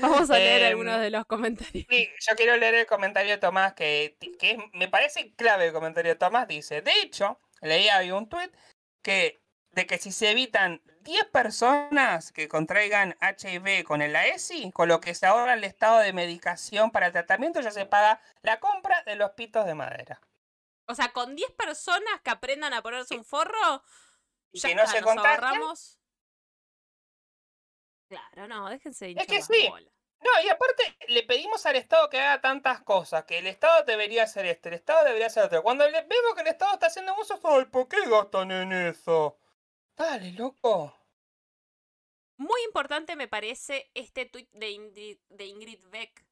Vamos 0.00 0.28
a 0.30 0.34
leer 0.34 0.62
Em, 0.62 0.68
algunos 0.70 1.00
de 1.00 1.10
los 1.10 1.24
comentarios. 1.24 1.86
Sí, 1.88 2.08
yo 2.28 2.36
quiero 2.36 2.56
leer 2.56 2.74
el 2.74 2.86
comentario 2.86 3.30
de 3.32 3.38
Tomás, 3.38 3.74
que, 3.74 4.16
que 4.38 4.50
es- 4.52 4.58
me 4.72 4.88
parece 4.88 5.34
clave 5.34 5.66
el 5.68 5.72
comentario 5.72 6.12
de 6.12 6.18
Tomás. 6.18 6.48
Dice, 6.48 6.82
de 6.82 6.92
hecho, 7.02 7.40
leí 7.62 7.88
había 7.88 8.14
un 8.16 8.28
tuit 8.28 8.52
que 9.02 9.40
de 9.72 9.86
que 9.86 9.98
si 9.98 10.12
se 10.12 10.30
evitan 10.30 10.82
10 11.02 11.26
personas 11.26 12.32
que 12.32 12.48
contraigan 12.48 13.16
HIV 13.20 13.84
con 13.84 14.02
el 14.02 14.14
AESI, 14.14 14.72
con 14.72 14.88
lo 14.88 15.00
que 15.00 15.14
se 15.14 15.26
ahorra 15.26 15.54
el 15.54 15.64
estado 15.64 15.98
de 15.98 16.12
medicación 16.12 16.90
para 16.90 17.06
el 17.06 17.12
tratamiento, 17.12 17.60
ya 17.60 17.70
se 17.70 17.86
paga 17.86 18.20
la 18.42 18.60
compra 18.60 19.02
de 19.04 19.16
los 19.16 19.30
pitos 19.32 19.64
de 19.66 19.74
madera. 19.74 20.20
O 20.86 20.94
sea, 20.94 21.12
con 21.12 21.36
10 21.36 21.52
personas 21.52 22.20
que 22.22 22.30
aprendan 22.30 22.72
a 22.72 22.82
ponerse 22.82 23.14
un 23.14 23.24
forro, 23.24 23.82
Y 24.50 24.60
ya 24.60 24.70
que 24.70 24.74
no 24.74 24.82
está, 24.82 24.94
se 24.94 25.00
nos 25.02 25.16
ahorramos. 25.16 25.98
Claro, 28.08 28.48
no, 28.48 28.70
déjense 28.70 29.06
de 29.06 29.20
Es 29.20 29.26
que 29.26 29.42
sí. 29.42 29.70
No, 30.20 30.30
y 30.44 30.48
aparte 30.48 30.96
le 31.08 31.22
pedimos 31.22 31.64
al 31.66 31.76
Estado 31.76 32.10
que 32.10 32.20
haga 32.20 32.40
tantas 32.40 32.82
cosas, 32.82 33.24
que 33.24 33.38
el 33.38 33.46
Estado 33.46 33.84
debería 33.84 34.24
hacer 34.24 34.46
esto, 34.46 34.68
el 34.68 34.74
Estado 34.74 35.04
debería 35.04 35.28
hacer 35.28 35.44
otro. 35.44 35.62
Cuando 35.62 35.88
le 35.88 36.02
vemos 36.02 36.34
que 36.34 36.40
el 36.40 36.48
Estado 36.48 36.72
está 36.72 36.86
haciendo 36.86 37.14
uso, 37.20 37.40
¿por 37.40 37.88
qué 37.88 37.98
gastan 38.08 38.50
en 38.50 38.72
eso? 38.72 39.38
Dale, 39.98 40.32
loco. 40.32 40.94
Muy 42.36 42.60
importante 42.66 43.16
me 43.16 43.26
parece 43.28 43.90
este 43.94 44.26
tuit 44.26 44.48
de 44.52 44.70
Ingrid, 44.70 45.18
de 45.28 45.46
Ingrid 45.46 45.84
Beck, 45.88 46.24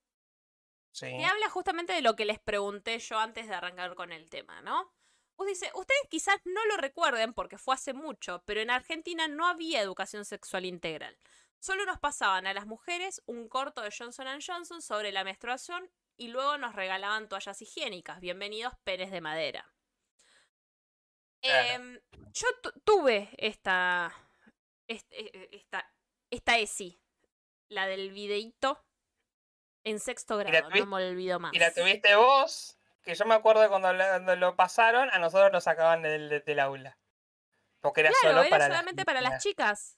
Sí. 0.92 1.06
que 1.06 1.24
habla 1.24 1.50
justamente 1.50 1.92
de 1.92 2.00
lo 2.00 2.16
que 2.16 2.24
les 2.24 2.38
pregunté 2.38 2.98
yo 3.00 3.18
antes 3.18 3.48
de 3.48 3.54
arrancar 3.54 3.94
con 3.94 4.12
el 4.12 4.30
tema, 4.30 4.62
¿no? 4.62 4.94
Pues 5.34 5.48
dice, 5.50 5.70
ustedes 5.74 6.00
quizás 6.08 6.36
no 6.44 6.64
lo 6.66 6.76
recuerden 6.78 7.34
porque 7.34 7.58
fue 7.58 7.74
hace 7.74 7.92
mucho, 7.92 8.42
pero 8.46 8.60
en 8.60 8.70
Argentina 8.70 9.28
no 9.28 9.46
había 9.46 9.82
educación 9.82 10.24
sexual 10.24 10.64
integral. 10.64 11.18
Solo 11.58 11.84
nos 11.84 11.98
pasaban 11.98 12.46
a 12.46 12.54
las 12.54 12.66
mujeres 12.66 13.22
un 13.26 13.48
corto 13.48 13.82
de 13.82 13.90
Johnson 13.96 14.26
Johnson 14.40 14.80
sobre 14.80 15.12
la 15.12 15.24
menstruación 15.24 15.90
y 16.16 16.28
luego 16.28 16.56
nos 16.56 16.74
regalaban 16.74 17.28
toallas 17.28 17.60
higiénicas. 17.60 18.20
Bienvenidos, 18.20 18.74
penes 18.84 19.10
de 19.10 19.20
madera. 19.20 19.75
Claro. 21.46 21.68
Em, 21.68 22.00
yo 22.32 22.46
tu- 22.62 22.72
tuve 22.84 23.30
esta, 23.38 24.12
est- 24.88 25.10
eh, 25.12 25.30
eh, 25.32 25.48
esta, 25.52 25.92
esta 26.30 26.58
ESI, 26.58 27.00
la 27.70 27.86
del 27.86 28.10
videíto, 28.10 28.84
en 29.84 30.00
sexto 30.00 30.36
grado, 30.36 30.68
no 30.70 30.86
me 30.86 30.96
olvido 31.10 31.38
más. 31.38 31.52
Y 31.54 31.58
la 31.58 31.72
tuviste 31.72 32.16
vos, 32.16 32.78
que 33.02 33.14
yo 33.14 33.24
me 33.24 33.34
acuerdo 33.34 33.68
cuando, 33.68 33.92
lo 34.36 34.56
pasaron, 34.56 35.08
a 35.10 35.18
nosotros 35.18 35.52
nos 35.52 35.64
sacaban 35.64 36.02
del, 36.02 36.28
del- 36.28 36.44
del 36.44 36.60
aula. 36.60 36.98
Porque 37.80 38.00
era 38.00 38.10
Claro, 38.10 38.28
solo 38.28 38.40
era 38.40 38.50
para 38.50 38.66
solamente 38.66 39.00
las 39.00 39.04
para 39.06 39.20
las 39.20 39.42
chicas. 39.42 39.96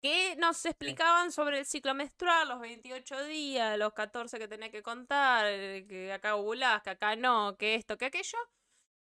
Que 0.00 0.36
nos 0.36 0.64
explicaban 0.64 1.32
sobre 1.32 1.58
el 1.58 1.66
ciclo 1.66 1.92
menstrual, 1.92 2.48
los 2.48 2.60
28 2.60 3.24
días, 3.24 3.76
los 3.78 3.92
14 3.92 4.38
que 4.38 4.46
tenés 4.46 4.70
que 4.70 4.82
contar, 4.82 5.44
eh, 5.46 5.84
que 5.88 6.12
acá 6.12 6.36
ovulás, 6.36 6.82
que 6.82 6.90
acá 6.90 7.16
no, 7.16 7.56
que 7.58 7.74
esto, 7.74 7.98
que 7.98 8.06
aquello. 8.06 8.38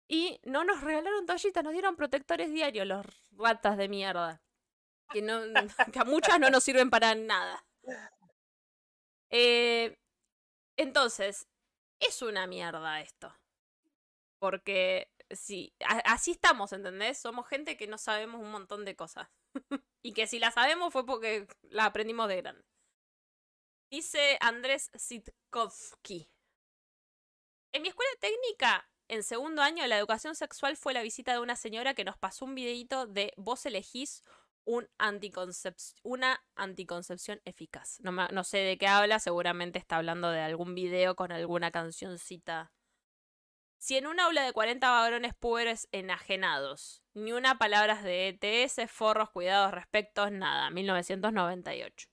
Y 0.09 0.41
no 0.45 0.65
nos 0.65 0.81
regalaron 0.83 1.27
toallitas, 1.27 1.65
nos 1.65 1.73
dieron 1.73 1.97
protectores 1.97 2.53
diarios, 2.53 2.87
los 2.87 3.05
ratas 3.33 3.77
de 3.77 3.89
mierda. 3.89 4.43
Que, 5.11 5.23
no, 5.23 5.41
que 5.93 5.99
a 5.99 6.05
muchas 6.05 6.39
no 6.41 6.51
nos 6.51 6.62
sirven 6.65 6.91
para 6.91 7.15
nada. 7.15 7.65
Eh, 9.31 9.97
entonces, 10.77 11.49
es 12.01 12.23
una 12.23 12.47
mierda 12.47 13.01
esto. 13.01 13.35
Porque 14.39 15.11
a- 15.85 16.12
así 16.12 16.33
estamos, 16.33 16.73
¿entendés? 16.73 17.19
Somos 17.19 17.49
gente 17.49 17.77
que 17.77 17.87
no 17.87 17.99
sabemos 17.99 18.41
un 18.41 18.51
montón 18.51 18.85
de 18.85 18.95
cosas. 18.95 19.28
y 20.03 20.12
que 20.12 20.27
si 20.27 20.39
la 20.39 20.51
sabemos 20.51 20.93
fue 20.93 21.05
porque 21.05 21.49
la 21.62 21.87
aprendimos 21.87 22.28
de 22.28 22.37
grande. 22.37 22.65
Dice 23.91 24.37
Andrés 24.41 24.91
Sitkovsky. 24.95 26.28
En 27.73 27.83
mi 27.83 27.89
escuela 27.89 28.11
técnica, 28.20 28.89
en 29.09 29.23
segundo 29.23 29.62
año, 29.62 29.87
la 29.87 29.99
educación 29.99 30.35
sexual 30.35 30.77
fue 30.77 30.93
la 30.95 31.03
visita 31.03 31.33
de 31.33 31.41
una 31.41 31.57
señora 31.57 31.95
que 31.95 32.05
nos 32.05 32.19
pasó 32.19 32.45
un 32.45 32.55
videito 32.55 33.07
de 33.07 33.33
vos 33.37 33.65
elegís 33.66 34.23
un 34.65 34.89
anticoncep- 34.99 35.95
una 36.03 36.45
anticoncepción 36.57 37.41
eficaz. 37.45 38.01
No, 38.01 38.11
no 38.11 38.45
sé 38.45 38.59
de 38.59 38.78
qué 38.78 38.89
habla, 38.89 39.20
seguramente 39.20 39.78
está 39.78 39.97
hablando 39.97 40.31
de 40.31 40.41
algún 40.41 40.74
video 40.74 41.15
con 41.15 41.31
alguna 41.31 41.70
cancioncita. 41.70 42.73
Si 43.78 43.97
en 43.97 44.07
un 44.07 44.19
aula 44.19 44.43
de 44.43 44.53
40 44.53 44.91
varones 44.91 45.35
puberes 45.35 45.87
enajenados, 45.93 47.05
ni 47.15 47.33
una 47.33 47.59
palabras 47.59 48.03
de 48.03 48.28
ETS, 48.41 48.91
forros, 48.91 49.31
cuidados, 49.31 49.73
respectos, 49.73 50.33
nada, 50.33 50.70
1998. 50.70 52.09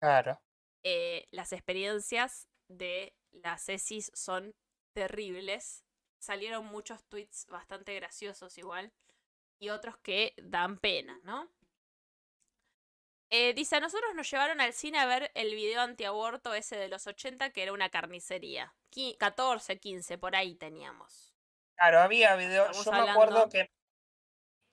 Claro. 0.00 0.40
Eh, 0.82 1.28
las 1.30 1.52
experiencias 1.52 2.48
de 2.68 3.14
las 3.30 3.68
ESIS 3.68 4.10
son 4.14 4.56
terribles. 4.94 5.83
Salieron 6.24 6.64
muchos 6.66 7.04
tweets 7.04 7.46
bastante 7.48 7.94
graciosos 7.94 8.56
igual. 8.56 8.92
Y 9.58 9.68
otros 9.68 9.96
que 9.98 10.34
dan 10.38 10.78
pena, 10.78 11.20
¿no? 11.22 11.48
Eh, 13.30 13.52
dice, 13.54 13.76
a 13.76 13.80
nosotros 13.80 14.14
nos 14.14 14.30
llevaron 14.30 14.60
al 14.60 14.72
cine 14.72 14.98
a 14.98 15.06
ver 15.06 15.30
el 15.34 15.54
video 15.54 15.80
antiaborto 15.82 16.54
ese 16.54 16.76
de 16.76 16.88
los 16.88 17.06
80 17.06 17.50
que 17.50 17.62
era 17.62 17.72
una 17.72 17.90
carnicería. 17.90 18.74
Qui- 18.90 19.16
14, 19.18 19.78
15, 19.78 20.18
por 20.18 20.34
ahí 20.36 20.54
teníamos. 20.54 21.34
Claro, 21.76 22.00
había 22.00 22.36
video. 22.36 22.66
Estamos 22.70 22.84
Yo 22.84 22.92
me 22.92 23.10
acuerdo 23.10 23.48
que, 23.48 23.70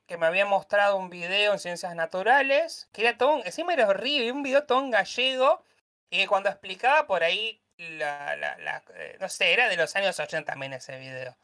que 0.08 0.18
me 0.18 0.28
había 0.28 0.46
mostrado 0.46 0.96
un 0.98 1.10
video 1.10 1.54
en 1.54 1.60
Ciencias 1.60 1.96
Naturales, 1.96 2.88
que 2.94 3.02
era 3.02 3.18
todo, 3.18 3.34
un- 3.36 3.46
encima 3.46 3.74
era 3.74 3.88
horrible, 3.88 4.32
un 4.32 4.44
video 4.44 4.66
todo 4.66 4.80
en 4.80 4.92
gallego, 4.92 5.64
y 6.10 6.18
que 6.18 6.28
cuando 6.28 6.50
explicaba 6.50 7.08
por 7.08 7.24
ahí, 7.24 7.61
la, 7.90 8.36
la, 8.36 8.58
la, 8.58 8.84
eh, 8.96 9.18
no 9.20 9.30
sé, 9.30 9.54
era 9.54 9.68
de 9.70 9.78
los 9.78 9.96
años 9.96 10.20
80 10.20 10.52
también 10.52 10.74
ese 10.74 10.98
video. 10.98 11.36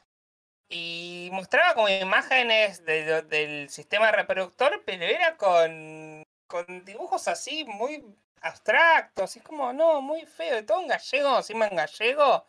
Y 0.70 1.30
mostraba 1.32 1.74
como 1.74 1.90
imágenes 1.90 2.84
del 2.86 3.70
sistema 3.70 4.12
reproductor, 4.12 4.84
pero 4.86 5.06
era 5.06 5.38
con, 5.38 6.24
con 6.46 6.84
dibujos 6.86 7.28
así 7.28 7.64
muy 7.66 8.04
abstractos, 8.42 9.24
así 9.24 9.40
como, 9.40 9.72
no, 9.74 10.02
muy 10.02 10.26
feo, 10.26 10.60
y 10.60 10.66
todo 10.66 10.82
en 10.82 10.88
gallego, 10.88 11.38
encima 11.38 11.68
en 11.68 11.78
gallego. 11.78 12.46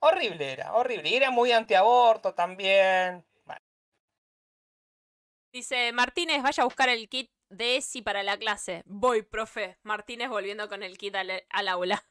Horrible 0.00 0.52
era, 0.52 0.74
horrible. 0.74 1.08
Y 1.10 1.16
era 1.16 1.30
muy 1.30 1.52
antiaborto 1.52 2.34
también. 2.34 3.24
Dice, 5.52 5.92
Martínez, 5.92 6.42
vaya 6.42 6.62
a 6.62 6.66
buscar 6.66 6.88
el 6.88 7.08
kit 7.08 7.30
de 7.48 7.76
ESI 7.76 8.02
para 8.02 8.22
la 8.22 8.36
clase. 8.38 8.82
Voy, 8.86 9.22
profe. 9.22 9.78
Martínez 9.82 10.28
volviendo 10.28 10.68
con 10.68 10.82
el 10.82 10.98
kit 10.98 11.14
al 11.16 11.68
aula. 11.68 12.04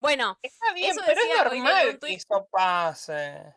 Bueno, 0.00 0.38
está 0.42 0.72
bien, 0.74 0.90
eso 0.90 1.00
pero 1.04 1.20
decía, 1.20 1.36
es 1.36 1.44
normal 1.44 1.98
que 1.98 2.14
eso 2.14 2.48
pase. 2.50 3.54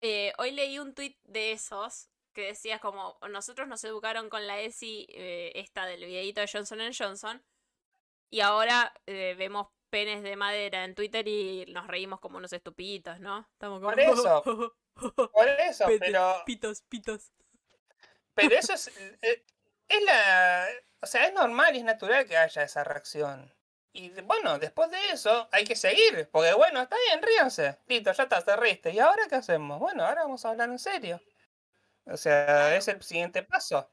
Eh, 0.00 0.32
hoy 0.38 0.50
leí 0.52 0.78
un 0.78 0.94
tuit 0.94 1.18
de 1.24 1.52
esos 1.52 2.08
que 2.32 2.46
decía 2.46 2.78
como 2.78 3.18
nosotros 3.28 3.68
nos 3.68 3.84
educaron 3.84 4.30
con 4.30 4.46
la 4.46 4.60
ESI 4.60 5.06
eh, 5.10 5.52
esta 5.56 5.84
del 5.84 6.04
videito 6.04 6.40
de 6.40 6.48
Johnson 6.50 6.78
Johnson 6.96 7.44
y 8.30 8.40
ahora 8.40 8.94
eh, 9.06 9.34
vemos 9.36 9.68
penes 9.90 10.22
de 10.22 10.36
madera 10.36 10.84
en 10.84 10.94
Twitter 10.94 11.26
y 11.26 11.66
nos 11.66 11.86
reímos 11.86 12.20
como 12.20 12.38
unos 12.38 12.52
estupiditos, 12.52 13.20
¿no? 13.20 13.40
Estamos 13.52 13.80
como 13.80 13.90
Por 13.90 14.00
eso. 14.00 14.76
Por 15.32 15.48
eso, 15.48 15.86
Pete, 15.86 16.06
pero, 16.06 16.42
pitos, 16.44 16.82
pitos. 16.82 17.32
pero 18.34 18.54
eso 18.58 18.74
es, 18.74 18.90
es 19.88 20.04
la, 20.04 20.66
o 21.00 21.06
sea, 21.06 21.26
es 21.26 21.32
normal 21.32 21.74
y 21.74 21.78
es 21.78 21.84
natural 21.84 22.26
que 22.26 22.36
haya 22.36 22.62
esa 22.62 22.84
reacción. 22.84 23.52
Y 23.92 24.10
bueno, 24.22 24.58
después 24.58 24.90
de 24.90 24.98
eso 25.10 25.48
hay 25.52 25.64
que 25.64 25.74
seguir, 25.74 26.28
porque 26.30 26.52
bueno, 26.54 26.80
está 26.82 26.96
bien, 27.08 27.22
ríanse. 27.22 27.78
Listo, 27.86 28.12
ya 28.12 28.22
está, 28.24 28.42
te 28.42 28.56
reíste. 28.56 28.92
¿Y 28.92 29.00
ahora 29.00 29.26
qué 29.28 29.36
hacemos? 29.36 29.78
Bueno, 29.80 30.04
ahora 30.04 30.22
vamos 30.22 30.44
a 30.44 30.50
hablar 30.50 30.68
en 30.70 30.78
serio. 30.78 31.20
O 32.04 32.16
sea, 32.16 32.76
es 32.76 32.88
el 32.88 33.02
siguiente 33.02 33.42
paso. 33.42 33.90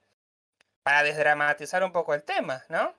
Para 0.84 1.03
desdramatizar 1.03 1.84
un 1.84 1.91
poco 1.91 2.14
el 2.14 2.24
tema, 2.24 2.64
¿no? 2.69 2.95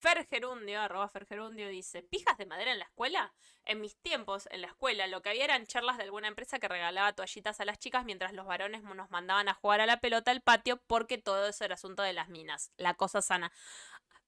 Fer 0.00 0.26
Gerundio, 0.30 0.80
arroba 0.80 1.08
Fer 1.08 1.26
Gerundio, 1.26 1.68
dice, 1.68 2.02
¿pijas 2.02 2.38
de 2.38 2.46
madera 2.46 2.72
en 2.72 2.78
la 2.78 2.86
escuela? 2.86 3.34
En 3.66 3.82
mis 3.82 3.96
tiempos, 4.00 4.48
en 4.50 4.62
la 4.62 4.68
escuela, 4.68 5.06
lo 5.06 5.20
que 5.20 5.28
había 5.28 5.44
eran 5.44 5.66
charlas 5.66 5.98
de 5.98 6.04
alguna 6.04 6.26
empresa 6.26 6.58
que 6.58 6.68
regalaba 6.68 7.12
toallitas 7.12 7.60
a 7.60 7.66
las 7.66 7.78
chicas 7.78 8.06
mientras 8.06 8.32
los 8.32 8.46
varones 8.46 8.82
nos 8.82 9.10
mandaban 9.10 9.50
a 9.50 9.54
jugar 9.54 9.82
a 9.82 9.86
la 9.86 10.00
pelota 10.00 10.30
al 10.30 10.40
patio 10.40 10.78
porque 10.86 11.18
todo 11.18 11.46
eso 11.48 11.66
era 11.66 11.74
asunto 11.74 12.02
de 12.02 12.14
las 12.14 12.30
minas, 12.30 12.72
la 12.78 12.94
cosa 12.94 13.20
sana. 13.20 13.52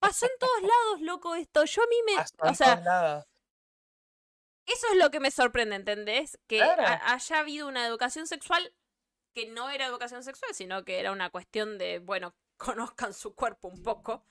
Pasó 0.02 0.26
en 0.26 0.32
todos 0.38 0.62
lados, 0.62 1.00
loco, 1.00 1.34
esto. 1.34 1.64
Yo 1.64 1.82
a 1.82 1.86
mí 1.86 1.96
me... 2.06 2.16
Hasta 2.16 2.44
O 2.44 2.48
en 2.48 2.54
sea, 2.56 2.72
todos 2.74 2.84
lados. 2.84 3.24
eso 4.66 4.86
es 4.92 4.96
lo 4.98 5.10
que 5.10 5.20
me 5.20 5.30
sorprende, 5.30 5.76
¿entendés? 5.76 6.38
Que 6.48 6.58
Claro. 6.58 6.82
haya 7.04 7.38
habido 7.38 7.68
una 7.68 7.86
educación 7.86 8.26
sexual 8.26 8.74
que 9.34 9.46
no 9.50 9.70
era 9.70 9.86
educación 9.86 10.22
sexual, 10.22 10.52
sino 10.54 10.84
que 10.84 10.98
era 11.00 11.12
una 11.12 11.30
cuestión 11.30 11.78
de, 11.78 12.00
bueno, 12.00 12.34
conozcan 12.96 13.14
su 13.14 13.34
cuerpo 13.34 13.68
un 13.68 13.82
poco. 13.82 14.26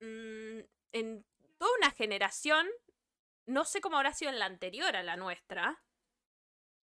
Mm, 0.00 0.60
en 0.92 1.24
toda 1.58 1.70
una 1.78 1.90
generación, 1.90 2.66
no 3.46 3.64
sé 3.64 3.80
cómo 3.80 3.96
habrá 3.96 4.12
sido 4.12 4.30
en 4.30 4.38
la 4.38 4.46
anterior 4.46 4.94
a 4.96 5.02
la 5.02 5.16
nuestra, 5.16 5.82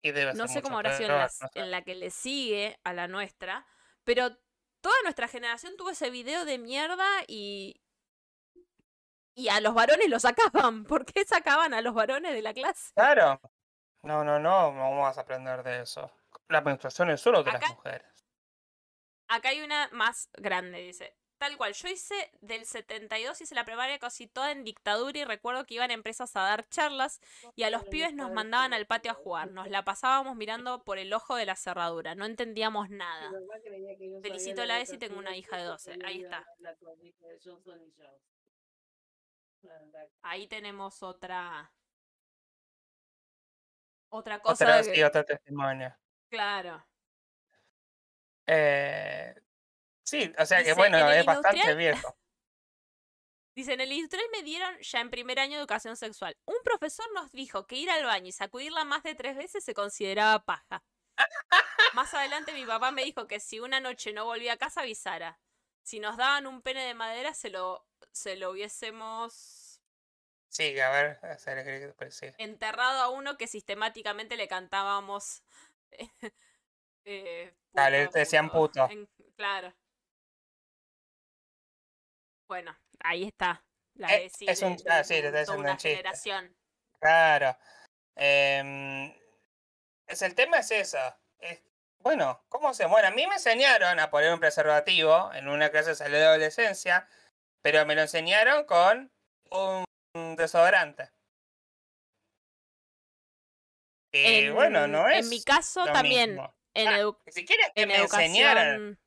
Y 0.02 0.12
debe 0.12 0.34
No 0.34 0.48
sé 0.48 0.62
cómo 0.62 0.78
habrá 0.78 0.98
sido 0.98 1.10
en 1.56 1.72
la 1.72 1.84
que 1.84 1.96
le 1.96 2.10
sigue 2.12 2.80
a 2.84 2.94
la 2.94 3.08
nuestra, 3.08 3.66
pero 4.04 4.38
toda 4.86 5.02
nuestra 5.02 5.28
generación 5.28 5.76
tuvo 5.78 5.90
ese 5.90 6.12
video 6.12 6.46
de 6.46 6.60
mierda 6.60 7.08
y. 7.28 7.82
Y 9.34 9.50
a 9.50 9.60
los 9.60 9.74
varones 9.74 10.08
lo 10.10 10.20
sacaban. 10.20 10.86
¿Por 10.88 11.08
qué 11.08 11.26
sacaban 11.26 11.74
a 11.74 11.82
los 11.82 11.96
varones 11.96 12.34
de 12.34 12.44
la 12.44 12.54
clase? 12.54 12.94
Claro. 12.94 13.42
No, 14.04 14.24
no, 14.24 14.40
no, 14.40 14.72
no 14.72 14.92
vamos 14.92 15.18
a 15.18 15.22
aprender 15.22 15.64
de 15.64 15.82
eso. 15.82 16.12
La 16.50 16.62
menstruación 16.62 17.10
es 17.10 17.20
solo 17.20 17.42
de 17.42 17.52
las 17.52 17.68
mujeres. 17.68 18.28
Acá 19.28 19.50
hay 19.50 19.62
una 19.62 19.90
más 19.92 20.30
grande, 20.34 20.78
dice. 20.82 21.18
Tal 21.38 21.58
cual, 21.58 21.74
yo 21.74 21.90
hice 21.90 22.16
del 22.40 22.66
72, 22.66 23.42
hice 23.42 23.56
la 23.56 23.66
primaria 23.66 24.00
casi 24.00 24.26
toda 24.26 24.52
en 24.52 24.64
dictadura 24.64 25.18
y 25.20 25.26
recuerdo 25.26 25.66
que 25.66 25.74
iban 25.74 25.92
empresas 25.92 26.34
a 26.38 26.42
dar 26.42 26.68
charlas 26.70 27.20
y 27.56 27.64
a 27.64 27.70
los 27.70 27.84
pibes 27.84 28.14
nos 28.14 28.32
mandaban 28.32 28.74
al 28.74 28.86
patio 28.88 29.12
a 29.12 29.16
jugar. 29.16 29.52
Nos 29.52 29.70
la 29.70 29.84
pasábamos 29.84 30.38
mirando 30.38 30.84
por 30.84 30.98
el 30.98 31.12
ojo 31.14 31.36
de 31.36 31.46
la 31.46 31.56
cerradura, 31.58 32.16
no 32.16 32.26
entendíamos 32.26 32.90
nada. 32.90 33.32
Felicito 34.22 34.62
a 34.62 34.66
la 34.66 34.78
vez 34.78 34.94
y 34.94 34.98
tengo 34.98 35.20
una 35.20 35.36
hija 35.36 35.58
de 35.58 35.64
12. 35.66 36.00
Ahí 36.06 36.24
está. 36.24 36.46
Ahí 40.22 40.48
tenemos 40.48 41.04
otra. 41.04 41.72
Otra 44.10 44.40
cosa. 44.40 44.54
Otra, 44.66 44.78
de 44.78 44.84
sí, 44.86 44.92
que- 44.94 45.06
otro 45.06 45.26
testimonio. 45.26 45.94
Claro. 46.30 46.86
Eh, 48.48 49.36
sí, 50.06 50.34
o 50.38 50.46
sea 50.46 50.64
que 50.64 50.74
bueno, 50.74 51.10
es 51.12 51.26
bastante 51.26 51.76
viejo. 51.76 52.16
Dice, 53.56 53.72
en 53.74 53.80
el 53.80 53.92
industrial 53.94 54.28
me 54.34 54.44
dieron 54.44 54.78
ya 54.82 55.00
en 55.00 55.10
primer 55.10 55.40
año 55.40 55.54
de 55.54 55.60
educación 55.60 55.96
sexual. 55.96 56.36
Un 56.46 56.58
profesor 56.62 57.06
nos 57.14 57.32
dijo 57.32 57.66
que 57.66 57.78
ir 57.78 57.90
al 57.90 58.04
baño 58.04 58.28
y 58.28 58.34
sacudirla 58.34 58.84
más 58.84 59.02
de 59.04 59.16
tres 59.16 59.38
veces 59.38 59.64
se 59.64 59.74
consideraba 59.74 60.44
paja. 60.44 60.84
Más 61.94 62.14
adelante 62.14 62.52
mi 62.52 62.66
papá 62.66 62.92
me 62.92 63.06
dijo 63.06 63.28
que 63.28 63.40
si 63.40 63.62
una 63.62 63.80
noche 63.80 64.12
no 64.12 64.26
volvía 64.26 64.54
a 64.54 64.58
casa 64.58 64.82
avisara. 64.82 65.40
Si 65.84 66.02
nos 66.02 66.18
daban 66.18 66.48
un 66.48 66.62
pene 66.62 66.86
de 66.86 66.96
madera 66.96 67.34
se 67.34 67.50
lo, 67.50 67.88
se 68.12 68.36
lo 68.36 68.52
hubiésemos 68.52 69.66
Sí, 70.56 70.80
a 70.80 70.90
ver, 70.90 71.20
a 71.22 71.54
ver 71.54 71.66
qué 71.66 71.94
parece. 71.98 72.34
enterrado 72.38 73.02
a 73.02 73.10
uno 73.10 73.36
que 73.38 73.46
sistemáticamente 73.46 74.38
le 74.38 74.48
cantábamos. 74.48 75.44
eh, 77.04 77.54
Dale, 77.74 78.06
puto, 78.06 78.14
te 78.14 78.20
decían 78.20 78.50
puto. 78.50 78.88
en- 78.90 79.10
claro. 79.36 79.74
Bueno, 82.48 82.76
ahí 83.00 83.26
está. 83.26 83.64
La 83.96 84.14
Eh, 84.14 84.30
de 84.40 84.52
es 84.52 84.62
un- 84.62 84.78
ah, 84.90 85.04
sí, 85.04 85.16
diciendo 85.22 85.54
una 85.58 85.78
generación. 85.78 86.56
Claro. 87.00 87.58
Em, 88.16 89.14
es, 90.08 90.22
el 90.22 90.36
tema 90.36 90.60
es 90.60 90.72
eso. 90.72 90.98
Es, 91.40 91.62
bueno, 92.00 92.44
¿cómo 92.50 92.74
se 92.74 92.86
Bueno, 92.86 93.08
a 93.08 93.12
mí 93.12 93.26
me 93.28 93.36
enseñaron 93.36 94.00
a 94.00 94.10
poner 94.10 94.34
un 94.34 94.40
preservativo 94.40 95.32
en 95.34 95.48
una 95.48 95.70
clase 95.70 95.90
de 95.92 95.96
salud 95.96 96.18
de 96.18 96.26
adolescencia, 96.26 97.08
pero 97.62 97.86
me 97.86 97.96
lo 97.96 98.02
enseñaron 98.02 98.66
con 98.66 99.12
un, 99.52 99.86
desodorante. 100.36 101.12
Y 104.14 104.46
En, 104.46 104.54
bueno, 104.56 104.88
no 104.88 105.10
es. 105.10 105.26
en 105.26 105.30
mi 105.30 105.44
caso 105.44 105.84
también. 105.86 106.32
mismo. 106.32 106.56
En, 106.74 106.88
Ah, 106.90 107.18
Si 107.28 107.46
quieres 107.46 107.68
que 107.74 107.82
en 107.84 107.88
me 107.90 107.96
enseñaran, 107.98 109.00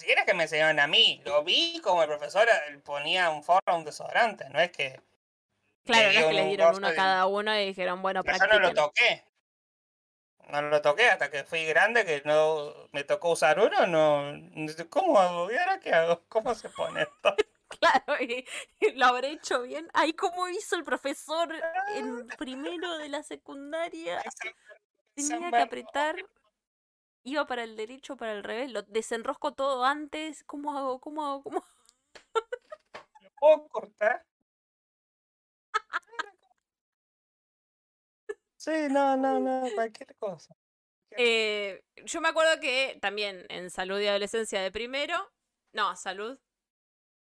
educación. 0.00 0.06
si 0.06 0.06
quieres 0.06 0.24
que 0.24 0.34
me 0.34 0.42
enseñaran 0.44 0.80
a 0.80 0.86
mí, 0.86 1.22
lo 1.24 1.44
vi 1.44 1.80
como 1.82 2.02
el 2.02 2.08
profesor 2.08 2.48
ponía 2.84 3.30
un 3.30 3.42
forro 3.42 3.62
a 3.66 3.76
un 3.76 3.84
desodorante, 3.84 4.48
no 4.50 4.60
es 4.60 4.70
que 4.70 5.00
Claro, 5.84 6.12
no 6.12 6.18
es 6.20 6.26
que 6.26 6.32
le 6.32 6.44
dieron 6.46 6.76
uno 6.76 6.88
a 6.88 6.94
cada 6.94 7.26
uno 7.26 7.58
y 7.58 7.66
dijeron, 7.66 8.02
bueno, 8.02 8.22
Pero 8.22 8.38
yo 8.38 8.46
no 8.46 8.58
lo 8.60 8.74
toqué. 8.74 9.24
No 10.48 10.62
lo 10.62 10.82
toqué 10.82 11.08
hasta 11.08 11.30
que 11.30 11.44
fui 11.44 11.64
grande, 11.64 12.04
que 12.04 12.22
no 12.24 12.88
me 12.92 13.04
tocó 13.04 13.30
usar 13.30 13.60
uno, 13.60 13.86
no. 13.86 14.66
¿Cómo 14.88 15.18
hago? 15.18 15.50
¿Y 15.50 15.56
ahora 15.56 15.78
qué 15.78 15.92
hago? 15.92 16.22
¿Cómo 16.28 16.54
se 16.54 16.68
pone 16.70 17.02
esto? 17.02 17.34
Claro, 17.78 18.20
y, 18.20 18.44
y 18.80 18.92
lo 18.94 19.06
habré 19.06 19.30
hecho 19.30 19.62
bien. 19.62 19.88
Ay, 19.94 20.12
¿cómo 20.12 20.48
hizo 20.48 20.74
el 20.74 20.82
profesor 20.82 21.54
en 21.94 22.26
primero 22.36 22.98
de 22.98 23.08
la 23.08 23.22
secundaria? 23.22 24.20
Tenía 25.14 25.50
que 25.52 25.56
apretar. 25.56 26.16
Iba 27.22 27.46
para 27.46 27.64
el 27.64 27.76
derecho, 27.76 28.16
para 28.16 28.32
el 28.32 28.42
revés. 28.42 28.70
Lo 28.72 28.82
desenrosco 28.82 29.52
todo 29.52 29.84
antes. 29.84 30.42
¿Cómo 30.44 30.76
hago? 30.76 31.00
¿Cómo 31.00 31.24
hago? 31.26 31.42
¿Cómo? 31.42 31.64
¿Lo 33.22 33.30
puedo 33.38 33.68
cortar? 33.68 34.24
Sí, 38.56 38.88
no, 38.90 39.16
no, 39.16 39.40
no, 39.40 39.68
cualquier 39.74 40.14
cosa. 40.16 40.54
Eh, 41.12 41.82
yo 42.04 42.20
me 42.20 42.28
acuerdo 42.28 42.60
que 42.60 42.98
también 43.00 43.46
en 43.48 43.70
salud 43.70 43.98
y 44.00 44.06
adolescencia 44.06 44.60
de 44.60 44.70
primero. 44.70 45.32
No, 45.72 45.96
salud. 45.96 46.38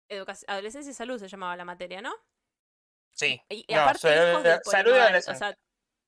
Educación, 0.09 0.49
adolescencia 0.51 0.91
y 0.91 0.93
salud 0.93 1.19
se 1.19 1.29
llamaba 1.29 1.55
la 1.55 1.63
materia, 1.63 2.01
¿no? 2.01 2.13
Sí. 3.13 3.41
Y, 3.49 3.63
y 3.67 3.73
No, 3.75 3.81
aparte 3.81 3.99
salud- 4.09 4.29
hijos 4.31 4.43
del 4.43 4.59
salud 4.65 4.91
y 4.95 4.99
adolescencia. 4.99 5.33
O 5.47 5.51
sea, 5.51 5.59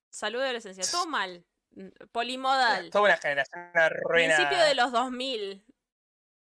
salud 0.10 0.40
y 0.40 0.44
adolescencia. 0.44 0.84
Todo 0.92 1.06
mal. 1.08 1.46
Polimodal. 2.12 2.90
Toda 2.90 3.06
una 3.06 3.18
generación 3.18 3.72
arruinada. 3.74 4.38
Principio 4.38 4.64
de 4.66 4.76
los 4.76 4.92
2000. 4.92 5.66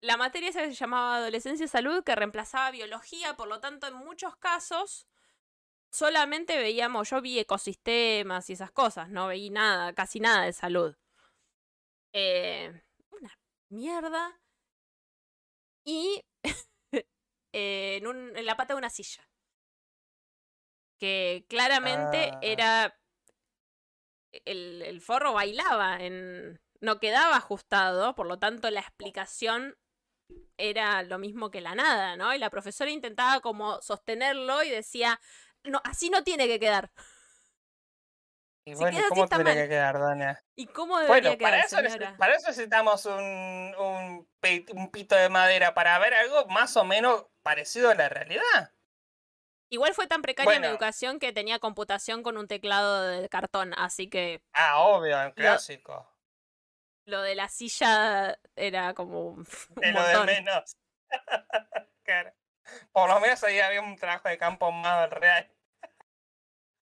La 0.01 0.17
materia 0.17 0.51
se 0.51 0.71
llamaba 0.73 1.17
Adolescencia 1.17 1.65
y 1.65 1.67
Salud, 1.67 2.03
que 2.03 2.15
reemplazaba 2.15 2.69
biología, 2.71 3.35
por 3.35 3.47
lo 3.47 3.59
tanto, 3.59 3.87
en 3.87 3.95
muchos 3.95 4.35
casos, 4.35 5.07
solamente 5.91 6.57
veíamos, 6.57 7.09
yo 7.09 7.21
vi 7.21 7.39
ecosistemas 7.39 8.49
y 8.49 8.53
esas 8.53 8.71
cosas, 8.71 9.09
no 9.09 9.27
veí 9.27 9.49
nada, 9.49 9.93
casi 9.93 10.19
nada 10.19 10.43
de 10.43 10.53
salud. 10.53 10.95
Eh, 12.13 12.83
una 13.09 13.33
mierda. 13.69 14.39
Y 15.83 16.23
eh, 17.53 17.97
en, 17.97 18.07
un- 18.07 18.37
en 18.37 18.45
la 18.45 18.55
pata 18.57 18.73
de 18.73 18.77
una 18.77 18.89
silla. 18.91 19.27
Que 20.99 21.45
claramente 21.49 22.31
Ah. 22.33 22.39
era. 22.41 22.99
El, 24.45 24.81
el 24.81 25.01
forro 25.01 25.33
bailaba, 25.33 25.97
en, 26.01 26.59
no 26.81 26.99
quedaba 26.99 27.37
ajustado, 27.37 28.15
por 28.15 28.27
lo 28.27 28.39
tanto 28.39 28.69
la 28.69 28.81
explicación 28.81 29.77
era 30.57 31.03
lo 31.03 31.19
mismo 31.19 31.51
que 31.51 31.61
la 31.61 31.75
nada, 31.75 32.15
¿no? 32.17 32.33
Y 32.33 32.37
la 32.39 32.49
profesora 32.49 32.89
intentaba 32.91 33.41
como 33.41 33.81
sostenerlo 33.81 34.63
y 34.63 34.69
decía, 34.69 35.19
no, 35.63 35.81
así 35.83 36.09
no 36.09 36.23
tiene 36.23 36.47
que 36.47 36.59
quedar. 36.59 36.91
Y 38.67 38.71
si 38.71 38.79
bueno, 38.79 38.99
¿cómo 39.09 39.27
tendría 39.27 39.53
mal. 39.53 39.63
que 39.63 39.69
quedar, 39.69 39.99
Doña? 39.99 40.43
¿Y 40.55 40.67
cómo 40.67 40.97
debería 40.97 41.31
Bueno, 41.31 41.37
para 41.39 41.57
quedar, 41.57 41.65
eso, 41.65 41.77
señora? 41.77 42.17
para 42.17 42.35
eso 42.35 42.47
necesitamos 42.47 43.05
un, 43.05 43.75
un, 43.77 44.27
un 44.73 44.91
pito 44.91 45.15
de 45.15 45.29
madera 45.29 45.75
para 45.75 45.99
ver 45.99 46.15
algo 46.15 46.47
más 46.47 46.75
o 46.75 46.83
menos 46.83 47.27
parecido 47.43 47.91
a 47.91 47.95
la 47.95 48.09
realidad. 48.09 48.74
Igual 49.71 49.93
fue 49.93 50.07
tan 50.07 50.21
precaria 50.21 50.51
mi 50.53 50.57
Bueno. 50.59 50.67
educación 50.71 51.19
que 51.19 51.33
tenía 51.33 51.59
computación 51.59 52.21
con 52.23 52.37
un 52.37 52.47
teclado 52.47 53.01
de 53.07 53.27
cartón, 53.29 53.73
así 53.77 54.09
que 54.09 54.41
Ah, 54.53 54.79
obvio, 54.79 55.17
un 55.25 55.31
clásico. 55.31 56.07
lo 57.05 57.21
de 57.21 57.35
la 57.35 57.49
silla 57.49 58.39
era 58.55 58.93
como 58.93 59.21
un 59.27 59.43
De 59.81 59.91
lo 59.91 60.03
de 60.07 60.23
menos. 60.25 60.77
Claro. 62.03 62.31
Por 62.91 63.09
lo 63.09 63.19
menos 63.19 63.43
ahí 63.43 63.59
había 63.59 63.81
un 63.81 63.95
trabajo 63.95 64.29
de 64.29 64.37
campo 64.37 64.71
más 64.71 65.09
real. 65.09 65.51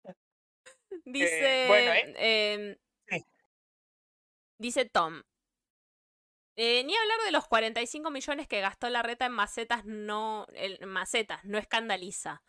Dice. 1.06 1.66
bueno, 1.68 1.91
¿eh? 1.94 2.14
em, 2.54 2.78
Sí. 3.10 3.26
Dice 4.60 4.86
Tom. 4.86 5.24
eh, 6.56 6.84
ni 6.84 6.95
hablar 6.95 7.20
de 7.26 7.32
los 7.32 7.48
45 7.48 8.10
millones 8.10 8.48
que 8.48 8.62
gastó 8.62 8.90
la 8.90 9.04
reta 9.04 9.26
en 9.28 9.32
macetas 9.34 9.86
no. 9.86 10.48
En 10.54 10.88
macetas, 10.90 11.44
no 11.45 11.58
escandaliza. 11.58 12.44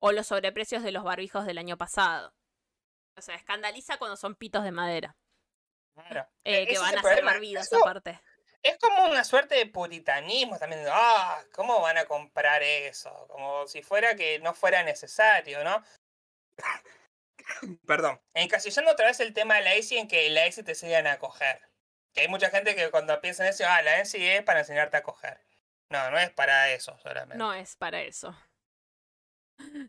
O 0.00 0.12
los 0.12 0.26
sobreprecios 0.26 0.82
de 0.82 0.92
los 0.92 1.04
barbijos 1.04 1.46
del 1.46 1.58
año 1.58 1.76
pasado. 1.76 2.34
O 3.16 3.22
sea, 3.22 3.34
escandaliza 3.36 3.96
cuando 3.98 4.16
son 4.16 4.34
pitos 4.34 4.64
de 4.64 4.72
madera. 4.72 5.16
Claro. 5.94 6.28
eh, 6.42 6.66
que 6.66 6.78
van 6.78 6.98
a 6.98 7.02
ser 7.02 7.24
barbidos 7.24 7.66
Eso- 7.66 7.78
aparte. 7.78 8.20
Es 8.62 8.78
como 8.78 9.04
una 9.04 9.24
suerte 9.24 9.56
de 9.56 9.66
puritanismo 9.66 10.58
también. 10.58 10.84
Ah, 10.90 11.38
¿cómo 11.52 11.80
van 11.82 11.98
a 11.98 12.06
comprar 12.06 12.62
eso? 12.62 13.26
Como 13.28 13.66
si 13.68 13.82
fuera 13.82 14.16
que 14.16 14.38
no 14.38 14.54
fuera 14.54 14.82
necesario, 14.82 15.62
¿no? 15.62 15.84
Perdón. 17.86 18.20
Encasillando 18.32 18.90
otra 18.92 19.06
vez 19.06 19.20
el 19.20 19.34
tema 19.34 19.56
de 19.56 19.62
la 19.62 19.74
ESI 19.74 19.98
en 19.98 20.08
que 20.08 20.28
la 20.30 20.46
ESI 20.46 20.62
te 20.62 20.72
enseñan 20.72 21.06
a 21.06 21.18
coger. 21.18 21.60
Que 22.14 22.22
hay 22.22 22.28
mucha 22.28 22.48
gente 22.50 22.74
que 22.74 22.90
cuando 22.90 23.20
piensa 23.20 23.44
en 23.44 23.50
eso, 23.50 23.64
ah, 23.68 23.82
la 23.82 24.00
ESI 24.00 24.26
es 24.26 24.42
para 24.42 24.60
enseñarte 24.60 24.96
a 24.96 25.02
coger. 25.02 25.44
No, 25.90 26.10
no 26.10 26.18
es 26.18 26.30
para 26.30 26.70
eso 26.70 26.98
solamente. 27.00 27.36
No 27.36 27.52
es 27.52 27.76
para 27.76 28.00
eso. 28.00 28.34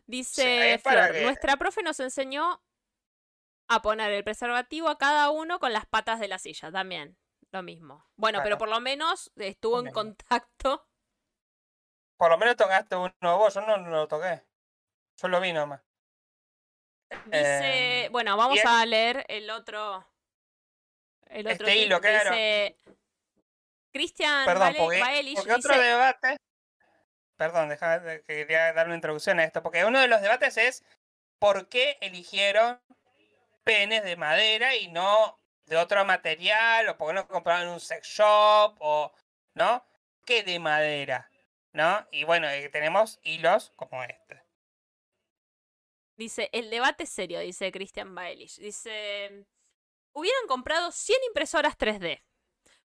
Dice 0.06 0.78
Flor, 0.82 1.12
que- 1.12 1.22
nuestra 1.22 1.56
profe 1.56 1.82
nos 1.82 2.00
enseñó 2.00 2.62
a 3.68 3.82
poner 3.82 4.12
el 4.12 4.24
preservativo 4.24 4.88
a 4.88 4.98
cada 4.98 5.30
uno 5.30 5.58
con 5.58 5.72
las 5.72 5.86
patas 5.86 6.20
de 6.20 6.28
la 6.28 6.38
silla, 6.38 6.70
también. 6.70 7.16
Lo 7.52 7.62
mismo. 7.62 8.04
Bueno, 8.16 8.40
pero 8.42 8.58
por 8.58 8.68
lo 8.68 8.80
menos 8.80 9.32
estuvo 9.36 9.80
en 9.80 9.92
contacto. 9.92 10.86
Por 12.18 12.30
lo 12.30 12.38
menos 12.38 12.56
tocaste 12.56 12.96
uno 12.96 13.12
vos, 13.38 13.54
yo 13.54 13.60
no, 13.60 13.76
no 13.76 13.90
lo 13.90 14.08
toqué. 14.08 14.42
Yo 15.20 15.28
lo 15.28 15.40
vi 15.40 15.52
nomás. 15.52 15.80
Dice, 17.26 18.04
Eh, 18.04 18.08
bueno, 18.10 18.36
vamos 18.36 18.58
a 18.64 18.84
leer 18.84 19.24
el 19.28 19.48
otro 19.50 20.04
el 21.28 21.46
otro 21.46 21.66
Este 21.66 21.76
hilo, 21.76 22.00
claro. 22.00 22.30
dice 22.30 22.76
Cristian 23.92 24.44
Perdón, 24.44 24.74
porque, 24.76 25.00
Baelish 25.00 25.36
porque 25.36 25.52
otro 25.54 25.74
dice, 25.74 25.84
debate. 25.84 26.36
Perdón, 27.36 27.68
deja, 27.68 27.98
de- 28.00 28.22
quería 28.22 28.72
dar 28.72 28.86
una 28.86 28.94
introducción 28.96 29.38
a 29.40 29.44
esto. 29.44 29.62
Porque 29.62 29.84
uno 29.84 30.00
de 30.00 30.08
los 30.08 30.20
debates 30.22 30.56
es 30.56 30.84
por 31.38 31.68
qué 31.68 31.98
eligieron 32.00 32.80
penes 33.64 34.04
de 34.04 34.16
madera 34.16 34.74
y 34.76 34.88
no 34.88 35.38
de 35.66 35.76
otro 35.76 36.04
material, 36.04 36.88
o 36.88 36.96
por 36.96 37.08
qué 37.08 37.14
no 37.14 37.26
compraron 37.28 37.68
un 37.68 37.80
sex 37.80 38.06
shop, 38.06 38.76
o 38.80 39.12
¿no? 39.54 39.84
¿Qué 40.24 40.42
de 40.44 40.58
madera? 40.60 41.28
¿No? 41.72 42.06
Y 42.12 42.24
bueno, 42.24 42.48
eh, 42.48 42.68
tenemos 42.70 43.18
hilos 43.22 43.72
como 43.76 44.02
este. 44.04 44.42
dice, 46.16 46.48
el 46.52 46.70
debate 46.70 47.04
es 47.04 47.10
serio, 47.10 47.40
dice 47.40 47.70
Christian 47.72 48.14
Baelish. 48.14 48.58
Dice, 48.58 49.44
hubieran 50.12 50.46
comprado 50.48 50.90
100 50.90 51.18
impresoras 51.28 51.76
3D, 51.76 52.22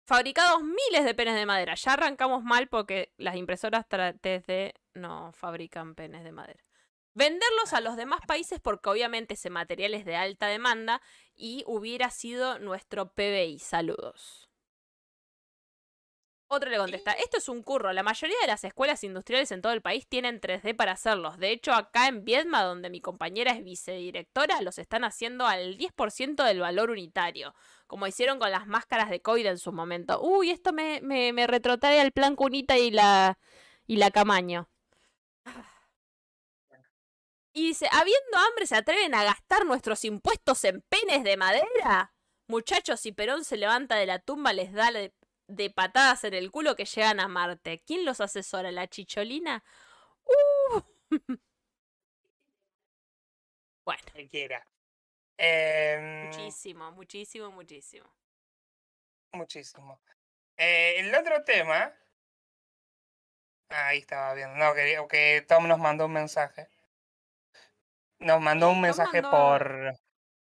fabricados 0.09 0.63
miles 0.63 1.05
de 1.05 1.13
penes 1.13 1.35
de 1.35 1.45
madera. 1.45 1.75
Ya 1.75 1.93
arrancamos 1.93 2.43
mal 2.43 2.67
porque 2.67 3.13
las 3.17 3.35
impresoras 3.35 3.87
tra- 3.87 4.19
3D 4.19 4.73
no 4.95 5.31
fabrican 5.33 5.93
penes 5.93 6.23
de 6.23 6.31
madera. 6.31 6.63
Venderlos 7.13 7.73
a 7.73 7.81
los 7.81 7.95
demás 7.95 8.21
países 8.25 8.59
porque 8.59 8.89
obviamente 8.89 9.35
ese 9.35 9.51
material 9.51 9.93
es 9.93 10.05
de 10.05 10.15
alta 10.15 10.47
demanda 10.47 10.99
y 11.35 11.63
hubiera 11.67 12.09
sido 12.09 12.57
nuestro 12.57 13.13
PBI. 13.13 13.59
Saludos. 13.59 14.49
Otro 16.51 16.71
le 16.71 16.77
contesta, 16.77 17.11
esto 17.11 17.37
es 17.37 17.47
un 17.47 17.61
curro, 17.61 17.93
la 17.93 18.01
mayoría 18.01 18.35
de 18.41 18.47
las 18.47 18.63
escuelas 18.63 19.03
industriales 19.03 19.51
en 19.51 19.61
todo 19.61 19.71
el 19.71 19.83
país 19.83 20.07
tienen 20.07 20.41
3D 20.41 20.75
para 20.75 20.93
hacerlos. 20.93 21.37
De 21.37 21.51
hecho, 21.51 21.73
acá 21.73 22.07
en 22.07 22.25
Viedma, 22.25 22.63
donde 22.63 22.89
mi 22.89 23.01
compañera 23.01 23.51
es 23.51 23.63
vicedirectora, 23.63 24.59
los 24.61 24.79
están 24.79 25.03
haciendo 25.03 25.45
al 25.45 25.77
10% 25.77 26.43
del 26.43 26.59
valor 26.61 26.89
unitario, 26.89 27.53
como 27.89 28.05
hicieron 28.05 28.37
con 28.37 28.51
las 28.51 28.67
máscaras 28.67 29.09
de 29.09 29.19
COVID 29.19 29.47
en 29.47 29.57
su 29.57 29.73
momento. 29.73 30.21
Uy, 30.21 30.51
esto 30.51 30.71
me, 30.71 31.01
me, 31.01 31.33
me 31.33 31.47
retrotrae 31.47 31.99
al 31.99 32.11
plan 32.11 32.35
Cunita 32.35 32.77
y 32.77 32.91
la, 32.91 33.39
y 33.87 33.97
la 33.97 34.11
Camaño. 34.11 34.69
Y 37.51 37.69
dice, 37.69 37.89
habiendo 37.91 38.37
hambre, 38.37 38.67
¿se 38.67 38.75
atreven 38.75 39.15
a 39.15 39.23
gastar 39.23 39.65
nuestros 39.65 40.05
impuestos 40.05 40.63
en 40.65 40.81
penes 40.81 41.23
de 41.23 41.35
madera? 41.35 42.13
Muchachos, 42.47 42.99
si 42.99 43.11
Perón 43.11 43.43
se 43.43 43.57
levanta 43.57 43.95
de 43.95 44.05
la 44.05 44.19
tumba, 44.19 44.53
les 44.53 44.71
da 44.71 44.91
de, 44.91 45.69
patadas 45.71 46.23
en 46.25 46.35
el 46.35 46.51
culo 46.51 46.75
que 46.75 46.85
llegan 46.85 47.19
a 47.19 47.27
Marte. 47.27 47.81
¿Quién 47.87 48.05
los 48.05 48.21
asesora? 48.21 48.71
¿La 48.71 48.87
chicholina? 48.87 49.63
Uh. 50.25 50.81
bueno, 53.83 54.03
Cualquiera. 54.13 54.63
Em, 55.41 56.25
muchísimo, 56.27 56.91
muchísimo, 56.91 57.49
muchísimo. 57.51 58.05
Muchísimo. 59.33 60.01
Eh, 60.57 60.95
el 60.99 61.15
otro 61.15 61.43
tema. 61.45 61.93
Ahí 63.69 63.99
estaba 63.99 64.33
viendo. 64.33 64.55
No, 64.57 64.73
que, 64.73 64.97
que 65.09 65.45
Tom 65.47 65.67
nos 65.67 65.79
mandó 65.79 66.07
un 66.07 66.13
mensaje. 66.13 66.67
Nos 68.19 68.41
mandó 68.41 68.69
un 68.69 68.81
mensaje 68.81 69.21
mandó- 69.21 69.31
por. 69.31 69.95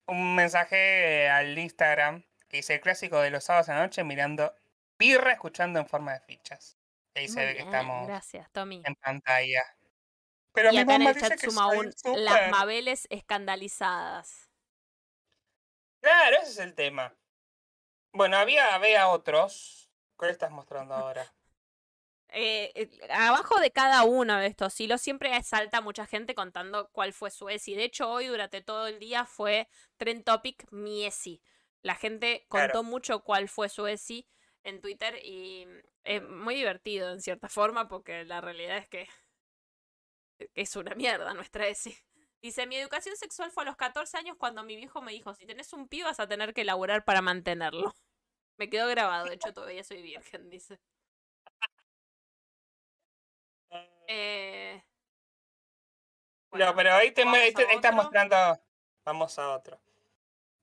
Un 0.07 0.35
mensaje 0.35 1.27
al 1.30 1.57
Instagram. 1.57 2.23
Que 2.47 2.57
dice 2.57 2.76
el 2.76 2.81
clásico 2.81 3.19
de 3.19 3.31
los 3.31 3.43
sábados 3.43 3.69
a 3.69 3.76
la 3.76 3.81
noche 3.81 4.03
mirando 4.03 4.56
birra 4.97 5.34
escuchando 5.34 5.80
en 5.80 5.88
forma 5.88 6.14
de 6.14 6.22
fichas. 6.22 6.77
Ahí 7.15 7.27
se 7.27 7.45
ve 7.45 7.56
que 7.56 7.61
estamos 7.64 8.07
Gracias, 8.07 8.49
Tommy. 8.51 8.81
en 8.85 8.95
pantalla. 8.95 9.64
Pero 10.53 10.69
y 10.69 10.76
mi 10.76 10.80
acá 10.80 10.95
en 10.95 11.01
el 11.03 11.14
dice 11.14 11.30
chat 11.30 11.39
que 11.39 11.47
suma 11.47 11.68
un 11.68 11.93
las 12.15 12.49
Mabeles 12.49 13.07
escandalizadas. 13.11 14.48
Claro, 16.01 16.38
ese 16.41 16.51
es 16.51 16.57
el 16.59 16.76
tema. 16.76 17.15
Bueno, 18.13 18.38
había, 18.38 18.76
había 18.76 19.07
otros. 19.09 19.89
¿Cuál 20.17 20.31
estás 20.31 20.51
mostrando 20.51 20.93
ahora? 20.95 21.34
Eh, 22.31 22.71
eh, 22.76 22.89
abajo 23.09 23.59
de 23.59 23.71
cada 23.71 24.03
uno 24.03 24.38
de 24.38 24.47
estos 24.47 24.80
hilos 24.80 25.01
siempre 25.01 25.41
salta 25.43 25.81
mucha 25.81 26.05
gente 26.05 26.35
contando 26.35 26.89
cuál 26.91 27.11
fue 27.13 27.31
su 27.31 27.49
ESI. 27.49 27.76
De 27.76 27.85
hecho, 27.85 28.09
hoy 28.11 28.27
durante 28.27 28.61
todo 28.61 28.88
el 28.88 28.99
día 28.99 29.26
fue 29.26 29.67
Trend 29.97 30.23
Topic 30.23 30.65
mi 30.71 31.05
ESI. 31.05 31.41
La 31.81 31.95
gente 31.95 32.45
contó 32.49 32.81
Claro. 32.81 32.84
mucho 32.84 33.21
cuál 33.23 33.49
fue 33.49 33.69
su 33.69 33.88
ESI 33.88 34.27
en 34.63 34.81
Twitter 34.81 35.15
y 35.23 35.67
es 36.03 36.21
muy 36.21 36.55
divertido 36.55 37.11
en 37.11 37.21
cierta 37.21 37.49
forma 37.49 37.88
porque 37.88 38.26
la 38.26 38.41
realidad 38.41 38.77
es 38.77 38.88
que 38.88 39.07
es 40.55 40.76
una 40.76 40.95
mierda 40.95 41.34
nuestra 41.34 41.67
ESI. 41.67 41.97
Dice, 42.41 42.65
mi 42.67 42.77
educación 42.77 43.15
sexual 43.17 43.51
fue 43.51 43.63
a 43.63 43.65
los 43.65 43.75
14 43.75 44.17
años 44.17 44.37
cuando 44.37 44.63
mi 44.63 44.75
viejo 44.77 45.01
me 45.01 45.11
dijo, 45.11 45.33
si 45.35 45.45
tenés 45.45 45.73
un 45.73 45.87
pibe 45.89 46.05
vas 46.05 46.19
a 46.19 46.27
tener 46.27 46.53
que 46.53 46.63
laburar 46.63 47.03
para 47.03 47.21
mantenerlo. 47.21 47.93
Me 48.57 48.69
quedó 48.69 48.87
grabado, 48.87 49.25
de 49.25 49.35
hecho 49.35 49.53
todavía 49.53 49.83
soy 49.85 50.01
virgen, 50.01 50.49
dice. 50.49 50.79
Eh, 54.07 54.83
no, 56.51 56.75
pero 56.75 56.93
ahí, 56.95 57.11
te, 57.11 57.23
vamos 57.23 57.39
ahí 57.39 57.53
te- 57.53 57.63
a 57.63 57.69
ahí 57.69 57.75
estás 57.75 57.93
mostrando. 57.93 58.59
Vamos 59.05 59.37
a 59.39 59.49
otro. 59.55 59.79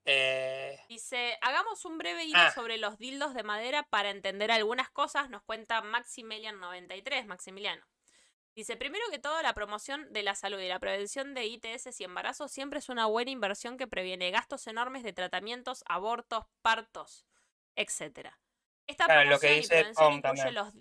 Eh, 0.05 0.79
Dice, 0.87 1.37
hagamos 1.41 1.83
un 1.85 1.97
breve 1.97 2.23
hilo 2.25 2.37
Ah. 2.39 2.51
sobre 2.51 2.77
los 2.77 2.97
dildos 2.97 3.33
de 3.33 3.43
madera 3.43 3.83
para 3.83 4.09
entender 4.09 4.51
algunas 4.51 4.89
cosas, 4.89 5.29
nos 5.29 5.43
cuenta 5.43 5.81
Maximilian93, 5.81 7.25
Maximiliano. 7.25 7.85
Dice, 8.57 8.75
primero 8.75 9.05
que 9.11 9.19
todo, 9.19 9.39
la 9.43 9.53
promoción 9.53 10.11
de 10.11 10.23
la 10.23 10.33
salud 10.33 10.59
y 10.59 10.67
la 10.67 10.79
prevención 10.79 11.35
de 11.35 11.45
ITS 11.45 12.01
y 12.01 12.03
embarazos 12.03 12.51
siempre 12.51 12.79
es 12.79 12.89
una 12.89 13.05
buena 13.05 13.29
inversión 13.29 13.77
que 13.77 13.85
previene 13.85 14.31
gastos 14.31 14.65
enormes 14.65 15.03
de 15.03 15.13
tratamientos, 15.13 15.83
abortos, 15.87 16.45
partos, 16.63 17.27
etc. 17.75 18.31
Esta 18.87 19.05
Claro, 19.05 19.29
lo 19.29 19.39
que 19.39 19.47
promoción 19.49 19.63
y 19.63 19.67
prevención 19.67 20.21
Tom 20.21 20.31
incluye 20.31 20.51
los, 20.53 20.73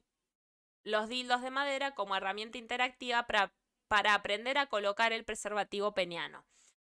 los 0.84 1.08
dildos 1.10 1.42
de 1.42 1.50
madera 1.50 1.94
como 1.94 2.16
herramienta 2.16 2.56
interactiva 2.56 3.26
para, 3.26 3.52
para 3.88 4.14
aprender 4.14 4.56
a 4.56 4.68
colocar 4.68 5.12
el 5.12 5.26
preservativo 5.26 5.92
peniano 5.92 6.46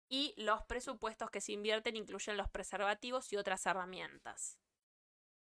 y 0.07 0.35
los 0.37 0.63
presupuestos 0.63 1.29
que 1.29 1.41
se 1.41 1.51
invierten 1.51 1.97
incluyen 1.97 2.37
los 2.37 2.49
preservativos 2.49 3.33
y 3.33 3.35
otras 3.35 3.65
herramientas. 3.65 4.57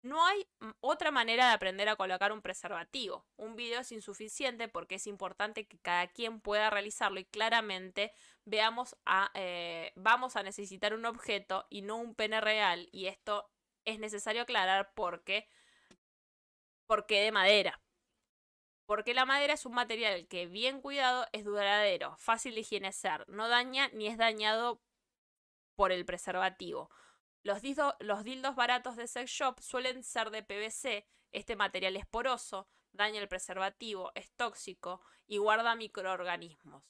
No 0.03 0.24
hay 0.27 0.49
mm, 0.61 0.70
otra 0.81 1.11
manera 1.12 1.47
de 1.47 1.53
aprender 1.55 1.89
a 1.89 1.97
colocar 1.97 2.33
un 2.33 2.43
preservativo. 2.43 3.24
Un 3.37 3.57
video 3.57 3.81
es 3.81 3.93
insuficiente 3.93 4.69
porque 4.69 4.97
es 4.97 5.07
importante 5.07 5.66
que 5.66 5.79
cada 5.79 6.09
quien 6.09 6.41
pueda 6.41 6.70
realizarlo 6.70 7.20
y 7.20 7.24
claramente 7.24 8.12
veamos 8.45 8.97
a, 9.07 9.31
eh, 9.35 9.93
vamos 9.97 10.37
a 10.37 10.43
necesitar 10.43 10.93
un 10.95 11.07
objeto 11.07 11.66
y 11.70 11.83
no 11.83 11.97
un 11.97 12.15
pene 12.15 12.41
real 12.41 12.89
y 12.93 13.07
esto 13.07 13.49
es 13.85 13.99
necesario 14.01 14.43
aclarar 14.43 14.93
porque, 14.95 15.49
porque 16.87 17.20
de 17.23 17.33
madera. 17.33 17.81
Porque 18.87 19.15
la 19.15 19.24
madera 19.24 19.55
es 19.55 19.65
un 19.66 19.74
material 19.74 20.27
que 20.29 20.47
bien 20.47 20.81
cuidado 20.81 21.27
es 21.33 21.45
duradero, 21.45 22.16
fácil 22.19 22.55
de 22.55 22.61
higienizar, 22.61 23.24
no 23.29 23.49
daña 23.49 23.89
ni 23.95 24.09
es 24.09 24.19
dañado 24.19 24.83
por 25.77 25.93
el 25.93 26.05
preservativo. 26.05 26.91
Los, 27.43 27.60
dildo- 27.60 27.97
los 28.01 28.23
dildos 28.24 28.55
baratos 28.55 28.97
de 28.97 29.06
sex 29.09 29.31
shop 29.31 29.60
suelen 29.60 30.02
ser 30.05 30.31
de 30.31 30.43
PVC, 30.43 31.06
este 31.32 31.56
material 31.56 31.97
es 31.97 32.06
poroso, 32.06 32.69
daña 32.93 33.20
el 33.20 33.28
preservativo, 33.28 34.12
es 34.14 34.31
tóxico 34.32 35.01
y 35.27 35.39
guarda 35.39 35.74
microorganismos. 35.74 36.85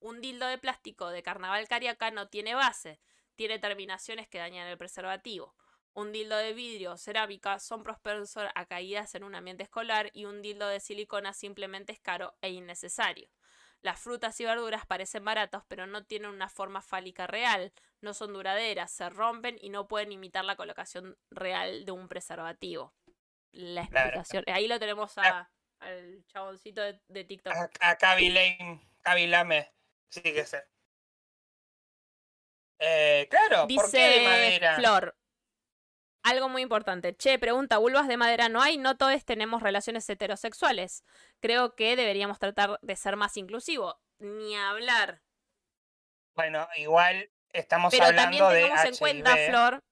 Un 0.00 0.20
dildo 0.20 0.46
de 0.46 0.58
plástico 0.58 1.10
de 1.10 1.22
carnaval 1.22 1.68
cariaca 1.68 2.10
no 2.10 2.28
tiene 2.28 2.54
base, 2.54 3.00
tiene 3.36 3.58
terminaciones 3.58 4.28
que 4.28 4.38
dañan 4.38 4.66
el 4.66 4.78
preservativo. 4.78 5.54
Un 5.92 6.12
dildo 6.12 6.36
de 6.36 6.52
vidrio 6.52 6.92
o 6.92 6.96
cerámica 6.96 7.58
son 7.58 7.82
prospensos 7.82 8.44
a 8.54 8.66
caídas 8.66 9.14
en 9.14 9.24
un 9.24 9.34
ambiente 9.34 9.62
escolar 9.64 10.10
y 10.12 10.24
un 10.24 10.40
dildo 10.42 10.66
de 10.68 10.80
silicona 10.80 11.32
simplemente 11.32 11.92
es 11.92 12.00
caro 12.00 12.34
e 12.40 12.50
innecesario. 12.50 13.28
Las 13.82 13.98
frutas 13.98 14.38
y 14.40 14.44
verduras 14.44 14.84
parecen 14.86 15.24
baratos, 15.24 15.62
pero 15.68 15.86
no 15.86 16.04
tienen 16.04 16.30
una 16.30 16.48
forma 16.48 16.82
fálica 16.82 17.26
real, 17.26 17.72
no 18.02 18.12
son 18.12 18.32
duraderas, 18.34 18.90
se 18.90 19.08
rompen 19.08 19.56
y 19.60 19.70
no 19.70 19.88
pueden 19.88 20.12
imitar 20.12 20.44
la 20.44 20.56
colocación 20.56 21.16
real 21.30 21.84
de 21.86 21.92
un 21.92 22.06
preservativo. 22.08 22.94
La 23.52 23.82
explicación. 23.82 24.44
Ahí 24.48 24.68
lo 24.68 24.78
tenemos 24.78 25.16
a, 25.18 25.50
al 25.80 26.24
chaboncito 26.26 26.82
de, 26.82 27.00
de 27.08 27.24
TikTok. 27.24 27.52
a, 27.54 27.70
a 27.80 27.96
Cavi 27.96 28.28
Lame, 28.28 28.80
Cavi 29.02 29.26
Lame. 29.26 29.72
Sí 30.10 30.22
que 30.22 30.44
sé. 30.44 30.62
Eh, 32.78 33.28
claro, 33.30 33.66
¿por 33.68 33.90
qué 33.90 33.98
de 33.98 34.08
Dice 34.10 34.24
madera? 34.24 34.76
Flor. 34.76 35.16
Algo 36.22 36.48
muy 36.48 36.62
importante. 36.62 37.16
Che, 37.16 37.38
pregunta, 37.38 37.78
vulvas 37.78 38.06
de 38.06 38.16
madera 38.16 38.48
no 38.48 38.60
hay, 38.60 38.76
no 38.76 38.96
todos 38.96 39.24
tenemos 39.24 39.62
relaciones 39.62 40.08
heterosexuales. 40.08 41.04
Creo 41.40 41.74
que 41.74 41.96
deberíamos 41.96 42.38
tratar 42.38 42.78
de 42.82 42.96
ser 42.96 43.16
más 43.16 43.36
inclusivos. 43.36 43.96
Ni 44.18 44.54
hablar. 44.54 45.22
Bueno, 46.34 46.68
igual 46.76 47.30
estamos 47.52 47.90
Pero 47.90 48.14
también 48.14 48.46
de 48.48 48.62
tengamos 48.62 48.84
en 48.84 48.96
cuenta. 48.96 49.36
Flor, 49.36 49.84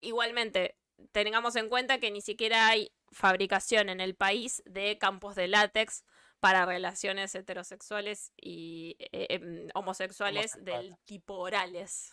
igualmente, 0.00 0.76
tengamos 1.12 1.56
en 1.56 1.68
cuenta 1.68 1.98
que 1.98 2.10
ni 2.10 2.20
siquiera 2.20 2.66
hay 2.68 2.92
fabricación 3.12 3.88
en 3.88 4.00
el 4.00 4.14
país 4.14 4.62
de 4.64 4.98
campos 4.98 5.34
de 5.34 5.48
látex 5.48 6.04
para 6.40 6.66
relaciones 6.66 7.34
heterosexuales 7.34 8.32
y 8.36 8.96
eh, 8.98 9.26
em, 9.30 9.68
homosexuales 9.74 10.62
del 10.62 10.96
tipo 11.04 11.38
orales. 11.38 12.10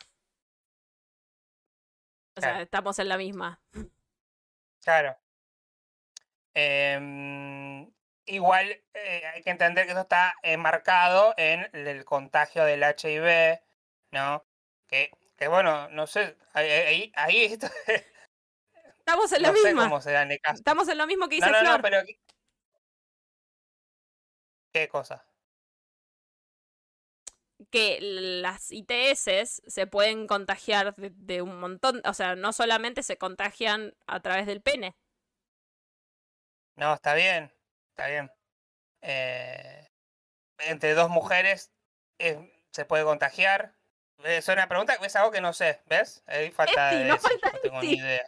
O 2.35 2.41
sea, 2.41 2.61
estamos 2.61 2.97
en 2.99 3.09
la 3.09 3.17
misma. 3.17 3.61
Claro. 4.83 5.17
Em, 6.53 7.89
igual 8.25 8.69
eh, 8.93 9.23
hay 9.33 9.41
que 9.43 9.49
entender 9.49 9.85
que 9.85 9.91
eso 9.91 10.01
está 10.01 10.33
enmarcado 10.43 11.33
en 11.37 11.69
el 11.73 12.03
contagio 12.05 12.63
del 12.65 12.83
HIV, 12.83 13.59
¿no? 14.11 14.45
Que, 14.87 15.11
que 15.37 15.47
bueno, 15.47 15.89
no 15.89 16.07
sé, 16.07 16.37
ahí, 16.53 17.11
ahí, 17.15 17.43
esto- 17.45 17.67
Estamos 18.99 19.31
en 19.31 19.41
la 19.41 19.47
no 19.49 19.53
misma. 19.53 19.83
cómo 19.83 20.01
caso. 20.39 20.55
Estamos 20.57 20.87
en 20.87 20.97
lo 20.97 21.07
mismo 21.07 21.27
que 21.27 21.35
dice 21.35 21.47
No, 21.47 21.53
no, 21.53 21.59
Flor. 21.59 21.75
no, 21.77 21.81
pero... 21.81 22.05
¿qué- 22.05 22.19
¿Qué 24.73 24.87
cosa? 24.87 25.25
Que 27.71 27.97
las 28.01 28.71
ITS 28.71 29.61
se 29.65 29.87
pueden 29.87 30.27
contagiar 30.27 30.95
de, 30.95 31.11
de 31.15 31.41
un 31.41 31.59
montón, 31.59 32.01
o 32.05 32.13
sea, 32.13 32.35
no 32.35 32.53
solamente 32.53 33.01
se 33.03 33.17
contagian 33.17 33.95
a 34.07 34.19
través 34.19 34.45
del 34.45 34.61
pene. 34.61 34.95
No, 36.75 36.93
está 36.93 37.13
bien, 37.15 37.51
está 37.89 38.07
bien. 38.07 38.31
Eh, 39.01 39.87
entre 40.59 40.93
dos 40.93 41.09
mujeres 41.09 41.71
eh, 42.19 42.51
se 42.71 42.85
puede 42.85 43.03
contagiar. 43.03 43.73
Es 44.23 44.47
una 44.49 44.67
pregunta 44.67 44.97
que 44.97 45.07
es 45.07 45.15
algo 45.15 45.31
que 45.31 45.41
no 45.41 45.53
sé, 45.53 45.81
¿ves? 45.87 46.23
Ahí 46.27 46.51
falta 46.51 46.91
Esti, 46.91 47.03
de 47.03 47.09
no 47.09 47.15
decir, 47.15 47.29
falta 47.31 47.51
no 47.51 47.59
tengo 47.61 47.81
ni 47.81 47.93
idea. 47.93 48.27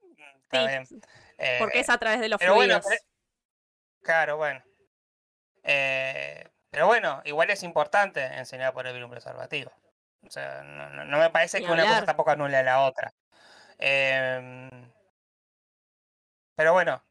Mm, 0.00 0.36
Está 0.42 0.66
bien. 0.66 0.86
Porque 1.58 1.78
Eh, 1.78 1.80
es 1.80 1.88
a 1.90 1.98
través 1.98 2.20
de 2.20 2.28
los 2.28 2.38
pero 2.38 2.54
bueno, 2.54 2.80
pero- 2.82 3.00
claro, 4.02 4.36
bueno. 4.36 4.62
Eh, 5.62 6.48
pero 6.74 6.88
bueno, 6.88 7.22
igual 7.24 7.50
es 7.50 7.62
importante 7.62 8.24
enseñar 8.24 8.72
por 8.74 8.86
el 8.88 9.02
un 9.04 9.08
preservativo. 9.10 9.70
O 10.26 10.30
sea, 10.30 10.62
no, 10.64 10.90
no- 10.90 11.04
no 11.04 11.18
me 11.18 11.30
parece 11.30 11.60
que 11.60 11.70
una 11.70 11.86
cosa 11.86 12.04
tampoco 12.04 12.32
anule 12.32 12.56
a 12.56 12.62
la 12.64 12.80
otra. 12.82 13.14
Em, 13.78 14.68
pero 16.56 16.72
bueno, 16.72 17.04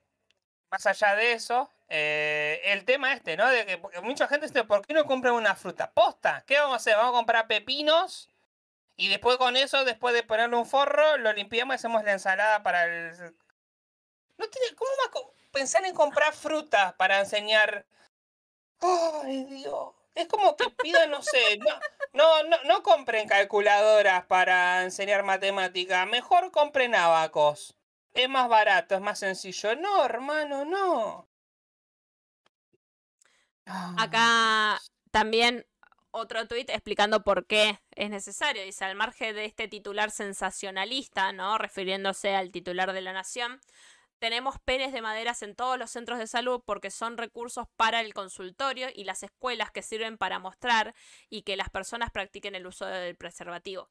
más 0.72 0.86
allá 0.86 1.16
de 1.16 1.34
eso, 1.34 1.70
eh, 1.90 2.62
el 2.66 2.86
tema 2.86 3.14
este, 3.14 3.38
¿no? 3.38 3.48
De 3.50 3.66
que 3.66 3.78
mucha 4.02 4.28
gente 4.28 4.48
dice, 4.48 4.66
¿por 4.66 4.86
qué 4.86 4.94
no 4.94 5.06
compran 5.06 5.34
una 5.36 5.56
fruta? 5.56 5.92
Posta, 5.92 6.44
¿qué 6.48 6.60
vamos 6.60 6.74
a 6.74 6.78
hacer? 6.78 6.98
Vamos 6.98 7.12
a 7.14 7.18
comprar 7.18 7.48
pepinos 7.48 8.30
y 8.98 9.10
después 9.10 9.38
con 9.38 9.58
eso, 9.58 9.86
después 9.86 10.14
de 10.14 10.24
ponerle 10.24 10.58
un 10.58 10.66
forro, 10.66 11.18
lo 11.18 11.34
limpiamos 11.34 11.74
y 11.74 11.78
hacemos 11.78 12.04
la 12.04 12.14
ensalada 12.14 12.64
para 12.64 12.86
el... 12.86 13.36
No 14.38 14.48
tiene, 14.50 14.76
¿Cómo 14.76 14.92
co- 15.12 15.34
pensar 15.52 15.86
en 15.86 15.96
comprar 15.96 16.34
fruta 16.34 16.96
para 16.98 17.20
enseñar? 17.20 17.86
Ay, 18.82 19.46
Dios. 19.46 19.94
Es 20.16 20.28
como 20.28 20.56
que 20.56 20.70
pidan, 20.70 21.10
no 21.10 21.24
sé, 21.24 21.58
no, 21.58 21.72
no, 22.14 22.44
no, 22.44 22.64
no 22.66 22.84
compren 22.84 23.28
calculadoras 23.28 24.26
para 24.26 24.84
enseñar 24.84 25.24
matemática, 25.24 26.06
mejor 26.06 26.52
compren 26.52 26.94
abacos. 26.94 27.76
Es 28.14 28.30
más 28.30 28.48
barato, 28.48 28.96
es 28.96 29.02
más 29.02 29.20
sencillo. 29.20 29.76
No, 29.76 30.06
hermano, 30.06 30.66
no. 30.66 31.28
Acá 33.98 34.80
también 35.12 35.66
otro 36.12 36.48
tuit 36.48 36.70
explicando 36.70 37.24
por 37.24 37.48
qué 37.48 37.80
es 37.96 38.10
necesario. 38.10 38.64
Dice, 38.64 38.86
al 38.86 38.96
margen 38.96 39.36
de 39.36 39.46
este 39.46 39.68
titular 39.68 40.12
sensacionalista, 40.12 41.32
¿no? 41.32 41.58
Refiriéndose 41.58 42.36
al 42.36 42.52
titular 42.52 42.94
de 42.94 43.02
la 43.02 43.14
nación, 43.14 43.60
tenemos 44.24 44.56
penes 44.64 44.94
de 44.94 45.02
maderas 45.02 45.44
en 45.44 45.54
todos 45.54 45.78
los 45.78 45.92
centros 45.92 46.18
de 46.18 46.28
salud 46.28 46.62
porque 46.66 46.92
son 46.92 47.18
recursos 47.18 47.68
para 47.76 48.00
el 48.00 48.14
consultorio 48.14 48.88
y 48.96 49.04
las 49.04 49.22
escuelas 49.22 49.70
que 49.70 49.82
sirven 49.82 50.18
para 50.18 50.40
mostrar 50.40 50.96
y 51.30 51.42
que 51.42 51.58
las 51.58 51.70
personas 51.70 52.10
practiquen 52.10 52.56
el 52.56 52.66
uso 52.66 52.86
del 52.86 53.18
preservativo. 53.18 53.90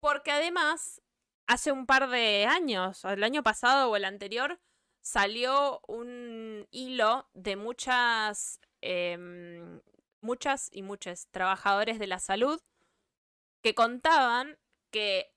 Porque 0.00 0.32
además, 0.32 1.00
hace 1.46 1.70
un 1.70 1.86
par 1.86 2.08
de 2.10 2.46
años, 2.46 3.04
el 3.04 3.22
año 3.22 3.44
pasado 3.44 3.88
o 3.88 3.94
el 3.94 4.04
anterior, 4.04 4.58
salió 5.00 5.80
un 5.86 6.66
hilo 6.72 7.30
de 7.34 7.54
muchas, 7.54 8.58
em, 8.80 9.80
muchas 10.22 10.70
y 10.72 10.82
muchos 10.82 11.28
trabajadores 11.28 12.00
de 12.00 12.08
la 12.08 12.18
salud 12.18 12.60
que 13.62 13.76
contaban 13.76 14.58
que 14.90 15.33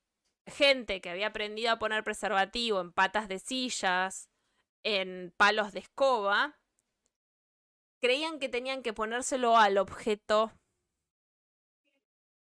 gente 0.47 1.01
que 1.01 1.09
había 1.09 1.27
aprendido 1.27 1.71
a 1.71 1.79
poner 1.79 2.03
preservativo 2.03 2.81
en 2.81 2.91
patas 2.91 3.27
de 3.27 3.39
sillas, 3.39 4.29
en 4.83 5.33
palos 5.37 5.73
de 5.73 5.79
escoba, 5.79 6.57
creían 8.01 8.39
que 8.39 8.49
tenían 8.49 8.83
que 8.83 8.93
ponérselo 8.93 9.57
al 9.57 9.77
objeto. 9.77 10.51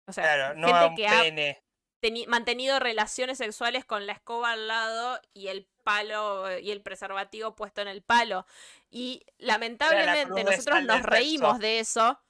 O 0.07 0.13
sea, 0.13 0.23
Claro, 0.23 0.53
no 0.59 0.67
gente 0.67 0.79
a 0.83 0.87
un 0.87 0.95
que 0.95 1.07
ha 1.07 1.21
pene. 1.21 1.63
teni- 2.03 2.27
mantenido 2.27 2.79
relaciones 2.79 3.37
sexuales 3.39 3.85
con 3.85 4.05
la 4.05 4.13
escoba 4.13 4.51
al 4.51 4.67
lado 4.67 5.19
y 5.33 5.47
el 5.47 5.67
palo 5.83 6.59
y 6.59 6.71
el 6.71 6.81
preservativo 6.81 7.55
puesto 7.55 7.81
en 7.81 7.87
el 7.87 8.03
palo. 8.03 8.45
Y 8.91 9.25
lamentablemente 9.37 10.43
nosotros 10.43 10.83
nos 10.83 11.01
reímos 11.03 11.53
sexo. 11.53 11.59
de 11.61 11.79
eso, 11.79 12.21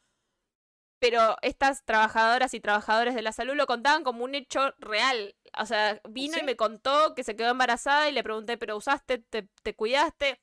pero 1.00 1.36
estas 1.42 1.84
trabajadoras 1.84 2.54
y 2.54 2.62
trabajadores 2.62 3.16
de 3.16 3.22
la 3.22 3.34
salud 3.34 3.56
lo 3.56 3.68
contaban 3.68 4.04
como 4.04 4.24
un 4.24 4.36
hecho 4.36 4.74
real. 4.78 5.36
O 5.60 5.66
sea, 5.66 6.00
vino 6.10 6.38
y 6.38 6.44
me 6.44 6.56
contó 6.56 7.14
que 7.16 7.24
se 7.24 7.36
quedó 7.36 7.50
embarazada 7.52 8.10
y 8.10 8.12
le 8.12 8.24
pregunté, 8.24 8.58
¿pero 8.58 8.76
usaste, 8.78 9.20
te, 9.20 9.48
te 9.64 9.76
cuidaste? 9.76 10.42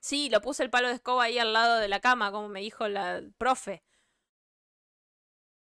Sí, 0.00 0.28
lo 0.30 0.40
puse 0.40 0.62
el 0.62 0.70
palo 0.70 0.88
de 0.88 0.94
escoba 0.94 1.24
ahí 1.24 1.38
al 1.38 1.52
lado 1.52 1.78
de 1.78 1.88
la 1.88 2.00
cama, 2.00 2.32
como 2.32 2.48
me 2.48 2.60
dijo 2.60 2.88
la 2.88 3.22
profe. 3.38 3.82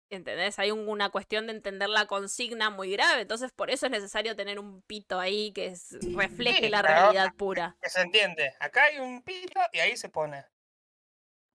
¿Entendés? 0.08 0.58
Hay 0.60 0.70
un- 0.70 0.88
una 0.88 1.10
cuestión 1.10 1.46
de 1.46 1.52
entender 1.52 1.88
la 1.88 2.06
consigna 2.06 2.70
muy 2.70 2.92
grave. 2.92 3.22
Entonces, 3.22 3.50
por 3.52 3.70
eso 3.70 3.86
es 3.86 3.92
necesario 3.92 4.36
tener 4.36 4.60
un 4.60 4.82
pito 4.82 5.18
ahí 5.18 5.52
que 5.52 5.66
es- 5.66 5.96
refleje 6.14 6.64
Sí, 6.64 6.68
la 6.68 6.82
realidad 6.82 7.34
pura. 7.36 7.76
Que 7.82 7.90
se 7.90 8.00
entiende. 8.02 8.54
Acá 8.60 8.84
hay 8.84 8.98
un 8.98 9.22
pito 9.22 9.60
y 9.72 9.80
ahí 9.80 9.96
se 9.96 10.08
pone. 10.08 10.44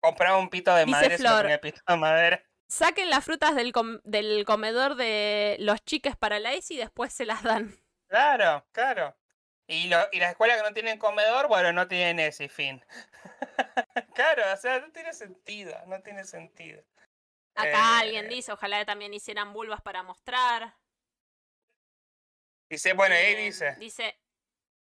Compraba 0.02 0.38
un 0.38 0.49
pito 0.49 0.73
de 0.73 0.84
Dice 0.85 0.91
madera 0.91 1.18
se 1.18 1.53
el 1.53 1.60
pito 1.60 1.81
de 1.88 1.95
madera. 1.95 2.43
Saquen 2.72 3.10
las 3.10 3.26
frutas 3.26 3.53
del, 3.53 3.73
com- 3.73 3.99
del 4.06 4.45
comedor 4.45 4.95
de 4.95 5.57
los 5.60 5.84
chiques 5.84 6.15
para 6.15 6.39
la 6.39 6.53
ESI 6.53 6.76
y 6.76 6.77
después 6.77 7.11
se 7.11 7.26
las 7.26 7.43
dan. 7.43 7.76
Claro, 8.07 8.65
claro. 8.72 9.18
Y, 9.68 9.89
lo, 9.89 9.98
y 10.14 10.19
las 10.19 10.31
escuelas 10.31 10.56
que 10.57 10.64
no 10.64 10.73
tienen 10.73 10.98
comedor, 10.98 11.49
bueno, 11.49 11.73
no 11.73 11.88
tienen 11.89 12.19
ese 12.19 12.48
fin. 12.48 12.81
claro, 14.15 14.43
o 14.53 14.57
sea, 14.57 14.80
no 14.80 14.89
tiene 14.91 15.11
sentido, 15.14 15.73
no 15.88 16.02
tiene 16.02 16.23
sentido. 16.23 16.81
Acá 17.56 17.99
Eh, 17.99 18.03
alguien 18.03 18.30
dice, 18.30 18.53
ojalá 18.53 18.85
también 18.85 19.14
hicieran 19.14 19.52
vulvas 19.52 19.81
para 19.81 20.02
mostrar. 20.03 20.77
Dice, 22.69 22.93
bueno, 22.93 23.15
ahí 23.15 23.34
Eh, 23.34 23.35
dice. 23.35 23.76
Dice, 23.80 24.18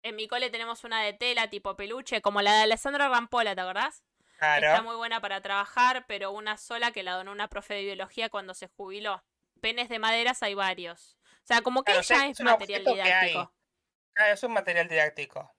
en 0.04 0.16
mi 0.16 0.28
cole 0.28 0.52
tenemos 0.52 0.84
una 0.84 1.02
de 1.02 1.14
tela 1.14 1.50
tipo 1.50 1.76
peluche, 1.76 2.22
como 2.22 2.42
la 2.44 2.54
de 2.56 2.64
Alessandra 2.64 3.10
Rampola, 3.10 3.56
¿te 3.56 3.62
acordás? 3.62 4.04
Está 4.44 4.60
Claro. 4.60 4.84
muy 4.84 4.96
buena 4.96 5.22
para 5.22 5.42
trabajar, 5.42 6.06
pero 6.08 6.32
una 6.32 6.58
sola 6.58 6.92
que 6.92 7.04
la 7.04 7.14
donó 7.14 7.32
una 7.32 7.48
profe 7.48 7.76
de 7.76 7.84
biología 7.84 8.30
cuando 8.30 8.54
se 8.54 8.68
jubiló. 8.68 9.24
Penes 9.62 9.90
de 9.90 10.00
maderas 10.00 10.44
hay 10.44 10.54
varios. 10.54 11.18
O 11.44 11.46
sea, 11.46 11.62
como 11.62 11.84
que 11.84 11.92
Claro, 11.94 12.02
ya 12.02 12.28
es 12.28 12.40
material 12.42 12.84
didáctico. 12.86 13.54
Ah, 14.16 14.30
es 14.32 14.44
un 14.44 14.54
material 14.54 14.88
didáctico. 14.88 15.56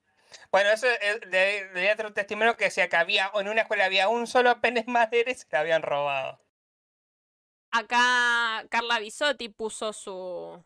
Bueno, 0.50 0.70
eso 0.70 0.86
es, 0.88 1.24
le, 1.26 1.72
leí 1.72 1.88
otro 1.90 2.12
testimonio 2.12 2.56
que 2.56 2.64
decía 2.64 2.88
que 2.88 2.96
había, 2.96 3.30
en 3.34 3.48
una 3.48 3.62
escuela 3.62 3.84
había 3.86 4.08
un 4.08 4.26
solo 4.26 4.60
pene 4.60 4.82
de 4.82 4.92
madera 4.92 5.30
y 5.30 5.34
se 5.34 5.46
lo 5.50 5.58
habían 5.58 5.82
robado. 5.82 6.40
Acá 7.70 8.64
Carla 8.70 8.98
Bisotti 9.00 9.48
puso 9.48 9.92
su, 9.92 10.64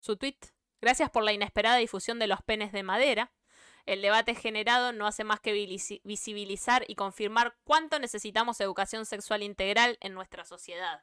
su 0.00 0.16
tweet. 0.16 0.38
Gracias 0.80 1.10
por 1.10 1.24
la 1.24 1.32
inesperada 1.32 1.76
difusión 1.76 2.18
de 2.18 2.26
los 2.26 2.42
penes 2.42 2.72
de 2.72 2.82
madera. 2.82 3.32
El 3.86 4.02
debate 4.02 4.34
generado 4.34 4.92
no 4.92 5.06
hace 5.06 5.24
más 5.24 5.40
que 5.40 5.52
visibilizar 6.04 6.84
y 6.88 6.94
confirmar 6.94 7.56
cuánto 7.64 7.98
necesitamos 7.98 8.60
educación 8.60 9.06
sexual 9.06 9.42
integral 9.42 9.98
en 10.00 10.14
nuestra 10.14 10.44
sociedad. 10.44 11.02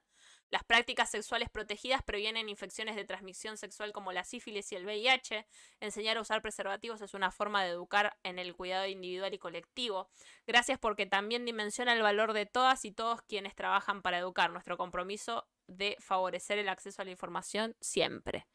Las 0.49 0.63
prácticas 0.63 1.09
sexuales 1.09 1.49
protegidas 1.49 2.01
previenen 2.03 2.47
infecciones 2.47 2.95
de 2.95 3.03
transmisión 3.03 3.57
sexual 3.57 3.91
como 3.91 4.13
la 4.13 4.23
sífilis 4.23 4.71
y 4.71 4.75
el 4.75 4.85
VIH. 4.85 5.45
Enseñar 5.81 6.15
a 6.15 6.21
usar 6.21 6.41
preservativos 6.41 7.01
es 7.01 7.13
una 7.13 7.31
forma 7.31 7.63
de 7.63 7.71
educar 7.71 8.17
en 8.23 8.39
el 8.39 8.55
cuidado 8.55 8.87
individual 8.87 9.33
y 9.33 9.39
colectivo. 9.39 10.09
Gracias 10.45 10.79
porque 10.79 11.05
también 11.05 11.43
dimensiona 11.43 11.91
el 11.93 12.01
valor 12.01 12.31
de 12.31 12.45
todas 12.45 12.85
y 12.85 12.93
todos 12.93 13.21
quienes 13.23 13.55
trabajan 13.55 14.01
para 14.01 14.19
educar. 14.19 14.49
Nuestro 14.51 14.77
compromiso 14.77 15.45
de 15.67 15.97
favorecer 15.99 16.59
el 16.59 16.69
acceso 16.69 17.01
a 17.01 17.05
la 17.05 17.11
información 17.11 17.75
siempre. 17.81 18.47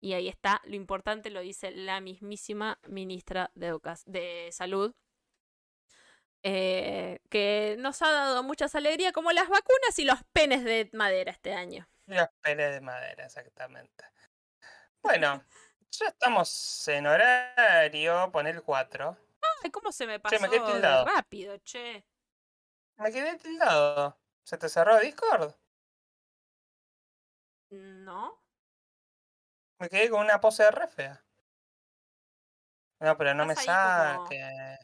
Y 0.00 0.12
ahí 0.14 0.28
está, 0.28 0.60
lo 0.64 0.74
importante 0.76 1.30
lo 1.30 1.40
dice 1.40 1.70
la 1.72 2.00
mismísima 2.00 2.78
ministra 2.86 3.50
de, 3.54 3.68
Educa- 3.68 4.02
de 4.06 4.50
Salud, 4.52 4.94
eh, 6.42 7.18
que 7.28 7.76
nos 7.78 8.02
ha 8.02 8.10
dado 8.12 8.42
muchas 8.42 8.74
alegrías 8.74 9.12
como 9.12 9.32
las 9.32 9.48
vacunas 9.48 9.98
y 9.98 10.04
los 10.04 10.18
penes 10.32 10.64
de 10.64 10.88
madera 10.92 11.32
este 11.32 11.54
año. 11.54 11.88
Los 12.06 12.28
penes 12.40 12.72
de 12.72 12.80
madera, 12.80 13.24
exactamente. 13.26 14.04
Bueno, 15.02 15.44
ya 15.90 16.08
estamos 16.08 16.88
en 16.88 17.06
horario, 17.06 18.30
poner 18.32 18.62
4. 18.62 19.16
Ay, 19.62 19.70
¿cómo 19.70 19.92
se 19.92 20.06
me 20.06 20.18
Che, 20.26 20.38
pasó 20.38 20.42
me 20.42 20.48
quedé 20.50 20.60
de 20.60 20.72
tildado. 20.72 21.04
rápido, 21.04 21.56
che? 21.64 22.04
Me 22.98 23.10
quedé 23.10 23.36
tildado. 23.38 24.18
¿Se 24.44 24.58
te 24.58 24.68
cerró 24.68 24.98
Discord? 25.00 25.54
No. 27.70 28.38
Me 29.78 29.88
quedé 29.88 30.08
con 30.10 30.20
una 30.20 30.40
pose 30.40 30.62
de 30.64 30.70
re 30.70 30.88
fea. 30.88 31.22
No, 33.00 33.16
pero 33.16 33.34
no 33.34 33.44
me 33.44 33.52
ahí 33.52 33.66
como- 33.66 34.26
saque. 34.26 34.78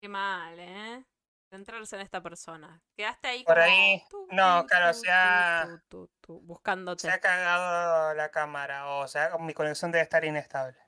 Qué 0.00 0.08
mal, 0.08 0.58
¿eh? 0.58 1.04
Centrarse 1.50 1.96
en 1.96 2.02
esta 2.02 2.22
persona. 2.22 2.82
Quedaste 2.96 3.28
ahí 3.28 3.44
Por 3.44 3.56
como 3.56 3.66
ahí. 3.66 4.02
No, 4.30 4.64
claro, 4.66 4.92
tu, 4.92 5.00
se 5.00 5.10
ha, 5.10 5.82
buscándote. 6.26 7.02
se 7.02 7.10
ha 7.10 7.20
cagado 7.20 8.14
la 8.14 8.30
cámara. 8.30 8.86
O 8.88 9.06
sea, 9.06 9.36
mi 9.38 9.52
conexión 9.52 9.92
debe 9.92 10.02
estar 10.02 10.24
inestable. 10.24 10.78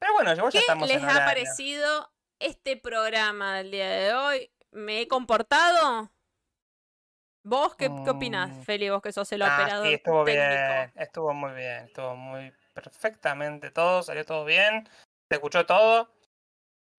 Pero 0.00 0.12
bueno, 0.14 0.32
igual 0.32 0.50
ya 0.52 0.58
¿Qué 0.58 0.64
estamos 0.64 0.88
les 0.88 0.96
en 1.02 1.08
ha 1.08 1.24
parecido 1.24 2.12
este 2.40 2.76
programa 2.76 3.58
del 3.58 3.70
día 3.70 3.88
de 3.88 4.12
hoy? 4.14 4.52
¿Me 4.72 5.02
he 5.02 5.08
comportado? 5.08 6.10
¿Vos 7.44 7.76
qué, 7.76 7.90
qué 8.04 8.10
opinás, 8.10 8.50
Mm. 8.50 8.62
Feli? 8.62 8.88
Vos 8.90 9.02
que 9.02 9.12
sos 9.12 9.30
el 9.32 9.42
Ah, 9.42 9.54
operador 9.64 9.86
sí, 9.86 9.94
estuvo 9.94 10.24
técnico. 10.24 10.50
bien, 10.52 10.92
estuvo 10.96 11.32
muy 11.34 11.52
bien, 11.52 11.84
estuvo 11.84 12.16
muy 12.16 12.52
perfectamente 12.72 13.70
todo, 13.70 14.02
salió 14.02 14.24
todo 14.24 14.44
bien, 14.46 14.88
se 15.28 15.34
escuchó 15.36 15.66
todo. 15.66 16.10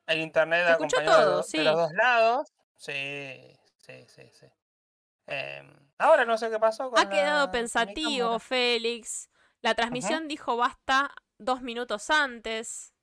El 0.05 0.19
internet 0.21 0.67
acompañó 0.67 1.05
todo, 1.11 1.25
do- 1.37 1.37
de 1.37 1.43
sí. 1.43 1.63
los 1.63 1.75
dos 1.75 1.91
lados. 1.93 2.53
Sí, 2.77 3.57
sí, 3.77 4.05
sí, 4.07 4.29
sí. 4.33 4.45
Em, 5.25 5.67
ahora 5.97 6.25
no 6.25 6.37
sé 6.37 6.51
qué 6.51 6.59
pasó 6.59 6.91
con 6.91 6.99
Ha 6.99 7.09
quedado 7.09 7.45
la- 7.47 7.51
pensativo. 7.51 8.37
Félix. 8.39 9.29
La 9.61 9.73
transmisión 9.73 10.27
dijo 10.27 10.57
basta 10.57 11.11
dos 11.39 11.63
minutos 11.63 12.11
antes. 12.11 12.93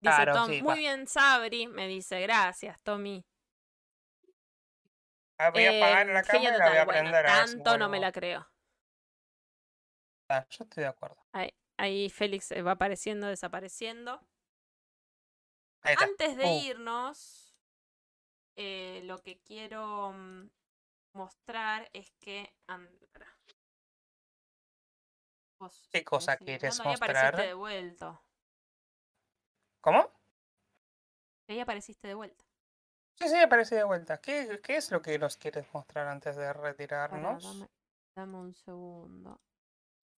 Dice 0.00 0.14
Claro, 0.22 0.32
Tom, 0.34 0.50
sí, 0.52 0.62
muy 0.62 0.78
bien, 0.78 1.08
Sabri. 1.08 1.66
Me 1.66 1.88
dice, 1.88 2.20
gracias, 2.20 2.78
Tommy. 2.84 3.24
Ah, 5.38 5.50
Voy 5.50 5.64
a 5.64 5.70
apagar 5.70 6.08
Eh, 6.08 6.14
la 6.14 6.22
cámara 6.22 6.56
y 6.56 6.58
la 6.58 6.68
voy 6.68 6.78
a. 6.78 6.84
Bueno, 6.84 7.00
prender 7.02 7.26
a 7.26 7.36
ver 7.36 7.48
si 7.48 7.54
tanto 7.56 7.78
no 7.78 7.88
me 7.88 8.00
la 8.00 8.12
creo. 8.12 8.46
Ah, 10.28 10.46
yo 10.50 10.64
estoy 10.64 10.82
de 10.82 10.88
acuerdo. 10.88 11.16
Ahí, 11.32 11.50
ahí 11.76 12.10
Félix 12.10 12.50
eh, 12.52 12.62
va 12.62 12.72
apareciendo, 12.72 13.26
desapareciendo. 13.26 14.20
Antes 15.84 16.36
de 16.36 16.46
Uh, 16.46 16.60
irnos, 16.64 17.54
eh, 18.56 19.02
lo 19.04 19.18
que 19.22 19.38
quiero 19.40 20.12
mm, 20.12 20.50
mostrar 21.14 21.88
es 21.92 22.10
que. 22.20 22.52
Vos, 25.60 25.88
¿Qué 25.92 26.04
cosa 26.04 26.36
quieres 26.36 26.78
intentando, 26.78 26.82
Ahí 26.90 26.94
apareciste 26.96 27.26
mostrar? 27.26 27.46
de 27.48 27.54
vuelta. 27.54 28.22
¿Cómo? 29.80 30.10
Ahí 31.48 31.58
apareciste 31.60 32.06
de 32.08 32.14
vuelta. 32.14 32.45
Sí, 33.18 33.28
sí, 33.28 33.36
aparece 33.36 33.76
de 33.76 33.84
vuelta. 33.84 34.18
¿Qué, 34.20 34.60
qué 34.62 34.76
es 34.76 34.90
lo 34.90 35.00
que 35.00 35.18
nos 35.18 35.36
quieres 35.36 35.66
mostrar 35.72 36.06
antes 36.06 36.36
de 36.36 36.52
retirarnos? 36.52 37.42
dame, 37.44 37.70
dame 38.14 38.36
un 38.38 38.54
segundo. 38.54 39.40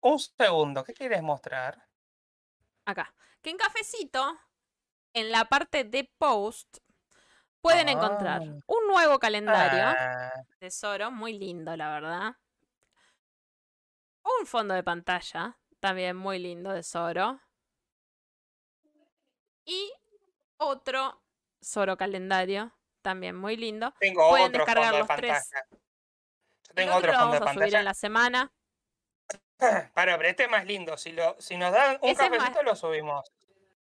Un 0.00 0.18
segundo, 0.18 0.82
¿qué 0.84 0.94
quieres 0.94 1.22
mostrar? 1.22 1.86
Acá. 2.86 3.14
Que 3.42 3.50
en 3.50 3.58
cafecito, 3.58 4.38
en 5.12 5.30
la 5.30 5.44
parte 5.44 5.84
de 5.84 6.10
post, 6.18 6.78
pueden 7.60 7.88
encontrar 7.88 8.40
Ah. 8.42 8.60
un 8.66 8.86
nuevo 8.88 9.18
calendario. 9.18 9.82
Ah, 9.98 10.32
Tesoro, 10.58 11.10
muy 11.10 11.38
lindo, 11.38 11.76
la 11.76 11.90
verdad. 11.90 12.36
Un 14.40 14.46
fondo 14.46 14.74
de 14.74 14.82
pantalla, 14.82 15.58
también 15.80 16.16
muy 16.16 16.38
lindo 16.38 16.72
de 16.72 16.82
Zoro. 16.82 17.40
Y 19.64 19.92
otro 20.58 21.22
Zoro 21.62 21.96
calendario, 21.96 22.75
también 23.06 23.36
muy 23.36 23.56
lindo. 23.56 23.94
tengo 24.00 24.28
Pueden 24.30 24.48
otro 24.48 24.58
descargar 24.64 24.84
fondo 24.92 24.96
de 24.96 25.08
los 25.08 25.16
tres. 25.16 25.50
Yo 26.68 26.74
tengo 26.74 26.94
otro 26.96 27.12
fondo 27.12 27.32
de 27.34 27.38
vamos 27.38 27.48
a 27.48 27.52
subir 27.52 27.60
pantalla. 27.60 27.78
en 27.78 27.84
la 27.84 27.94
semana. 27.94 28.52
Para, 29.94 30.16
pero 30.16 30.28
este 30.28 30.42
es 30.44 30.50
más 30.50 30.66
lindo. 30.66 30.96
Si, 30.96 31.12
lo, 31.12 31.36
si 31.38 31.56
nos 31.56 31.72
dan 31.72 31.98
un 32.02 32.08
Ese 32.10 32.24
es 32.24 32.30
más- 32.30 32.38
cafecito, 32.40 32.62
lo 32.64 32.74
subimos. 32.74 33.32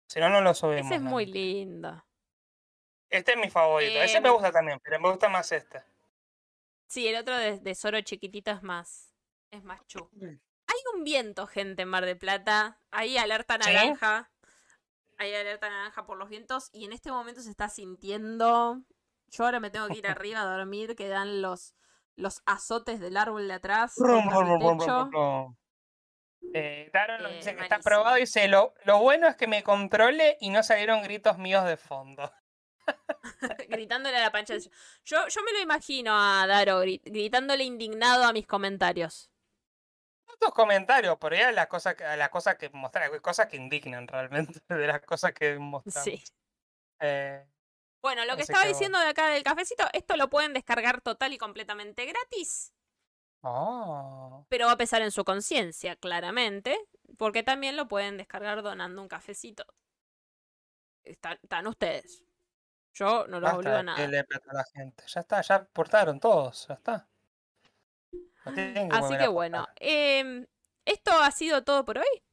Si 0.08 0.20
no, 0.20 0.30
no 0.30 0.42
lo 0.42 0.54
subimos. 0.56 0.88
Ese 0.88 0.96
es 0.96 1.02
no. 1.04 1.10
muy 1.12 1.28
lindo. 1.28 2.04
Este 3.12 3.34
es 3.34 3.38
mi 3.38 3.50
favorito. 3.52 4.02
Ese 4.02 4.20
me 4.22 4.30
Em, 4.30 4.34
gusta 4.34 4.52
también, 4.52 4.80
pero 4.84 5.00
me 5.00 5.10
gusta 5.10 5.30
más 5.30 5.52
este. 5.52 5.84
Sí, 6.88 7.08
el 7.08 7.16
otro 7.18 7.38
de, 7.38 7.60
de 7.60 7.76
Zoro 7.76 8.02
chiquitito 8.02 8.50
es 8.52 8.64
más. 8.64 9.14
Es 9.52 9.64
más 9.64 9.86
chu. 9.86 10.10
Mm. 10.14 10.26
Hay 10.68 10.80
un 10.96 11.04
viento, 11.04 11.46
gente, 11.46 11.84
en 11.84 11.90
Mar 11.90 12.06
de 12.06 12.16
Plata. 12.16 12.80
Hay 12.90 13.18
alerta 13.18 13.58
¿Sí? 13.62 13.72
naranja. 13.72 14.32
Hay 15.18 15.34
alerta 15.36 15.70
naranja 15.70 16.06
por 16.06 16.18
los 16.18 16.30
vientos. 16.30 16.70
Y 16.74 16.86
en 16.86 16.94
este 16.94 17.12
momento 17.12 17.42
se 17.42 17.50
está 17.52 17.70
sintiendo. 17.70 18.82
Yo 19.32 19.46
ahora 19.46 19.60
me 19.60 19.70
tengo 19.70 19.88
que 19.88 19.98
ir 19.98 20.08
arriba 20.08 20.42
a 20.42 20.46
dormir. 20.58 20.96
Que 20.96 21.08
dan 21.08 21.42
los, 21.42 21.74
los 22.16 22.42
azotes 22.46 23.00
del 23.00 23.18
árbol 23.18 23.48
de 23.48 23.54
atrás. 23.56 23.94
Brum, 23.98 24.24
contra 24.30 24.40
mi 24.42 24.46
brum, 24.46 24.60
brum, 24.60 24.60
brum, 24.60 24.80
techo. 24.80 25.06
brum, 25.06 25.10
brum. 25.12 25.56
Eh, 26.54 26.90
Daron 26.94 27.22
nos 27.24 27.32
Eh, 27.32 27.36
dice 27.36 27.56
que 27.56 27.64
está 27.64 27.80
probado. 27.80 28.16
Dice: 28.16 28.48
lo, 28.48 28.74
lo 28.86 29.00
bueno 29.00 29.28
es 29.28 29.36
que 29.36 29.48
me 29.48 29.64
controle 29.64 30.38
y 30.42 30.50
no 30.50 30.64
salieron 30.64 31.02
gritos 31.04 31.38
míos 31.38 31.66
de 31.66 31.78
fondo. 31.78 32.32
gritándole 33.70 34.18
a 34.18 34.22
la 34.22 34.32
pancha. 34.32 34.54
de- 34.54 34.70
Yo, 35.06 35.28
yo 35.28 35.42
me 35.44 35.54
lo 35.54 35.60
imagino 35.60 36.14
a 36.14 36.46
Daro 36.48 36.84
gri- 36.84 37.02
gritándole 37.04 37.64
indignado 37.64 38.24
a 38.26 38.34
mis 38.34 38.48
comentarios. 38.48 39.30
Estos 40.28 40.54
comentarios, 40.54 41.18
por 41.18 41.34
ahí 41.34 41.42
a 41.42 41.52
las 41.52 41.68
cosas 41.68 41.96
las 42.00 42.30
cosas 42.30 42.56
que 42.58 42.70
mostrar, 42.72 43.22
cosas 43.22 43.46
que 43.48 43.58
indignan 43.58 44.08
realmente 44.08 44.60
de 44.70 44.88
las 44.88 45.02
cosas 45.02 45.34
que 45.34 45.58
mostramos. 45.60 46.04
Sí. 46.04 46.24
Eh, 47.00 47.46
Bueno, 48.02 48.26
lo 48.26 48.36
que 48.36 48.42
estaba 48.42 48.66
diciendo 48.66 49.00
de 49.00 49.08
acá 49.08 49.28
del 49.28 49.44
cafecito, 49.44 49.84
esto 49.94 50.16
lo 50.16 50.30
pueden 50.30 50.54
descargar 50.54 51.02
total 51.02 51.34
y 51.34 51.38
completamente 51.38 52.06
gratis, 52.06 52.74
oh. 53.42 54.46
pero 54.50 54.66
va 54.66 54.74
a 54.74 54.78
pesar 54.78 55.02
en 55.04 55.12
su 55.12 55.24
conciencia, 55.24 55.96
claramente, 55.96 56.80
porque 57.18 57.44
también 57.44 57.78
lo 57.78 57.88
pueden 57.88 58.18
descargar 58.18 58.64
donando 58.64 59.02
un 59.02 59.08
cafecito. 59.08 59.66
Están, 61.04 61.38
están 61.44 61.68
ustedes. 61.68 62.24
Yo 62.94 63.26
no 63.28 63.40
los 63.40 63.44
Basta 63.44 63.58
obligo 63.58 63.76
a 63.76 63.84
nada. 63.84 64.24
plata 64.24 64.52
a 64.52 64.54
la 64.54 64.66
gente. 64.74 65.04
Ya 65.08 65.22
está, 65.22 65.42
ya 65.42 65.56
aportaron 65.56 66.20
todos, 66.20 66.68
ya 66.68 66.74
está. 66.74 67.08
No 68.46 68.54
que 68.54 68.90
Así 68.92 69.18
que 69.18 69.28
bueno, 69.28 69.68
em, 69.76 70.46
esto 70.86 71.12
ha 71.12 71.32
sido 71.32 71.64
todo 71.64 71.86
por 71.86 72.00
hoy. 72.00 72.24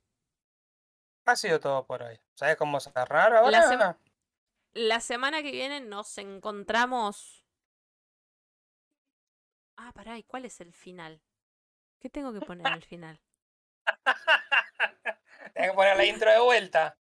Ha 1.27 1.37
sido 1.37 1.61
todo 1.61 1.85
por 1.87 2.03
hoy. 2.03 2.19
¿Sabes 2.35 2.57
cómo 2.57 2.81
cerrar 2.81 3.35
ahora? 3.35 3.51
La 3.51 3.69
sema- 3.69 3.99
La 4.73 5.01
semana 5.01 5.43
que 5.43 5.51
viene 5.51 5.81
nos 5.81 6.17
encontramos. 6.17 7.45
Ah, 9.77 9.93
pará, 9.95 10.19
¿y 10.19 10.25
cuál 10.25 10.45
es 10.45 10.61
el 10.61 10.73
final? 10.75 11.23
¿Qué 12.01 12.11
tengo 12.11 12.33
que 12.33 12.43
poner 12.43 12.67
al 12.73 12.83
final? 12.85 13.21
Tengo 15.55 15.71
que 15.73 15.75
poner 15.77 15.97
la 15.97 16.05
intro 16.05 16.31
de 16.31 16.41
vuelta. 16.41 16.97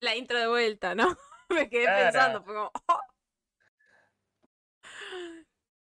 La 0.00 0.16
intro 0.16 0.38
de 0.38 0.48
vuelta, 0.48 0.94
¿no? 0.96 1.16
Me 1.50 1.68
quedé 1.70 1.84
Claro. 1.84 2.04
pensando, 2.06 2.42
fue 2.42 2.54
como, 2.54 2.70
"Oh". 2.88 3.00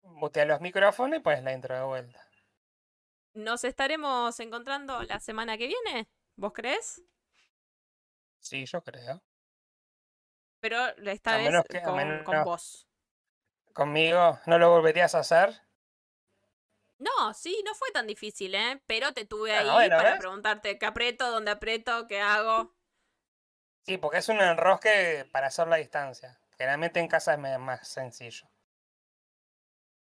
Mutea 0.04 0.44
los 0.44 0.60
micrófonos 0.60 1.18
y 1.18 1.22
pones 1.22 1.42
la 1.42 1.52
intro 1.52 1.74
de 1.74 1.82
vuelta. 1.82 2.20
¿Nos 3.34 3.64
estaremos 3.64 4.38
encontrando 4.40 5.02
la 5.04 5.20
semana 5.20 5.56
que 5.58 5.66
viene? 5.68 6.08
¿Vos 6.36 6.52
crees? 6.52 7.02
Sí, 8.38 8.64
yo 8.66 8.80
creo. 8.82 9.20
Pero 10.64 10.78
esta 10.96 11.34
A 11.34 11.36
vez 11.36 11.62
que- 11.68 11.82
con, 11.82 12.42
vos. 12.42 12.86
¿Conmigo 13.74 14.38
no 14.46 14.58
lo 14.58 14.70
volverías 14.70 15.14
a 15.14 15.18
hacer? 15.18 15.60
No, 16.98 17.34
sí, 17.34 17.62
no 17.66 17.74
fue 17.74 17.90
tan 17.92 18.06
difícil, 18.06 18.54
¿eh? 18.54 18.80
Pero 18.86 19.12
te 19.12 19.26
tuve 19.26 19.52
Ah, 19.54 19.60
ahí 19.60 19.74
bueno, 19.74 19.96
para 19.98 20.12
¿ves? 20.12 20.20
preguntarte 20.20 20.78
qué 20.78 20.86
aprieto, 20.86 21.30
dónde 21.30 21.50
aprieto, 21.50 22.06
qué 22.08 22.20
hago. 22.22 22.72
Sí, 23.86 23.98
porque 23.98 24.18
es 24.18 24.28
un 24.28 24.40
enrosque 24.40 25.28
para 25.32 25.46
hacer 25.46 25.68
la 25.68 25.76
distancia. 25.76 26.38
Generalmente 26.58 26.98
en 27.00 27.06
casa 27.08 27.34
es 27.34 27.58
más 27.60 27.86
sencillo. 27.86 28.48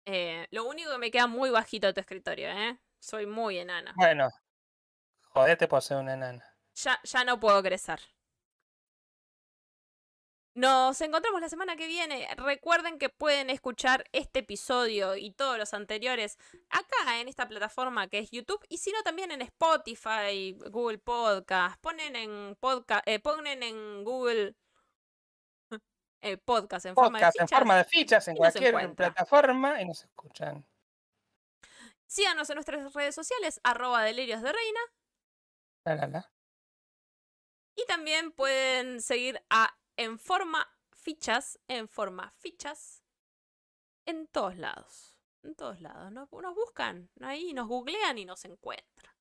Eh, 0.05 0.47
lo 0.53 0.65
único 0.65 0.91
que 0.93 0.99
me 0.99 1.11
queda 1.11 1.27
muy 1.27 1.51
bajito 1.51 1.87
de 1.89 1.93
tu 1.95 2.01
escritorio, 2.01 2.49
¿eh? 2.49 2.79
Soy 3.01 3.27
muy 3.27 3.59
enana. 3.59 3.95
Bueno, 3.97 4.31
jodete 5.35 5.69
por 5.69 5.83
ser 5.83 5.99
una 5.99 6.15
enana. 6.15 6.45
Ya, 6.77 7.01
ya 7.03 7.25
no 7.25 7.41
puedo 7.41 7.61
crecer. 7.63 8.01
Nos 10.57 10.99
encontramos 11.03 11.43
la 11.43 11.51
semana 11.51 11.77
que 11.77 11.87
viene. 11.87 12.27
Recuerden 12.39 12.99
que 12.99 13.11
pueden 13.11 13.51
escuchar 13.51 14.05
este 14.13 14.39
episodio 14.39 15.15
y 15.15 15.33
todos 15.33 15.59
los 15.59 15.75
anteriores 15.75 16.39
acá 16.71 17.21
en 17.21 17.29
esta 17.29 17.47
plataforma 17.47 18.09
que 18.09 18.21
es 18.21 18.31
YouTube 18.31 18.65
y 18.71 18.79
si 18.79 18.91
no 18.91 19.03
también 19.03 19.31
en 19.33 19.43
Spotify, 19.43 20.57
Google 20.71 20.97
Podcast. 20.97 21.79
Ponen 21.83 22.17
en 22.17 22.57
podcast, 22.59 23.07
ponen 23.23 23.63
en 23.63 24.03
Google 24.03 24.57
eh, 26.23 26.39
podcast 26.39 26.87
en 26.87 26.95
forma 26.95 27.19
de 27.19 27.27
Podcast 27.27 27.39
en 27.39 27.47
fichas. 27.49 27.59
forma 27.59 27.77
de 27.77 27.85
fichas 27.85 28.29
en 28.29 28.37
cualquier 28.37 28.95
plataforma 28.95 29.83
y 29.83 29.85
nos 29.85 30.05
escuchan. 30.05 30.67
Síganos 32.07 32.49
en 32.49 32.55
nuestras 32.55 32.95
redes 32.95 33.15
sociales, 33.15 33.61
arroba 33.63 34.05
delirios 34.05 34.41
de 34.41 34.53
reina. 34.55 34.81
La, 35.85 35.97
la, 35.97 36.07
la. 36.07 36.33
Y 37.77 37.85
también 37.85 38.33
pueden 38.33 39.03
seguir 39.03 39.45
a 39.51 39.77
En 39.97 40.19
Forma 40.19 40.69
Fichas, 40.93 41.59
En 41.69 41.89
Forma 41.89 42.31
Fichas, 42.39 43.03
en 44.07 44.27
todos 44.27 44.57
lados. 44.57 45.17
En 45.43 45.55
todos 45.55 45.81
lados. 45.81 46.13
Nos, 46.13 46.31
nos 46.31 46.55
buscan 46.55 47.11
ahí, 47.21 47.53
nos 47.53 47.69
googlean 47.69 48.19
y 48.19 48.25
nos 48.25 48.45
encuentran. 48.45 49.15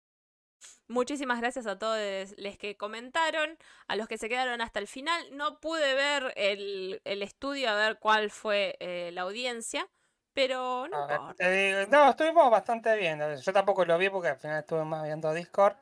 Muchísimas 0.87 1.39
gracias 1.39 1.65
a 1.65 1.77
todos 1.77 2.35
los 2.37 2.57
que 2.57 2.77
comentaron, 2.77 3.57
a 3.87 3.95
los 3.95 4.07
que 4.07 4.17
se 4.17 4.29
quedaron 4.29 4.61
hasta 4.61 4.79
el 4.79 4.87
final. 4.87 5.35
No 5.35 5.59
pude 5.59 5.95
ver 5.95 6.33
el, 6.35 7.01
el 7.03 7.21
estudio 7.23 7.69
a 7.69 7.75
ver 7.75 7.99
cuál 7.99 8.29
fue 8.29 8.75
eh, 8.79 9.11
la 9.13 9.21
audiencia, 9.21 9.89
pero 10.33 10.87
no 10.87 11.07
no, 11.07 12.09
estuvimos 12.09 12.51
bastante 12.51 12.95
bien. 12.97 13.19
Yo 13.41 13.53
tampoco 13.53 13.85
lo 13.85 13.97
vi 13.97 14.09
porque 14.09 14.29
al 14.29 14.37
final 14.37 14.59
estuve 14.59 14.83
más 14.83 15.03
viendo 15.03 15.33
Discord. 15.33 15.77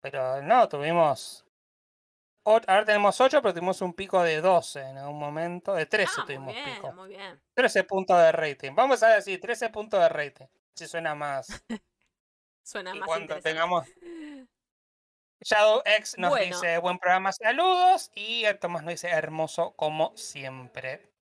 Pero 0.00 0.42
no, 0.42 0.68
tuvimos. 0.68 1.45
Ahora 2.46 2.84
tenemos 2.84 3.20
8, 3.20 3.42
pero 3.42 3.52
tuvimos 3.52 3.80
un 3.82 3.92
pico 3.92 4.22
de 4.22 4.40
12 4.40 4.80
en 4.80 4.98
algún 4.98 5.18
momento. 5.18 5.74
De 5.74 5.86
13 5.86 6.12
Ah, 6.12 6.18
muy 6.18 6.26
tuvimos 6.26 6.54
bien, 6.54 6.74
pico. 6.76 6.92
muy 6.92 7.08
bien. 7.08 7.42
13 7.54 7.84
puntos 7.84 8.18
de 8.18 8.32
rating. 8.32 8.72
Vamos 8.74 9.02
a 9.02 9.08
decir 9.08 9.40
13 9.40 9.70
puntos 9.70 10.00
de 10.00 10.08
rating. 10.08 10.46
Si 10.74 10.86
suena 10.86 11.14
más. 11.14 11.48
Suena 12.64 12.94
y 12.94 12.98
más 12.98 13.06
cuando 13.06 13.40
tengamos. 13.40 13.86
Shadow 15.40 15.82
X 15.84 16.16
nos 16.18 16.30
Bueno. 16.30 16.56
dice 16.56 16.78
buen 16.78 16.98
programa, 16.98 17.30
saludos. 17.32 18.10
Y 18.14 18.44
el 18.44 18.58
Tomás 18.58 18.82
nos 18.82 18.92
dice 18.92 19.08
hermoso 19.08 19.72
como 19.76 20.16
siempre. 20.16 21.12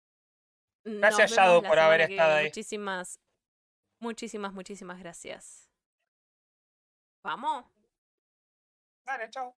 Gracias, 0.86 1.32
Shadow, 1.32 1.62
por 1.62 1.78
haber 1.78 2.02
estado 2.02 2.34
ahí. 2.34 2.44
Muchísimas, 2.44 3.18
muchísimas, 4.00 4.52
muchísimas 4.52 4.98
gracias. 4.98 5.68
Vamos. 7.24 7.64
Dale, 9.06 9.28
chao. 9.30 9.54